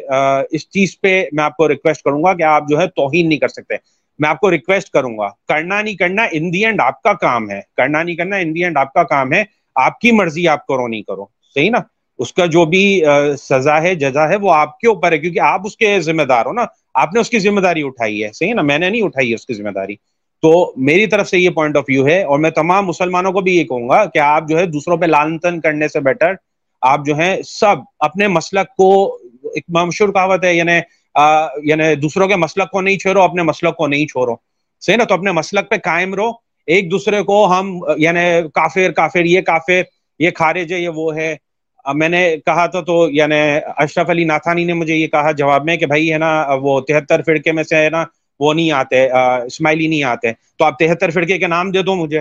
اس 0.51 0.71
چیز 0.71 1.01
پہ 1.01 1.25
میں 1.33 1.45
آپ 1.45 1.57
کو 1.57 1.69
ریکویسٹ 1.69 2.03
کروں 2.03 2.25
گا 2.25 2.35
کہ 2.35 2.43
آپ 2.43 2.63
جو 2.69 2.81
ہے 2.81 2.87
توہین 2.87 3.29
نہیں 3.29 3.39
کر 3.39 3.49
سکتے۔ 3.49 3.75
میں 4.19 4.31
آپ 4.31 4.41
کو 4.41 4.51
ریکویسٹ 4.51 4.91
کروں 4.91 5.19
گا، 5.19 5.29
کرنا 5.49 5.83
نہیں 5.83 5.95
کرنا 5.95 6.27
ان 6.33 6.53
دی 6.53 6.65
اینڈ 6.65 6.81
آپ 6.81 7.03
کا 7.03 7.13
کام 7.13 7.51
ہے۔ 7.51 7.61
کرنا 7.77 8.03
نہیں 8.03 8.17
کرنا 8.17 8.37
ان 8.37 8.55
دی 8.55 8.65
اینڈ 8.65 8.77
آپ 8.77 8.93
کا 8.93 9.03
کام 9.03 9.33
ہے۔ 9.33 9.45
آپ 9.75 10.01
کی 10.01 10.13
مرضی 10.13 10.49
آپ 10.49 10.67
کرو 10.67 10.89
نہیں 10.89 11.03
کرو۔ 11.03 11.27
صحیح 11.55 11.71
نا؟ 11.71 11.79
اس 12.21 12.33
کا 12.33 12.47
جو 12.47 12.65
بھی 12.65 13.03
سزا 13.39 13.83
ہے، 13.83 13.95
جزا 13.95 14.29
ہے، 14.29 14.37
وہ 14.37 14.53
آپ 14.53 14.79
کے 14.79 14.89
اوپر 14.89 15.13
ہے، 15.13 15.19
کیونکہ 15.19 15.41
آپ 15.41 15.61
اس 15.65 15.77
کے 15.77 16.01
ذمہ 16.01 16.23
دار 16.23 16.47
ہو 16.47 16.53
نا۔ 16.53 16.65
آپ 16.95 17.15
نے 17.15 17.21
اس 17.21 17.31
کی 17.31 17.39
ذمہ 17.39 17.61
داری 17.61 17.83
اٹھائی 17.83 18.25
ہے، 18.25 18.29
صحیح 18.33 18.55
نا؟ 18.55 18.63
میں 18.63 18.79
نے 18.79 18.91
نہیں 18.91 19.03
اٹھائی 19.03 19.31
ہے 19.31 19.35
اس 19.35 19.47
کی 19.47 19.55
ذمہ 19.55 19.71
داری۔ 19.71 19.97
تو 20.43 20.73
میری 20.77 21.07
طرف 21.07 21.29
سے 21.29 21.39
یہ 21.39 21.51
پوائنٹ 21.51 21.77
آف 21.77 21.85
ویو 21.89 22.07
ہے 22.07 22.23
اور 22.23 22.39
میں 22.39 22.51
تمام 22.51 22.87
مسلمانوں 22.87 23.33
کو 23.33 23.41
بھی 23.41 23.57
یہ 23.57 23.65
کہوں 23.65 23.89
گا 23.89 24.05
کہ 24.05 24.19
آپ 24.19 24.49
جو 24.49 24.59
ہے 24.59 24.67
دوسروں 24.67 24.97
پہ 24.97 25.07
لانتن 25.07 25.61
کرنے 25.61 25.89
سے 25.89 26.01
بیٹر 26.01 26.33
آپ 26.81 27.01
جو 27.07 27.15
ہیں 27.15 27.43
سب 27.43 27.77
اپنے 27.99 28.29
مسلک 28.29 28.77
کو، 28.77 29.19
ایک 29.55 29.65
مشہور 29.69 30.09
کہاوت 30.09 30.45
ہے 30.45 30.55
یعنی 30.55 30.79
یعنی 31.63 31.95
دوسروں 31.95 32.29
کے 32.29 32.37
مسلک 32.37 32.71
کو 32.71 32.81
نہیں 32.81 32.99
چھوڑو، 32.99 33.23
اپنے 33.23 33.43
مسلک 33.43 33.77
کو 33.77 33.87
نہیں 33.87 34.07
چھوڑو۔ 34.07 34.35
صحیح 34.81 34.97
نا؟ 34.97 35.05
تو 35.05 35.15
اپنے 35.15 35.33
مسلک 35.33 35.71
پہ 35.71 35.77
قائم 35.77 36.15
رہو۔ 36.15 36.31
ایک 36.67 36.91
دوسرے 36.91 37.23
کو 37.23 37.53
ہم 37.53 37.79
یعنی 37.97 38.49
کافر 38.55 38.91
کافر، 38.91 39.25
یہ 39.25 39.41
کافر، 39.41 39.83
یہ 40.19 40.31
خارج 40.35 40.73
ہے، 40.73 40.79
یہ 40.79 40.89
وہ 40.89 41.17
ہے۔ 41.17 41.37
میں 41.95 42.09
نے 42.09 42.37
کہا 42.47 42.67
تھا 42.67 42.81
تو 42.81 43.09
یعنی 43.11 43.59
اشرف 43.77 44.11
علی 44.11 44.25
ناتھانی 44.25 44.65
نے 44.65 44.73
مجھے 44.73 44.95
یہ 44.95 45.07
کہا 45.07 45.33
جواب 45.33 45.65
میں 45.65 45.77
کہ 45.77 45.87
بھائی 45.87 46.13
ہے 46.13 46.19
نا 46.19 46.47
وہ 46.63 46.81
تہتر 46.81 47.23
فرقے 47.23 47.53
میں 47.53 47.63
سے 47.63 47.77
ہے 47.77 47.91
نا 47.91 48.05
وہ 48.41 48.55
نہیں 48.55 48.71
آتے 48.73 49.09
اسماعیلی 49.47 49.87
نہیں 49.87 50.03
آتے۔ 50.03 50.33
تو 50.59 50.65
آپ 50.65 50.79
تہتر 50.79 51.11
فرقے 51.11 51.39
کے 51.39 51.47
نام 51.47 51.71
دے 51.71 51.83
دو 51.83 51.95
مجھے۔ 51.95 52.21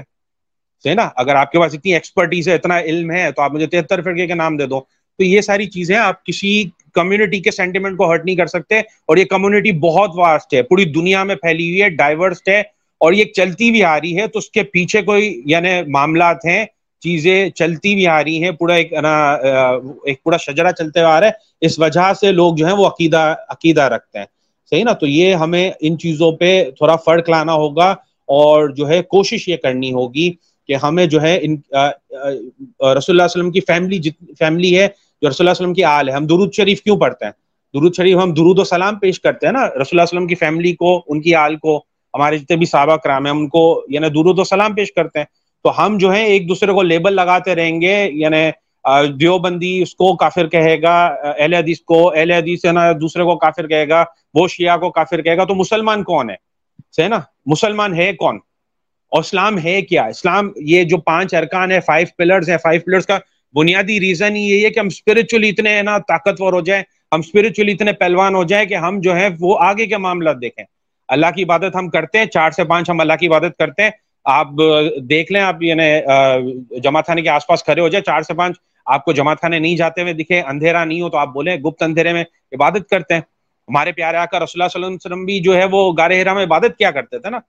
صحیح 0.84 0.93
نا؟ 0.93 1.10
اگر 1.16 1.36
آپ 1.36 1.51
کے 1.51 1.60
پاس 1.60 1.74
اتنی 1.74 1.93
ایکسپرٹیز 1.93 2.49
ہے، 2.49 2.53
اتنا 2.55 2.80
علم 2.80 3.12
ہے، 3.12 3.32
تو 3.32 3.41
آپ 3.41 3.53
مجھے 3.53 3.68
تہتر 3.68 4.01
فرقے 4.01 4.28
کے 4.28 4.34
نام 4.34 4.57
دے 4.57 4.66
دو۔ 4.66 4.80
تو 5.18 5.24
یہ 5.24 5.41
ساری 5.41 5.66
چیزیں 5.66 5.95
آپ 5.95 6.26
کسی 6.26 6.64
کمیونٹی 6.93 7.39
کے 7.39 7.51
سینٹیمنٹ 7.51 7.97
کو 7.97 8.12
ہرٹ 8.12 8.26
نہیں 8.26 8.36
کر 8.36 8.45
سکتے 8.45 8.80
اور 8.80 9.18
یہ 9.18 9.26
کمیونٹی 9.26 9.72
بہت 9.72 10.12
واسٹ 10.16 10.53
ہے۔ 10.53 10.62
پوری 10.62 10.86
دنیا 10.86 11.24
میں 11.24 11.36
پھیلی 11.36 11.70
ہوئی 11.70 11.84
ہے 11.84 11.89
ڈائیورسڈ 11.89 12.49
ہے 12.49 12.60
اور 12.97 13.14
یہ 13.14 13.26
چلتی 13.26 13.72
بھی 13.72 13.84
آ 13.84 13.97
رہی 13.97 14.18
ہے۔ 14.18 14.28
تو 14.28 14.39
اس 14.39 14.49
کے 14.49 14.64
پیچھے 14.64 15.01
کوئی 15.01 15.41
یعنی 15.45 15.70
معاملات 15.88 16.45
ہیں 16.45 16.66
چیزیں 17.02 17.50
چلتی 17.50 17.93
بھی 17.95 18.08
آ 18.08 18.24
رہی 18.24 18.43
ہیں، 18.43 18.52
پورا 18.52 18.74
ایک 18.74 18.93
ایک 18.93 20.24
پورا 20.24 20.38
شجرا 20.38 20.72
چلتے 20.72 21.00
ہوئے 21.00 21.12
آ 21.12 21.20
رہا 21.20 21.28
ہے۔ 21.28 21.66
اس 21.66 21.80
وجہ 21.80 22.12
سے 22.20 22.32
لوگ 22.32 22.56
جو 22.56 22.66
ہیں 22.66 22.74
وہ 22.74 22.88
عقیدہ 22.88 23.36
عقیدہ 23.50 23.82
رکھتے 23.82 24.20
ہیں۔ 24.20 24.26
صحیح 24.70 24.84
نا؟ 24.84 24.93
تو 24.93 25.08
یہ 25.08 25.34
ہمیں 25.34 25.72
ان 25.80 25.97
چیزوں 25.97 26.32
پہ 26.32 26.64
تھوڑا 26.78 26.95
فرق 26.95 27.30
لانا 27.30 27.54
ہوگا 27.54 27.89
اور 28.30 28.70
جو 28.70 28.88
ہے 28.89 29.02
کوشش 29.04 29.47
یہ 29.47 29.58
کرنی 29.58 29.91
ہوگی 29.93 30.32
کہ 30.68 30.76
ہمیں 30.84 31.06
جو 31.06 31.22
ہے 31.22 31.38
ان 31.41 31.56
رسول 32.97 33.14
اللہ 33.14 33.24
وسلم 33.24 33.52
کی 33.52 33.62
فیملی 33.68 34.00
فیملی 34.39 34.78
ہے، 34.80 34.88
جو 35.22 35.30
رسول 35.30 35.47
اللہ 35.47 35.52
وسلم 35.52 35.74
کی 35.74 35.84
آل 35.84 36.10
ہے۔ 36.10 36.14
ہم 36.14 36.26
درود 36.28 36.54
شریف 36.54 36.82
کیوں 36.82 36.97
پڑھتے 36.97 37.26
ہیں؟ 37.26 37.32
درود 37.74 37.95
شریف 37.95 38.18
ہم 38.18 38.34
درود 38.34 38.60
و 38.60 38.64
سلام 38.64 38.95
پیش 39.00 39.20
کرتے 39.22 39.45
ہیں 39.45 39.54
نا 39.54 39.66
رسول 39.68 39.86
اللہ 39.91 40.02
وسلم 40.02 40.28
کی 40.28 40.36
فیملی 40.36 40.74
کو، 40.74 41.02
ان 41.08 41.22
کی 41.22 41.36
آل 41.36 41.56
کو، 41.56 41.78
ہمارے 42.14 42.38
جتنے 42.38 42.58
بھی 42.58 42.66
صحابہ 42.66 42.95
کرام 42.95 43.26
ہیں، 43.26 43.34
ان 43.34 43.47
کو 43.47 43.84
یعنی 43.88 44.10
درود 44.10 44.39
و 44.39 44.43
سلام 44.43 44.74
پیش 44.74 44.91
کرتے 44.93 45.20
ہیں۔ 45.20 45.26
تو 45.64 45.86
ہم 45.86 45.97
جو 45.97 46.12
ہیں 46.12 46.26
ایک 46.26 46.47
دوسرے 46.49 46.72
کو 46.74 46.82
لیبل 46.82 47.14
لگاتے 47.14 47.55
رہیں 47.55 47.82
گے 47.82 47.95
یعنی 48.12 48.49
دیوبندی 49.20 49.82
اس 49.82 49.95
کو 49.95 50.16
کافر 50.16 50.47
کہے 50.47 50.82
گا 50.82 50.93
اہل 51.05 51.53
حدیث 51.53 51.82
کو، 51.82 52.12
اہل 52.16 52.32
حدیث 52.32 52.66
ہے 52.66 52.72
نا، 52.72 52.91
دوسرے 53.01 53.24
کو 53.24 53.36
کافر 53.38 53.68
کہے 53.68 53.88
گا، 53.89 54.03
وہ 54.34 54.47
شیعہ 54.47 54.78
کو 54.78 54.89
کافر 54.89 55.22
کہے 55.22 55.38
گا، 55.38 55.43
تو 55.43 55.55
مسلمان 55.55 56.03
کون 56.03 56.30
ہے؟ 56.30 56.36
صحیح 56.95 57.07
نا؟ 57.07 57.20
مسلمان 57.45 57.93
ہے 57.93 58.12
کون؟ 58.14 58.39
اور 59.12 59.20
اسلام 59.20 59.57
ہے 59.60 59.82
کیا؟ 59.82 60.03
اسلام 60.05 60.51
یہ 60.55 60.84
جو 60.84 60.97
پانچ 60.97 61.34
ارکان 61.34 61.72
ہے 61.72 61.80
فائیو 61.80 62.07
پلرز 62.18 62.49
ہیں 62.49 62.57
فائیو 62.57 62.82
پلرز 62.86 63.05
کا 63.05 63.18
بنیادی 63.53 63.99
ریزن 63.99 64.36
ہی 64.36 64.41
یہی 64.41 64.66
ہے 64.66 64.70
کہ 64.70 64.80
ہم 64.80 64.88
اسپرچلی 64.88 65.49
اتنے 65.49 65.82
نا، 65.82 65.97
طاقتور 65.97 66.53
ہو 66.53 66.62
جائیں، 66.62 66.84
ہم 67.12 67.20
اسپرچلی 67.20 67.72
اتنے 67.72 67.93
پہلوان 67.93 68.36
ہو 68.36 68.43
جائیں 68.43 68.66
کہ 68.66 68.74
ہم 68.74 68.99
جو 69.01 69.16
ہے 69.16 69.28
وہ 69.39 69.57
آگے 69.62 69.86
کے 69.86 69.97
معاملات 69.97 70.41
دیکھیں۔ 70.41 70.66
اللہ 71.07 71.26
کی 71.36 71.43
عبادت 71.43 71.76
ہم 71.76 71.89
کرتے 71.89 72.18
ہیں، 72.18 72.26
چار 72.26 72.51
سے 72.51 72.64
پانچ 72.64 72.89
ہم 72.89 72.99
اللہ 72.99 73.14
کی 73.20 73.28
عبادت 73.28 73.57
کرتے 73.60 73.84
ہیں 73.84 73.89
آپ 74.26 74.47
دیکھ 75.09 75.32
لیں، 75.32 75.41
آپ 75.41 75.63
یعنی 75.63 76.80
جماعت 76.80 77.07
خانے 77.07 77.22
کے 77.22 77.30
آس 77.30 77.47
پاس 77.47 77.63
کھڑے 77.63 77.82
ہو 77.82 77.88
جائیں، 77.88 78.03
چار 78.03 78.22
سے 78.22 78.34
پانچ، 78.34 78.57
آپ 78.86 79.05
کو 79.05 79.11
جماعت 79.11 79.41
خانے 79.41 79.59
نہیں 79.59 79.76
جاتے 79.78 80.01
ہوئے 80.01 80.13
دکھے، 80.13 80.41
اندھیرا 80.41 80.84
نہیں 80.86 81.01
ہو 81.01 81.09
تو 81.09 81.17
آپ 81.17 81.28
بولیں، 81.28 81.55
گپت 81.57 81.84
اندھیرے 81.84 82.13
میں 82.13 82.24
عبادت 82.51 82.89
کرتے 82.89 83.13
ہیں۔ 83.13 83.22
ہمارے 83.67 83.91
پیارے 83.91 84.17
آقا 84.17 84.38
رسول 84.39 84.61
اللہ 84.61 84.70
صلی 84.70 84.80
اللہ 84.80 84.88
علیہ 84.88 84.95
وسلم 84.95 85.26
بھی 85.26 85.39
جو 85.39 85.55
ہے 85.55 85.65
وہ 85.72 85.91
گارے 85.97 86.22
ہرا 86.22 86.34
میں 86.34 86.43
عبادت 86.43 86.78
کیا 86.78 86.91
کرتے 86.91 87.20
تھے 87.20 87.30
نا۔ 87.30 87.39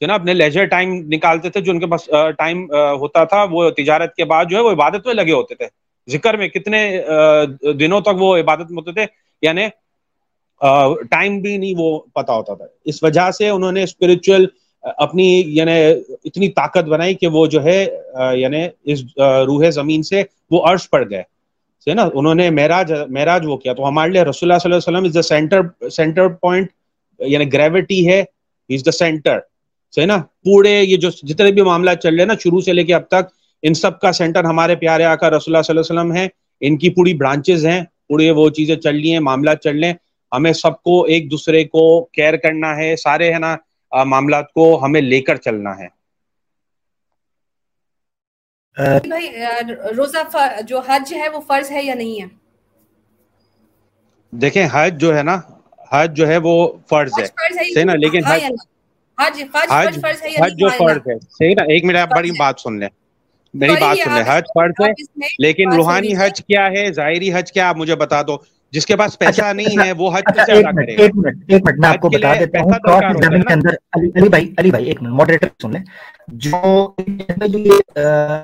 جو 0.00 0.06
نا 0.06 0.14
اپنے 0.14 0.34
لیجر 0.34 0.64
ٹائم 0.64 0.92
نکالتے 1.08 1.50
تھے، 1.50 1.60
جو 1.60 1.72
ان 1.72 1.80
کے 1.80 1.86
پاس 1.86 2.04
ٹائم 2.38 2.64
ہوتا 2.72 3.24
تھا، 3.24 3.46
وہ 3.50 3.70
تجارت 3.70 4.14
کے 4.14 4.24
بعد 4.24 4.44
جو 4.50 4.56
ہے 4.56 4.62
وہ 4.62 4.70
عبادت 4.70 5.06
میں 5.06 5.14
لگے 5.14 5.32
ہوتے 5.32 5.54
تھے۔ 5.54 5.66
ذکر 6.08 6.36
میں 6.36 6.48
کتنے 6.48 6.80
دنوں 7.80 8.00
تک 8.00 8.16
وہ 8.18 8.36
عبادت 8.36 8.70
میں 8.70 8.76
ہوتے 8.76 8.92
تھے۔ 8.92 9.06
یعنی 9.42 9.66
ٹائم 11.10 11.38
بھی 11.40 11.56
نہیں 11.56 11.74
وہ 11.78 12.00
پتا 12.14 12.32
ہوتا 12.32 12.54
تھا۔ 12.54 12.64
اس 12.84 13.02
وجہ 13.02 13.30
سے 13.30 13.48
انہوں 13.48 13.72
نے 13.72 13.82
اسپرچل 13.82 14.44
اپنی 14.96 15.42
یعنی 15.46 15.72
اتنی 16.24 16.48
طاقت 16.48 16.84
بنائی 16.84 17.14
کہ 17.14 17.26
وہ 17.26 17.46
جو 17.46 17.64
ہے 17.64 17.86
یعنی 18.34 18.66
اس 18.84 19.02
روح 19.16 19.70
زمین 19.70 20.02
سے 20.02 20.22
وہ 20.50 20.66
عرش 20.66 20.90
پڑ 20.90 21.10
گئے۔ 21.10 21.22
نا؟ 21.94 22.08
انہوں 22.14 22.34
نے 22.34 22.50
معراج 22.50 22.92
معراج 22.92 23.46
وہ 23.46 23.56
کیا۔ 23.56 23.72
تو 23.72 23.88
ہمارے 23.88 24.10
لیے 24.10 24.22
رسول 24.22 24.50
اللہ 24.50 24.58
صلی 24.58 24.72
اللہ 24.72 24.76
علیہ 24.76 24.98
وسلم 24.98 25.04
is 25.04 25.14
the 25.14 25.22
centre 25.22 25.88
centre 25.88 26.28
point 26.28 26.68
یعنی 27.18 27.52
گریوٹی 27.52 28.08
ہے۔ 28.08 28.20
از 28.68 28.86
دا 28.86 28.90
سینٹر 28.90 29.38
صحیح 29.94 30.06
نا؟ 30.06 30.16
پورے 30.44 30.82
یہ 30.82 30.96
جو 30.96 31.08
جتنے 31.22 31.52
بھی 31.52 31.62
معاملات 31.62 32.02
چل 32.02 32.08
رہے 32.08 32.18
ہیں 32.18 32.26
نا، 32.26 32.34
شروع 32.42 32.60
سے 32.60 32.72
لے 32.72 32.84
کے 32.84 32.94
اب 32.94 33.02
تک، 33.08 33.24
ان 33.62 33.74
سب 33.74 34.00
کا 34.00 34.12
سینٹر 34.12 34.44
ہمارے 34.44 34.74
پیارے 34.76 35.04
آقا 35.04 35.30
رسول 35.30 35.56
اللہ 35.56 35.62
صلی 35.62 35.78
اللہ 35.78 36.00
علیہ 36.00 36.10
وسلم 36.10 36.16
ہے 36.16 36.28
ان 36.60 36.78
کی 36.78 36.90
پوری 36.90 37.14
برانچز 37.14 37.66
ہیں۔ 37.66 37.80
پورے 38.08 38.30
وہ 38.30 38.48
چیزیں 38.50 38.76
چل 38.76 38.96
رہی 38.96 39.12
ہیں، 39.12 39.20
معاملات 39.20 39.62
چل 39.62 39.78
رہے 39.78 39.88
ہیں۔ 39.88 39.94
ہمیں 40.32 40.52
سب 40.52 40.82
کو 40.82 41.04
ایک 41.04 41.30
دوسرے 41.30 41.64
کو 41.64 42.04
کیئر 42.04 42.36
کرنا 42.36 42.76
ہے۔ 42.76 42.96
سارے 42.96 43.32
ہے 43.32 43.38
نا 43.38 43.56
معاملات 43.92 44.52
کو 44.52 44.84
ہمیں 44.84 45.00
لے 45.00 45.20
کر 45.20 45.36
چلنا 45.36 45.78
ہے۔ 45.78 45.88
روزہ 49.96 50.62
جو 50.62 50.80
حج 50.80 51.14
ہے 51.14 51.28
وہ 51.28 51.40
فرض 51.40 51.70
ہے 51.70 51.82
یا 51.82 51.94
نہیں 51.94 52.22
ہے؟ 52.22 52.26
دیکھیں 54.30 54.68
حج 54.72 55.00
جو 55.00 55.16
ہے 55.16 55.22
نا 55.22 55.40
حج 55.92 56.16
جو 56.16 56.28
ہے 56.28 56.36
وہ 56.36 56.72
فرض 56.88 57.12
ہے۔ 57.20 57.26
صحیح 57.74 57.84
نا؟ 57.84 57.94
لیکن 57.94 58.24
حج 58.24 58.42
حج 60.40 60.58
جو 60.58 60.68
فرض 60.68 61.08
ہے۔ 61.08 61.18
صحیح 61.18 61.54
نا؟ 61.56 61.62
ایک 61.62 61.84
منٹ 61.84 61.96
آپ 61.96 62.08
بڑی 62.08 62.30
بات 62.30 62.60
سن 62.60 62.78
لیں۔ 62.80 62.88
میری 63.54 63.72
بات 63.80 63.96
سن 64.04 64.12
لیں۔ 64.12 64.22
حج 64.26 64.44
فرض 64.54 64.72
ہے 64.80 64.90
لیکن 65.38 65.72
روحانی 65.72 66.14
حج 66.18 66.44
کیا 66.46 66.66
ہے؟ 66.66 66.92
ظاہری 66.92 67.32
حج 67.32 67.52
کیا؟ 67.52 67.68
آپ 67.68 67.76
مجھے 67.76 67.94
بتا 67.94 68.22
دو۔ 68.22 68.38
جس 68.70 68.86
کے 68.86 68.96
پاس 68.96 69.18
پیسہ 69.18 69.52
نہیں 69.52 69.84
ہے 69.84 69.92
وہ 69.92 70.10
حج 70.14 70.22
کیسے 70.34 70.52
ادا 70.52 70.70
کرے 70.70 70.92
ایک 70.92 71.10
منٹ 71.14 71.44
ایک 71.48 71.62
منٹ 71.66 71.78
میں 71.78 71.88
آپ 71.88 72.00
کو 72.00 72.08
بتا 72.08 72.34
دیتا 72.34 72.58
ہوں 72.60 72.72
کراس 72.72 73.02
ایگزامن 73.04 73.42
کے 73.42 73.52
اندر 73.52 73.74
علی 73.92 74.28
بھائی 74.28 74.52
علی 74.58 74.70
بھائی 74.70 74.84
ایک 74.84 75.02
منٹ 75.02 75.12
ماڈریٹر 75.12 75.46
سن 75.62 75.72
لیں۔ 75.72 75.82
جو 76.28 76.56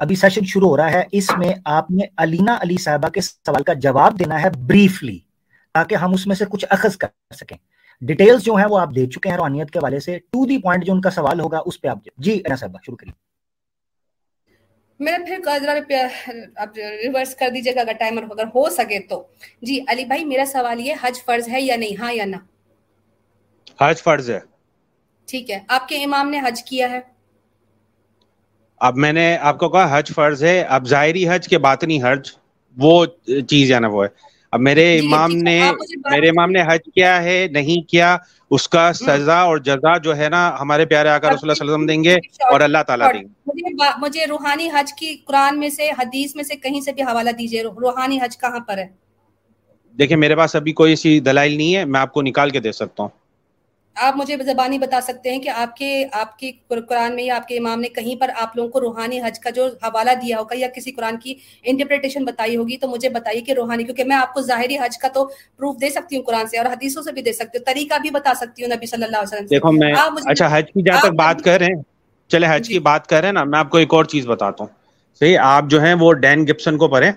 ابھی 0.01 0.15
سیشن 0.15 0.45
شروع 0.45 0.69
ہو 0.69 0.77
رہا 0.77 0.93
ہے 0.93 1.03
اس 1.13 1.31
میں 1.39 1.53
آپ 1.65 1.91
نے 1.91 2.05
علینا 2.17 2.57
علی 2.61 2.77
صاحبہ 2.77 3.09
کے 3.09 3.21
سوال 3.21 3.63
کا 3.63 3.73
جواب 3.73 4.19
دینا 4.19 4.43
ہے 4.43 4.49
بریفلی 4.67 5.19
تاکہ 5.75 5.95
ہم 5.95 6.13
اس 6.13 6.27
میں 6.27 6.37
سے 6.37 6.45
کچھ 6.49 6.65
اخذ 6.71 6.97
کر 6.97 7.09
سکیں۔ 7.35 7.57
ڈیٹیلز 8.01 8.43
جو 8.43 8.55
ہیں 8.55 8.67
وہ 8.71 8.79
آپ 8.79 8.95
دے 8.97 9.07
چکے 9.07 9.29
ہیں 9.29 9.37
روحانیت 9.37 9.71
کے 9.71 9.79
حوالے 9.79 10.01
سے۔ 10.01 10.19
ٹو 10.19 10.47
دی 10.47 10.59
پوائنٹ 10.59 10.85
جو 10.85 10.93
ان 10.93 11.01
کا 11.01 11.11
سوال 11.11 11.41
ہوگا 11.41 11.59
اس 11.67 11.81
پہ 11.81 11.89
آپ 11.89 11.99
جی 12.17 12.43
صاحبہ 12.61 12.79
شروع 12.87 12.97
کریے۔ 12.97 13.32
میرا 15.01 15.17
پھر 15.27 15.39
ذرا 15.61 15.75
ریورس 16.77 17.35
کر 17.35 17.51
دیجیے 17.51 17.75
گا 17.75 17.81
اگر 17.81 17.93
ٹائمر 17.93 18.23
اگر 18.31 18.47
ہو 18.55 18.69
سکے 18.71 18.99
تو۔ 19.01 19.23
جی 19.63 19.79
علی 19.89 20.05
بھائی 20.05 20.25
میرا 20.25 20.45
سوال 20.47 20.81
یہ 20.81 20.95
حج 21.03 21.23
فرض 21.25 21.49
ہے 21.49 21.61
یا 21.61 21.77
نہیں؟ 21.77 22.01
ہاں 22.01 22.13
یا 22.13 22.25
نہ؟ 22.25 22.37
حج 23.81 24.03
فرض 24.03 24.31
ہے۔ 24.31 24.41
ٹھیک 25.29 25.51
ہے۔ 25.51 25.59
آپ 25.69 25.89
کے 25.89 26.03
امام 26.05 26.31
نے 26.31 26.41
حج 26.41 26.63
کیا 26.63 26.91
ہے؟ 26.91 27.01
اب 28.81 28.97
میں 28.97 29.13
نے 29.13 29.25
آپ 29.41 29.59
کو 29.59 29.69
کہا 29.69 29.99
حج 29.99 30.13
فرض 30.15 30.43
ہے۔ 30.45 30.61
اب 30.69 30.87
ظاہری 30.87 31.29
حج 31.29 31.49
کے 31.49 31.59
باطنی 31.59 31.99
حج 32.03 32.31
وہ 32.77 32.95
چیز 33.49 33.73
ہے 33.73 33.81
نا 33.81 33.89
وہ 33.89 34.05
ہے۔ 34.05 34.09
اب 34.53 34.61
میرے 34.61 34.99
جی، 34.99 35.07
امام 35.07 35.33
نے 35.33 35.61
میرے 36.11 36.29
امام 36.29 36.51
نے 36.51 36.63
حج 36.63 36.81
کیا 36.95 37.23
ہے 37.23 37.47
نہیں 37.51 37.89
کیا 37.89 38.17
اس 38.51 38.69
کا 38.69 38.93
سزا 38.93 39.39
اور 39.41 39.59
جزا 39.59 39.97
جو 39.99 40.17
ہے 40.17 40.29
نا 40.29 40.57
ہمارے 40.61 40.87
پیارے 40.87 41.09
آقا 41.09 41.29
رسول 41.29 41.51
اللہ 41.51 41.53
صلی 41.53 41.69
اللہ 41.69 41.75
علیہ 41.75 41.85
وسلم 41.85 41.87
دیں 41.87 42.05
گے 42.05 42.15
اور 42.51 42.61
اللہ 42.61 42.83
تعالیٰ 42.87 43.13
دیں 43.13 43.23
گے۔ 43.23 43.89
مجھے 43.99 44.27
روحانی 44.27 44.69
حج 44.75 44.93
کی 44.93 45.17
قرآن 45.27 45.59
میں 45.59 45.69
سے 45.69 45.91
حدیث 45.91 46.35
میں 46.37 46.45
سے 46.45 46.57
کہیں 46.57 46.81
سے 46.81 46.93
بھی 46.93 47.03
حوالہ 47.03 47.31
دیجیے۔ 47.31 47.63
روحانی 47.63 48.19
حج 48.25 48.39
کہاں 48.39 48.61
پر 48.61 48.79
ہے؟ 48.79 48.87
دیکھیں 49.99 50.17
میرے 50.17 50.37
پاس 50.37 50.57
ابھی 50.57 50.73
کوئی 50.73 50.93
ایسی 50.93 51.21
دلائل 51.21 51.57
نہیں 51.57 51.75
ہے 51.77 51.85
میں 51.85 52.01
آپ 52.01 52.13
کو 52.13 52.23
نکال 52.23 52.51
کے 52.51 52.61
دے 52.61 52.73
سکتا 52.73 53.03
ہوں۔ 53.03 53.22
آپ 53.97 54.17
مجھے 54.17 54.37
زبانی 54.45 54.79
بتا 54.79 55.01
سکتے 55.01 55.31
ہیں 55.31 55.39
کہ 55.39 55.49
آپ 55.51 55.77
کے 55.77 55.89
آپ 56.13 56.37
کی 56.39 56.51
قرآن 56.69 57.15
میں 57.15 57.25
یا 57.25 57.37
آپ 57.37 57.49
کے 57.49 57.59
امام 57.59 57.81
نے 57.81 57.89
کہیں 57.89 58.15
پر 58.21 58.31
آپ 58.37 58.57
لوگوں 58.57 58.71
کو 58.71 58.81
روحانی 58.81 59.21
حج 59.21 59.39
کا 59.41 59.51
جو 59.51 59.67
حوالہ 59.83 60.11
دیا 60.23 60.39
ہوگا 60.39 60.57
یا 60.57 60.69
کسی 60.75 60.93
قرآن 60.93 61.19
کی 61.19 61.35
انٹرپریٹیشن 61.65 62.25
بتائی 62.25 62.57
ہوگی 62.57 62.77
تو 62.77 62.89
مجھے 62.89 63.09
بتائیے 63.09 63.41
کہ 63.41 63.53
روحانی 63.53 63.85
کیونکہ 63.85 64.05
میں 64.05 64.17
آپ 64.17 64.35
کو 64.35 64.41
ظاہری 64.43 64.77
حج 64.79 64.99
کا 64.99 65.09
تو 65.09 65.25
پروف 65.57 65.81
دے 65.81 65.91
سکتی 65.91 66.17
ہوں 66.17 66.23
قرآن 66.25 66.47
سے 66.47 66.59
اور 66.59 66.67
حدیثوں 66.67 67.03
سے 67.03 67.13
بھی 67.13 67.23
دے 67.23 67.33
سکتی 67.33 67.59
ہوں 67.59 67.65
طریقہ 67.65 67.99
بھی 68.03 68.11
بتا 68.11 68.35
سکتی 68.35 68.63
ہوں 68.63 68.71
نبی 68.71 68.87
صلی 68.87 69.05
اللہ 69.05 69.17
علیہ 69.17 69.29
وسلم 69.29 69.47
دیکھو 69.49 69.73
میں 69.75 69.93
اچھا 70.27 70.49
حج 70.53 70.67
کی 70.67 70.83
جہاں 70.83 71.01
تک 71.01 71.15
بات 71.17 71.43
کر 71.43 71.59
رہے 71.59 71.67
ہیں 71.67 71.83
چلے 72.31 72.47
حج 72.51 72.69
کی 72.69 72.79
بات 72.81 73.07
کر 73.07 73.21
رہے 73.21 73.29
ہیں 73.29 73.33
نا 73.33 73.45
میں 73.45 73.59
آپ 73.59 73.71
کو 73.71 73.79
ایک 73.79 73.95
اور 73.95 74.05
چیز 74.07 74.27
بتاتا 74.27 74.65
ہوں۔ 74.65 74.71
صحیح 75.21 75.39
آپ 75.41 75.65
جو 75.67 75.81
ہیں 75.81 75.95
وہ 75.95 76.13
ڈین 76.17 76.45
گپسن 76.45 76.77
کو 76.79 76.89
پڑھیں۔ 76.89 77.13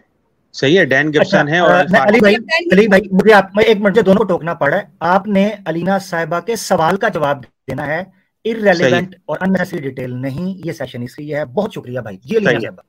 صحیح 0.56 0.78
ہے 0.80 0.86
ڈین 0.86 1.10
گپسن 1.10 1.48
ہے 1.48 1.60
اور 1.60 1.72
علی 2.00 2.20
بھائی 2.20 2.36
علی 2.72 2.88
بھائی 2.88 3.02
مجھے 3.12 3.34
آپ 3.34 3.56
میں 3.56 3.64
ایک 3.64 3.78
منٹ 3.80 3.98
دونوں 3.98 4.16
کو 4.16 4.24
ٹوکنا 4.24 4.54
پڑا 4.54 4.78
ہے۔ 4.78 4.82
آپ 5.08 5.28
نے 5.28 5.50
علینا 5.66 5.98
صاحبہ 6.02 6.40
کے 6.40 6.56
سوال 6.60 6.98
کا 6.98 7.08
جواب 7.10 7.44
دینا 7.44 7.88
ہے۔ 7.88 8.04
ارریلیونٹ 8.46 9.16
اور 9.26 9.38
ڈیٹیل 9.74 10.16
نہیں 10.18 10.68
یہ 10.68 10.72
سیشن 10.72 11.04
اس 11.04 11.18
لیے 11.20 11.36
ہے۔ 11.38 11.46
بہت 11.54 11.74
شکریہ 11.74 12.00
بھائی۔ 12.00 12.18
جی 12.20 12.38
علینا 12.38 12.60
صاحبہ 12.60 12.82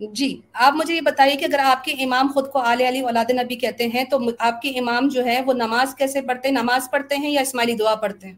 جی 0.00 0.28
آپ 0.56 0.74
مجھے 0.74 0.94
یہ 0.94 1.00
بتائیے 1.00 1.36
کہ 1.36 1.44
اگر 1.44 1.58
آپ 1.60 1.84
کے 1.84 1.92
امام 2.04 2.30
خود 2.34 2.48
کو 2.48 2.58
آل 2.60 2.80
علی 2.82 3.00
اولاد 3.00 3.30
نبی 3.32 3.56
کہتے 3.56 3.86
ہیں 3.86 4.04
تو 4.04 4.18
آپ 4.40 4.60
کے 4.62 4.78
امام 4.78 5.08
جو 5.08 5.24
ہے 5.24 5.40
وہ 5.46 5.52
نماز 5.54 5.94
کیسے 5.94 6.20
پڑھتے 6.22 6.48
ہیں؟ 6.48 6.54
نماز 6.54 6.90
پڑھتے 6.90 7.16
ہیں 7.16 7.30
یا 7.30 7.40
اسماعیلی 7.40 7.74
دعا 7.76 7.94
پڑھتے 7.96 8.26
ہیں؟ 8.26 8.34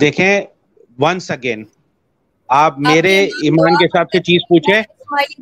دیکھیں 0.00 0.40
ونس 0.98 1.30
اگین 1.30 1.64
آپ 2.48 2.78
میرے 2.80 3.16
ایمان 3.42 3.74
کے 3.76 3.84
حساب 3.84 4.06
سے 4.12 4.18
چیز 4.22 4.40
پوچھیں۔ 4.48 4.82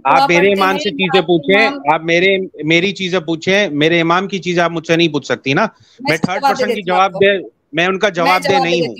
آپ 0.04 0.30
میرے 0.30 0.48
ایمان 0.48 0.78
سے 0.78 0.90
چیزیں 0.90 1.20
پوچھیں 1.20 1.68
آپ 1.94 2.04
میرے 2.04 2.36
میری 2.64 2.92
چیزیں 2.92 3.20
پوچھیں 3.20 3.68
میرے 3.68 4.00
امام 4.00 4.28
کی 4.28 4.38
چیزیں 4.38 4.62
آپ 4.62 4.70
مجھ 4.70 4.86
سے 4.86 4.96
نہیں 4.96 5.08
پوچھ 5.08 5.26
سکتی 5.26 5.52
نا۔ 5.52 5.66
میں 6.00 6.16
تھرڈ 6.16 6.42
پرسن 6.42 6.74
کی 6.74 6.82
جواب 6.82 7.12
دے 7.14 7.26
میں 7.72 7.86
ان 7.86 7.98
کا 7.98 8.08
جواب 8.08 8.42
دے 8.48 8.58
نہیں 8.62 8.80
ہوں۔ 8.80 8.94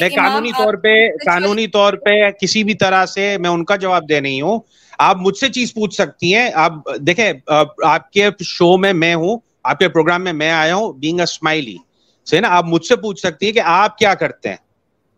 میں 0.00 0.08
قانونی 0.08 0.50
طور 0.58 0.74
پہ 0.74 0.88
قانونی 1.26 1.66
طور 1.66 1.92
پہ 1.92 2.30
کسی 2.30 2.64
بھی 2.64 2.74
طرح 2.74 3.06
سے 3.06 3.36
میں 3.38 3.50
ان 3.50 3.64
کا 3.64 3.76
جواب 3.76 4.08
دے 4.08 4.20
نہیں 4.20 4.40
ہوں۔ 4.40 4.60
آپ 4.98 5.16
مجھ 5.16 5.36
سے 5.36 5.48
چیز 5.48 5.74
پوچھ 5.74 5.94
سکتی 5.94 6.34
ہیں۔ 6.34 6.50
آپ 6.54 6.72
دیکھیں 7.00 7.32
آپ 7.84 8.12
کے 8.12 8.28
شو 8.44 8.76
میں 8.76 8.92
میں 8.92 9.14
ہوں 9.14 9.38
آپ 9.64 9.78
کے 9.78 9.88
پروگرام 9.88 10.24
میں 10.24 10.32
میں 10.32 10.50
آیا 10.50 10.74
ہوں 10.74 10.92
بینگ 10.92 11.18
اے 11.18 11.22
اسمائلی 11.22 11.76
سے 12.30 12.40
نا؟ 12.40 12.48
آپ 12.50 12.64
مجھ 12.64 12.86
سے 12.86 12.96
پوچھ 12.96 13.20
سکتی 13.20 13.46
ہیں 13.46 13.52
کہ 13.52 13.60
آپ 13.64 13.98
کیا 13.98 14.14
کرتے 14.14 14.48
ہیں۔ 14.48 14.56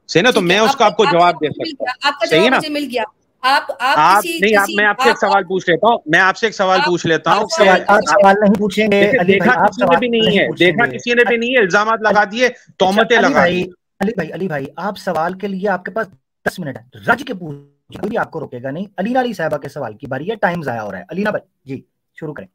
سے 0.09 0.23
نا؟ 0.23 0.31
تو 0.31 0.41
میں 0.41 0.59
اس 0.59 0.77
کا 0.77 0.85
آپ 0.85 0.97
کو 0.97 1.05
جواب 1.05 1.35
دے 1.35 1.47
سکتا 1.51 2.09
ہوں۔ 2.09 2.27
صحیح 2.27 2.51
نا؟ 2.51 2.59
مل 2.69 2.89
گیا۔ 2.93 3.03
آپ 3.43 3.71
آپ 3.79 4.25
نہیں 4.41 4.57
آپ 4.57 4.69
میں 4.77 4.87
آپ 4.87 5.01
سے 5.03 5.09
ایک 5.09 5.19
سوال 5.19 5.45
پوچھ 5.45 5.71
لیتا 5.71 5.87
ہوں۔ 5.89 5.99
میں 6.07 6.21
آپ 6.21 6.37
سے 6.37 6.47
ایک 6.47 6.55
سوال 6.55 6.81
پوچھ 6.87 7.07
لیتا 7.07 7.35
ہوں۔ 7.35 7.47
سوال 7.49 8.35
نہیں 8.41 8.55
پوچھیں 8.59 8.87
گے 8.93 9.13
دیکھا 9.29 9.67
کسی 9.67 9.85
نے 9.85 9.97
بھی 9.97 10.09
نہیں 10.09 10.39
ہے۔ 10.39 10.47
دیکھا 10.59 10.87
کسی 10.87 11.15
نے 11.15 11.25
بھی 11.29 11.37
نہیں 11.37 11.51
ہے۔ 11.51 11.59
الزامات 11.59 12.01
لگا 12.01 12.25
دیے 12.33 12.49
تومتیں 12.79 13.17
لگا 13.17 13.45
علی 13.45 13.67
بھائی 14.01 14.33
علی 14.33 14.49
بھائی 14.49 14.67
آپ 14.77 14.99
سوال 14.99 15.35
کے 15.35 15.49
لیے 15.49 15.69
آپ 15.69 15.85
کے 15.85 15.91
پاس 15.91 16.07
دس 16.49 16.59
منٹ 16.59 16.77
ہے۔ 16.77 16.99
رج 17.13 17.25
کے 17.27 17.35
پوچھ۔ 17.35 17.57
کوئی 18.01 18.19
آپ 18.19 18.31
کو 18.31 18.41
روکے 18.41 18.63
گا 18.63 18.71
نہیں۔ 18.71 18.85
علینا 18.99 19.21
علی 19.21 19.33
صاحبہ 19.33 19.57
کے 19.57 19.69
سوال 19.69 19.95
کی 19.95 20.07
باری 20.07 20.31
ہے 20.31 20.35
ٹائم 20.37 20.63
ضائع 20.63 20.81
ہو 20.81 20.93
رہا 20.93 20.99
ہے۔ 20.99 21.05
علینا 21.11 21.31
بھائی 21.31 21.49
جی 21.65 21.83
شروع 22.21 22.35
کریں۔ 22.35 22.49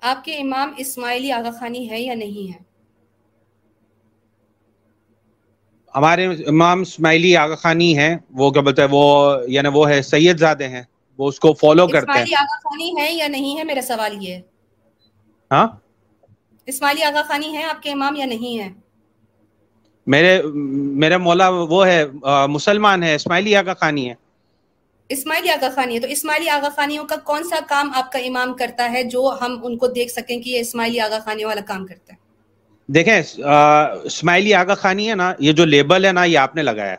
آپ 0.00 0.24
کے 0.24 0.34
امام 0.34 0.72
اسماعیلی 0.76 1.32
آغا 1.32 1.50
خانی 1.60 1.90
ہے 1.90 2.00
یا 2.00 2.14
نہیں 2.14 2.52
ہے؟ 2.52 2.69
ہمارے 5.94 6.26
امام 6.48 6.80
اسماعیلی 6.82 7.36
آغا 7.36 7.54
خانی 7.56 7.96
ہیں 7.98 8.10
وہ 8.32 8.50
کیا 8.50 8.62
بولتے 8.62 8.82
ہیں 8.82 8.88
وہ 8.92 9.04
یعنی 9.48 9.68
وہ 9.72 9.88
ہے 9.90 10.00
سید 10.04 10.38
زادے 10.38 10.68
ہیں 10.68 10.82
وہ 11.18 11.28
اس 11.28 11.38
کو 11.40 11.52
فالو 11.54 11.86
کرتے 11.88 12.18
ہیں۔ 12.18 12.24
اسماعیلی 12.24 12.34
آغا 12.36 12.58
خانی 12.60 12.90
ہے 12.98 13.10
یا 13.12 13.28
نہیں 13.28 13.58
ہے 13.58 13.64
میرا 13.64 13.82
سوال 13.82 14.16
یہ 14.20 14.38
ہاں؟ 15.50 15.66
اسماعیلی 16.68 17.02
آغا 17.04 17.22
خانی 17.22 17.56
ہے 17.56 17.64
آپ 17.64 17.82
کے 17.82 17.90
امام 17.90 18.16
یا 18.16 18.26
نہیں 18.26 18.58
ہے 18.58 18.68
میرے 20.06 20.40
میرے 21.00 21.16
مولا 21.18 21.48
وہ 21.70 21.86
ہے 21.86 22.04
مسلمان 22.48 23.02
ہے 23.02 23.14
اسماعیلی 23.14 23.54
آغا 23.56 23.74
خانی 23.74 24.08
ہے 24.08 24.14
اسماعیلی 25.10 25.50
آغا 25.50 25.68
خانی 25.68 25.94
ہے 25.94 26.00
تو 26.00 26.08
اسماعیلی 26.08 26.48
آغا 26.50 26.68
خانیوں 26.76 27.04
کا 27.04 27.16
کون 27.24 27.44
سا 27.44 27.56
کام 27.68 27.90
آپ 27.94 28.10
کا 28.12 28.18
امام 28.20 28.54
کرتا 28.56 28.90
ہے 28.92 29.02
جو 29.06 29.30
ہم 29.40 29.58
ان 29.62 29.76
کو 29.78 29.86
دیکھ 29.90 30.12
سکیں 30.12 30.40
کہ 30.42 30.50
یہ 30.50 30.60
اسماعیلی 30.60 31.00
آغا 31.00 31.18
خانی 31.24 31.44
والا 31.44 31.60
کام 31.66 31.86
کرتا 31.86 32.12
ہے؟ 32.12 32.18
دیکھیں 32.94 33.22
اسماعیلی 34.04 34.54
آگا 34.54 34.74
خانی 34.74 35.10
ہے 35.10 35.14
نا 35.14 35.32
یہ 35.38 35.52
جو 35.52 35.64
لیبل 35.64 36.04
ہے 36.04 36.12
نا 36.12 36.24
یہ 36.24 36.38
آپ 36.38 36.56
نے 36.56 36.62
لگایا 36.62 36.96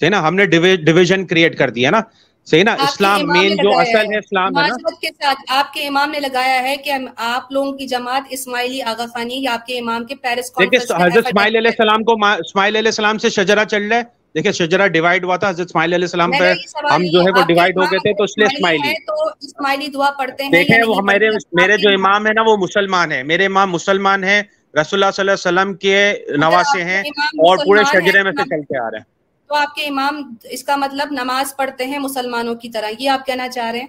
صحیح 0.00 0.10
نا؟ 0.10 0.28
ہم 0.28 0.34
نے 0.34 0.44
ڈویژن 0.76 1.26
کریٹ 1.26 1.58
کر 1.58 1.70
دیا 1.70 1.90
نا؟ 1.90 2.00
صحیح 2.46 2.64
نا؟ 2.64 2.72
اسلام 2.72 3.26
مین 3.26 3.56
جو 3.56 3.78
اصل 3.78 4.12
ہے 4.12 4.18
اسلام 4.18 4.58
ہے 4.58 4.66
نا؟ 4.68 4.90
کے 5.00 5.08
ساتھ 5.08 5.38
آپ 5.48 5.72
کے 5.72 5.86
امام 5.86 6.10
نے 6.10 6.20
لگایا 6.20 6.62
ہے 6.62 6.76
کہ 6.76 6.92
آپ 7.16 7.52
لوگوں 7.52 7.72
کی 7.72 7.86
جماعت 7.86 8.22
اسماعیلی 8.30 8.82
آغا 8.82 9.06
خانی 9.06 9.42
یا 9.42 9.52
آپ 9.52 9.66
کے 9.66 9.78
امام 9.78 10.04
کے 10.04 10.14
پیرس 10.14 10.50
دیکھیں 10.58 10.78
حضرت 10.78 11.26
اسماعیل 11.26 11.56
علیہ 11.56 11.70
السلام 11.70 12.04
کو 12.04 12.16
اسماعیل 12.38 12.76
علیہ 12.76 12.88
السلام 12.88 13.18
سے 13.18 13.30
شجرہ 13.30 13.64
چل 13.64 13.88
رہے 13.88 14.02
دیکھیں 14.34 14.52
شجرہ 14.52 14.86
ڈیوائیڈ 14.86 15.24
ہوا 15.24 15.36
تھا 15.36 15.48
حضرت 15.48 15.66
اسماعیل 15.66 15.94
علیہ 15.94 16.04
السلام 16.04 16.30
پہ 16.30 16.52
ہم 16.92 17.04
جو 17.12 17.20
ہے 17.20 17.30
وہ 17.30 17.44
ڈیوائیڈ 17.46 17.78
ہو 17.78 17.82
گئے 17.82 17.98
تھے 17.98 18.12
تو 18.12 18.24
اس 18.24 18.38
لیے 18.38 18.46
اسماعیلی 18.46 18.94
تو 19.06 19.14
اسماعیلی 19.40 19.86
دعا 19.86 20.10
پڑھتے 20.10 20.44
ہیں 20.44 20.50
دیکھیں 20.50 20.82
وہ 20.86 20.96
ہمارے 20.96 21.28
میرے 21.52 21.76
جو 21.76 21.90
امام 21.90 22.26
ہے 22.26 22.32
نا 22.32 22.42
وہ 22.42 22.56
مسلمان 22.56 23.12
ہے 23.12 23.22
میرے 23.22 23.46
امام 23.46 23.72
مسلمان 23.72 24.24
ہیں 24.24 24.42
رسول 24.74 25.02
اللہ 25.02 25.10
صلی 25.10 25.22
اللہ 25.22 25.30
علیہ 25.30 25.60
وسلم 25.60 25.74
کے 25.74 26.14
نواسے 26.36 26.84
ہیں 26.84 27.02
اور 27.44 27.56
پورے 27.56 27.84
شجرے 27.84 28.22
میں 28.22 28.32
سے 28.32 28.44
چلتے 28.44 28.78
آ 28.78 28.90
رہے 28.90 28.98
ہیں۔ 28.98 29.04
تو 29.50 29.54
آپ 29.54 29.74
کے 29.74 29.86
امام 29.86 30.22
اس 30.44 30.64
کا 30.64 30.76
مطلب 30.76 31.08
نماز 31.10 31.56
پڑھتے 31.56 31.84
ہیں 31.84 31.98
مسلمانوں 31.98 32.54
کی 32.54 32.68
طرح 32.68 32.90
یہ 32.98 33.10
آپ 33.10 33.26
کہنا 33.26 33.48
چاہ 33.48 33.70
رہے 33.70 33.78
ہیں؟ 33.78 33.86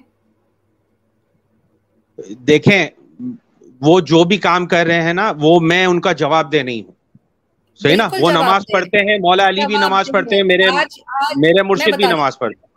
دیکھیں 2.48 2.88
وہ 3.82 4.00
جو 4.00 4.24
بھی 4.24 4.38
کام 4.38 4.66
کر 4.68 4.86
رہے 4.86 5.02
ہیں 5.02 5.14
نا 5.14 5.34
وہ 5.40 5.60
میں 5.60 5.86
ان 5.86 6.02
کا 6.02 6.12
جواب 6.12 6.52
دے 6.52 6.64
نہیں 6.64 6.82
ہوں۔ 6.82 6.92
صحیح 7.80 7.96
نا؟ 7.96 8.08
وہ 8.20 8.32
نماز 8.32 8.64
پڑھتے 8.74 8.98
ہیں 8.98 9.18
مولا 9.18 9.48
علی 9.48 9.66
بھی 9.66 9.78
نماز 9.78 10.10
پڑھتے 10.14 10.36
ہیں 10.36 10.44
میرے 10.44 10.68
میرے 11.36 11.64
مرشد 11.64 11.96
بھی 11.96 12.08
نماز 12.08 12.40
پڑھتے 12.40 12.66
ہیں۔ 12.66 12.69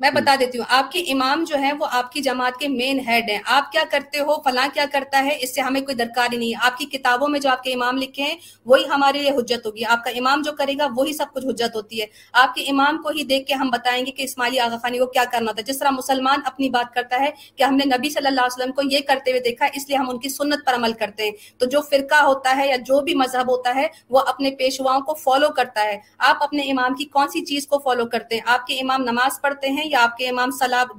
میں 0.00 0.10
بتا 0.10 0.36
دیتی 0.40 0.58
ہوں 0.58 0.64
آپ 0.68 0.92
کے 0.92 1.00
امام 1.00 1.44
جو 1.44 1.56
ہیں 1.56 1.72
وہ 1.72 1.86
آپ 1.92 2.12
کی 2.12 2.20
جماعت 2.20 2.60
کے 2.60 2.68
مین 2.68 3.00
ہیڈ 3.08 3.30
ہیں۔ 3.30 3.38
آپ 3.44 3.72
کیا 3.72 3.82
کرتے 3.90 4.18
ہو؟ 4.18 4.42
فلاں 4.42 4.68
کیا 4.74 4.84
کرتا 4.92 5.24
ہے؟ 5.24 5.36
اس 5.40 5.54
سے 5.54 5.60
ہمیں 5.60 5.80
کوئی 5.80 5.94
درکار 5.94 6.28
ہی 6.32 6.38
نہیں 6.38 6.48
ہے۔ 6.48 6.66
آپ 6.66 6.78
کی 6.78 6.86
کتابوں 6.86 7.28
میں 7.28 7.40
جو 7.40 7.50
آپ 7.50 7.62
کے 7.62 7.72
امام 7.72 7.96
لکھے 7.96 8.22
ہیں 8.22 8.34
وہی 8.66 8.84
ہمارے 8.86 9.18
لیے 9.18 9.30
حجت 9.30 9.66
ہوگی۔ 9.66 9.84
آپ 9.84 10.04
کا 10.04 10.10
امام 10.10 10.42
جو 10.42 10.52
کرے 10.52 10.72
گا 10.78 10.86
وہی 10.96 11.12
سب 11.12 11.26
کچھ 11.34 11.46
حجت 11.46 11.76
ہوتی 11.76 12.00
ہے۔ 12.00 12.06
آپ 12.32 12.54
کے 12.54 12.62
امام 12.62 13.02
کو 13.02 13.08
ہی 13.08 13.22
دیکھ 13.22 13.46
کے 13.46 13.54
ہم 13.54 13.70
بتائیں 13.70 14.06
گے 14.06 14.10
کہ 14.10 14.22
اسماعیلی 14.22 14.60
آغا 14.60 14.76
خانی 14.76 14.98
کو 14.98 15.06
کیا 15.06 15.24
کرنا 15.32 15.52
ہے 15.58 15.62
جس 15.62 15.78
طرح 15.78 15.90
مسلمان 15.90 16.38
اپنی 16.44 16.70
بات 16.70 16.94
کرتا 16.94 17.20
ہے 17.20 17.30
کہ 17.56 17.62
ہم 17.62 17.76
نے 17.76 17.84
نبی 17.84 18.10
صلی 18.10 18.26
اللہ 18.26 18.40
علیہ 18.40 18.62
وسلم 18.62 18.72
کو 18.72 18.82
یہ 18.90 18.98
کرتے 19.06 19.30
ہوئے 19.30 19.40
دیکھا 19.40 19.66
اس 19.74 19.88
لیے 19.88 19.96
ہم 19.96 20.10
ان 20.10 20.18
کی 20.18 20.28
سنت 20.28 20.66
پر 20.66 20.74
عمل 20.74 20.92
کرتے 20.92 21.24
ہیں۔ 21.24 21.30
تو 21.58 21.66
جو 21.66 21.80
فرقہ 21.80 22.22
ہوتا 22.22 22.56
ہے 22.56 22.68
یا 22.68 22.76
جو 22.76 23.00
بھی 23.00 23.14
مذہب 23.14 23.50
ہوتا 23.50 23.74
ہے 23.74 23.86
وہ 24.10 24.20
اپنے 24.26 24.50
پیشواؤں 24.50 25.00
کو 25.00 25.14
فالو 25.14 25.48
کرتا 25.48 25.84
ہے۔ 25.84 25.98
آپ 26.18 26.42
اپنے 26.42 26.62
امام 26.62 26.94
کی 26.94 27.04
کون 27.04 27.28
سی 27.28 27.44
چیز 27.44 27.66
کو 27.66 27.78
فالو 27.78 28.06
کرتے 28.06 28.34
ہیں؟ 28.34 28.42
آپ 28.46 28.66
کے 28.66 28.74
امام 28.74 29.02
نماز 29.02 29.40
پڑھتے 29.40 29.68
ہیں 29.68 29.89
یا 29.90 30.00
آپ 30.00 30.16
کے 30.16 30.28
امام 30.28 30.50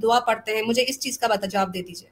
دعا 0.01 0.19
پڑھتے 0.21 0.55
ہیں 0.55 0.61
مجھے 0.63 0.85
اس 0.87 0.99
چیز 0.99 1.17
کا 1.19 1.27
جواب 1.43 1.73
دے 1.73 1.81
دیجیے 1.81 2.09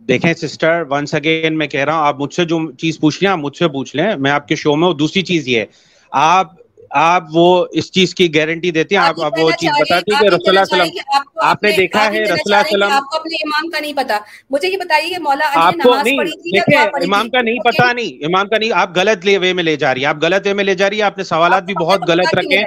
دیکھیں 0.00 0.32
سسٹر 0.36 0.82
ونس 0.90 1.14
اگین 1.14 1.56
میں 1.58 1.66
کہہ 1.66 1.84
رہا 1.84 1.94
ہوں 1.94 2.06
آپ 2.06 2.20
مجھ 2.20 2.32
سے 2.34 2.44
جو 2.44 2.58
چیز 2.78 2.98
پوچھ 3.00 3.22
لیں 3.22 3.30
آپ 3.30 3.38
مجھ 3.38 3.56
سے 3.56 3.68
پوچھ 3.68 3.94
لیں۔ 3.96 4.14
میں 4.16 4.30
آپ 4.30 4.46
کے 4.48 4.56
شو 4.56 4.74
میں 4.76 4.92
دوسری 4.94 5.22
چیز 5.24 5.48
یہ 5.48 5.60
ہے 5.60 5.64
آپ 6.12 6.50
آپ 6.96 7.22
وہ 7.32 7.46
اس 7.72 7.90
چیز 7.92 8.14
کی 8.14 8.34
گارنٹی 8.34 8.70
دیتے 8.70 8.94
ہیں 8.94 9.02
آپ 9.02 9.20
آپ 9.20 9.38
وہ 9.38 9.50
چیز 9.52 9.70
بتاتی 9.72 10.12
ہیں 10.12 10.20
کہ 10.20 10.26
رسول 10.26 10.48
اللہ 10.48 10.60
وسلم 10.62 11.38
آپ 11.44 11.62
نے 11.62 11.70
دیکھا 11.72 12.04
ہے 12.06 12.22
رسول 12.24 12.52
اللہ 12.52 12.66
وسلم؟ 12.66 12.90
آپ 12.90 13.02
کو 13.02 13.16
اپنے 13.16 13.36
امام 13.38 13.68
کا 13.70 13.80
نہیں 13.80 13.92
پتا۔ 13.94 14.18
مجھے 14.50 14.68
یہ 14.68 14.76
بتائیے 14.78 15.08
کہ 15.10 15.18
مولا 15.20 15.50
آپ 15.56 15.74
کو 15.82 15.94
نہیں 15.96 16.24
دیکھیں 16.46 16.76
امام 17.02 17.28
کا 17.30 17.40
نہیں 17.42 17.58
پتا 17.64 17.92
نہیں 17.92 18.24
امام 18.26 18.48
کا 18.48 18.58
نہیں 18.58 18.72
آپ 18.74 18.96
غلط 18.96 19.26
وے 19.36 19.52
میں 19.52 19.64
لے 19.64 19.76
جا 19.76 19.94
رہی 19.94 20.00
ہیں 20.00 20.08
آپ 20.08 20.22
غلط 20.22 20.46
وے 20.46 20.52
میں 20.52 20.64
لے 20.64 20.74
جا 20.74 20.90
رہی 20.90 20.96
ہیں 20.96 21.04
آپ 21.04 21.18
نے 21.18 21.24
سوالات 21.24 21.62
بھی 21.64 21.74
بہت 21.80 22.08
غلط 22.08 22.34
رکھے 22.34 22.62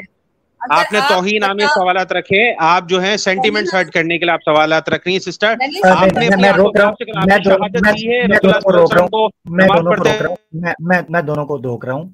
آپ 0.62 0.94
نے 0.94 1.00
توہین 1.10 1.44
آمی 1.44 1.64
سوالات 1.64 2.12
رکھے 2.12 2.54
آپ 2.60 2.90
جو 2.90 3.02
ہیں 3.02 3.18
سینٹیمنٹ 3.18 3.74
ہرٹ 3.74 3.90
کرنے 3.90 4.18
کے 4.18 4.26
لیے 4.26 4.34
آپ 4.34 4.40
سوالات 4.46 4.90
رکھ 4.90 5.08
رہی 5.08 5.14
ہیں 5.14 5.20
سسٹر 5.20 5.56
آپ 5.90 6.08
نے 6.14 6.30
میں 11.10 11.22
دونوں 11.22 11.46
کو 11.46 11.58
روک 11.58 11.86
رہا 11.86 11.94
ہوں 11.94 12.10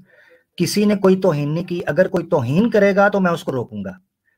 کسی 0.57 0.85
نے 0.85 0.95
کوئی 0.95 1.15
توہین 1.21 1.53
نہیں 1.53 1.63
کی 1.63 1.81
اگر 1.85 2.07
کوئی 2.07 2.25
توہین 2.25 2.69
کرے 2.69 2.95
گا 2.95 3.07
تو 3.07 3.19
میں 3.19 3.31
اس 3.31 3.43
کو 3.43 3.51
روکوں 3.51 3.83
گا۔ 3.83 3.91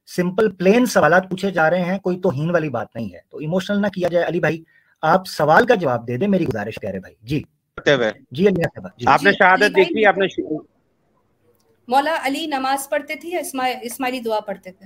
سمپل 0.07 0.51
پلین 0.51 0.85
سوالات 0.85 1.29
پوچھے 1.29 1.51
جا 1.51 1.69
رہے 1.69 1.81
ہیں 1.81 1.97
کوئی 1.99 2.19
توہین 2.19 2.49
والی 2.49 2.69
بات 2.69 2.95
نہیں 2.95 3.13
ہے۔ 3.13 3.19
تو 3.31 3.37
ایموشنل 3.37 3.81
نہ 3.81 3.87
کیا 3.87 4.07
جائے 4.07 4.25
علی 4.25 4.39
بھائی 4.39 4.63
آپ 5.01 5.27
سوال 5.27 5.65
کا 5.65 5.75
جواب 5.75 6.07
دے 6.07 6.17
دیں 6.17 6.27
میری 6.27 6.47
گزارش 6.47 6.75
کہہ 6.75 6.89
رہے 6.89 6.99
بھائی۔ 6.99 7.15
جی۔ 7.21 7.43
جی 8.31 8.47
علی 8.47 8.63
آپ 9.07 9.23
نے 9.23 9.31
شہادت 9.31 9.75
دیکھی 9.75 10.05
آپ 10.05 10.17
نے 10.17 10.27
مولا 11.87 12.17
علی 12.21 12.45
نماز 12.45 12.89
پڑھتے 12.89 13.15
تھے 13.15 13.29
یا 13.29 13.39
اسماعیلی 13.81 14.19
دعا 14.19 14.39
پڑھتے 14.39 14.71
تھے؟ 14.71 14.85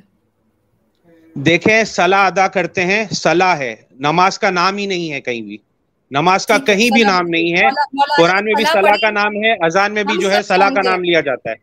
دیکھیں، 1.35 1.83
صلاح 1.83 2.25
ادا 2.25 2.47
کرتے 2.47 2.85
ہیں، 2.85 3.05
صلاح 3.11 3.57
ہے۔ 3.57 3.75
نماز 3.99 4.39
کا 4.39 4.49
نام 4.49 4.77
ہی 4.77 4.85
نہیں 4.85 5.11
ہے 5.11 5.21
کہیں 5.21 5.41
بھی۔ 5.41 5.57
نماز 6.11 6.47
کا 6.47 6.57
کہیں 6.57 6.89
بھی 6.93 7.03
نام 7.03 7.27
نہیں 7.27 7.53
ہے 7.53 7.67
قرآن 8.17 8.45
میں 8.45 8.53
بھی 8.53 8.63
صلاح 8.65 8.95
کا 9.01 9.09
نام 9.09 9.35
ہے 9.35 9.65
اذان 9.65 9.93
میں 9.93 10.03
بھی 10.03 10.17
جو 10.21 10.31
ہے 10.31 10.41
صلاح 10.41 10.69
کا 10.69 10.81
نام 10.85 11.03
لیا 11.03 11.21
جاتا 11.21 11.51
ہے۔ 11.51 11.55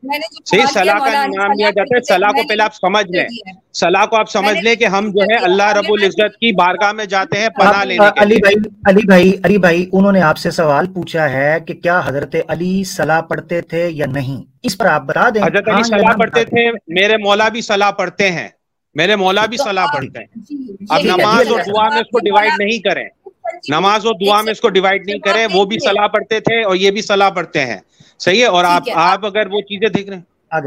صحیح 0.45 0.63
صلاح 0.73 0.99
کا 0.99 1.27
نام 1.27 1.53
لیا 1.53 1.71
جاتا 1.71 1.97
ہے 1.97 2.01
صلاح 2.09 2.31
کو 2.31 2.49
پہلے 2.49 2.63
آپ 2.63 2.75
سمجھ 2.75 3.07
لیں۔ 3.11 3.27
صلاح 3.73 4.05
کو 4.07 4.17
آپ 4.17 4.31
سمجھ 4.31 4.59
لیں 4.59 4.75
کہ 4.75 4.85
ہم 4.85 5.11
جو 5.11 5.23
ہے 5.31 5.35
اللہ 5.45 5.73
رب 5.73 5.93
العزت 5.93 6.37
کی 6.37 6.53
بارگاہ 6.53 6.93
میں 6.93 7.05
جاتے 7.05 7.39
ہیں 7.39 7.49
پناہ 7.49 7.85
لینے 7.85 8.05
کے 8.15 8.21
علی 8.21 8.37
بھائی 8.37 8.55
علی 8.85 9.07
بھائی 9.07 9.33
علی 9.45 9.59
بھائی 9.59 9.91
انہوں 9.93 10.13
نے 10.13 10.21
آپ 10.21 10.39
سے 10.39 10.51
سوال 10.51 10.87
پوچھا 10.93 11.31
ہے 11.31 11.59
کہ 11.67 11.75
کیا 11.75 12.01
حضرت 12.07 12.37
علی 12.49 12.85
صلاح 12.85 13.21
پڑھتے 13.21 13.61
تھے 13.61 13.89
یا 13.91 14.07
نہیں؟ 14.07 14.43
اس 14.63 14.79
پر 14.79 14.87
آپ 14.87 15.03
بتا 15.03 15.29
دیں 15.29 15.43
حضرت 15.43 15.69
علی 15.69 15.83
صلاح 15.83 16.13
پڑھتے 16.13 16.45
تھے 16.45 16.71
میرے 16.87 17.17
مولا 17.17 17.49
بھی 17.49 17.61
صلاح 17.61 17.91
پڑھتے 17.91 18.31
ہیں۔ 18.31 18.49
میرے 18.95 19.17
مولا 19.17 19.47
بھی 19.47 19.57
صلاح 19.57 19.87
پڑھتے 19.95 20.19
ہیں۔ 20.19 20.27
اب 20.91 21.01
نماز 21.05 21.53
اور 21.53 21.61
دعا 21.67 21.89
میں 21.89 21.99
اس 21.99 22.07
کو 22.13 22.19
ڈیوائیڈ 22.19 22.53
نہیں 22.59 22.79
کریں۔ 22.79 23.09
نماز 23.69 24.07
و 24.07 24.13
دعا 24.13 24.43
میں 24.43 24.53
اس 24.53 24.61
کو 24.61 24.69
ڈیوائیڈ 24.69 25.07
نہیں 25.07 25.19
کرے 25.19 25.47
وہ 25.53 25.65
بھی 25.65 25.79
صلاح 25.79 26.07
پڑھتے 26.07 26.41
تھے 26.41 26.63
اور 26.63 26.77
یہ 26.77 26.91
بھی 26.91 27.03
صلاح 27.03 27.31
پڑھتے 27.31 27.65
ہیں۔ 27.67 27.79
صحیح 28.19 28.41
ہے؟ 28.41 28.47
اور 28.47 28.65
آپ 28.65 28.83
آپ 28.95 29.27
اگر 29.27 29.47
وہ 29.47 29.61
چیزیں 29.61 29.89
دیکھ 29.89 30.09
رہے 30.11 30.17
ہیں۔ 30.17 30.59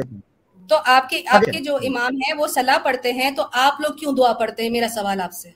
تو 0.70 0.76
آپ 0.86 1.10
کے 1.10 1.22
آپ 1.28 1.42
کے 1.42 1.60
جو 1.60 1.76
امام 1.76 2.16
ہیں 2.16 2.34
وہ 2.38 2.48
صلاح 2.48 2.78
پڑھتے 2.78 3.12
ہیں 3.14 3.32
تو 3.32 3.44
آپ 3.54 3.82
لوگ 3.82 3.96
کیوں 3.96 4.14
دعا 4.14 4.34
پڑھتے 4.34 4.64
ہیں؟ 4.64 4.70
میرا 4.70 4.88
سوال 4.88 5.22
آپ 5.22 5.32
سے۔ 5.32 5.50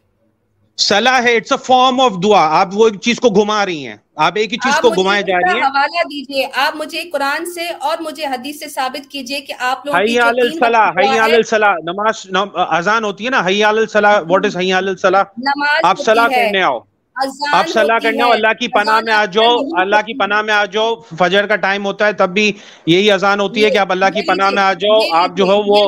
صلاح 0.77 1.23
ہے 1.23 1.35
اٹس 1.35 1.51
اے 1.51 1.57
فارم 1.63 2.01
آف 2.01 2.11
دعا۔ 2.23 2.59
آپ 2.59 2.67
وہ 2.73 2.87
ایک 2.87 3.01
چیز 3.01 3.19
کو 3.19 3.29
گھما 3.29 3.65
رہی 3.65 3.87
ہیں۔ 3.87 3.95
آپ 4.15 4.33
ایک 4.35 4.53
ہی 4.53 4.57
چیز 4.57 4.79
کو 4.81 4.89
گھمائے 4.89 5.21
جا 5.21 5.37
رہی 5.37 5.59
ہیں۔ 5.59 5.65
حوالہ 5.65 6.01
دیجیے۔ 6.03 6.47
آپ 6.53 6.75
مجھے 6.75 7.03
قرآن 7.13 7.45
سے 7.45 7.67
اور 7.69 7.97
مجھے 7.99 8.25
حدیث 8.25 8.59
سے 8.59 8.69
ثابت 8.69 9.11
کیجیے 9.11 9.41
کہ 9.41 9.53
آپ 9.59 9.85
لوگ 9.85 9.95
حی 9.95 10.19
علی 10.19 10.41
الصلاح 10.41 10.89
حی 10.89 11.19
علی 11.19 11.35
الصلاح۔ 11.35 11.73
نماز 11.83 12.27
اذان 12.55 13.03
ہوتی 13.03 13.25
ہے 13.25 13.29
نا 13.29 13.39
حی 13.39 13.63
علی 13.63 13.79
الصلاح 13.79 14.19
واٹ 14.29 14.45
از 14.45 14.57
حی 14.57 14.73
علی 14.73 14.89
الصلاح؟ 14.89 15.23
آپ 15.83 15.99
صلاح 15.99 16.27
کرنے 16.27 16.61
آؤ۔ 16.61 16.79
آپ 17.15 17.67
صلاح 17.67 17.99
کرنے 17.99 18.21
آؤ 18.21 18.31
اللہ 18.31 18.53
کی 18.59 18.67
پناہ 18.69 18.99
میں 19.01 19.13
آ 19.13 19.23
جاؤ 19.33 19.51
اللہ 19.77 20.01
کی 20.05 20.17
پناہ 20.19 20.41
میں 20.41 20.53
آ 20.53 20.63
جاؤ 20.67 20.95
فجر 21.19 21.47
کا 21.47 21.55
ٹائم 21.57 21.85
ہوتا 21.85 22.07
ہے 22.07 22.13
تب 22.13 22.29
بھی 22.29 22.51
یہی 22.87 23.11
اذان 23.11 23.39
ہوتی 23.39 23.63
ہے 23.65 23.69
کہ 23.71 23.77
آپ 23.77 23.91
اللہ 23.91 24.09
کی 24.13 24.21
پناہ 24.27 24.49
میں 24.49 24.61
آ 24.63 24.71
جاؤ 24.79 24.99
آپ 25.15 25.37
جو 25.37 25.43
ہو 25.45 25.61
وہ 25.65 25.83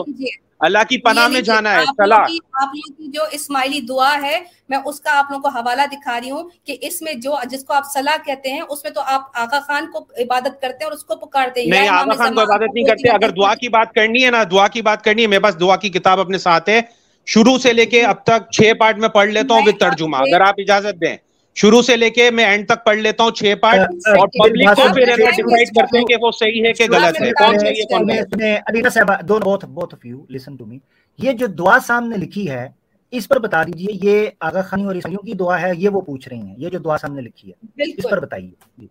اللہ 0.61 0.83
کی 0.89 0.97
پناہ 0.99 1.27
میں 1.27 1.41
جانا 1.41 1.73
ہے 1.73 1.83
صلاح۔ 1.87 2.25
آپ 2.53 2.69
لوگ 2.75 2.93
کی 2.93 3.07
جو 3.11 3.23
اسماعیلی 3.31 3.79
دعا 3.87 4.13
ہے 4.21 4.37
میں 4.69 4.77
اس 4.85 4.99
کا 4.99 5.17
آپ 5.17 5.31
لوگوں 5.31 5.41
کو 5.43 5.57
حوالہ 5.57 5.81
دکھا 5.91 6.19
رہی 6.19 6.31
ہوں 6.31 6.49
کہ 6.65 6.77
اس 6.81 7.01
میں 7.01 7.13
جو 7.17 7.35
جس 7.49 7.63
کو 7.65 7.73
آپ 7.73 7.91
صلاح 7.93 8.17
کہتے 8.25 8.51
ہیں 8.51 8.61
اس 8.67 8.83
میں 8.83 8.91
تو 8.91 9.01
آپ 9.07 9.37
آقا 9.37 9.59
خان 9.59 9.91
کو 9.91 9.99
عبادت 10.17 10.61
کرتے 10.61 10.77
ہیں 10.77 10.85
اور 10.85 10.91
اس 10.91 11.03
کو 11.03 11.15
پکارتے 11.17 11.61
ہیں 11.61 11.69
نہیں 11.69 11.87
آقا 11.89 12.13
خان 12.15 12.33
کو 12.35 12.41
عبادت 12.43 12.73
نہیں 12.73 12.85
کرتے 12.85 13.09
اگر 13.09 13.29
دعا 13.33 13.53
کی 13.55 13.69
بات 13.69 13.93
کرنی 13.93 14.25
ہے 14.25 14.31
نا 14.31 14.43
دعا 14.51 14.67
کی 14.67 14.81
بات 14.81 15.03
کرنی 15.03 15.21
ہے 15.21 15.27
میرے 15.27 15.39
پاس 15.39 15.59
دعا 15.59 15.75
کی 15.75 15.89
کتاب 15.89 16.19
اپنے 16.19 16.37
ساتھ 16.39 16.69
ہے۔ 16.69 16.81
شروع 17.27 17.57
سے 17.57 17.73
لے 17.73 17.85
کے 17.85 18.03
اب 18.03 18.23
تک 18.23 18.51
چھ 18.51 18.71
پارٹ 18.79 18.97
میں 18.97 19.09
پڑھ 19.09 19.29
لیتا 19.29 19.53
ہوں 19.53 19.61
وتھ 19.65 19.79
ترجمہ 19.79 20.17
اگر 20.17 20.41
آپ 20.41 20.55
اجازت 20.57 21.01
دیں۔ 21.01 21.17
شروع 21.55 21.81
سے 21.81 21.97
لے 21.97 22.09
کے 22.09 22.31
میں 22.31 22.45
اینڈ 22.45 22.67
تک 22.67 22.85
پڑھ 22.85 22.97
لیتا 22.97 23.23
ہوں 23.23 23.31
چھ 23.31 23.53
پارٹ۔ 23.61 23.79
اور 23.79 24.27
پبلک 24.27 24.75
کو 24.75 24.93
پھر 24.93 25.05
ڈیسائیڈ 25.05 25.75
کرتے 25.75 25.97
ہیں 25.97 26.05
کہ 26.05 26.15
وہ 26.21 26.31
صحیح 26.31 26.65
ہے 26.65 26.73
کہ 26.73 26.83
غلط 26.83 27.21
ہے 27.21 27.31
کون 27.31 27.59
صحیح 27.59 27.71
ہے 27.71 27.83
کون 27.83 28.09
غلط 28.09 28.93
صاحب 28.93 29.27
دونوں 29.27 29.57
بہت 29.73 29.93
if 29.93 30.05
you 30.05 30.25
listen 30.29 30.55
to 30.55 30.65
me 30.65 30.77
یہ 31.19 31.31
جو 31.31 31.47
دعا 31.47 31.77
سامنے 31.87 32.17
لکھی 32.17 32.49
ہے 32.49 32.67
اس 33.11 33.27
پر 33.27 33.39
بتا 33.39 33.63
دیجیے 33.63 33.99
یہ 34.03 34.27
آغا 34.39 34.61
خانی 34.61 34.85
اور 34.85 34.95
عیسائیوں 34.95 35.25
کی 35.25 35.33
دعا 35.33 35.61
ہے 35.61 35.71
یہ 35.77 35.89
وہ 35.89 36.01
پوچھ 36.01 36.29
رہی 36.29 36.37
ہیں 36.37 36.55
یہ 36.57 36.69
جو 36.69 36.79
دعا 36.79 36.97
سامنے 36.97 37.21
لکھی 37.21 37.51
ہے 37.51 37.83
اس 37.97 38.05
پر 38.11 38.19
بتائیے۔ 38.19 38.85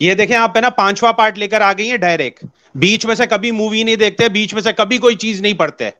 یہ 0.00 0.14
دیکھیں 0.14 0.36
آپ 0.36 0.56
ہے 0.56 0.60
نا 0.60 0.70
پانچواں 0.70 1.12
پارٹ 1.12 1.38
لے 1.38 1.48
کر 1.48 1.60
آ 1.60 1.72
گئی 1.78 1.90
ہیں 1.90 1.96
ڈائریکٹ۔ 1.96 2.44
بیچ 2.74 3.06
میں 3.06 3.14
سے 3.14 3.26
کبھی 3.26 3.50
مووی 3.50 3.82
نہیں 3.82 3.96
دیکھتے 3.96 4.28
بیچ 4.28 4.54
میں 4.54 4.62
سے 4.62 4.72
کبھی 4.72 4.98
کوئی 4.98 5.16
چیز 5.16 5.40
نہیں 5.40 5.54
پڑھتے۔ 5.54 5.90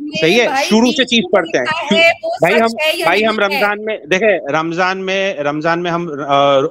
صحیح 0.00 0.40
ہے 0.40 0.64
شروع 0.64 0.90
سے 0.92 1.04
چیز 1.04 1.24
پڑھتے 1.32 1.58
ہیں۔ 1.58 1.64
بھائی 2.40 2.60
ہم 2.60 2.72
بھائی 3.04 3.24
ہم 3.26 3.38
رمضان 3.38 3.84
میں 3.84 3.96
دیکھیں 4.10 4.28
رمضان 4.52 5.04
میں 5.06 5.34
رمضان 5.44 5.82
میں 5.82 5.90
ہم 5.90 6.06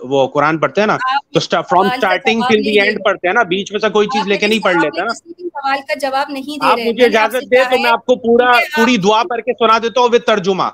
وہ 0.04 0.28
قرآن 0.28 0.58
پڑھتے 0.58 0.82
ہیں 0.82 0.88
نا 0.88 0.98
تو 1.34 1.40
from 1.62 1.86
starting 1.86 2.42
till 2.50 2.64
the 2.66 2.80
end 2.80 3.04
پڑھتے 3.06 3.28
ہیں 3.28 3.34
نا 3.34 3.44
بیچ 3.50 3.72
میں 3.72 3.80
سے 3.80 3.90
کوئی 3.90 4.08
چیز 4.08 4.28
لے 4.28 4.38
کے 4.38 4.48
نہیں 4.48 4.64
پڑھ 4.64 4.78
لیتے 4.78 5.02
نا۔ 5.02 5.14
سوال 5.14 5.80
کا 5.88 5.94
جواب 6.00 6.30
نہیں 6.30 6.66
آپ 6.66 6.80
مجھے 6.86 7.06
اجازت 7.06 7.52
دیں 7.52 7.64
تو 7.64 7.82
میں 7.82 7.90
آپ 7.92 8.06
کو 8.06 8.16
پورا 8.16 8.52
پوری 8.76 8.98
دعا 8.98 9.22
پڑھ 9.30 9.42
کے 9.42 9.54
سنا 9.54 9.78
دیتا 9.78 10.02
ہوں 10.02 10.10
وتھ 10.14 10.26
ترجمہ۔ 10.26 10.70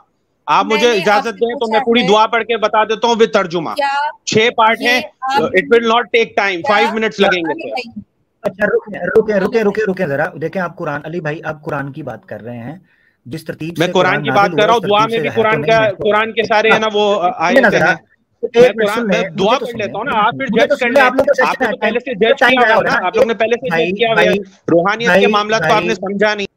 آپ 0.47 0.65
مجھے 0.65 0.89
اجازت 0.91 1.39
دیں 1.41 1.53
تو 1.55 1.71
میں 1.71 1.79
پوری 1.79 2.01
دعا 2.07 2.25
پڑھ 2.27 2.43
کے 2.43 2.57
بتا 2.57 2.83
دیتا 2.83 3.07
ہوں 3.07 3.15
وتھ 3.19 3.31
ترجمہ۔ 3.31 3.69
چھ 4.25 4.49
پارٹ 4.57 4.81
ہیں 4.81 4.99
it 5.29 5.71
will 5.71 5.87
not 5.87 6.11
take 6.11 6.35
time 6.35 6.61
five 6.67 6.87
minutes 6.93 7.19
لگیں 7.19 7.41
گے 7.41 7.71
اچھا 8.43 8.65
ذرا۔ 10.07 10.25
دیکھیں 10.41 10.61
آپ 10.61 10.77
قرآن 10.77 11.01
علی 11.03 11.21
بھائی 11.21 11.39
آپ 11.43 11.61
قرآن 11.63 11.91
کی 11.91 12.03
بات 12.03 12.25
کر 12.25 12.41
رہے 12.41 12.57
ہیں۔ 12.57 12.75
جس 13.25 13.45
ترتیب 13.45 13.73
میں 13.77 13.87
قرآن 13.87 14.23
کی 14.23 14.29
بات 14.31 14.49
کر 14.51 14.65
رہا 14.65 14.73
ہوں 14.73 14.79
دعا 14.89 15.05
میں 15.11 15.19
بھی 15.19 15.29
قرآن 15.35 15.61
کا 15.63 15.77
قرآن 15.97 16.31
کے 16.31 16.43
سارے 16.43 16.69
ہے 16.71 16.79
نا 16.79 16.87
وہ 16.93 17.03
آئے 17.35 17.55
میں 19.03 19.21
دعا 19.29 19.57
پڑھ 19.59 19.75
لیتا 19.75 19.97
ہوں 19.97 20.05
نا 20.05 20.11
آپ 20.17 20.33
پھر 20.33 20.45
جج 20.47 20.79
کر 20.79 20.89
لیں۔ 20.89 21.01
آپ 21.01 21.61
نے 21.61 21.77
پہلے 21.81 21.99
سے 21.99 22.13
جج 22.15 22.39
کیا 22.39 22.75
ہوا 22.75 22.81
نا؟ 22.83 23.05
آپ 23.05 23.15
لوگ 23.15 23.25
نے 23.27 23.33
پہلے 23.33 23.55
سے 23.59 23.69
جج 23.69 23.97
کیا 23.97 24.09
ہوا 24.09 24.21
روحانیت 24.71 25.09
کے 25.19 25.27
معاملات 25.27 25.59
کو 25.59 25.73
آپ 25.73 25.83
نے 25.83 25.95
سمجھا 25.95 26.33
نہیں۔ 26.33 26.47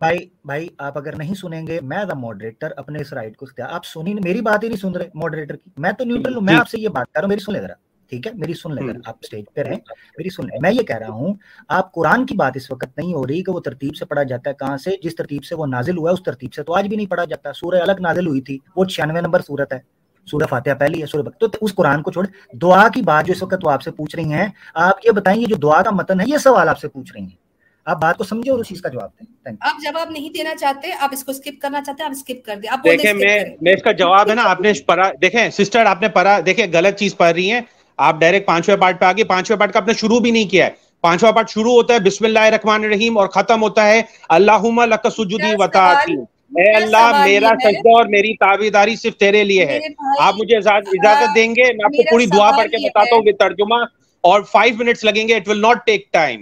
بھائی 0.00 0.18
بھائی 0.44 0.68
آپ 0.78 0.98
اگر 0.98 1.16
نہیں 1.16 1.34
سنیں 1.34 1.66
گے 1.66 1.78
میں 1.82 2.04
دا 2.04 2.14
ماڈریٹر 2.14 2.68
اپنے 2.76 3.00
اس 3.00 3.12
رائٹ 3.12 3.36
کو 3.36 3.46
آپ 3.70 3.84
سنی 3.84 4.14
میری 4.14 4.40
بات 4.40 4.64
ہی 4.64 4.68
نہیں 4.68 4.78
سن 4.78 4.92
رہے 4.92 5.08
ماڈریٹر 5.14 5.56
کی۔ 5.56 5.70
میں 5.76 5.92
تو 5.92 6.04
نیوٹرل 6.04 6.34
ہوں 6.34 6.42
میں 6.42 6.54
آپ 6.54 6.68
سے 6.68 6.80
یہ 6.80 6.88
بات 6.88 7.06
کر 7.06 7.20
رہا 7.20 7.24
ہوں 7.24 7.28
میری 7.28 7.40
سن 7.40 7.52
لے 7.52 7.60
ذرا۔ 7.60 7.74
ٹھیک 8.14 8.26
ہے؟ 8.26 8.32
میری 8.34 8.54
سن 8.54 8.74
لیں 8.74 8.94
آپ 9.06 9.14
اسٹیج 9.22 9.44
پہ 9.54 9.60
رہیں۔ 9.60 9.76
میری 10.18 10.28
سن 10.28 10.42
لیں 10.46 10.58
میں 10.62 10.70
یہ 10.70 10.82
کہہ 10.82 10.96
رہا 10.96 11.08
ہوں 11.08 11.34
آپ 11.68 11.92
قرآن 11.92 12.26
کی 12.26 12.34
بات 12.34 12.52
اس 12.54 12.70
وقت 12.70 12.98
نہیں 12.98 13.14
ہو 13.14 13.26
رہی 13.26 13.42
کہ 13.42 13.52
وہ 13.52 13.60
ترتیب 13.60 13.96
سے 13.96 14.04
پڑھا 14.04 14.22
جاتا 14.22 14.50
ہے 14.50 14.54
کہاں 14.54 14.76
سے؟ 14.76 14.90
جس 15.02 15.16
ترتیب 15.16 15.44
سے 15.44 15.54
وہ 15.54 15.66
نازل 15.66 15.98
ہوا 15.98 16.10
ہے 16.10 16.14
اس 16.14 16.22
ترتیب 16.22 16.54
سے 16.54 16.62
تو 16.62 16.74
آج 16.74 16.88
بھی 16.88 16.96
نہیں 16.96 17.06
پڑھا 17.06 17.24
جاتا۔ 17.24 17.52
سورہ 17.52 17.80
الگ 17.82 18.00
نازل 18.00 18.26
ہوئی 18.26 18.40
تھی 18.40 18.58
وہ 18.76 18.84
چھیانوے 18.84 19.20
نمبر 19.20 19.40
صورت 19.40 19.72
ہے۔ 19.72 19.78
سورہ 20.26 20.46
فاتحہ 20.46 20.74
پہلی 20.74 21.00
ہے 21.00 21.06
سورہ 21.06 21.28
تو 21.40 21.46
اس 21.60 21.74
قرآن 21.74 22.02
کو 22.02 22.10
چھوڑ۔ 22.10 22.26
دعا 22.52 22.88
کی 22.88 23.02
بات 23.02 23.26
جو 23.26 23.32
اس 23.32 23.42
وقت 23.42 23.64
وہ 23.64 23.70
آپ 23.70 23.82
سے 23.82 23.90
پوچھ 23.90 24.16
رہی 24.16 24.32
ہیں 24.32 24.46
آپ 24.74 24.94
یہ 25.04 25.10
بتائیں 25.10 25.40
یہ 25.40 25.46
جو 25.46 25.56
دعا 25.56 25.82
کا 25.82 25.90
متن 25.90 26.20
ہے 26.20 26.24
یہ 26.28 26.38
سوال 26.38 26.68
آپ 26.68 26.78
سے 26.78 26.88
پوچھ 26.88 27.12
رہی 27.12 27.22
ہیں۔ 27.22 27.44
آپ 27.86 28.02
بات 28.02 28.16
کو 28.16 28.24
سمجھے 28.24 28.50
اور 28.50 28.58
اس 28.58 28.68
چیز 28.68 28.82
کا 28.82 28.88
جواب 28.88 29.10
دیں۔ 29.18 29.52
آپ 29.60 29.82
جواب 29.84 30.10
نہیں 30.10 30.30
دینا 30.30 30.54
چاہتے 30.54 30.92
آپ 31.00 31.10
اس 31.12 31.24
کو 31.24 31.30
اسکپ 31.30 31.62
کرنا 31.62 31.82
چاہتے 31.82 32.02
ہیں 32.02 32.10
آپ 32.10 32.16
اسکپ 32.16 32.46
کر 32.46 32.56
دیں۔ 32.56 32.70
آپ 32.72 32.84
دیکھیں 32.84 33.12
میں 33.12 33.44
میں 33.60 33.72
اس 33.72 33.82
کا 33.82 33.92
جواب 33.92 34.30
ہے 34.30 34.34
نا 34.34 34.42
آپ 34.44 34.60
نے 34.60 34.72
پڑھا 34.86 35.10
دیکھیں 35.22 35.50
سسٹر 35.50 35.86
آپ 35.86 36.02
نے 36.02 36.08
پڑھا 36.08 36.38
دیکھیں 36.46 36.66
غلط 36.72 36.98
چیز 36.98 37.16
پڑھ 37.16 37.32
رہی 37.32 37.52
ہیں۔ 37.52 37.60
آپ 37.98 38.16
ڈائریکٹ 38.16 38.46
پانچویں 38.46 38.76
پارٹ 38.76 39.00
پہ 39.00 39.04
آگے 39.04 39.24
پانچویں 39.24 39.58
پارٹ 39.58 39.72
کا 39.72 39.78
آپ 39.78 39.86
نے 39.86 39.94
شروع 39.94 40.18
بھی 40.20 40.30
نہیں 40.30 40.48
کیا 40.48 40.66
ہے۔ 40.66 40.70
پانچواں 41.04 41.32
پارٹ 41.32 41.50
شروع 41.50 41.72
ہوتا 41.72 41.94
ہے 41.94 41.98
بسم 42.00 42.24
اللہ 42.24 42.38
الرحمن 42.42 42.84
الرحیم 42.84 43.18
اور 43.18 43.28
ختم 43.30 43.62
ہوتا 43.62 43.86
ہے 43.86 44.00
اللہم 44.30 44.80
لک 44.84 45.06
سجدی 45.10 45.34
وطاعتی 45.56 46.12
اے 46.56 46.70
اللہ 46.72 46.96
میرا 47.18 47.50
سجدہ 47.60 47.90
اور 47.90 48.06
میری 48.08 48.32
تابیداری 48.36 48.96
صرف 48.96 49.16
تیرے 49.16 49.42
لیے 49.44 49.64
ہے۔ 49.66 49.78
آپ 50.20 50.34
مجھے 50.34 50.56
اجازت 50.56 50.88
دیں 51.34 51.48
گے 51.50 51.72
میں 51.72 51.84
آپ 51.84 51.92
کو 51.92 52.02
پوری 52.04 52.26
دعا 52.28 52.50
پڑھ 52.52 52.68
کے 52.68 52.76
بتاتا 52.78 53.16
ہوں 53.16 53.32
ترجمہ 53.38 53.82
اور 54.24 54.42
فائیو 54.50 54.74
منٹس 54.76 55.04
لگیں 55.04 55.26
گے 55.28 55.36
it 55.36 55.48
will 55.48 55.60
not 55.60 55.84
take 55.86 56.06
time 56.12 56.40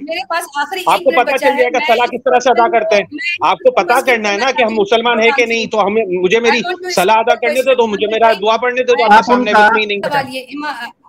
آپ 0.87 0.99
کو 1.01 1.11
پتا 1.13 1.37
چل 1.39 1.57
جائے 1.57 1.71
گا 1.71 1.79
صلاح 1.87 2.07
کس 2.09 2.23
طرح 2.25 2.39
سے 2.39 2.51
ادا 2.51 2.69
کرتے 2.71 2.97
ہیں۔ 2.97 3.05
آپ 3.43 3.59
کو 3.59 3.71
پتا 3.73 4.01
کرنا 4.03 4.33
ہے 4.33 4.39
نا 4.39 4.51
کہ 4.53 4.63
ہم 4.63 4.75
مسلمان 4.75 5.21
ہیں 5.21 5.31
کہ 5.33 5.47
نہیں 5.47 5.67
تو 5.67 5.87
ہمیں 5.87 6.03
مجھے 6.15 6.41
میری 6.41 6.61
صلاح 6.93 7.19
ادا 7.19 7.35
کرنے 7.37 7.63
دے 7.63 7.75
تو 7.77 7.87
مجھے 7.89 8.07
میرا 8.09 8.33
دعا 8.41 8.57
پڑھنے 8.59 8.83
دے 8.83 8.93
تو 8.93 9.05
آپ 9.07 9.23
سامنے 9.25 9.53
نہیں 9.85 10.01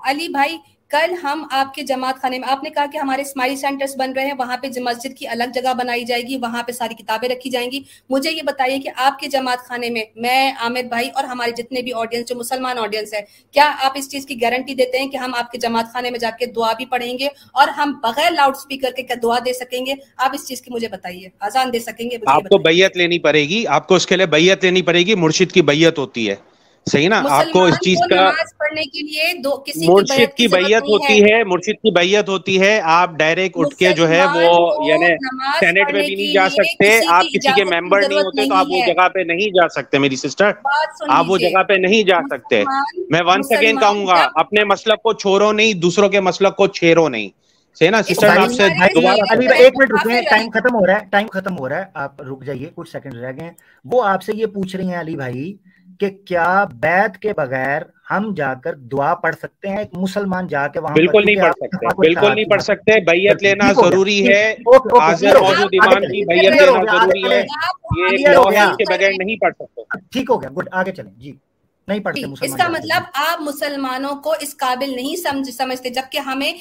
علی 0.04 0.28
بھائی 0.28 0.58
کل 0.92 1.14
ہم 1.24 1.48
آپ 1.52 1.74
کے 1.74 1.82
جماعت 1.82 2.16
خانے 2.22 2.40
میں 2.40 2.50
آپ 2.50 2.64
نے 2.64 2.70
کہا 2.70 2.86
کہ 2.86 2.98
ہمارے 2.98 3.22
اسماعیلی 3.22 3.56
سینٹرز 3.56 3.96
بن 3.98 4.12
رہے 4.12 4.26
ہیں 4.26 4.34
وہاں 4.40 4.58
پہ 4.58 4.68
مسجد 4.80 5.18
کی 5.18 5.28
الگ 5.28 5.44
جگہ 5.54 5.74
بنائی 5.74 6.04
جائے 6.06 6.22
گی 6.22 6.38
وہاں 6.38 6.64
پہ 6.64 6.72
ساری 6.72 6.96
کتابیں 6.96 7.30
رکھی 7.30 7.50
جائیں 7.50 7.72
گی۔ 7.72 7.82
مجھے 8.10 8.32
یہ 8.32 8.42
بتائیے 8.46 8.80
کہ 8.80 8.90
آپ 8.96 9.20
کے 9.20 9.28
جماعت 9.28 9.60
خانے 9.60 9.90
میں 9.90 10.04
میں 10.16 10.52
عامر 10.60 10.84
بھائی 10.84 11.10
اور 11.10 11.24
ہمارے 11.24 11.52
جتنے 11.52 11.82
بھی 11.82 11.94
آڈینس 11.94 12.30
جو 12.30 12.36
مسلمان 12.36 12.80
آڈینس 12.80 13.14
ہے 13.14 13.22
کیا 13.52 13.72
آپ 13.80 13.92
اس 13.96 14.12
چیز 14.12 14.26
کی 14.26 14.42
گارنٹی 14.42 14.74
دیتے 14.74 15.00
ہیں 15.00 15.08
کہ 15.08 15.18
ہم 15.18 15.36
آپ 15.36 15.52
کے 15.52 15.58
جماعت 15.58 15.94
خانے 15.94 16.12
میں 16.12 16.20
جا 16.20 16.30
کے 16.30 16.46
دعا 16.46 16.74
بھی 16.74 16.86
پڑھیں 16.86 17.18
گے 17.20 17.28
اور 17.52 17.68
ہم 17.68 18.00
بغیر 18.04 18.32
لاؤڈ 18.32 18.56
اسپیکر 18.56 18.92
کے 18.92 19.16
دعا 19.16 19.40
دے 19.46 19.54
سکیں 19.54 19.86
گے؟ 19.86 19.94
آپ 20.18 20.32
اس 20.34 20.48
چیز 20.48 20.62
کی 20.62 20.72
مجھے 20.74 20.88
بتائیے 20.88 21.30
آزان 21.40 21.74
دے 21.74 21.80
سکیں 21.80 22.10
گے 22.12 22.18
آپ 22.26 22.44
کو 22.44 22.58
بیعت 22.58 22.98
لینی 22.98 23.20
پڑے 23.20 23.44
گی 23.50 23.68
آپ 23.68 23.88
کو 23.88 23.96
اس 23.96 24.08
کے 24.08 24.18
لیے 24.18 24.26
بیعت 24.26 24.64
لینی 24.64 24.82
پڑے 24.82 25.00
گی 25.00 25.16
مرشد 25.16 25.52
کی 25.52 25.62
بیعت 25.62 25.98
ہوتی 25.98 26.30
ہے۔ 26.30 26.36
صحیح 26.88 27.08
نا 27.10 27.22
آپ 27.30 27.46
کو 27.52 27.64
اس 27.66 27.80
چیز 27.80 28.00
کا 28.10 28.30
مرشد 29.88 30.34
کی 30.34 30.48
بیعت 30.50 30.84
ہوتی 30.84 31.22
ہے 31.24 31.44
مرشد 31.46 31.78
کی 31.78 31.92
بیعت 31.92 32.30
ہوتی 32.30 32.60
ہے 32.62 32.72
آپ 32.94 33.12
ڈائریکٹ 33.18 33.58
اٹھ 33.58 33.76
کے 33.76 33.92
جو 33.94 34.08
ہے 34.10 34.24
وہ 34.28 34.42
یعنی 34.82 35.08
سینٹ 35.60 35.78
میں 35.86 36.02
بھی 36.02 36.16
نہیں 36.16 36.34
جا 36.34 36.48
سکتے 36.52 36.90
آپ 37.10 37.24
کسی 37.34 37.54
کے 37.54 37.64
ممبر 37.66 38.02
نہیں 38.02 38.20
ہوتے 38.20 38.46
تو 38.46 38.56
آپ 38.56 38.68
وہ 38.70 38.82
جگہ 38.88 39.08
پہ 39.10 39.20
نہیں 39.28 39.50
جا 39.52 39.68
سکتے 39.72 40.00
میری 40.00 40.16
سسٹر 40.18 40.52
آپ 41.10 41.26
وہ 41.28 41.38
جگہ 41.40 41.64
پہ 41.64 41.74
نہیں 41.80 42.04
جا 42.04 42.20
سکتے۔ 42.28 42.64
میں 43.10 43.22
ونس 43.26 43.52
اگین 43.52 43.80
کہوں 43.80 44.06
گا 44.08 44.20
اپنے 44.36 44.64
مسلک 44.66 45.02
کو 45.02 45.14
چھوڑو 45.16 45.52
نہیں 45.52 45.74
دوسروں 45.82 46.10
کے 46.10 46.20
مسلک 46.22 46.56
کو 46.56 46.68
چھیرو 46.70 47.08
نہیں۔ 47.10 47.30
صحیح 47.78 47.90
نا 47.90 48.02
سسٹر 48.04 48.38
آپ 48.38 48.52
سے 48.52 48.64
ایک 48.64 49.78
منٹ 49.78 49.92
رکیں 49.94 50.22
ٹائم 50.24 50.50
ختم 50.52 50.76
ہو 50.76 50.86
رہا 50.86 50.94
ہے 50.94 51.06
ٹائم 51.12 51.28
ختم 51.30 51.58
ہو 51.60 51.70
رہا 51.70 51.78
ہے۔ 51.78 51.86
آپ 51.96 52.22
رک 52.22 52.44
جائیے 52.44 52.70
کچھ 52.76 52.90
سیکنڈ 52.90 53.16
رہ 53.16 53.32
گئے 53.32 53.50
وہ 53.86 54.04
آپ 54.06 54.24
سے 54.24 54.32
یہ 54.36 54.46
پوچھ 54.54 54.76
رہی 54.76 54.90
ہیں 54.90 55.00
علی 55.00 55.16
بھائی 55.16 55.54
کہ 56.04 56.18
کیا 56.26 56.66
بیت 56.74 57.18
کے 57.18 57.34
بغیر 57.38 57.82
ہم 58.12 58.34
جا 58.38 58.54
کر 58.54 58.74
دعا 58.76 59.16
پڑھ 59.16 59.36
سکتے 59.36 59.70
ہیں؟ 59.70 59.78
ایک 59.78 59.88
مسلمان 59.94 60.48
جا 60.48 60.68
کے 60.68 60.80
وہاں 60.80 60.94
بالکل 60.94 61.26
نہیں 61.26 61.36
پڑھ 61.36 61.54
سکتے 61.54 61.86
بالکل 61.98 62.36
نہیں 62.36 62.46
پڑھ 62.46 62.62
سکتے۔ 62.62 63.00
بیعت 63.00 63.44
لینا 63.44 63.72
ضروری 63.74 64.28
ہے۔ 64.28 64.56
حاضر 65.02 65.36
موجود 65.36 65.74
امام 65.74 66.02
کی 66.02 66.26
بیعت 66.26 66.54
لینا 66.54 66.96
ضروری 66.96 67.24
ہے۔ 67.32 67.42
یہ 68.12 68.76
کے 68.78 68.84
بغیر 68.90 69.12
نہیں 69.18 69.36
پڑھ 69.36 69.54
سکتے۔ 69.54 69.82
ٹھیک 70.12 70.30
ہو 70.30 70.42
گیا۔ 70.42 70.50
گڈ 70.58 70.70
آگے 70.72 70.92
چلیں۔ 70.92 71.12
جی۔ 71.18 71.32
نہیں 71.88 72.00
پڑھتے 72.00 72.22
اس 72.42 72.54
کا 72.54 72.68
مطلب 72.68 73.04
آپ 73.14 73.42
مسلمانوں 73.42 74.16
کو 74.16 74.34
اس 74.40 74.58
قابل 74.58 74.96
نہیں 74.96 75.16
سمجھ 75.16 75.50
سمجھتے 75.50 75.90
جبکہ 75.90 76.18
ہمیں 76.18 76.52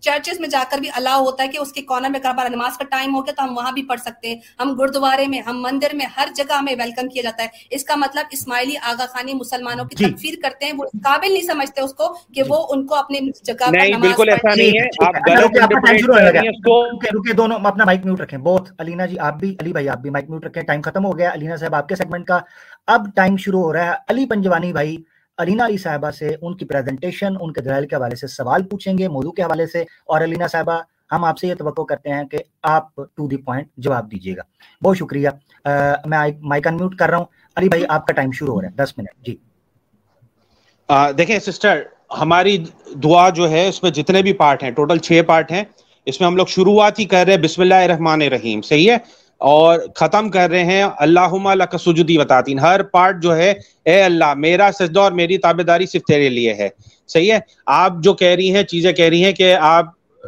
چرچز 0.00 0.40
میں 0.40 0.48
جا 0.48 0.64
کر 0.70 0.78
بھی 0.78 0.88
الاؤ 0.96 1.24
ہوتا 1.24 1.42
ہے 1.42 1.48
کہ 1.48 1.58
اس 1.58 1.72
کے 1.72 1.82
کارنر 1.82 2.08
میں 2.08 2.20
کہا 2.20 2.48
نماز 2.48 2.78
کا 2.78 2.84
ٹائم 2.84 3.14
ہو 3.14 3.26
گیا 3.26 3.34
تو 3.34 3.44
ہم 3.44 3.56
وہاں 3.56 3.72
بھی 3.72 3.82
پڑھ 3.82 4.00
سکتے 4.00 4.28
ہیں۔ 4.28 4.36
ہم 4.60 4.74
گردوارے 4.74 5.26
میں 5.26 5.40
ہم 5.40 5.62
مندر 5.62 5.94
میں 5.94 6.06
ہر 6.16 6.28
جگہ 6.34 6.52
ہمیں 6.52 6.74
ویلکم 6.78 7.08
کیا 7.08 7.22
جاتا 7.22 7.42
ہے۔ 7.42 7.48
اس 7.70 7.84
کا 7.84 7.94
مطلب 7.96 8.26
اسماعیلی 8.30 8.76
آغا 8.82 9.06
خانی 9.06 9.34
مسلمانوں 9.34 9.84
کی 9.84 9.96
جی۔ 9.96 10.04
تکفیر 10.04 10.34
کرتے 10.42 10.66
ہیں 10.66 10.72
وہ 10.78 10.84
قابل 11.04 11.32
نہیں 11.32 11.42
سمجھتے 11.42 11.80
اس 11.80 11.94
کو 11.94 12.18
کہ 12.34 12.42
وہ 12.48 12.66
ان 12.70 12.86
کو 12.86 12.94
اپنے 12.94 13.20
جگہ 13.44 13.54
پر 13.58 13.98
بالکل 14.00 14.28
ایسا 14.28 14.54
نہیں 14.56 14.78
ہے۔ 14.78 14.86
رکے 17.08 17.32
دونوں 17.32 17.58
اپنا 17.64 17.84
مائک 17.84 18.04
میوٹ 18.04 18.20
رکھیں۔ 18.20 18.38
بہت 18.38 18.68
علینا 18.78 19.06
جی 19.06 19.18
آپ 19.18 19.34
بھی 19.34 19.56
علی 19.60 19.72
بھائی 19.72 19.88
آپ 19.88 19.98
بھی 19.98 20.10
مائک 20.10 20.30
میوٹ 20.30 20.44
رکھیں۔ 20.44 20.62
ٹائم 20.62 20.80
ختم 20.80 21.04
ہو 21.04 21.18
گیا 21.18 21.32
علینا 21.32 21.56
صاحب 21.56 21.74
آپ 21.74 21.88
کے 21.88 21.96
سیگمنٹ 21.96 22.26
کا 22.26 22.38
اب 22.86 23.06
ٹائم 23.14 23.36
شروع 23.36 23.62
ہو 23.62 23.72
رہا 23.72 23.84
ہے۔ 23.86 23.94
علی 24.08 24.26
پنجوانی 24.26 24.55
بھائی، 24.62 24.96
علینا 25.38 25.66
علی 25.66 25.76
صاحبہ 25.76 26.10
سے 26.10 26.34
ان 26.42 26.56
کی 26.56 26.64
پریزنٹیشن 26.64 27.34
ان 27.40 27.52
کے 27.52 27.60
دلائل 27.60 27.86
کے 27.86 27.96
حوالے 27.96 28.16
سے 28.16 28.26
سوال 28.26 28.62
پوچھیں 28.62 28.98
گے، 28.98 29.08
موضوع 29.08 29.32
کے 29.32 29.42
حوالے 29.42 29.66
سے۔ 29.66 29.82
اور 29.82 30.20
علینا 30.20 30.46
صاحبہ، 30.46 30.80
ہم 31.12 31.24
آپ 31.24 31.38
سے 31.38 31.46
یہ 31.46 31.54
توقع 31.54 31.82
کرتے 31.82 32.10
ہیں 32.10 32.24
کہ 32.24 32.38
آپ 32.62 32.96
ٹو 32.96 33.28
دی 33.28 33.36
پوائنٹ 33.36 33.68
جواب 33.76 34.12
دیجیے 34.12 34.36
گا۔ 34.36 34.42
بہت 34.82 34.96
شکریہ۔ 34.96 35.28
میں 36.04 36.18
مائک 36.40 36.66
انمیوٹ 36.66 36.96
کر 36.96 37.08
رہا 37.08 37.16
ہوں۔ 37.16 37.24
علی 37.56 37.68
بھائی، 37.68 37.84
آپ 37.88 38.06
کا 38.06 38.12
ٹائم 38.12 38.30
شروع 38.30 38.54
ہو 38.54 38.62
رہا 38.62 38.68
ہے۔ 38.68 38.74
دس 38.74 38.98
منٹ۔ 38.98 39.26
جی۔ 39.26 39.36
دیکھیں 41.18 41.38
سسٹر 41.38 41.82
ہماری 42.18 42.64
دعا 43.02 43.28
جو 43.28 43.50
ہے، 43.50 43.68
اس 43.68 43.82
میں 43.82 43.90
جتنے 43.90 44.22
بھی 44.22 44.32
پارٹ 44.32 44.62
ہیں 44.62 44.70
ٹوٹل 44.70 44.98
چھ 44.98 45.20
پارٹ 45.26 45.52
ہیں۔ 45.52 45.64
اس 46.06 46.20
میں 46.20 46.26
ہم 46.26 46.36
لوگ 46.36 46.46
شروعات 46.46 46.98
ہی 46.98 47.04
کر 47.04 47.24
رہے 47.26 47.34
ہیں۔ 47.34 47.42
بسم 47.42 47.62
اللہ 47.62 47.74
الرحمن 47.74 48.22
الرحیم۔ 48.22 48.62
صحیح 48.62 48.90
ہے؟ 48.90 48.96
اور 49.38 49.78
ختم 49.94 50.30
کر 50.30 50.50
رہے 50.50 50.64
ہیں۔ 50.64 50.84
اللہ 50.98 51.76
سجدی 51.76 52.18
وطاطین 52.18 52.58
ہر 52.58 52.82
پارٹ 52.82 53.22
جو 53.22 53.36
ہے، 53.36 53.54
اے 53.84 54.02
اللہ، 54.02 54.34
میرا 54.34 54.70
سجدہ 54.78 55.00
اور 55.00 55.12
میری 55.12 55.38
تابے 55.38 55.62
داری 55.62 55.86
صرف 55.86 56.02
تیرے 56.02 56.28
لیے 56.28 56.54
ہے۔ 56.54 56.68
صحیح 57.08 57.32
ہے؟ 57.32 57.38
آپ 57.66 57.92
جو 58.00 58.14
کہہ 58.14 58.34
رہی 58.34 58.54
ہیں، 58.54 58.62
چیزیں 58.62 58.92
کہہ 58.92 59.04
رہی 59.04 59.24
ہیں 59.24 59.32
کہ 59.32 59.54
آپ 59.54 59.86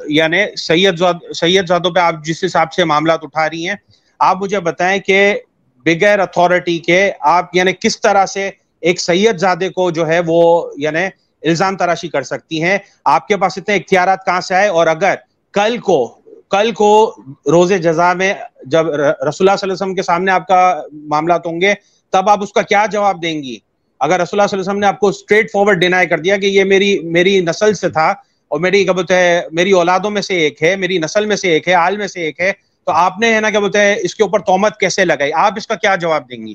یعنی 0.09 0.56
سید 0.56 1.02
سید 1.35 1.66
زادوں 1.68 1.90
پہ 1.90 2.01
آپ 2.01 2.14
جس 2.24 2.44
حساب 2.44 2.72
سے 2.72 2.85
معاملات 2.85 3.18
اٹھا 3.22 3.51
رہی 3.51 3.68
ہیں، 3.68 3.74
آپ 4.18 4.36
مجھے 4.36 4.60
بتائیں 4.60 5.01
کہ 5.01 5.40
بغیر 5.85 6.18
اتھارٹی 6.18 6.78
کے 6.78 7.10
آپ 7.20 7.56
یعنی 7.56 7.72
کس 7.80 8.01
طرح 8.01 8.26
سے 8.26 8.51
ایک 8.80 9.01
سید 9.01 9.39
زادے 9.39 9.68
کو 9.68 9.90
جو 9.90 10.09
ہے 10.09 10.20
وہ 10.26 10.70
یعنی 10.76 11.05
الزام 11.43 11.76
تراشی 11.76 12.09
کر 12.09 12.22
سکتی 12.22 12.62
ہیں۔ 12.62 12.78
آپ 13.05 13.28
کے 13.28 13.36
پاس 13.36 13.59
اتنے 13.59 13.74
اختیارات 13.74 14.24
کہاں 14.24 14.40
سے 14.40 14.55
آئے؟ 14.55 14.68
اور 14.68 14.86
اگر 14.86 15.14
کل 15.52 15.78
کو 15.78 16.18
کل 16.51 16.70
کو 16.73 17.16
روز 17.53 17.73
جزا 17.83 18.12
میں 18.12 18.33
جب 18.65 18.87
رسول 18.87 18.99
اللہ 19.20 19.31
صلی 19.31 19.47
اللہ 19.47 19.62
علیہ 19.62 19.73
وسلم 19.73 19.95
کے 19.95 20.03
سامنے 20.03 20.31
آپ 20.33 20.47
کا 20.47 20.81
معاملات 20.93 21.47
ہوں 21.47 21.61
گے، 21.61 21.75
تب 22.12 22.29
آپ 22.29 22.43
اس 22.43 22.53
کا 22.53 22.62
کیا 22.62 22.85
جواب 22.93 23.23
دیں 23.23 23.43
گی؟ 23.43 23.59
اگر 24.01 24.20
رسول 24.20 24.41
اللہ 24.41 24.49
صلی 24.49 24.57
اللہ 24.57 24.62
علیہ 24.62 24.70
وسلم 24.70 24.81
نے 24.81 24.87
آپ 24.87 25.01
کو 25.01 25.09
اسٹریٹ 25.09 25.51
فارورڈ 25.53 25.81
ڈینائی 25.81 26.07
کر 26.07 26.19
دیا 26.19 26.37
کہ 26.37 26.47
یہ 26.47 26.65
میری 26.65 26.99
میری 27.09 27.41
نسل 27.41 27.75
سے 27.75 27.89
تھا 27.89 28.09
اور 28.49 28.61
میری 28.61 28.83
کیا 28.85 28.93
بولتے 28.93 29.15
ہیں، 29.15 29.41
میری 29.53 29.73
اولادوں 29.73 30.11
میں 30.11 30.23
سے 30.23 30.35
ایک 30.35 30.62
ہے، 30.62 30.75
میری 30.77 30.99
نسل 30.99 31.27
میں 31.27 31.37
سے 31.37 31.49
ایک 31.49 31.69
ہے، 31.69 31.75
آل 31.75 31.97
میں 31.97 32.07
سے 32.07 32.20
ایک 32.20 32.41
ہے، 32.41 32.53
تو 32.85 32.93
آپ 32.93 33.19
نے 33.20 33.35
ہے 33.35 33.41
نا 33.41 33.51
کیا 33.51 33.61
بولتے 33.61 33.79
ہیں، 33.79 33.97
اس 34.03 34.15
کے 34.15 34.23
اوپر 34.23 34.41
تومت 34.41 34.79
کیسے 34.81 35.05
لگائی؟ 35.05 35.33
آپ 35.33 35.53
اس 35.57 35.66
کا 35.66 35.75
کیا 35.75 35.97
جواب 35.97 36.31
دیں 36.31 36.47
گی؟ 36.47 36.55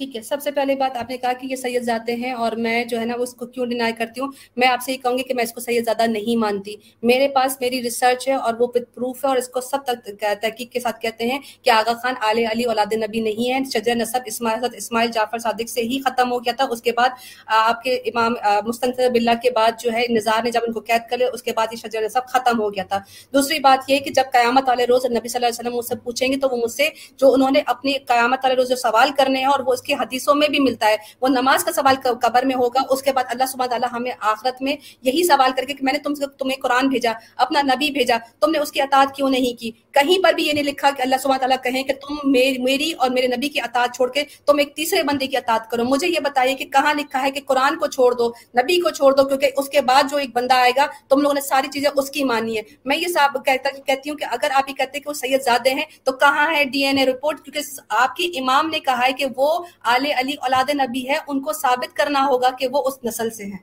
ٹھیک 0.00 0.14
ہے۔ 0.16 0.20
سب 0.22 0.36
سے 0.42 0.50
پہلے 0.50 0.74
بات 0.74 0.96
آپ 0.96 1.10
نے 1.10 1.16
کہا 1.16 1.32
کہ 1.32 1.46
یہ 1.46 1.56
سید 1.56 1.82
زادے 1.82 2.14
ہیں 2.16 2.32
اور 2.32 2.52
میں 2.56 2.84
جو 2.84 3.00
ہے 3.00 3.04
نا 3.04 3.14
اس 3.18 3.34
کو 3.34 3.46
کیوں 3.46 3.66
ڈینائی 3.66 3.92
کرتی 3.92 4.20
ہوں؟ 4.20 4.28
میں 4.56 4.68
آپ 4.68 4.82
سے 4.84 4.92
یہ 4.92 4.96
کہوں 4.96 5.18
گی 5.18 5.22
کہ 5.22 5.34
میں 5.34 5.44
اس 5.44 5.52
کو 5.52 5.60
سید 5.60 5.84
زادہ 5.84 6.06
نہیں 6.06 6.36
مانتی۔ 6.36 6.74
میرے 7.02 7.28
پاس 7.28 7.56
میری 7.60 7.82
ریسرچ 7.82 8.26
ہے 8.28 8.34
اور 8.34 8.54
وہ 8.58 8.66
پروف 8.66 9.24
ہے 9.24 9.28
اور 9.28 9.36
اس 9.36 9.48
کو 9.48 9.60
سب 9.60 9.84
تک 9.86 10.24
تحقیق 10.42 10.70
کے 10.72 10.80
ساتھ 10.80 11.00
کہتے 11.00 11.26
ہیں 11.26 11.38
کہ 11.62 11.70
آغا 11.70 11.92
خان 12.02 12.14
آل 12.28 12.38
علی 12.50 12.64
اولاد 12.64 12.92
نبی 12.92 13.20
نہیں 13.20 13.52
ہے 13.52 13.58
شجر 13.72 13.94
نصب 13.94 14.22
اسماعیل 14.26 14.64
اسماعیل 14.76 15.10
جعفر 15.10 15.38
صادق 15.38 15.68
سے 15.70 15.82
ہی 15.82 16.00
ختم 16.04 16.32
ہو 16.32 16.38
گیا 16.38 16.52
تھا۔ 16.56 16.66
اس 16.70 16.82
کے 16.82 16.92
بعد 16.92 17.10
آپ 17.58 17.82
کے 17.82 17.94
امام 18.06 18.34
مستنصر 18.66 19.10
بلّہ 19.10 19.34
کے 19.42 19.50
بعد 19.50 19.80
جو 19.80 19.92
ہے 19.92 20.04
نظار 20.10 20.42
نے 20.44 20.50
جب 20.50 20.60
ان 20.66 20.72
کو 20.72 20.80
قید 20.80 21.08
کر 21.10 21.16
لیا، 21.16 21.28
اس 21.32 21.42
کے 21.42 21.52
بعد 21.56 21.66
یہ 21.72 21.76
شجر 21.76 22.02
نصب 22.04 22.26
ختم 22.28 22.60
ہو 22.60 22.72
گیا 22.74 22.84
تھا۔ 22.84 22.98
دوسری 23.32 23.58
بات 23.58 23.90
یہ 23.90 23.98
کہ 23.98 24.10
جب 24.10 24.32
قیامت 24.32 24.68
والے 24.68 24.84
روز 24.84 25.06
نبی 25.06 25.28
صلی 25.28 25.38
اللہ 25.38 25.46
علیہ 25.46 25.60
وسلم 25.60 25.76
مجھ 25.76 25.86
سے 25.86 25.94
پوچھیں 26.04 26.28
گے 26.32 26.36
تو 26.36 26.48
وہ 26.52 26.56
مجھ 26.56 26.72
سے 26.72 26.88
جو 27.16 27.32
انہوں 27.32 27.50
نے 27.50 27.62
اپنی 27.66 27.92
قیامت 28.06 28.44
والے 28.44 28.56
روز 28.56 28.68
جو 28.68 28.76
سوال 28.76 29.10
کرنے 29.16 29.38
ہیں 29.38 29.46
اور 29.46 29.60
وہ 29.66 29.72
اس 29.72 29.82
کی 29.82 29.89
کے 29.90 29.94
حدیثوں 30.00 30.34
میں 30.34 30.48
بھی 30.48 30.60
ملتا 30.60 30.88
ہے۔ 30.88 30.96
وہ 31.20 31.28
نماز 31.28 31.64
کا 31.64 31.72
سوال 31.72 31.96
قبر 32.22 32.44
میں 32.44 32.56
ہوگا، 32.56 32.80
اس 32.90 33.02
کے 33.02 33.12
بعد 33.12 33.24
اللہ 33.28 33.52
سبحانہ 33.52 33.70
تعالیٰ 33.70 33.88
ہمیں 33.92 34.10
آخرت 34.32 34.62
میں 34.62 34.76
یہی 35.02 35.26
سوال 35.26 35.52
کر 35.56 35.64
کے 35.64 35.74
کہ 35.74 35.84
میں 35.84 35.92
نے 35.92 35.98
تم 35.98 36.14
سے 36.14 36.26
تمہیں 36.38 36.60
قرآن 36.62 36.88
بھیجا، 36.88 37.12
اپنا 37.36 37.62
نبی 37.64 37.90
بھیجا، 37.90 38.16
تم 38.40 38.50
نے 38.50 38.58
اس 38.58 38.72
کی 38.72 38.80
اطاعت 38.80 39.14
کیوں 39.16 39.30
نہیں 39.30 39.58
کی؟ 39.60 39.70
کہیں 39.92 40.16
پر 40.24 40.32
بھی 40.32 40.46
یہ 40.46 40.52
نہیں 40.52 40.64
لکھا 40.64 40.90
کہ 40.96 41.02
اللہ 41.02 41.16
سبحانہ 41.22 41.38
تعالیٰ 41.38 41.56
کہیں 41.62 41.82
کہ 41.82 41.94
تم 42.00 42.30
میری 42.64 42.92
اور 42.92 43.10
میرے 43.10 43.26
نبی 43.26 43.48
کی 43.48 43.60
اطاعت 43.60 43.94
چھوڑ 43.96 44.08
کے 44.10 44.24
تم 44.46 44.58
ایک 44.58 44.74
تیسرے 44.76 45.02
بندے 45.02 45.26
کی 45.26 45.36
اطاعت 45.36 45.70
کرو۔ 45.70 45.84
مجھے 45.84 46.08
یہ 46.08 46.20
بتائیے 46.24 46.54
کہ 46.54 46.64
کہاں 46.72 46.94
لکھا 46.94 47.22
ہے 47.22 47.30
کہ 47.30 47.40
قرآن 47.46 47.78
کو 47.78 47.86
چھوڑ 47.86 48.12
دو، 48.14 48.28
نبی 48.58 48.80
کو 48.80 48.90
چھوڑ 48.90 49.12
دو، 49.12 49.24
کیونکہ 49.24 49.50
اس 49.56 49.68
کے 49.68 49.80
بعد 49.80 50.10
جو 50.10 50.16
ایک 50.16 50.30
بندہ 50.34 50.54
آئے 50.54 50.72
گا، 50.76 50.86
تم 51.08 51.20
لوگوں 51.20 51.34
نے 51.34 51.40
ساری 51.40 51.68
چیزیں 51.72 51.90
اس 51.96 52.10
کی 52.10 52.24
مانی 52.24 52.56
ہے 52.56 52.62
میں 52.84 52.96
یہ 52.96 53.08
صاحب 53.08 53.44
کہتا 53.44 53.70
کہتی 53.86 54.10
ہوں 54.10 54.16
کہ 54.16 54.24
اگر 54.30 54.50
آپ 54.54 54.68
یہ 54.68 54.74
کہتے 54.74 54.98
ہیں 54.98 55.02
کہ 55.02 55.08
وہ 55.08 55.14
سید 55.14 55.42
زادے 55.42 55.70
ہیں، 55.70 55.84
تو 56.04 56.12
کہاں 56.12 56.46
ہے 56.54 56.64
ڈی 56.64 56.84
این 56.84 56.98
اے 56.98 57.06
رپورٹ؟ 57.06 57.40
کیونکہ 57.40 57.80
آپ 57.88 58.16
کی 58.16 58.30
امام 58.38 58.68
نے 58.70 58.80
کہا 58.80 59.06
ہے 59.06 59.12
کہ 59.12 59.26
وہ 59.36 59.48
آل 59.80 60.06
علی 60.18 60.32
اولاد 60.32 60.70
نبی 60.74 61.08
ہے 61.08 61.18
ان 61.28 61.40
کو 61.40 61.52
ثابت 61.52 61.96
کرنا 61.96 62.26
ہوگا 62.26 62.50
کہ 62.50 62.68
وہ 62.72 62.82
اس 62.86 63.04
نسل 63.04 63.30
سے 63.30 63.44
ہیں۔ 63.44 63.58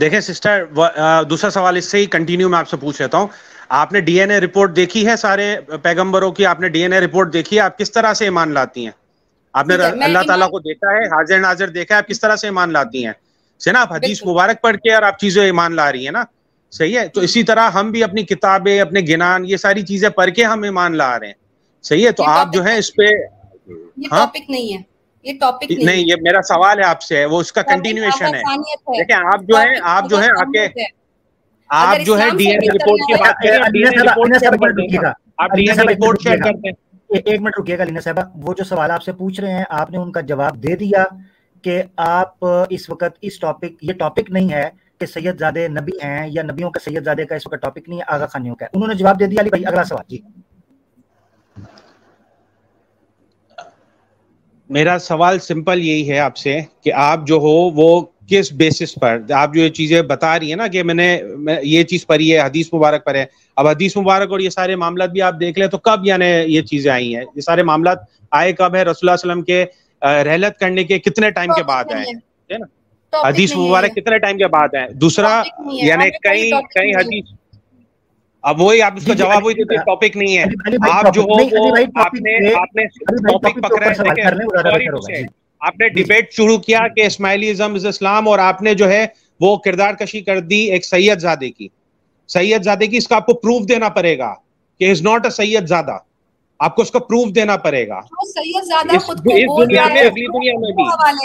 دیکھیں 0.00 0.20
سسٹر 0.20 0.64
دوسرا 1.30 1.50
سوال 1.50 1.76
اس 1.76 1.84
سے 1.84 1.98
ہی 1.98 2.06
کنٹینیو 2.06 2.48
میں 2.48 2.58
آپ 2.58 2.68
سے 2.68 2.76
پوچھ 2.76 3.02
لیتا 3.02 3.18
ہوں۔ 3.18 3.26
آپ 3.68 3.92
نے 3.92 4.00
ڈی 4.00 4.20
این 4.20 4.30
اے 4.30 4.40
رپورٹ 4.40 4.76
دیکھی 4.76 5.06
ہے 5.06 5.16
سارے 5.16 5.56
پیغمبروں 5.82 6.32
کی؟ 6.32 6.46
آپ 6.46 6.60
نے 6.60 6.68
ڈی 6.68 6.82
این 6.82 6.92
اے 6.92 7.00
رپورٹ 7.00 7.32
دیکھی 7.32 7.56
ہے؟ 7.56 7.62
آپ 7.62 7.78
کس 7.78 7.92
طرح 7.92 8.14
سے 8.14 8.24
ایمان 8.24 8.54
لاتی 8.54 8.84
ہیں؟ 8.84 8.92
آپ 9.52 9.68
نے 9.68 9.74
اللہ 9.74 10.18
تعالیٰ 10.26 10.50
کو 10.50 10.58
دیکھا 10.58 10.90
ہے 10.90 11.06
حاضر 11.06 11.38
ناظر 11.38 11.68
دیکھا 11.68 11.94
ہے 11.94 11.98
آپ 11.98 12.08
کس 12.08 12.20
طرح 12.20 12.36
سے 12.36 12.46
ایمان 12.46 12.72
لاتی 12.72 13.06
ہیں؟ 13.06 13.12
آپ 13.76 13.92
حدیث 13.92 14.26
مبارک 14.26 14.62
پڑھ 14.62 14.76
کے 14.76 14.94
اور 14.94 15.02
آپ 15.02 15.18
چیزیں 15.18 15.44
ایمان 15.44 15.76
لا 15.76 15.92
رہی 15.92 16.04
ہیں 16.04 16.12
نا؟ 16.12 16.24
صحیح 16.70 16.98
ہے؟ 16.98 17.08
تو 17.08 17.20
اسی 17.20 17.42
طرح 17.42 17.70
ہم 17.70 17.90
بھی 17.90 18.04
اپنی 18.04 18.22
کتابیں 18.22 18.80
اپنے 18.80 19.00
گنان 19.00 19.44
یہ 19.44 19.56
ساری 19.56 19.82
چیزیں 19.82 20.08
پڑھ 20.08 20.30
کے 20.30 20.44
ہم 20.44 20.62
ایمان 20.62 20.96
لا 20.96 21.18
رہے 21.20 21.26
ہیں۔ 21.26 21.34
صحیح 21.82 22.06
ہے؟ 22.06 22.10
تو 22.12 22.24
آپ 22.24 22.52
جو 22.52 22.64
ہے 22.64 22.78
اس 22.78 22.94
پہ 22.94 23.06
یہ 23.66 24.08
ٹاپک 24.10 24.50
نہیں 24.50 24.76
ہے۔ 24.76 24.82
یہ 25.24 25.38
ٹاپک 25.40 25.70
نہیں 25.70 25.96
یہ 25.96 26.14
میرا 26.20 26.42
سوال 26.42 26.78
ہے 26.78 26.84
آپ 26.84 27.02
سے 27.02 27.24
وہ 27.24 27.40
اس 27.40 27.52
کا 27.52 27.62
کنٹینیوشن 27.62 28.34
ہے۔ 28.34 28.42
دیکھیں 28.98 29.16
آپ 29.16 29.40
جو 29.42 29.58
ہے 29.58 29.78
آپ 29.82 30.08
جو 30.10 30.22
ہے۔ 30.22 30.28
آپ 30.40 30.52
کے 30.52 30.84
آپ 31.70 31.96
جو 32.06 32.18
ہے 32.18 32.28
ڈی 32.30 32.46
این 32.50 32.70
رپورٹ 32.70 33.00
کی 33.00 33.14
بات 33.14 33.34
کریں 33.42 33.58
آپ 35.38 35.50
ڈی 35.54 35.68
این 35.70 35.80
رپورٹ 35.80 36.22
شیئر 36.22 36.36
کرتے 36.36 36.68
ہیں۔ 36.68 36.74
ایک 37.24 37.40
منٹ 37.40 37.58
رکیے 37.58 37.78
گا 37.78 37.84
لینا 37.84 38.00
صاحبہ 38.00 38.22
وہ 38.34 38.54
جو 38.54 38.64
سوال 38.64 38.90
آپ 38.90 39.02
سے 39.02 39.12
پوچھ 39.12 39.40
رہے 39.40 39.52
ہیں 39.52 39.64
آپ 39.68 39.90
نے 39.90 39.98
ان 39.98 40.12
کا 40.12 40.20
جواب 40.20 40.62
دے 40.62 40.76
دیا 40.76 41.04
کہ 41.64 41.82
آپ 41.96 42.44
اس 42.70 42.90
وقت 42.90 43.18
اس 43.20 43.38
ٹاپک 43.40 43.82
یہ 43.82 43.92
ٹاپک 43.92 44.30
نہیں 44.30 44.52
ہے 44.52 44.68
کہ 44.98 45.06
سید 45.06 45.38
زادے 45.38 45.68
نبی 45.68 45.92
ہیں 46.02 46.26
یا 46.30 46.42
نبیوں 46.42 46.70
کا 46.70 46.80
سید 46.84 47.04
زادے 47.04 47.24
کا 47.24 47.34
اس 47.34 47.46
وقت 47.46 47.62
ٹاپک 47.62 47.88
نہیں 47.88 47.98
ہے 47.98 48.04
آغا 48.06 48.26
خانیوں 48.26 48.54
کا 48.54 48.66
انہوں 48.72 48.88
نے 48.88 48.94
جواب 48.94 49.20
دے 49.20 49.26
دیا 49.26 49.40
علی 49.40 49.50
بھائی 49.50 49.66
اگلا 49.66 49.84
سوال۔ 49.84 50.04
جی۔ 50.08 50.18
میرا 54.74 54.98
سوال 54.98 55.38
سمپل 55.38 55.80
یہی 55.80 56.08
ہے 56.10 56.18
آپ 56.18 56.36
سے 56.36 56.58
کہ 56.82 56.92
آپ 56.92 57.26
جو 57.26 57.36
ہو 57.36 57.52
وہ 57.74 57.88
کس 58.28 58.52
بیسس 58.52 58.94
پر؟ 58.94 59.18
آپ 59.34 59.54
جو 59.54 59.60
یہ 59.60 59.68
چیزیں 59.70 60.00
بتا 60.02 60.38
رہی 60.38 60.48
ہیں 60.48 60.56
نا 60.56 60.66
کہ 60.66 60.82
میں 60.82 60.94
نے 60.94 61.06
یہ 61.62 61.82
چیز 61.82 62.06
پڑھی 62.06 62.32
ہے 62.32 62.38
حدیث 62.40 62.72
مبارک 62.72 63.04
پر 63.04 63.14
ہے۔ 63.14 63.24
اب 63.56 63.68
حدیث 63.68 63.96
مبارک 63.96 64.30
اور 64.30 64.40
یہ 64.40 64.50
سارے 64.50 64.76
معاملات 64.76 65.10
بھی 65.10 65.22
آپ 65.22 65.34
دیکھ 65.40 65.58
لیں 65.58 65.66
تو 65.66 65.78
کب 65.78 66.06
یعنی 66.06 66.26
یہ 66.46 66.62
چیزیں 66.62 66.90
آئی 66.92 67.14
ہیں؟ 67.16 67.24
یہ 67.34 67.40
سارے 67.40 67.62
معاملات 67.62 67.98
آئے 68.32 68.52
کب 68.52 68.74
ہے 68.74 68.82
رسول 68.82 69.08
اللہ 69.08 69.14
علیہ 69.14 69.30
وسلم 69.30 69.42
کے 69.42 69.64
رحلت 70.24 70.58
کرنے 70.58 70.84
کے 70.84 70.98
کتنے 70.98 71.30
ٹائم 71.30 71.52
کے 71.52 71.62
بعد 71.62 71.92
آئے 71.92 72.56
حدیث 73.12 73.56
مبارک 73.56 73.94
کتنے 73.96 74.18
ٹائم 74.18 74.38
کے 74.38 74.46
بعد 74.48 74.74
آئے 74.74 74.88
دوسرا 74.96 75.42
یعنی 75.82 76.10
کئی 76.22 76.50
کئی 76.74 76.94
حدیث 76.94 77.32
اب 78.44 78.60
وہی 78.60 78.82
آپ 78.82 78.92
اس 78.96 79.04
کا 79.06 79.14
جواب 79.14 79.44
وہی 79.44 79.54
دیتے 79.54 79.76
ٹاپک 79.76 80.16
نہیں 80.16 80.38
ہے۔ 80.38 80.44
آپ 80.90 81.14
جو 81.14 81.22
ہو 81.22 81.36
آپ 82.00 82.14
نے 82.14 82.54
آپ 82.54 82.76
نے 82.76 82.86
ٹاپک 82.86 83.62
پکڑا 83.62 83.86
ہے 83.86 85.22
آپ 85.60 85.80
نے 85.80 85.88
ڈیبیٹ 85.88 86.32
شروع 86.32 86.58
کیا 86.58 86.88
کہ 86.88 87.00
اسماعیلیزم 87.00 87.74
از 87.74 87.86
اسلام 87.86 88.28
اور 88.28 88.38
آپ 88.38 88.62
نے 88.62 88.74
جو 88.74 88.90
ہے 88.90 89.06
وہ 89.40 89.56
کردار 89.56 89.94
کشی 89.94 90.20
کر 90.20 90.40
دی 90.40 90.56
ایک 90.56 90.84
سید 90.84 91.18
زادے 91.18 91.50
کی۔ 91.50 91.68
سید 92.28 92.62
زادے 92.62 92.86
کی 92.86 92.96
اس 92.96 93.08
کا 93.08 93.16
آپ 93.16 93.26
کو 93.26 93.34
پروف 93.34 93.68
دینا 93.68 93.88
پڑے 93.88 94.18
گا 94.18 94.34
کہ 94.80 94.90
از 94.90 95.02
ناٹ 95.02 95.24
اے 95.24 95.30
سید 95.30 95.66
زادہ۔ 95.66 95.96
آپ 96.60 96.74
کو 96.76 96.82
اس 96.82 96.90
کا 96.90 96.98
پروف 96.98 97.34
دینا 97.34 97.56
پڑے 97.56 97.86
گا۔ 97.88 97.96
اس 97.96 98.34
دنیا 99.60 99.84
میں 99.86 100.00
اگلی 100.00 100.26
دنیا 100.26 100.52
میں 100.60 100.70
بھی۔ 100.72 100.84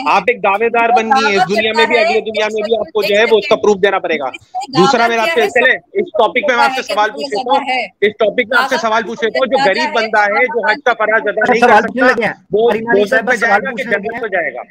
آپ 0.10 0.23
ایک 0.27 0.43
دعوے 0.43 0.69
دار 0.69 0.89
بن 0.89 1.10
گئی 1.10 1.35
اس 1.35 1.49
دنیا 1.49 1.72
میں 1.76 1.85
بھی 1.85 1.97
اگلی 1.99 2.19
دنیا 2.22 2.47
میں 2.53 2.61
بھی 2.64 2.77
آپ 2.77 2.91
کو 2.93 3.03
جو 3.03 3.15
ہے 3.15 3.23
وہ 3.23 3.38
اس 3.38 3.47
کا 3.47 3.56
پروف 3.56 3.77
دینا 3.84 3.99
پڑے 3.99 4.19
گا۔ 4.19 4.30
دوسرا 4.77 5.07
میرا 5.07 5.22
آپ 5.22 5.30
سے 5.35 5.47
چلے 5.49 5.72
اس 5.99 6.11
ٹاپک 6.14 6.49
میں 6.49 6.56
آپ 6.56 6.72
سے 6.76 6.81
سوال 6.84 7.10
پوچھ 7.11 7.30
لیتا 7.30 7.51
ہوں 7.51 7.69
اس 8.01 8.14
ٹاپک 8.19 8.49
میں 8.49 8.57
آپ 8.57 8.69
سے 8.69 8.77
سوال 8.77 9.03
پوچھ 9.03 9.23
لیتا 9.23 9.39
ہوں 9.39 9.51
جو 9.51 9.64
غریب 9.65 9.95
بندہ 9.95 10.22
ہے 10.30 10.45
جو 10.47 10.68
حج 10.68 10.84
کا 10.85 10.93
فراز 10.93 11.27
ادا 11.27 11.51
نہیں 11.51 11.61
کر 11.61 11.76
سکتا 11.77 12.31
وہ 12.51 12.69
دوزخ 12.72 13.23
میں 13.23 13.35
جائے 13.38 13.61
گا 13.64 13.72
کہ 13.72 13.84
جنت 13.84 14.22
میں 14.22 14.30
جائے 14.30 14.53
گا۔ 14.53 14.61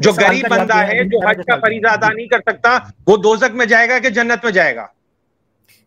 جو 0.00 0.12
غریب 0.12 0.48
بندہ 0.50 0.76
ہے 0.82 1.04
جو 1.04 1.28
حج 1.28 1.40
کا 1.46 1.56
فریضہ 1.56 1.88
ادا 1.88 2.08
نہیں 2.12 2.26
کر 2.26 2.40
سکتا 2.46 2.78
وہ 3.06 3.16
دوزخ 3.16 3.54
میں 3.54 3.66
جائے 3.66 3.88
گا 3.88 3.98
کہ 3.98 4.10
جنت 4.10 4.44
میں 4.44 4.52
جائے 4.52 4.76
گا؟ 4.76 4.86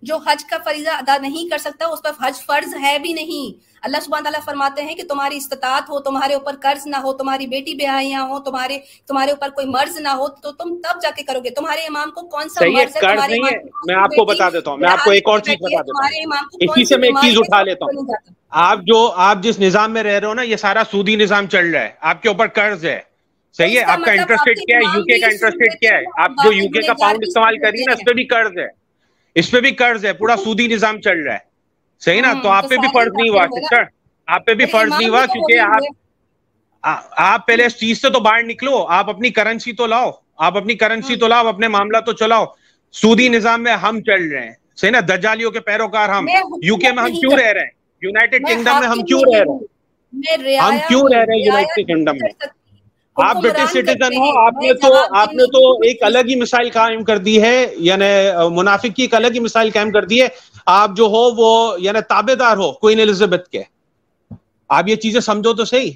جو 0.03 0.17
حج 0.27 0.43
کا 0.45 0.57
فریضہ 0.65 0.89
ادا 0.89 1.17
نہیں 1.17 1.49
کر 1.49 1.57
سکتا 1.57 1.85
اس 1.85 2.01
پر 2.03 2.11
حج 2.21 2.39
فرض 2.45 2.73
ہے 2.81 2.97
بھی 2.99 3.13
نہیں 3.13 3.74
اللہ 3.85 3.97
سبحانہ 4.05 4.23
تعالیٰ 4.23 4.39
فرماتے 4.45 4.81
ہیں 4.81 4.95
کہ 4.95 5.03
تمہاری 5.03 5.37
استطاعت 5.37 5.89
ہو 5.89 5.99
تمہارے 5.99 6.33
اوپر 6.33 6.55
قرض 6.61 6.87
نہ 6.87 6.95
ہو 6.95 7.13
تمہاری 7.13 7.47
بیٹی 7.47 7.73
بیاہیاں 7.73 8.21
ہو 8.27 8.39
تمہارے 8.39 8.77
تمہارے 9.07 9.31
اوپر 9.31 9.49
کوئی 9.49 9.67
مرض 9.67 9.99
نہ 9.99 10.09
ہو 10.09 10.27
تو 10.27 10.51
تم 10.51 10.75
تب 10.83 11.01
جا 11.01 11.09
کے 11.15 11.23
کرو 11.23 11.39
گے۔ 11.39 11.49
تمہارے 11.49 11.81
امام 11.81 12.11
کو 12.11 12.21
کون 12.27 12.49
سا 12.49 12.65
مرض 12.65 12.95
ہے؟ 12.97 13.57
میں 13.87 13.95
آپ 13.95 14.09
کو 14.09 14.25
بتا 14.25 14.49
دیتا 14.49 14.71
ہوں 14.71 14.77
میں 14.77 14.89
آپ 14.89 15.03
کو 15.03 15.11
ایک 15.11 15.23
اور 15.25 15.39
چیز 15.39 15.55
بتا 15.61 15.81
دیتا 15.81 16.03
ہوں۔ 16.03 16.45
اسی 16.61 16.85
سے 16.85 16.97
میں 16.97 17.07
ایک 17.07 17.15
چیز 17.21 17.37
اٹھا 17.37 17.61
لیتا 17.63 17.85
ہوں۔ 17.85 18.13
آپ 18.63 18.79
جو 18.83 19.11
آپ 19.15 19.37
جس 19.41 19.59
نظام 19.59 19.91
میں 19.91 20.03
رہ 20.03 20.19
رہے 20.19 20.27
ہو 20.27 20.33
نا 20.33 20.41
یہ 20.41 20.55
سارا 20.55 20.83
سودی 20.91 21.15
نظام 21.15 21.47
چل 21.47 21.71
رہا 21.71 21.81
ہے۔ 21.81 21.89
آپ 22.01 22.21
کے 22.21 22.29
اوپر 22.29 22.47
قرض 22.47 22.85
ہے۔ 22.85 22.99
صحیح 23.57 23.79
ہے 23.79 23.83
آپ 23.83 23.99
کا 24.05 24.11
انٹرسٹ 24.11 24.47
ریٹ 24.47 24.59
کیا 24.59 24.77
ہے؟ 24.77 24.97
یو 24.97 25.03
کے 25.03 25.19
کا 25.19 25.27
انٹرسٹ 25.27 25.57
ریٹ 25.61 25.79
کیا 25.79 25.91
ہے؟ 25.97 26.03
آپ 26.17 26.31
جو 26.43 26.51
یو 26.51 26.67
کے 26.69 26.81
کا 26.81 26.93
پاؤنڈ 26.93 27.23
استعمال 27.27 27.57
کر 27.57 27.69
رہی 27.71 27.79
ہیں 27.79 27.85
نا 27.87 27.93
اس 27.93 28.05
پہ 28.05 28.13
بھی 28.13 28.25
قرض 28.25 28.57
ہے 28.57 28.67
اس 29.35 29.51
پہ 29.51 29.59
بھی 29.59 29.71
قرض 29.71 30.05
ہے 30.05 30.13
پورا 30.13 30.35
سودی 30.43 30.67
نظام 30.67 31.01
چل 31.01 31.19
رہا 31.19 31.33
ہے۔ 31.33 31.44
صحیح 31.99 32.21
نا؟ 32.21 32.33
تو 32.43 32.49
آپ 32.49 32.69
پہ 32.69 32.75
بھی 32.77 32.87
فرض 32.93 33.11
نہیں 33.15 33.29
ہوا 33.29 33.45
سسٹر۔ 33.47 33.83
آپ 34.27 34.45
پہ 34.45 34.53
بھی 34.53 34.65
فرض 34.65 34.91
نہیں 34.99 35.09
ہوا 35.09 35.25
کیونکہ 35.25 35.59
آپ 35.59 35.81
آپ 37.17 37.47
پہلے 37.47 37.65
اس 37.65 37.77
چیز 37.77 38.01
سے 38.01 38.09
تو 38.09 38.19
باہر 38.19 38.43
نکلو۔ 38.43 38.85
آپ 38.89 39.09
اپنی 39.09 39.29
کرنسی 39.29 39.73
تو 39.73 39.85
لاؤ۔ 39.87 40.11
آپ 40.37 40.57
اپنی 40.57 40.75
کرنسی 40.75 41.15
تو 41.15 41.27
لاؤ 41.27 41.47
اپنے 41.47 41.67
معاملہ 41.67 41.97
تو 41.97 42.13
چلاؤ۔ 42.13 42.45
سودی 42.91 43.29
نظام 43.29 43.63
میں 43.63 43.73
ہم 43.73 44.01
چل 44.01 44.27
رہے 44.31 44.43
ہیں۔ 44.43 44.51
صحیح 44.75 44.91
نا؟ 44.91 44.99
دجالیوں 44.99 45.51
کے 45.51 45.59
پیروکار 45.59 46.09
ہم۔ 46.09 46.25
یو 46.61 46.77
کے 46.77 46.91
میں 46.91 47.03
ہم 47.03 47.09
کیوں 47.19 47.31
رہ 47.31 47.47
رہے 47.47 47.61
ہیں؟ 47.61 47.69
یونائٹیڈ 48.01 48.41
کنگڈم 48.47 48.79
میں 48.79 48.87
ہم 48.87 49.01
کیوں 49.01 49.19
رہ 49.19 49.39
رہے 49.39 49.51
ہیں؟ 49.51 50.59
ہم 50.59 50.77
کیوں 50.87 51.01
رہ 51.13 51.19
رہے 51.19 51.35
ہیں 51.35 51.45
یونائٹیڈ 51.45 51.87
کنگڈم 51.87 52.17
میں؟ 52.21 52.29
آپ 53.15 53.35
برٹش 53.35 53.69
سٹیزن 53.69 54.17
ہو 54.17 54.45
آپ 54.45 54.53
نے 54.61 54.73
تو 54.73 55.17
آپ 55.17 55.33
نے 55.33 55.43
تو 55.43 55.81
ایک 55.81 56.03
الگ 56.03 56.19
ہی 56.29 56.35
مثال 56.35 56.69
قائم 56.69 57.03
کر 57.03 57.17
دی 57.17 57.41
ہے 57.41 57.65
یعنی 57.77 58.05
منافق 58.51 58.95
کی 58.95 59.03
ایک 59.03 59.13
الگ 59.13 59.27
ہی 59.27 59.39
مثال 59.39 59.69
قائم 59.73 59.91
کر 59.91 60.05
دی 60.05 60.21
ہے۔ 60.21 60.27
آپ 60.65 60.91
جو 60.95 61.03
ہو 61.03 61.29
وہ 61.37 61.75
یعنی 61.81 61.99
تابے 62.09 62.35
دار 62.35 62.57
ہو 62.57 62.71
کوئن 62.71 62.99
الزبتھ 62.99 63.49
کے۔ 63.49 63.63
آپ 64.69 64.83
یہ 64.87 64.95
چیزیں 64.95 65.19
سمجھو 65.19 65.53
تو 65.53 65.65
صحیح۔ 65.65 65.91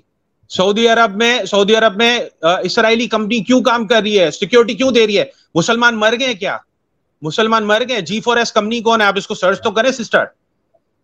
سعودی 0.49 0.87
عرب 0.87 1.15
میں، 1.15 1.45
سعودی 1.45 1.75
عرب 1.75 1.95
میں 1.95 2.19
اسرائیلی 2.63 3.07
کمپنی 3.07 3.39
کیوں 3.39 3.61
کام 3.61 3.87
کر 3.87 4.01
رہی 4.01 4.19
ہے؟ 4.19 4.31
سیکیورٹی 4.31 4.73
کیوں 4.73 4.91
دے 4.91 5.07
رہی 5.07 5.19
ہے؟ 5.19 5.25
مسلمان 5.55 5.99
مر 5.99 6.13
گئے 6.19 6.33
کیا؟ 6.33 6.57
مسلمان 7.21 7.67
مر 7.67 7.81
گئے۔ 7.89 8.01
جی 8.01 8.19
فور 8.19 8.37
ایس 8.37 8.51
کمپنی 8.51 8.81
کون 8.81 9.01
ہے؟ 9.01 9.05
آپ 9.05 9.13
اس 9.17 9.27
کو 9.27 9.35
سرچ 9.35 9.61
تو 9.61 9.71
کریں 9.71 9.91
سسٹر 9.91 10.23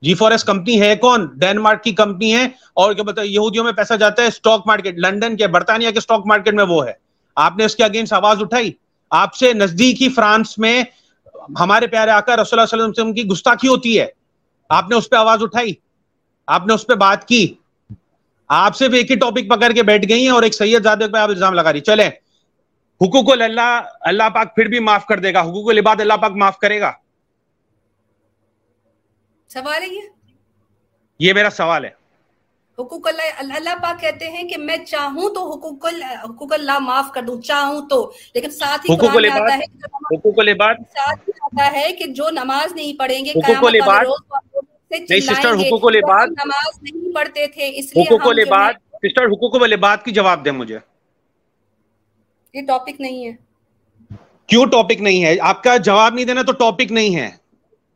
جی 0.01 0.13
فور 0.13 0.31
ایس 0.31 0.43
کمپنی 0.43 0.81
ہے 0.81 0.95
کون؟ 0.95 1.27
ڈینمارک 1.35 1.83
کی 1.83 1.91
کمپنی 1.91 2.35
ہے۔ 2.35 2.45
اور 2.73 2.93
کیا 2.93 3.03
بتا 3.03 3.21
یہودیوں 3.21 3.63
میں 3.63 3.71
پیسہ 3.71 3.93
جاتا 3.93 4.21
ہے 4.21 4.27
اسٹاک 4.27 4.67
مارکیٹ 4.67 4.95
لنڈن 4.97 5.37
کے، 5.37 5.47
برطانیہ 5.47 5.91
کے 5.91 5.97
اسٹاک 5.97 6.21
مارکیٹ 6.25 6.53
میں 6.53 6.63
وہ 6.63 6.87
ہے۔ 6.87 6.93
آپ 7.35 7.57
نے 7.57 7.65
اس 7.65 7.75
کے 7.75 7.83
اگینسٹ 7.83 8.13
آواز 8.13 8.37
اٹھائی۔ 8.41 8.71
آپ 9.09 9.35
سے 9.35 9.53
نزدیکی 9.53 10.09
فرانس 10.09 10.57
میں 10.57 10.83
ہمارے 11.59 11.87
پیارے 11.87 12.11
آقا 12.11 12.35
رسول 12.35 12.59
اللہ 12.59 12.75
علیہ 12.75 12.89
وسلم 12.89 13.13
کی 13.13 13.23
گستاخی 13.23 13.67
ہوتی 13.67 13.99
ہے۔ 13.99 14.07
آپ 14.69 14.89
نے 14.89 14.95
اس 14.95 15.09
پہ 15.09 15.15
آواز 15.15 15.39
اٹھائی۔ 15.41 15.73
آپ 16.47 16.67
نے 16.67 16.73
اس 16.73 16.87
پہ 16.87 16.93
بات 16.93 17.27
کی۔ 17.27 17.53
آپ 18.47 18.77
بھی 18.77 18.97
ایک 18.97 19.11
ہی 19.11 19.15
ٹاپک 19.15 19.49
پکڑ 19.49 19.71
کے 19.71 19.83
بیٹھ 19.83 20.09
گئی 20.09 20.23
ہیں 20.23 20.29
اور 20.29 20.43
ایک 20.43 20.53
سید 20.53 20.83
زادے 20.83 21.07
پہ 21.07 21.17
آپ 21.17 21.29
الزام 21.29 21.53
لگا 21.53 21.73
رہی 21.73 21.79
چلیں۔ 21.79 22.09
حقوق 23.01 23.31
اللہ 23.31 23.81
اللہ 24.01 24.29
پاک 24.33 24.55
پھر 24.55 24.65
بھی 24.65 24.79
معاف 24.79 25.05
کر 25.05 25.19
دے 25.19 25.33
گا۔ 25.33 25.41
حقوق 25.41 25.69
العباد 25.69 25.95
اللہ 25.99 26.13
پاک 26.13 26.31
معاف 26.31 26.57
کرے 26.57 26.81
گا۔ 26.81 26.91
سوال 29.47 29.81
ہے 29.81 29.87
یہ؟ 29.87 30.01
یہ 31.19 31.33
میرا 31.33 31.49
سوال 31.49 31.85
ہے۔ 31.85 31.89
حقوق 32.79 33.07
اللہ 33.07 33.53
اللہ 33.55 33.75
پاک 33.83 34.01
کہتے 34.01 34.29
ہیں 34.29 34.43
کہ 34.43 34.57
میں 34.57 34.77
چاہوں 34.77 35.29
تو 35.29 35.51
حقوق 35.51 35.85
حقوق 36.23 36.53
اللہ 36.53 36.79
معاف 36.79 37.05
کر 37.13 37.21
دوں 37.21 37.41
چاہوں 37.41 37.89
تو۔ 37.89 38.11
لیکن 38.33 38.51
ساتھ 38.51 38.89
ہی 38.89 38.95
حقوق 38.95 39.15
العباد 39.15 39.51
حقوق 39.95 40.39
العباد۔ 40.39 40.75
آتا 41.55 41.71
ہے 41.71 41.91
کہ 41.91 42.05
جو 42.07 42.29
نماز 42.29 42.73
نہیں 42.73 42.99
پڑھیں 42.99 43.25
گے 43.25 43.31
حقوق 43.31 43.67
العباد 43.67 44.05
نہیں 44.91 45.19
سسٹر 45.19 45.53
حقوق 45.53 45.85
العباد 45.85 46.27
نماز 46.27 46.83
نہیں 46.83 47.15
پڑھتے 47.15 47.47
تھے 47.47 47.71
اس 47.75 47.95
لیے 47.95 48.03
حقوق 48.03 48.27
العباد 48.27 48.73
سسٹر 48.73 49.25
حقوق 49.25 49.63
العباد 49.63 49.97
کی 50.05 50.11
جواب 50.11 50.45
دیں 50.45 50.51
مجھے۔ 50.51 50.77
یہ 52.53 52.61
ٹاپک 52.67 53.01
نہیں 53.01 53.25
ہے۔ 53.25 53.31
کیوں 54.47 54.65
ٹاپک 54.65 55.01
نہیں 55.01 55.23
ہے؟ 55.23 55.35
آپ 55.41 55.63
کا 55.63 55.77
جواب 55.77 56.13
نہیں 56.13 56.25
دینا 56.25 56.41
تو 56.41 56.51
ٹاپک 56.51 56.91
نہیں 56.91 57.15
ہے۔ 57.15 57.29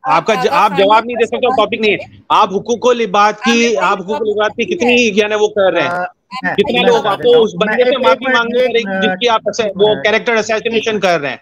آپ 0.04 0.26
کا 0.26 0.34
آپ 0.52 0.72
جواب 0.78 1.06
نہیں 1.06 1.18
دے 1.18 1.26
سکتے 1.26 1.48
ٹاپک 1.48 1.80
نہیں 1.80 1.92
ہے۔ 1.92 2.18
آپ 2.30 2.50
حقوق 2.54 2.86
و 2.86 2.94
لباد 2.94 3.34
کی 3.46 3.78
آپ 3.78 4.02
حقوق 4.02 4.22
و 4.22 4.24
لباد 4.24 4.50
کی 4.50 4.76
کتنی 4.76 5.12
یعنی 5.14 5.36
وہ 5.36 5.48
کر 5.48 5.72
رہے 5.74 5.82
ہیں؟ 5.82 6.19
کتنے 6.32 6.82
لوگ 6.82 7.06
آپ 7.06 7.18
کو 7.18 7.42
اس 7.44 7.56
بندے 7.56 7.84
سے 7.84 7.98
معافی 7.98 8.32
مانگنے 8.32 8.68
پر 8.68 9.00
جس 9.02 9.12
کی 9.20 9.30
آپ 9.30 9.42
وہ 9.76 9.94
کریکٹر 10.06 10.36
اسیسینیشن 10.36 11.00
کر 11.00 11.20
رہے 11.20 11.30
ہیں۔ 11.30 11.38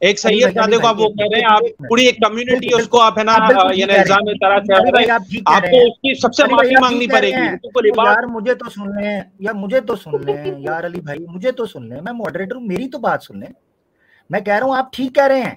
ایک 0.00 0.18
سید 0.18 0.54
زادے 0.54 0.78
کو 0.78 0.86
آپ 0.88 1.00
وہ 1.00 1.08
کر 1.08 1.28
رہے 1.32 1.38
ہیں 1.38 1.46
آپ 1.50 1.62
پوری 1.88 2.06
ایک 2.06 2.16
کمیونٹی 2.18 2.74
اس 2.74 2.88
کو 2.88 3.00
آپ 3.00 3.18
ہے 3.18 3.24
نا 3.24 3.36
یعنی 3.74 3.92
الزام 3.92 4.24
طرح 4.40 4.58
چڑھ 4.58 4.90
رہے 4.90 5.02
ہیں۔ 5.02 5.10
آپ 5.46 5.62
کو 5.62 5.86
اس 5.86 5.98
کی 5.98 6.20
سب 6.20 6.34
سے 6.34 6.42
معافی 6.50 6.74
مانگنی 6.80 7.06
پڑے 7.06 7.30
گی۔ 7.30 7.48
یار 7.96 8.22
مجھے 8.28 8.54
تو 8.54 8.70
سن 8.70 9.02
لیں 9.02 9.20
یا 9.38 9.52
مجھے 9.54 9.80
تو 9.80 9.96
سن 9.96 10.10
لیں۔ 10.26 10.34
یار 10.58 10.84
علی 10.86 11.00
بھائی 11.00 11.26
مجھے 11.28 11.52
تو 11.52 11.66
سن 11.66 11.88
لیں۔ 11.88 12.00
میں 12.00 12.12
ماڈریٹر 12.12 12.54
ہوں 12.54 12.62
میری 12.62 12.88
تو 12.88 12.98
بات 12.98 13.22
سن 13.22 13.38
لیں۔ 13.38 13.52
میں 14.30 14.40
کہہ 14.40 14.54
رہا 14.54 14.66
ہوں 14.66 14.76
آپ 14.76 14.92
ٹھیک 14.92 15.14
کہہ 15.14 15.24
رہے 15.24 15.40
ہیں 15.40 15.54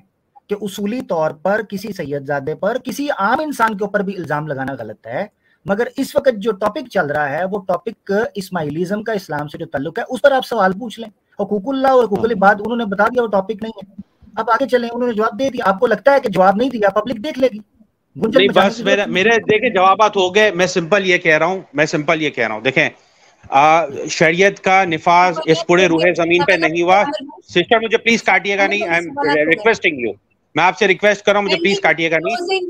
کہ 0.48 0.56
اصولی 0.62 1.02
طور 1.02 1.32
پر 1.32 1.62
کسی 1.70 1.94
سید 1.94 2.26
زادے 2.26 2.56
پر 2.56 2.78
کسی 2.84 3.08
عام 3.18 3.40
انسان 3.40 3.78
کے 3.78 3.84
اوپر 3.84 4.00
بھی 4.00 4.16
الزام 4.18 4.48
لگانا 4.48 4.74
غلط 4.80 5.08
ہے۔ 5.08 5.43
مگر 5.66 5.88
اس 5.98 6.16
وقت 6.16 6.36
جو 6.38 6.52
ٹاپک 6.52 6.90
چل 6.92 7.06
رہا 7.06 7.30
ہے 7.30 7.46
وہ 7.46 7.60
ٹاپک 7.68 8.12
اسماعیلیزم 8.36 9.04
کا 9.04 9.14
اسلام 9.14 9.48
سے 9.48 9.58
جو 9.58 9.66
تعلق 9.66 10.00
ہے 10.00 10.04
اس 10.10 10.22
پر 10.22 10.32
آپ 10.32 10.46
سوال 10.46 10.72
پوچھ 10.80 11.00
لیں۔ 11.00 11.10
حقوق 11.40 11.68
اللہ 11.68 11.88
اور 11.88 12.04
حقوق 12.04 12.24
العباد 12.24 12.56
انہوں 12.60 12.78
نے 12.78 12.86
بتا 12.86 13.04
دیا 13.04 13.24
وہ 13.24 13.28
ٹاپک 13.28 13.62
نہیں 13.62 13.78
ہے۔ 13.78 14.02
اب 14.36 14.50
آگے 14.50 14.68
چلیں 14.68 14.90
انہوں 14.90 15.08
نے 15.08 15.14
جواب 15.14 15.40
دے 15.40 15.50
دیا۔ 15.50 15.70
آپ 15.70 15.80
کو 15.80 15.88
لگتا 15.88 16.14
ہے 16.14 16.20
کہ 16.20 16.30
جواب 16.30 16.56
نہیں 16.56 16.70
دیا 16.70 16.90
پبلک 16.90 17.24
دیکھ 17.24 17.40
لے 17.40 17.48
گی۔ 17.54 17.60
بس 18.56 18.80
میرے 19.08 19.30
دیکھیں 19.52 19.70
جوابات 19.70 20.16
ہو 20.16 20.36
گئے۔ 20.36 20.52
میں 20.52 20.68
سمپل 20.68 21.06
یہ 21.06 21.18
کہہ 21.18 21.38
رہا 21.38 21.46
ہوں 21.46 21.62
میں 21.74 21.86
سمپل 21.86 22.22
یہ 22.22 22.30
کہہ 22.30 22.48
رہا 22.48 22.56
ہوں۔ 22.56 22.62
دیکھیں 22.62 22.90
شریعت 24.10 24.60
کا 24.60 24.84
نفاذ 24.86 25.40
اس 25.46 25.66
پورے 25.68 25.88
روح 25.88 26.04
زمین 26.18 26.44
پہ 26.44 26.52
نہیں 26.52 26.82
ہوا۔ 26.82 27.04
سسٹر 27.48 27.80
مجھے 27.80 27.98
پلیز 27.98 28.24
کاٹیے 28.24 28.58
گا 28.58 28.68
نہیں 28.68 28.88
آئی 28.88 29.06
ایم 29.30 29.50
ریکویسٹنگ 29.50 30.00
یو 30.00 30.12
میں 30.56 30.64
آپ 30.64 30.78
سے 30.78 30.88
ریکویسٹ 30.88 31.26
کر 31.26 31.32
رہا 31.32 31.40
ہوں 31.40 31.46
مجھے 31.46 31.58
پلیز 31.58 31.80
کاٹیے 31.80 32.12
گا 32.12 32.18
نہیں۔ 32.18 32.62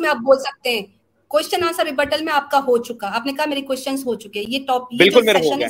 میں 0.00 0.10
آپ 0.10 0.16
بول 0.16 0.38
سکتے 0.38 0.70
ہیں۔ 0.70 0.82
کوشچن 1.28 1.64
آنسر 1.64 1.84
ریبٹل 1.84 2.24
میں 2.24 2.32
آپ 2.32 2.50
کا 2.50 2.58
ہو 2.58 2.76
چکا۔ 2.78 3.10
آپ 3.16 3.26
نے 3.26 3.32
کہا 3.32 3.44
میری 3.48 3.62
کوشچنز 3.62 4.06
ہو 4.06 4.14
چکے 4.14 4.44
یہ 4.48 4.58
ٹاپ 4.66 4.94
بالکل 4.94 5.24
میرا 5.24 5.38
ہو 5.38 5.58
گیا۔ 5.58 5.68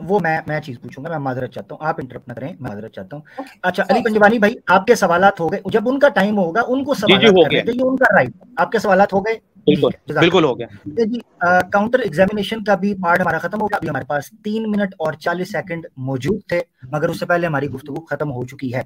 وہ 0.00 0.18
میں 0.20 0.60
چیز 0.60 0.80
پوچھوں 0.80 1.04
گا 1.04 1.08
میں 1.08 1.18
معذرت 1.18 1.52
چاہتا 1.52 1.74
ہوں 1.74 1.86
آپ 1.86 1.96
انٹرپٹ 1.98 2.28
نہ 2.28 2.32
کریں 2.32 2.52
معذرت 2.60 2.92
چاہتا 2.92 3.16
ہوں 3.16 3.44
اچھا 3.62 3.82
علی 3.88 4.02
پنجوانی 4.04 4.38
بھائی 4.38 4.54
آپ 4.68 4.86
کے 4.86 4.94
سوالات 4.94 5.40
ہو 5.40 5.50
گئے 5.52 5.60
جب 5.72 5.88
ان 5.88 5.98
کا 5.98 6.08
ٹائم 6.14 6.38
ہوگا 6.38 6.60
ان 6.68 6.84
کو 6.84 6.94
سوالات 6.94 7.70
ان 7.80 7.96
کا 7.96 8.14
رائٹ 8.16 8.32
آپ 8.56 8.72
کے 8.72 8.78
سوالات 8.78 9.12
ہو 9.12 9.20
گئے 9.20 9.38
بالکل 9.66 10.44
ہو 10.44 10.58
گیا 10.58 10.66
جی 10.86 11.18
کاؤنٹر 11.40 11.98
ایگزامینیشن 11.98 12.62
کا 12.64 12.74
بھی 12.74 12.94
پارٹ 12.94 13.20
ہمارا 13.20 13.38
ختم 13.38 13.60
ہو 13.60 13.66
گیا 13.66 13.76
ابھی 13.76 13.88
ہمارے 13.88 14.04
پاس 14.04 14.30
تین 14.44 14.70
منٹ 14.70 14.94
اور 14.98 15.12
چالیس 15.20 15.52
سیکنڈ 15.52 15.86
موجود 16.08 16.40
تھے 16.48 16.60
مگر 16.90 17.08
اس 17.08 17.20
سے 17.20 17.26
پہلے 17.26 17.46
ہماری 17.46 17.70
گفتگو 17.70 18.04
ختم 18.04 18.32
ہو 18.32 18.44
چکی 18.44 18.72
ہے 18.74 18.82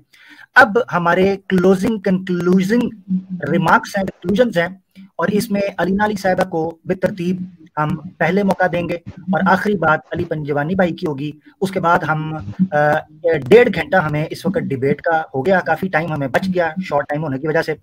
اب 0.56 0.78
ہمارے 0.92 1.36
کلوزنگ 1.48 1.98
کنکلوزنگ 1.98 2.88
ریمارکس 3.50 3.96
ہیں 3.98 4.04
کنکلوژنز 4.04 4.58
ہیں 4.58 4.68
اور 5.16 5.28
اس 5.28 5.50
میں 5.50 5.62
علینا 5.78 6.04
علی 6.04 6.14
صاحبہ 6.16 6.48
کو 6.50 6.60
بے 6.84 6.94
ترتیب 6.94 7.42
ہم 7.82 7.96
پہلے 8.18 8.42
موقع 8.42 8.64
دیں 8.72 8.88
گے 8.88 8.94
اور 8.94 9.40
آخری 9.46 9.74
بات 9.74 10.00
علی 10.12 10.24
پنجوانی 10.24 10.74
بھائی 10.74 10.94
کی 10.94 11.06
ہوگی۔ 11.06 11.30
اس 11.60 11.70
کے 11.70 11.80
بعد 11.80 11.98
ہم 11.98 12.36
ڈیڑھ 13.48 13.68
گھنٹہ 13.74 13.96
ہمیں 13.96 14.26
اس 14.30 14.46
وقت 14.46 14.58
ڈیبیٹ 14.58 15.00
کا 15.00 15.22
ہو 15.34 15.46
گیا، 15.46 15.60
کافی 15.60 15.88
ٹائم 15.88 16.12
ہمیں 16.12 16.28
بچ 16.28 16.48
گیا، 16.54 16.70
شارٹ 16.84 17.08
ٹائم 17.08 17.22
ہونے 17.22 17.38
کی 17.38 17.48
وجہ 17.48 17.62
سے۔ 17.62 17.74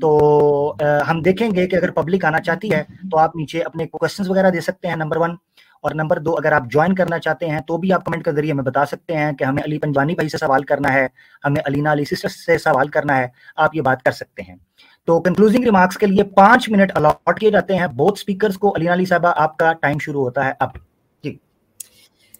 تو 0.00 0.74
ہم 1.08 1.22
دیکھیں 1.22 1.50
گے 1.54 1.66
کہ 1.66 1.76
اگر 1.76 1.90
پبلک 1.90 2.24
آنا 2.24 2.40
چاہتی 2.40 2.72
ہے 2.72 2.82
تو 3.10 3.18
آپ 3.18 3.36
نیچے 3.36 3.60
اپنے 3.60 3.86
کوشچنس 3.86 4.30
وغیرہ 4.30 4.50
دے 4.50 4.60
سکتے 4.60 4.88
ہیں، 4.88 4.96
نمبر 4.96 5.16
ون۔ 5.16 5.36
اور 5.82 5.94
نمبر 5.94 6.18
دو، 6.18 6.34
اگر 6.34 6.52
آپ 6.52 6.62
جوائن 6.72 6.94
کرنا 6.94 7.18
چاہتے 7.18 7.48
ہیں 7.48 7.60
تو 7.60 7.76
بھی 7.76 7.92
آپ 7.92 8.04
کمنٹ 8.04 8.24
کے 8.24 8.32
ذریعے 8.32 8.52
ہمیں 8.52 8.64
بتا 8.64 8.84
سکتے 8.86 9.16
ہیں 9.16 9.32
کہ 9.32 9.44
ہمیں 9.44 9.62
علی 9.62 9.78
پنجوانی 9.78 10.14
بھائی 10.14 10.28
سے 10.28 10.38
سوال 10.38 10.62
کرنا 10.62 10.92
ہے، 10.92 11.06
ہمیں 11.44 11.60
علینا 11.66 11.92
علی 11.92 12.04
سسٹر 12.04 12.28
سے 12.28 12.58
سوال 12.58 12.88
کرنا 12.88 13.16
ہے، 13.18 13.26
آپ 13.56 13.76
یہ 13.76 13.80
بات 13.80 14.02
کر 14.02 14.12
سکتے 14.12 14.42
ہیں۔ 14.42 14.56
تو 15.06 15.20
کنکلوزنگ 15.20 15.64
ریمارکس 15.64 15.98
کے 15.98 16.06
لیے 16.06 16.24
پانچ 16.24 16.68
منٹ 16.68 16.92
الاٹ 16.94 17.40
کیے 17.40 17.50
جاتے 17.50 17.76
ہیں. 17.76 17.86
بہت 17.86 18.18
اسپیکرز 18.18 18.58
کو 18.58 18.74
علی 18.76 18.88
علی 18.88 19.04
صاحبہ 19.04 19.32
آپ 19.36 19.56
کا 19.56 19.72
ٹائم 19.72 19.98
شروع 19.98 20.22
ہوتا 20.24 20.44
ہے. 20.44 20.52
اب 20.60 20.68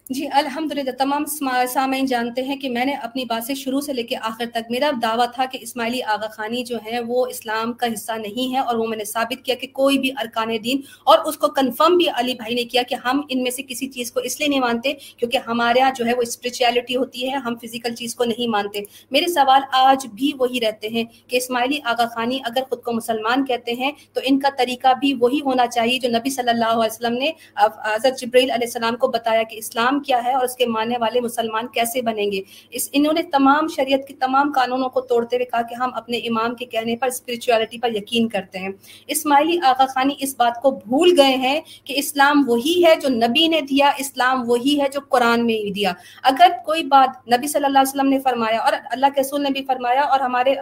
جی 0.09 0.25
الحمدللہ، 0.33 0.91
تمام 0.97 1.23
سامعین 1.25 2.05
جانتے 2.05 2.41
ہیں 2.43 2.55
کہ 2.55 2.69
میں 2.69 2.83
نے 2.85 2.93
اپنی 3.03 3.23
بات 3.25 3.43
سے 3.43 3.53
شروع 3.55 3.79
سے 3.81 3.93
لے 3.93 4.03
کے 4.03 4.15
آخر 4.21 4.45
تک، 4.53 4.69
میرا 4.71 4.89
دعویٰ 5.01 5.25
تھا 5.33 5.45
کہ 5.51 5.57
اسماعیلی 5.61 6.01
آغا 6.03 6.27
خانی 6.31 6.63
جو 6.63 6.77
ہے 6.85 6.99
وہ 7.07 7.25
اسلام 7.27 7.71
کا 7.73 7.87
حصہ 7.93 8.11
نہیں 8.17 8.53
ہے 8.53 8.59
اور 8.59 8.75
وہ 8.75 8.85
میں 8.87 8.97
نے 8.97 9.05
ثابت 9.05 9.43
کیا 9.45 9.55
کہ 9.55 9.67
کوئی 9.73 9.97
بھی 9.99 10.11
ارکان 10.21 10.49
دین 10.63 10.81
اور 11.03 11.19
اس 11.25 11.37
کو 11.37 11.47
کنفرم 11.51 11.95
بھی 11.97 12.05
علی 12.15 12.33
بھائی 12.33 12.55
نے 12.55 12.63
کیا 12.65 12.81
کہ 12.89 12.95
ہم 13.05 13.21
ان 13.29 13.41
میں 13.43 13.51
سے 13.51 13.63
کسی 13.63 13.87
چیز 13.87 14.11
کو 14.11 14.19
اس 14.19 14.39
لیے 14.39 14.49
نہیں 14.49 14.59
مانتے 14.59 14.93
کیونکہ 14.93 15.47
ہمارے 15.47 15.79
یہاں 15.79 15.91
جو 15.97 16.05
ہے 16.05 16.13
وہ 16.13 16.21
اسپریچولیٹی 16.21 16.95
ہوتی 16.95 17.29
ہے، 17.29 17.37
ہم 17.37 17.55
فزیکل 17.61 17.95
چیز 17.95 18.15
کو 18.15 18.25
نہیں 18.25 18.47
مانتے۔ 18.47 18.81
میرے 19.11 19.31
سوال 19.33 19.61
آج 19.79 20.07
بھی 20.13 20.31
وہی 20.39 20.59
رہتے 20.61 20.89
ہیں 20.89 21.03
کہ 21.27 21.37
اسماعیلی 21.37 21.79
آغا 21.85 22.05
خانی 22.13 22.39
اگر 22.45 22.69
خود 22.69 22.83
کو 22.83 22.93
مسلمان 22.93 23.45
کہتے 23.45 23.73
ہیں 23.73 23.91
تو 24.13 24.21
ان 24.23 24.39
کا 24.39 24.49
طریقہ 24.57 24.93
بھی 24.99 25.13
وہی 25.21 25.41
ہونا 25.45 25.67
چاہیے 25.67 25.99
جو 25.99 26.09
نبی 26.09 26.29
صلی 26.29 26.49
اللہ 26.49 26.73
علیہ 26.73 26.85
وسلم 26.85 27.17
نے 27.17 27.31
حضرت 27.57 28.21
جبریل 28.21 28.51
علیہ 28.51 28.67
السلام 28.67 28.95
کو 28.95 29.07
بتایا 29.09 29.43
کہ 29.43 29.57
اسلام 29.57 29.93
اسلام 29.95 30.03
کیا 30.03 30.23
ہے 30.23 30.33
اور 30.33 30.43
اس 30.43 30.55
کے 30.55 30.65
ماننے 30.65 30.95
والے 30.99 31.21
مسلمان 31.21 31.67
کیسے 31.67 32.01
بنیں 32.01 32.31
گے؟ 32.31 32.41
اس 32.69 32.89
انہوں 32.91 33.13
نے 33.13 33.23
تمام 33.23 33.67
شریعت 33.67 34.07
کی 34.07 34.13
تمام 34.13 34.51
قانونوں 34.51 34.89
کو 34.89 35.01
توڑتے 35.01 35.35
ہوئے 35.35 35.45
کہا 35.45 35.61
کہ 35.61 35.75
ہم 35.75 35.89
اپنے 35.93 36.17
امام 36.17 36.55
کے 36.55 36.65
کہنے 36.65 36.95
پر 36.95 37.07
اسپرچولیٹی 37.07 37.79
پر 37.79 37.95
یقین 37.95 38.29
کرتے 38.29 38.59
ہیں۔ 38.59 38.69
اسماعیلی 39.07 39.59
آغا 39.63 39.85
خانی 39.85 40.13
اس 40.19 40.35
بات 40.37 40.61
کو 40.61 40.71
بھول 40.71 41.13
گئے 41.17 41.35
ہیں 41.35 41.61
کہ 41.83 41.93
اسلام 41.97 42.43
وہی 42.47 42.85
ہے 42.85 42.95
جو 42.95 43.09
نبی 43.09 43.47
نے 43.47 43.61
دیا، 43.61 43.91
اسلام 43.97 44.49
وہی 44.49 44.81
ہے 44.81 44.87
جو 44.93 44.99
قرآن 45.09 45.45
میں 45.45 45.71
دیا۔ 45.71 45.93
اگر 46.23 46.51
کوئی 46.65 46.83
بات 46.83 47.27
نبی 47.27 47.47
صلی 47.47 47.65
اللہ 47.65 47.79
علیہ 47.79 47.89
وسلم 47.89 48.09
نے 48.09 48.19
فرمایا 48.19 48.59
اور 48.59 48.73
اللہ 48.91 49.05
کے 49.15 49.21
رسول 49.21 49.43
نے 49.43 49.49
بھی 49.49 49.63
فرمایا 49.65 50.01
اور 50.01 50.19
ہمارے 50.19 50.53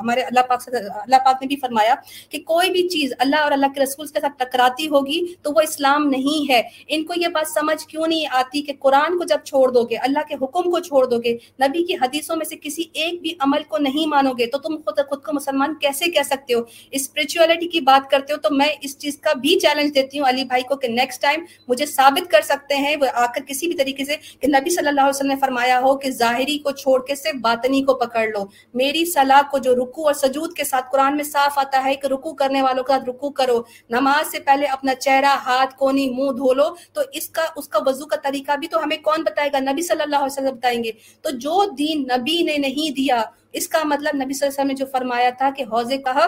ہمارے 0.00 0.20
اللہ 0.20 0.40
پاک 0.48 0.68
اللہ 0.94 1.16
پاک 1.24 1.36
نے 1.40 1.46
بھی 1.46 1.56
فرمایا 1.56 1.94
کہ 2.28 2.38
کوئی 2.38 2.70
بھی 2.70 2.88
چیز 2.88 3.12
اللہ 3.18 3.36
اور 3.36 3.52
اللہ 3.52 3.66
کے 3.74 3.80
رسول 3.80 4.06
کے 4.06 4.20
ساتھ 4.20 4.44
ٹکراتی 4.44 4.88
ہوگی 4.88 5.20
تو 5.42 5.52
وہ 5.52 5.60
اسلام 5.60 6.08
نہیں 6.08 6.52
ہے۔ 6.52 6.62
ان 6.88 7.04
کو 7.04 7.12
یہ 7.16 7.28
بات 7.28 7.48
سمجھ 7.48 7.86
کیوں 7.88 8.06
نہیں 8.06 8.26
آتی 8.30 8.62
کہ 8.62 8.72
قرآن 8.80 9.18
کو 9.18 9.24
جب 9.24 9.38
چھوڑ 9.44 9.70
دو 9.70 9.82
گے، 9.82 9.96
اللہ 9.96 10.18
کے 10.28 10.34
حکم 10.34 10.70
کو 10.70 10.78
چھوڑ 10.78 11.04
دو 11.06 11.18
گے، 11.18 11.32
نبی 11.34 11.84
کی 11.84 11.94
حدیثوں 11.94 12.36
میں 12.36 12.44
سے 12.44 12.56
کسی 12.56 12.82
ایک 12.92 13.20
بھی 13.22 13.34
عمل 13.40 13.62
کو 13.62 13.78
نہیں 13.78 14.06
مانو 14.06 14.32
گے، 14.32 14.46
تو 14.46 14.58
تم 14.58 14.76
خود 14.76 14.98
خود 15.08 15.22
کو 15.22 15.32
مسلمان 15.32 15.74
کیسے 15.74 16.10
کہہ 16.10 16.22
سکتے 16.22 16.54
ہو؟ 16.54 16.60
اسپرچولیٹی 16.90 17.68
کی 17.68 17.80
بات 17.80 18.10
کرتے 18.10 18.32
ہو 18.32 18.38
تو 18.38 18.54
میں 18.54 18.68
اس 18.80 18.98
چیز 18.98 19.18
کا 19.18 19.32
بھی 19.32 19.58
چیلنج 19.58 19.94
دیتی 19.94 20.18
ہوں 20.18 20.28
علی 20.28 20.44
بھائی 20.44 20.62
کو 20.62 20.76
کہ 20.76 20.88
نیکسٹ 20.88 21.22
ٹائم 21.22 21.44
مجھے 21.68 21.86
ثابت 21.86 22.30
کر 22.30 22.40
سکتے 22.40 22.74
ہیں، 22.74 22.96
وہ 22.96 23.06
آ 23.14 23.26
کر 23.26 23.40
کسی 23.46 23.66
بھی 23.66 23.76
طریقے 23.76 24.04
سے 24.04 24.16
کہ 24.40 24.48
نبی 24.48 24.70
صلی 24.70 24.88
اللہ 24.88 25.00
علیہ 25.00 25.16
وسلم 25.16 25.28
نے 25.28 25.36
فرمایا 25.40 25.80
ہو 25.80 25.96
کہ 25.98 26.10
ظاہری 26.10 26.58
کو 26.58 26.70
چھوڑ 26.70 27.04
کے 27.06 27.14
سے 27.14 27.32
باطنی 27.32 27.82
کو 27.82 27.94
پکڑ 27.94 28.26
لو۔ 28.26 28.44
میری 28.74 29.04
صلاح 29.04 29.42
کو 29.50 29.58
جو 29.58 29.74
رکو 29.74 30.06
اور 30.06 30.14
سجود 30.14 30.52
کے 30.52 30.64
ساتھ 30.64 30.86
قرآن 30.92 31.16
میں 31.16 31.24
صاف 31.24 31.58
آتا 31.58 31.84
ہے 31.84 31.94
کہ 31.94 32.06
رکو 32.06 32.34
کرنے 32.34 32.62
والوں 32.62 32.84
کا 32.84 32.98
رکو 33.08 33.30
کرو۔ 33.30 33.62
نماز 33.90 34.30
سے 34.30 34.38
پہلے 34.40 34.66
اپنا 34.66 34.94
چہرہ، 34.94 35.36
ہاتھ، 35.46 35.76
کونی، 35.76 36.08
منہ 36.10 36.32
دھو 36.32 36.52
لو 36.54 36.68
تو 36.92 37.00
اس 37.12 37.28
کا 37.28 37.42
اس 37.56 37.68
کا 37.68 37.78
وضو 37.86 38.06
کا 38.06 38.16
طریقہ 38.16 38.56
بھی 38.56 38.63
تو 38.66 38.84
ہمیں 38.84 38.96
کون 38.96 39.22
بتائے 39.22 39.50
گا؟ 39.52 39.58
نبی 39.58 39.82
صلی 39.82 40.02
اللہ 40.02 40.16
علیہ 40.16 40.42
وسلم 40.42 40.54
بتائیں 40.54 40.84
گے۔ 40.84 40.90
تو 41.22 41.30
جو 41.30 41.64
دین 41.78 42.02
نبی 42.02 42.42
نے 42.42 42.56
نہیں 42.56 42.90
دیا، 42.90 43.22
اس 43.52 43.68
کا 43.68 43.78
مطلب 43.84 44.16
نبی 44.16 44.34
صلی 44.34 44.46
اللہ 44.46 44.54
علیہ 44.54 44.60
وسلم 44.60 44.66
نے 44.66 44.74
جو 44.74 44.86
فرمایا 44.92 45.30
تھا 45.30 45.50
کہ 45.56 45.62
حوض 45.62 45.92
کہا 46.04 46.26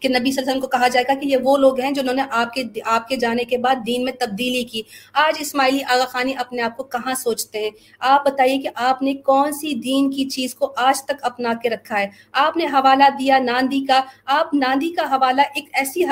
کہ 0.00 0.08
نبی 0.08 0.32
صلی 0.32 0.42
اللہ 0.42 0.50
علیہ 0.50 0.50
وسلم 0.50 0.60
کو 0.60 0.66
کہا 0.66 0.88
جائے 0.88 1.04
گا 1.08 1.20
کہ 1.20 1.26
یہ 1.26 1.36
وہ 1.36 1.56
لوگ 1.56 1.80
ہیں 1.80 1.90
جنہوں 1.90 2.14
نے 2.14 2.22
آپ 2.30 2.52
کے 2.52 2.64
آپ 2.84 3.08
کے 3.08 3.16
جانے 3.16 3.44
کے 3.44 3.58
بعد 3.58 3.74
دین 3.86 4.04
میں 4.04 4.12
تبدیلی 4.12 4.64
کی۔ 4.64 4.82
آج 5.14 5.36
اسماعیلی 5.40 5.82
آغا 5.82 6.04
خانی 6.04 6.34
اپنے 6.36 6.62
آپ 6.62 6.76
کو 6.76 6.82
کہاں 6.82 7.14
سوچتے 7.14 7.58
ہیں؟ 7.58 7.70
آپ 7.98 8.26
بتائیے 8.26 8.58
کہ 8.58 8.68
آپ 8.74 9.02
نے 9.02 9.14
کون 9.14 9.52
سی 9.52 9.74
دین 9.74 10.10
کی 10.10 10.24
چیز 10.24 10.54
کو 10.54 10.72
آج 10.76 11.02
تک 11.02 11.12
اپنا 11.22 11.52
کے 11.62 11.70
رکھا 11.70 12.00
ہے؟ 12.00 12.06
آپ 12.32 12.56
نے 12.56 12.64
حوالہ 12.64 13.04
دیا 13.18 13.38
ناندی 13.38 13.84
کا۔ 13.84 14.00
آپ 14.26 14.54
ناندی 14.54 14.90
کا 14.90 15.02
حوالہ 15.02 15.42
ایک 15.54 15.64
ایسی 15.72 16.04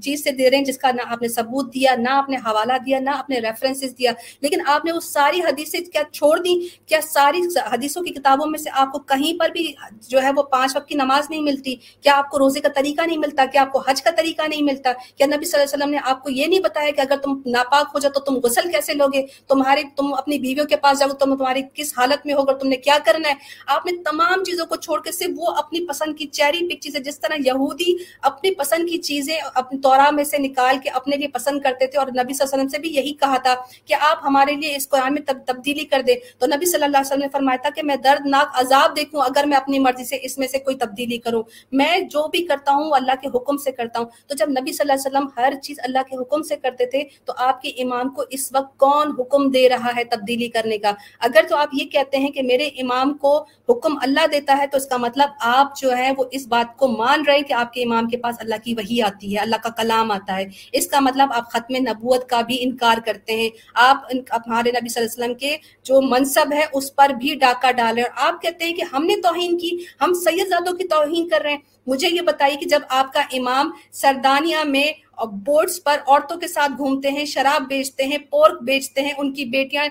چیز 0.00 0.24
سے 0.24 0.30
دے 0.30 0.50
رہے 0.50 0.56
ہیں 0.56 0.64
جس 0.64 0.78
کا 0.78 0.90
نہ 0.90 1.02
آپ 1.06 1.22
نے 1.22 1.28
ثبوت 1.28 1.74
دیا، 1.74 1.94
نہ 1.98 2.08
آپ 2.08 2.28
نے 2.28 2.36
حوالہ 2.36 2.72
دیا، 2.86 2.98
نہ 2.98 3.10
آپ 3.10 3.30
نے 3.30 3.38
ریفرنسز 3.38 3.98
دیا۔ 3.98 4.12
لیکن 4.40 4.60
آپ 4.66 4.84
نے 4.84 4.92
وہ 4.92 5.00
ساری 5.00 5.40
حدیثیں 5.40 5.80
کیا 5.80 6.02
چھوڑ 6.12 6.38
دی 6.38 6.68
کیا 6.86 7.00
ساری 7.00 7.40
حدیثوں 7.72 8.02
کی 8.02 8.14
کتابوں 8.14 8.46
میں 8.46 8.58
سے 8.58 8.70
آپ 8.72 8.92
کو 8.92 8.98
کہیں 8.98 9.38
پر 9.38 9.48
بھی 9.48 9.72
جو 10.08 10.22
ہے 10.22 10.30
وہ 10.36 10.42
پانچ 10.42 10.76
وقت 10.76 10.88
کی 10.88 10.94
نماز 10.94 11.30
نہیں 11.30 11.40
ملتی؟ 11.40 11.76
کیا 12.00 12.16
آپ 12.16 12.30
کو 12.30 12.38
روزے 12.38 12.60
کا 12.60 12.68
طریقہ 12.68 13.02
نہیں 13.06 13.18
ملتا؟ 13.18 13.29
ملتا، 13.30 13.44
کہ 13.52 13.58
آپ 13.58 13.72
کو 13.72 13.82
حج 13.88 14.02
کا 14.02 14.10
طریقہ 14.16 14.48
نہیں 14.48 14.62
ملتا 14.62 14.92
کیا 15.16 15.26
نبی 15.26 15.44
صلی 15.44 15.60
اللہ 15.60 15.64
علیہ 15.64 15.74
وسلم 15.74 15.90
نے 15.90 15.98
آپ 16.10 16.22
کو 16.22 16.30
یہ 16.30 16.46
نہیں 16.46 16.60
بتایا 16.60 16.90
کہ 16.96 17.00
اگر 17.00 17.16
تم 17.22 17.40
ناپاک 17.46 17.90
ہو 17.94 17.98
جاؤ 17.98 18.12
تو 18.12 18.20
تم 18.22 18.38
غسل 18.44 18.70
کیسے 18.72 18.94
لوگے؟ 18.94 19.22
تمہارے، 19.48 19.82
تم 19.96 20.12
اپنی 20.14 20.38
بیویوں 20.38 20.66
کے 20.66 20.76
پاس 20.76 20.98
جاؤ 21.00 21.08
تم 21.18 21.36
تمہاری 21.36 21.62
کس 21.74 21.92
حالت 21.96 22.26
میں 22.26 22.34
ہوگا 22.34 22.52
تم 22.58 22.68
نے 22.68 22.76
کیا 22.78 22.96
کرنا 23.04 23.28
ہے؟ 23.28 23.34
آپ 23.74 23.86
نے 23.86 23.92
تمام 24.04 24.44
چیزوں 24.44 24.66
کو 24.66 24.76
چھوڑ 24.78 25.00
کے 25.02 25.12
صرف 25.12 25.38
وہ 25.38 25.52
اپنی 25.58 25.86
پسند 25.86 26.16
کی 26.18 26.26
چیری 26.28 26.66
پک 26.68 26.80
چیزیں، 26.82 27.00
جس 27.00 27.20
طرح 27.20 27.36
یہودی 27.44 27.92
اپنی 28.30 28.54
پسند 28.54 28.88
کی 28.90 28.98
چیزیں 29.02 29.36
اپنی 29.54 29.78
تورا 29.82 30.08
میں 30.10 30.24
سے 30.24 30.38
نکال 30.38 30.78
کے 30.82 30.90
اپنے 31.00 31.16
لیے 31.16 31.28
پسند 31.34 31.60
کرتے 31.62 31.86
تھے، 31.86 31.98
اور 31.98 32.06
نبی 32.08 32.34
صلی 32.34 32.44
اللہ 32.44 32.54
علیہ 32.54 32.54
وسلم 32.54 32.68
سے 32.68 32.78
بھی 32.78 32.94
یہی 32.94 33.12
کہا 33.20 33.36
تھا 33.44 33.54
کہ 33.86 33.94
آپ 34.08 34.24
ہمارے 34.24 34.54
لیے 34.56 34.74
اس 34.76 34.88
قرآن 34.88 35.14
میں 35.14 35.22
تبدیلی 35.46 35.84
کر 35.86 36.02
دے 36.06 36.14
تو 36.38 36.46
نبی 36.46 36.66
صلی 36.66 36.84
اللہ 36.84 36.96
علیہ 36.96 37.06
وسلم 37.06 37.22
نے 37.22 37.28
فرمایا 37.32 37.62
تھا 37.62 37.70
کہ 37.76 37.82
میں 37.82 37.96
دردناک 38.04 38.58
عذاب 38.60 38.96
دیکھوں 38.96 39.22
اگر 39.22 39.46
میں 39.46 39.56
اپنی 39.56 39.78
مرضی 39.78 40.04
سے 40.04 40.18
اس 40.22 40.38
میں 40.38 40.48
سے 40.48 40.58
کوئی 40.58 40.76
تبدیلی 40.78 41.18
کروں۔ 41.18 41.42
میں 41.72 41.98
جو 42.12 42.26
بھی 42.28 42.44
کرتا 42.46 42.72
ہوں، 42.72 42.90
اللہ 42.94 43.19
کے 43.22 43.28
حکم 43.28 43.56
سے 43.56 43.72
کرتا 43.72 43.98
ہوں۔ 43.98 44.06
تو 44.26 44.34
جب 44.34 44.50
نبی 44.50 44.72
صلی 44.72 44.90
اللہ 44.90 44.92
علیہ 44.92 45.18
وسلم 45.18 45.28
ہر 45.36 45.52
چیز 45.62 45.80
اللہ 45.82 45.98
کے 46.10 46.16
حکم 46.16 46.42
سے 46.42 46.56
کرتے 46.56 46.86
تھے، 46.86 47.02
تو 47.24 47.32
آپ 47.36 47.62
کے 47.62 47.68
امام 47.68 48.08
کو 48.08 48.24
اس 48.30 48.50
وقت 48.54 48.78
کون 48.78 49.14
حکم 49.18 49.50
دے 49.50 49.68
رہا 49.68 49.90
ہے 49.96 50.04
تبدیلی 50.04 50.48
کرنے 50.48 50.78
کا؟ 50.78 50.92
اگر 51.20 51.44
تو 51.48 51.56
آپ 51.56 51.68
یہ 51.72 51.84
کہتے 51.84 52.16
ہیں 52.16 52.30
کہ 52.30 52.42
میرے 52.42 52.66
امام 52.78 53.14
کو 53.14 53.44
حکم 53.68 53.98
اللہ 54.02 54.26
دیتا 54.32 54.56
ہے، 54.58 54.66
تو 54.66 54.76
اس 54.76 54.86
کا 54.86 54.96
مطلب 54.96 55.28
آپ 55.40 55.78
جو 55.80 55.96
ہے 55.96 56.10
وہ 56.18 56.24
اس 56.30 56.46
بات 56.46 56.76
کو 56.76 56.88
مان 56.88 57.22
رہے 57.26 57.36
ہیں 57.36 57.42
کہ 57.42 57.52
آپ 57.52 57.72
کے 57.72 57.82
امام 57.82 58.08
کے 58.08 58.16
پاس 58.16 58.36
اللہ 58.40 58.54
کی 58.64 58.74
وہی 58.74 59.02
آتی 59.02 59.34
ہے، 59.34 59.40
اللہ 59.40 59.56
کا 59.62 59.68
کلام 59.68 60.10
آتا 60.10 60.36
ہے۔ 60.36 60.44
اس 60.72 60.86
کا 60.86 61.00
مطلب 61.00 61.32
آپ 61.32 61.50
ختم 61.50 61.76
نبوت 61.76 62.28
کا 62.28 62.40
بھی 62.40 62.56
انکار 62.60 62.98
کرتے 63.04 63.36
ہیں۔ 63.36 63.50
آپ 63.74 63.96
ہمارے 64.32 64.70
نبی 64.70 64.88
صلی 64.88 65.02
اللہ 65.02 65.14
علیہ 65.14 65.24
وسلم 65.24 65.34
کے 65.34 65.56
جو 65.84 66.00
منصب 66.00 66.52
ہے، 66.52 66.64
اس 66.72 66.94
پر 66.96 67.08
بھی 67.08 67.34
ڈاکہ 67.34 67.72
ڈالے 67.72 68.02
اور 68.02 68.10
آپ 68.16 68.42
کہتے 68.42 68.64
ہیں 68.64 68.74
کہ 68.74 68.82
ہم 68.92 69.04
نے 69.06 69.16
توہین 69.22 69.58
کی، 69.58 69.70
ہم 70.00 70.12
سید 70.14 70.48
زادوں 70.48 70.76
کی 70.76 70.84
توہین 70.84 71.28
کر 71.28 71.40
رہے 71.42 71.50
ہیں۔ 71.50 71.58
مجھے 71.86 72.08
یہ 72.08 72.20
بتائیے 72.20 72.56
کہ 72.56 72.66
جب 72.66 72.80
آپ 72.88 73.12
کا 73.12 73.20
امام 73.32 73.70
سردانیہ 73.92 74.56
میں 74.64 74.92
بورڈز 75.32 75.82
پر 75.84 75.96
عورتوں 76.06 76.36
کے 76.36 76.48
ساتھ 76.48 76.72
گھومتے 76.78 77.10
ہیں، 77.10 77.24
شراب 77.24 77.68
بیچتے 77.68 78.04
ہیں، 78.04 78.18
پورک 78.18 78.62
بیچتے 78.62 79.00
ہیں، 79.00 79.12
ان 79.18 79.32
کی 79.32 79.44
بیٹیاں، 79.44 79.88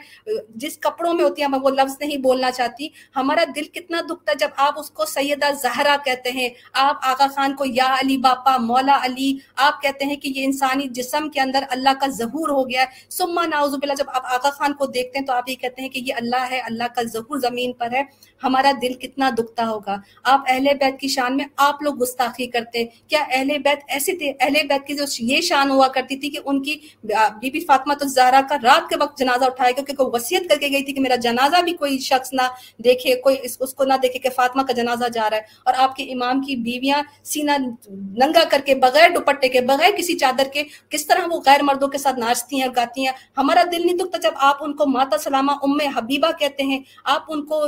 جس 0.50 0.78
کپڑوں 0.78 1.14
میں 1.14 1.24
ہوتی 1.24 1.42
ہیں، 1.42 1.50
میں 1.50 1.60
وہ 1.60 1.70
لفظ 1.70 1.98
نہیں 2.00 2.18
بولنا 2.18 2.52
چاہتی۔ 2.52 2.88
ہمارا 3.16 3.44
دل 3.56 3.64
کتنا 3.64 4.02
دکھتا 4.02 4.32
ہے 4.32 4.38
جب 4.38 4.48
آپ 4.56 4.80
اس 4.80 4.90
کو 4.90 5.06
سیدہ 5.06 5.52
زہرا 5.62 5.96
کہتے 6.06 6.32
ہیں۔ 6.32 6.50
آپ 6.74 6.96
آغا 7.02 7.28
خان 7.36 7.56
کو 7.56 7.66
یا 7.66 7.96
علی 8.00 8.18
باپا، 8.18 8.58
مولا 8.58 8.98
علی، 9.02 9.38
آپ 9.56 9.82
کہتے 9.82 10.06
ہیں 10.06 10.16
کہ 10.16 10.28
یہ 10.36 10.46
انسانی 10.46 10.88
جسم 10.88 11.30
کے 11.30 11.42
اندر 11.42 11.64
اللہ 11.70 11.90
کا 12.02 12.08
ظہور 12.08 12.50
ہو 12.50 12.70
گیا 12.70 12.82
ہے۔ 12.82 12.86
سما 13.10 13.46
ناوز 13.46 13.72
باللہ، 13.72 13.94
جب 13.94 14.10
آپ 14.14 14.26
آغا 14.26 14.50
خان 14.50 14.74
کو 14.74 14.86
دیکھتے 14.86 15.20
ہیں 15.20 15.26
تو 15.26 15.34
آپ 15.34 15.50
یہ 15.50 15.56
کہتے 15.56 15.82
ہیں 15.82 15.90
کہ 15.90 16.00
یہ 16.00 16.14
اللہ 16.18 16.48
ہے، 16.52 16.60
اللہ 16.60 16.84
کا 16.96 17.02
ظہور 17.04 17.40
زمین 17.40 17.74
پر 17.74 17.92
ہے۔ 17.92 18.04
ہمارا 18.44 18.72
دل 18.82 18.94
کتنا 18.94 19.30
دکھتا 19.30 19.70
ہوگا۔ 19.70 19.96
آپ 20.24 20.42
اہل 20.48 20.68
بیت 20.80 21.00
کی 21.00 21.08
شان 21.08 21.38
میں 21.38 21.46
آپ 21.58 21.84
لوگ 21.84 22.02
گستاخی 22.02 22.48
کرتے۔ 22.48 22.86
کیا 23.08 23.20
اہل 23.32 23.58
بیت 23.58 23.80
ایسے 23.88 24.12
تھے؟ 24.14 24.34
اہل 24.40 24.68
بیت 24.68 24.88
کی 24.88 24.94
جو 24.94 25.04
یہ 25.20 25.42
شان 25.42 25.72
ہوا 25.72 25.88
کرتی 25.88 26.16
تھی 26.16 26.30
کہ 26.30 26.40
ان 26.46 26.64
کی 26.64 26.80
بی 27.04 27.50
بی 27.50 27.60
فاطمہ 27.60 27.94
تو 27.94 28.08
زہرا 28.08 28.42
کا 28.50 28.56
رات 28.64 28.90
کے 28.90 28.96
وقت 29.00 29.18
جنازہ 29.18 29.46
اٹھایا 29.46 29.72
کیونکہ 29.72 29.94
کوئی 29.94 30.10
وصیت 30.14 30.50
کر 30.50 30.56
کے 30.56 30.68
گئی 30.68 30.84
تھی 30.84 30.94
کہ 30.94 31.02
میرا 31.02 31.16
جنازہ 31.16 31.62
بھی 31.62 31.74
کوئی 31.74 32.00
شخص 32.00 32.34
نہ 32.34 32.42
دیکھے 32.84 33.16
کوئی 33.16 33.36
اس, 33.44 33.58
اس 33.60 33.74
کو 33.74 33.84
نہ 33.84 33.94
دیکھے 34.02 34.20
کہ 34.20 34.30
فاطمہ 34.30 34.62
کا 34.62 34.74
جنازہ 34.74 35.06
جا 35.14 35.30
رہا 35.30 35.38
ہے۔ 35.38 35.42
اور 35.66 35.74
آپ 35.78 35.96
کے 35.96 36.04
امام 36.04 36.42
کی 36.42 36.56
بیویاں 36.56 37.02
سینہ 37.24 37.52
ننگا 37.90 38.44
کر 38.50 38.62
کے 38.66 38.76
بغیر 38.76 39.10
دوپٹے 39.10 39.50
کے 39.50 39.62
بغیر 39.62 39.92
کسی 39.98 40.18
چادر 40.18 40.48
کے 40.54 40.64
کس 40.90 41.08
طرح 41.08 41.20
وہ 41.32 41.42
غیر 41.46 41.64
مردوں 41.64 41.88
کے 41.88 41.98
ساتھ 41.98 42.20
ناچتی 42.20 42.56
ہیں 42.56 42.64
اور 42.64 42.76
گاتی 42.76 43.06
ہیں؟ 43.06 43.14
ہمارا 43.38 43.64
دل 43.72 43.86
نہیں 43.86 43.98
دکھتا 43.98 44.18
جب 44.18 44.32
آپ 44.36 44.64
ان 44.64 44.76
کو 44.76 44.86
ماتا 44.86 45.18
سلامہ 45.18 45.52
ام 45.52 45.78
حبیبہ 45.96 46.32
کہتے 46.40 46.64
ہیں۔ 46.64 46.80
آپ 47.04 47.24
ان 47.28 47.46
کو 47.46 47.66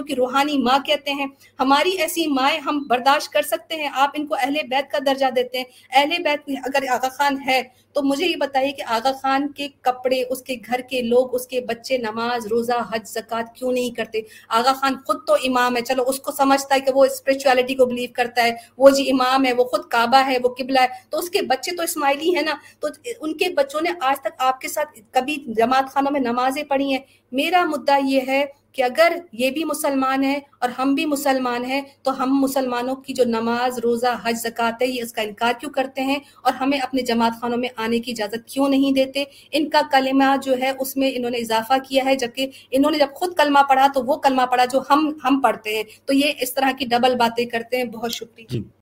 اسماعیلیوں 0.00 0.06
کی 0.06 0.14
روحانی 0.14 0.58
ماں 0.58 0.78
کہتے 0.78 1.12
ہیں، 1.12 1.26
ہماری 1.60 1.90
ایسی 1.90 2.26
مائیں 2.26 2.60
ہم 2.60 2.86
برداشت 2.88 3.32
کر 3.32 3.42
سکتے 3.42 3.76
ہیں، 3.76 3.88
آپ 3.92 4.10
ان 4.14 4.26
کو 4.26 4.34
اہل 4.34 4.54
بیت 4.70 4.90
کا 4.90 4.98
درجہ 5.06 5.26
دیتے 5.36 5.58
ہیں۔ 5.58 5.64
اہل 5.90 6.22
بیت 6.22 6.50
اگر 6.64 6.88
آغا 6.88 7.08
خان 7.08 7.36
ہے 7.46 7.62
تو 7.92 8.02
مجھے 8.02 8.26
یہ 8.26 8.36
بتائیے 8.36 8.72
کہ 8.72 8.82
آغا 8.86 9.12
خان 9.22 9.52
کے 9.52 9.68
کپڑے، 9.80 10.22
اس 10.30 10.42
کے 10.42 10.56
گھر 10.66 10.80
کے 10.80 11.02
لوگ، 11.02 11.34
اس 11.34 11.46
کے 11.46 11.60
بچے 11.60 11.98
نماز، 11.98 12.46
روزہ، 12.46 12.78
حج 12.92 13.08
زکات 13.08 13.54
کیوں 13.54 13.72
نہیں 13.72 13.90
کرتے؟ 13.90 14.20
آغا 14.48 14.72
خان 14.72 14.94
خود 15.06 15.16
تو 15.26 15.34
امام 15.34 15.76
ہے، 15.76 15.82
چلو 15.82 16.02
اس 16.06 16.20
کو 16.20 16.32
سمجھتا 16.32 16.74
ہے 16.74 16.80
کہ 16.80 16.92
وہ 16.94 17.04
اسپرچولیٹی 17.04 17.74
کو 17.74 17.86
بلیو 17.86 18.08
کرتا 18.14 18.42
ہے۔ 18.42 18.54
وہ 18.78 18.90
جی 18.90 19.10
امام 19.10 19.44
ہے، 19.46 19.52
وہ 19.52 19.64
خود 19.64 19.84
کعبہ 19.88 20.22
ہے، 20.26 20.36
وہ 20.44 20.54
قبلہ 20.54 20.80
ہے۔ 20.80 20.86
تو 21.10 21.18
اس 21.18 21.30
کے 21.30 21.42
بچے 21.42 21.76
تو 21.76 21.82
اسماعیلی 21.82 22.36
ہے 22.36 22.42
نا۔ 22.42 22.54
تو 22.80 22.88
ان 23.20 23.36
کے 23.36 23.48
بچوں 23.48 23.80
نے 23.80 23.90
آج 24.00 24.20
تک 24.20 24.32
آپ 24.38 24.60
کے 24.60 24.68
ساتھ 24.68 25.00
کبھی 25.10 25.36
جماعت 25.46 25.90
خانوں 25.90 26.12
میں 26.12 26.20
نمازیں 26.20 26.62
پڑھی 26.62 26.92
ہیں۔ 26.92 27.00
میرا 27.32 27.64
مدعا 27.64 27.98
یہ 28.04 28.20
ہے 28.26 28.44
کہ 28.72 28.82
اگر 28.82 29.16
یہ 29.32 29.50
بھی 29.50 29.64
مسلمان 29.64 30.24
ہے 30.24 30.38
اور 30.58 30.68
ہم 30.68 30.94
بھی 30.94 31.06
مسلمان 31.06 31.64
ہیں، 31.64 31.80
تو 32.02 32.22
ہم 32.22 32.40
مسلمانوں 32.40 32.96
کی 32.96 33.14
جو 33.14 33.24
نماز، 33.24 33.78
روزہ، 33.78 34.20
حج 34.22 34.36
زکات 34.36 34.82
ہے، 34.82 34.86
یہ 34.86 35.02
اس 35.02 35.12
کا 35.12 35.22
انکار 35.22 35.52
کیوں 35.60 35.72
کرتے 35.72 36.02
ہیں؟ 36.02 36.18
اور 36.42 36.52
ہمیں 36.52 36.78
اپنے 36.78 37.02
جماعت 37.02 37.32
خانوں 37.40 37.58
میں 37.58 37.68
آنے 37.76 37.98
کی 37.98 38.10
اجازت 38.10 38.48
کیوں 38.48 38.68
نہیں 38.68 38.92
دیتے؟ 38.92 39.24
ان 39.52 39.70
کا 39.70 39.80
کلمہ 39.92 40.36
جو 40.42 40.58
ہے، 40.58 40.72
اس 40.80 40.96
میں 40.96 41.10
انہوں 41.14 41.30
نے 41.30 41.38
اضافہ 41.38 41.72
کیا 41.88 42.04
ہے، 42.04 42.14
جبکہ 42.14 42.46
انہوں 42.70 42.90
نے 42.90 42.98
جب 42.98 43.08
خود 43.14 43.34
کلمہ 43.36 43.58
پڑھا 43.68 43.86
تو 43.94 44.02
وہ 44.02 44.16
کلمہ 44.16 44.42
پڑھا 44.42 44.64
جو 44.64 44.80
ہم 44.90 45.12
ہم 45.24 45.40
پڑھتے 45.40 45.76
ہیں۔ 45.76 45.82
تو 46.04 46.14
یہ 46.14 46.32
اس 46.40 46.54
طرح 46.54 46.70
کی 46.78 46.84
ڈبل 46.84 47.14
باتیں 47.14 47.46
کرتے 47.46 47.76
ہیں۔ 47.76 47.84
بہت 47.84 48.12
شکریہ۔ 48.12 48.46
جی۔ 48.48 48.62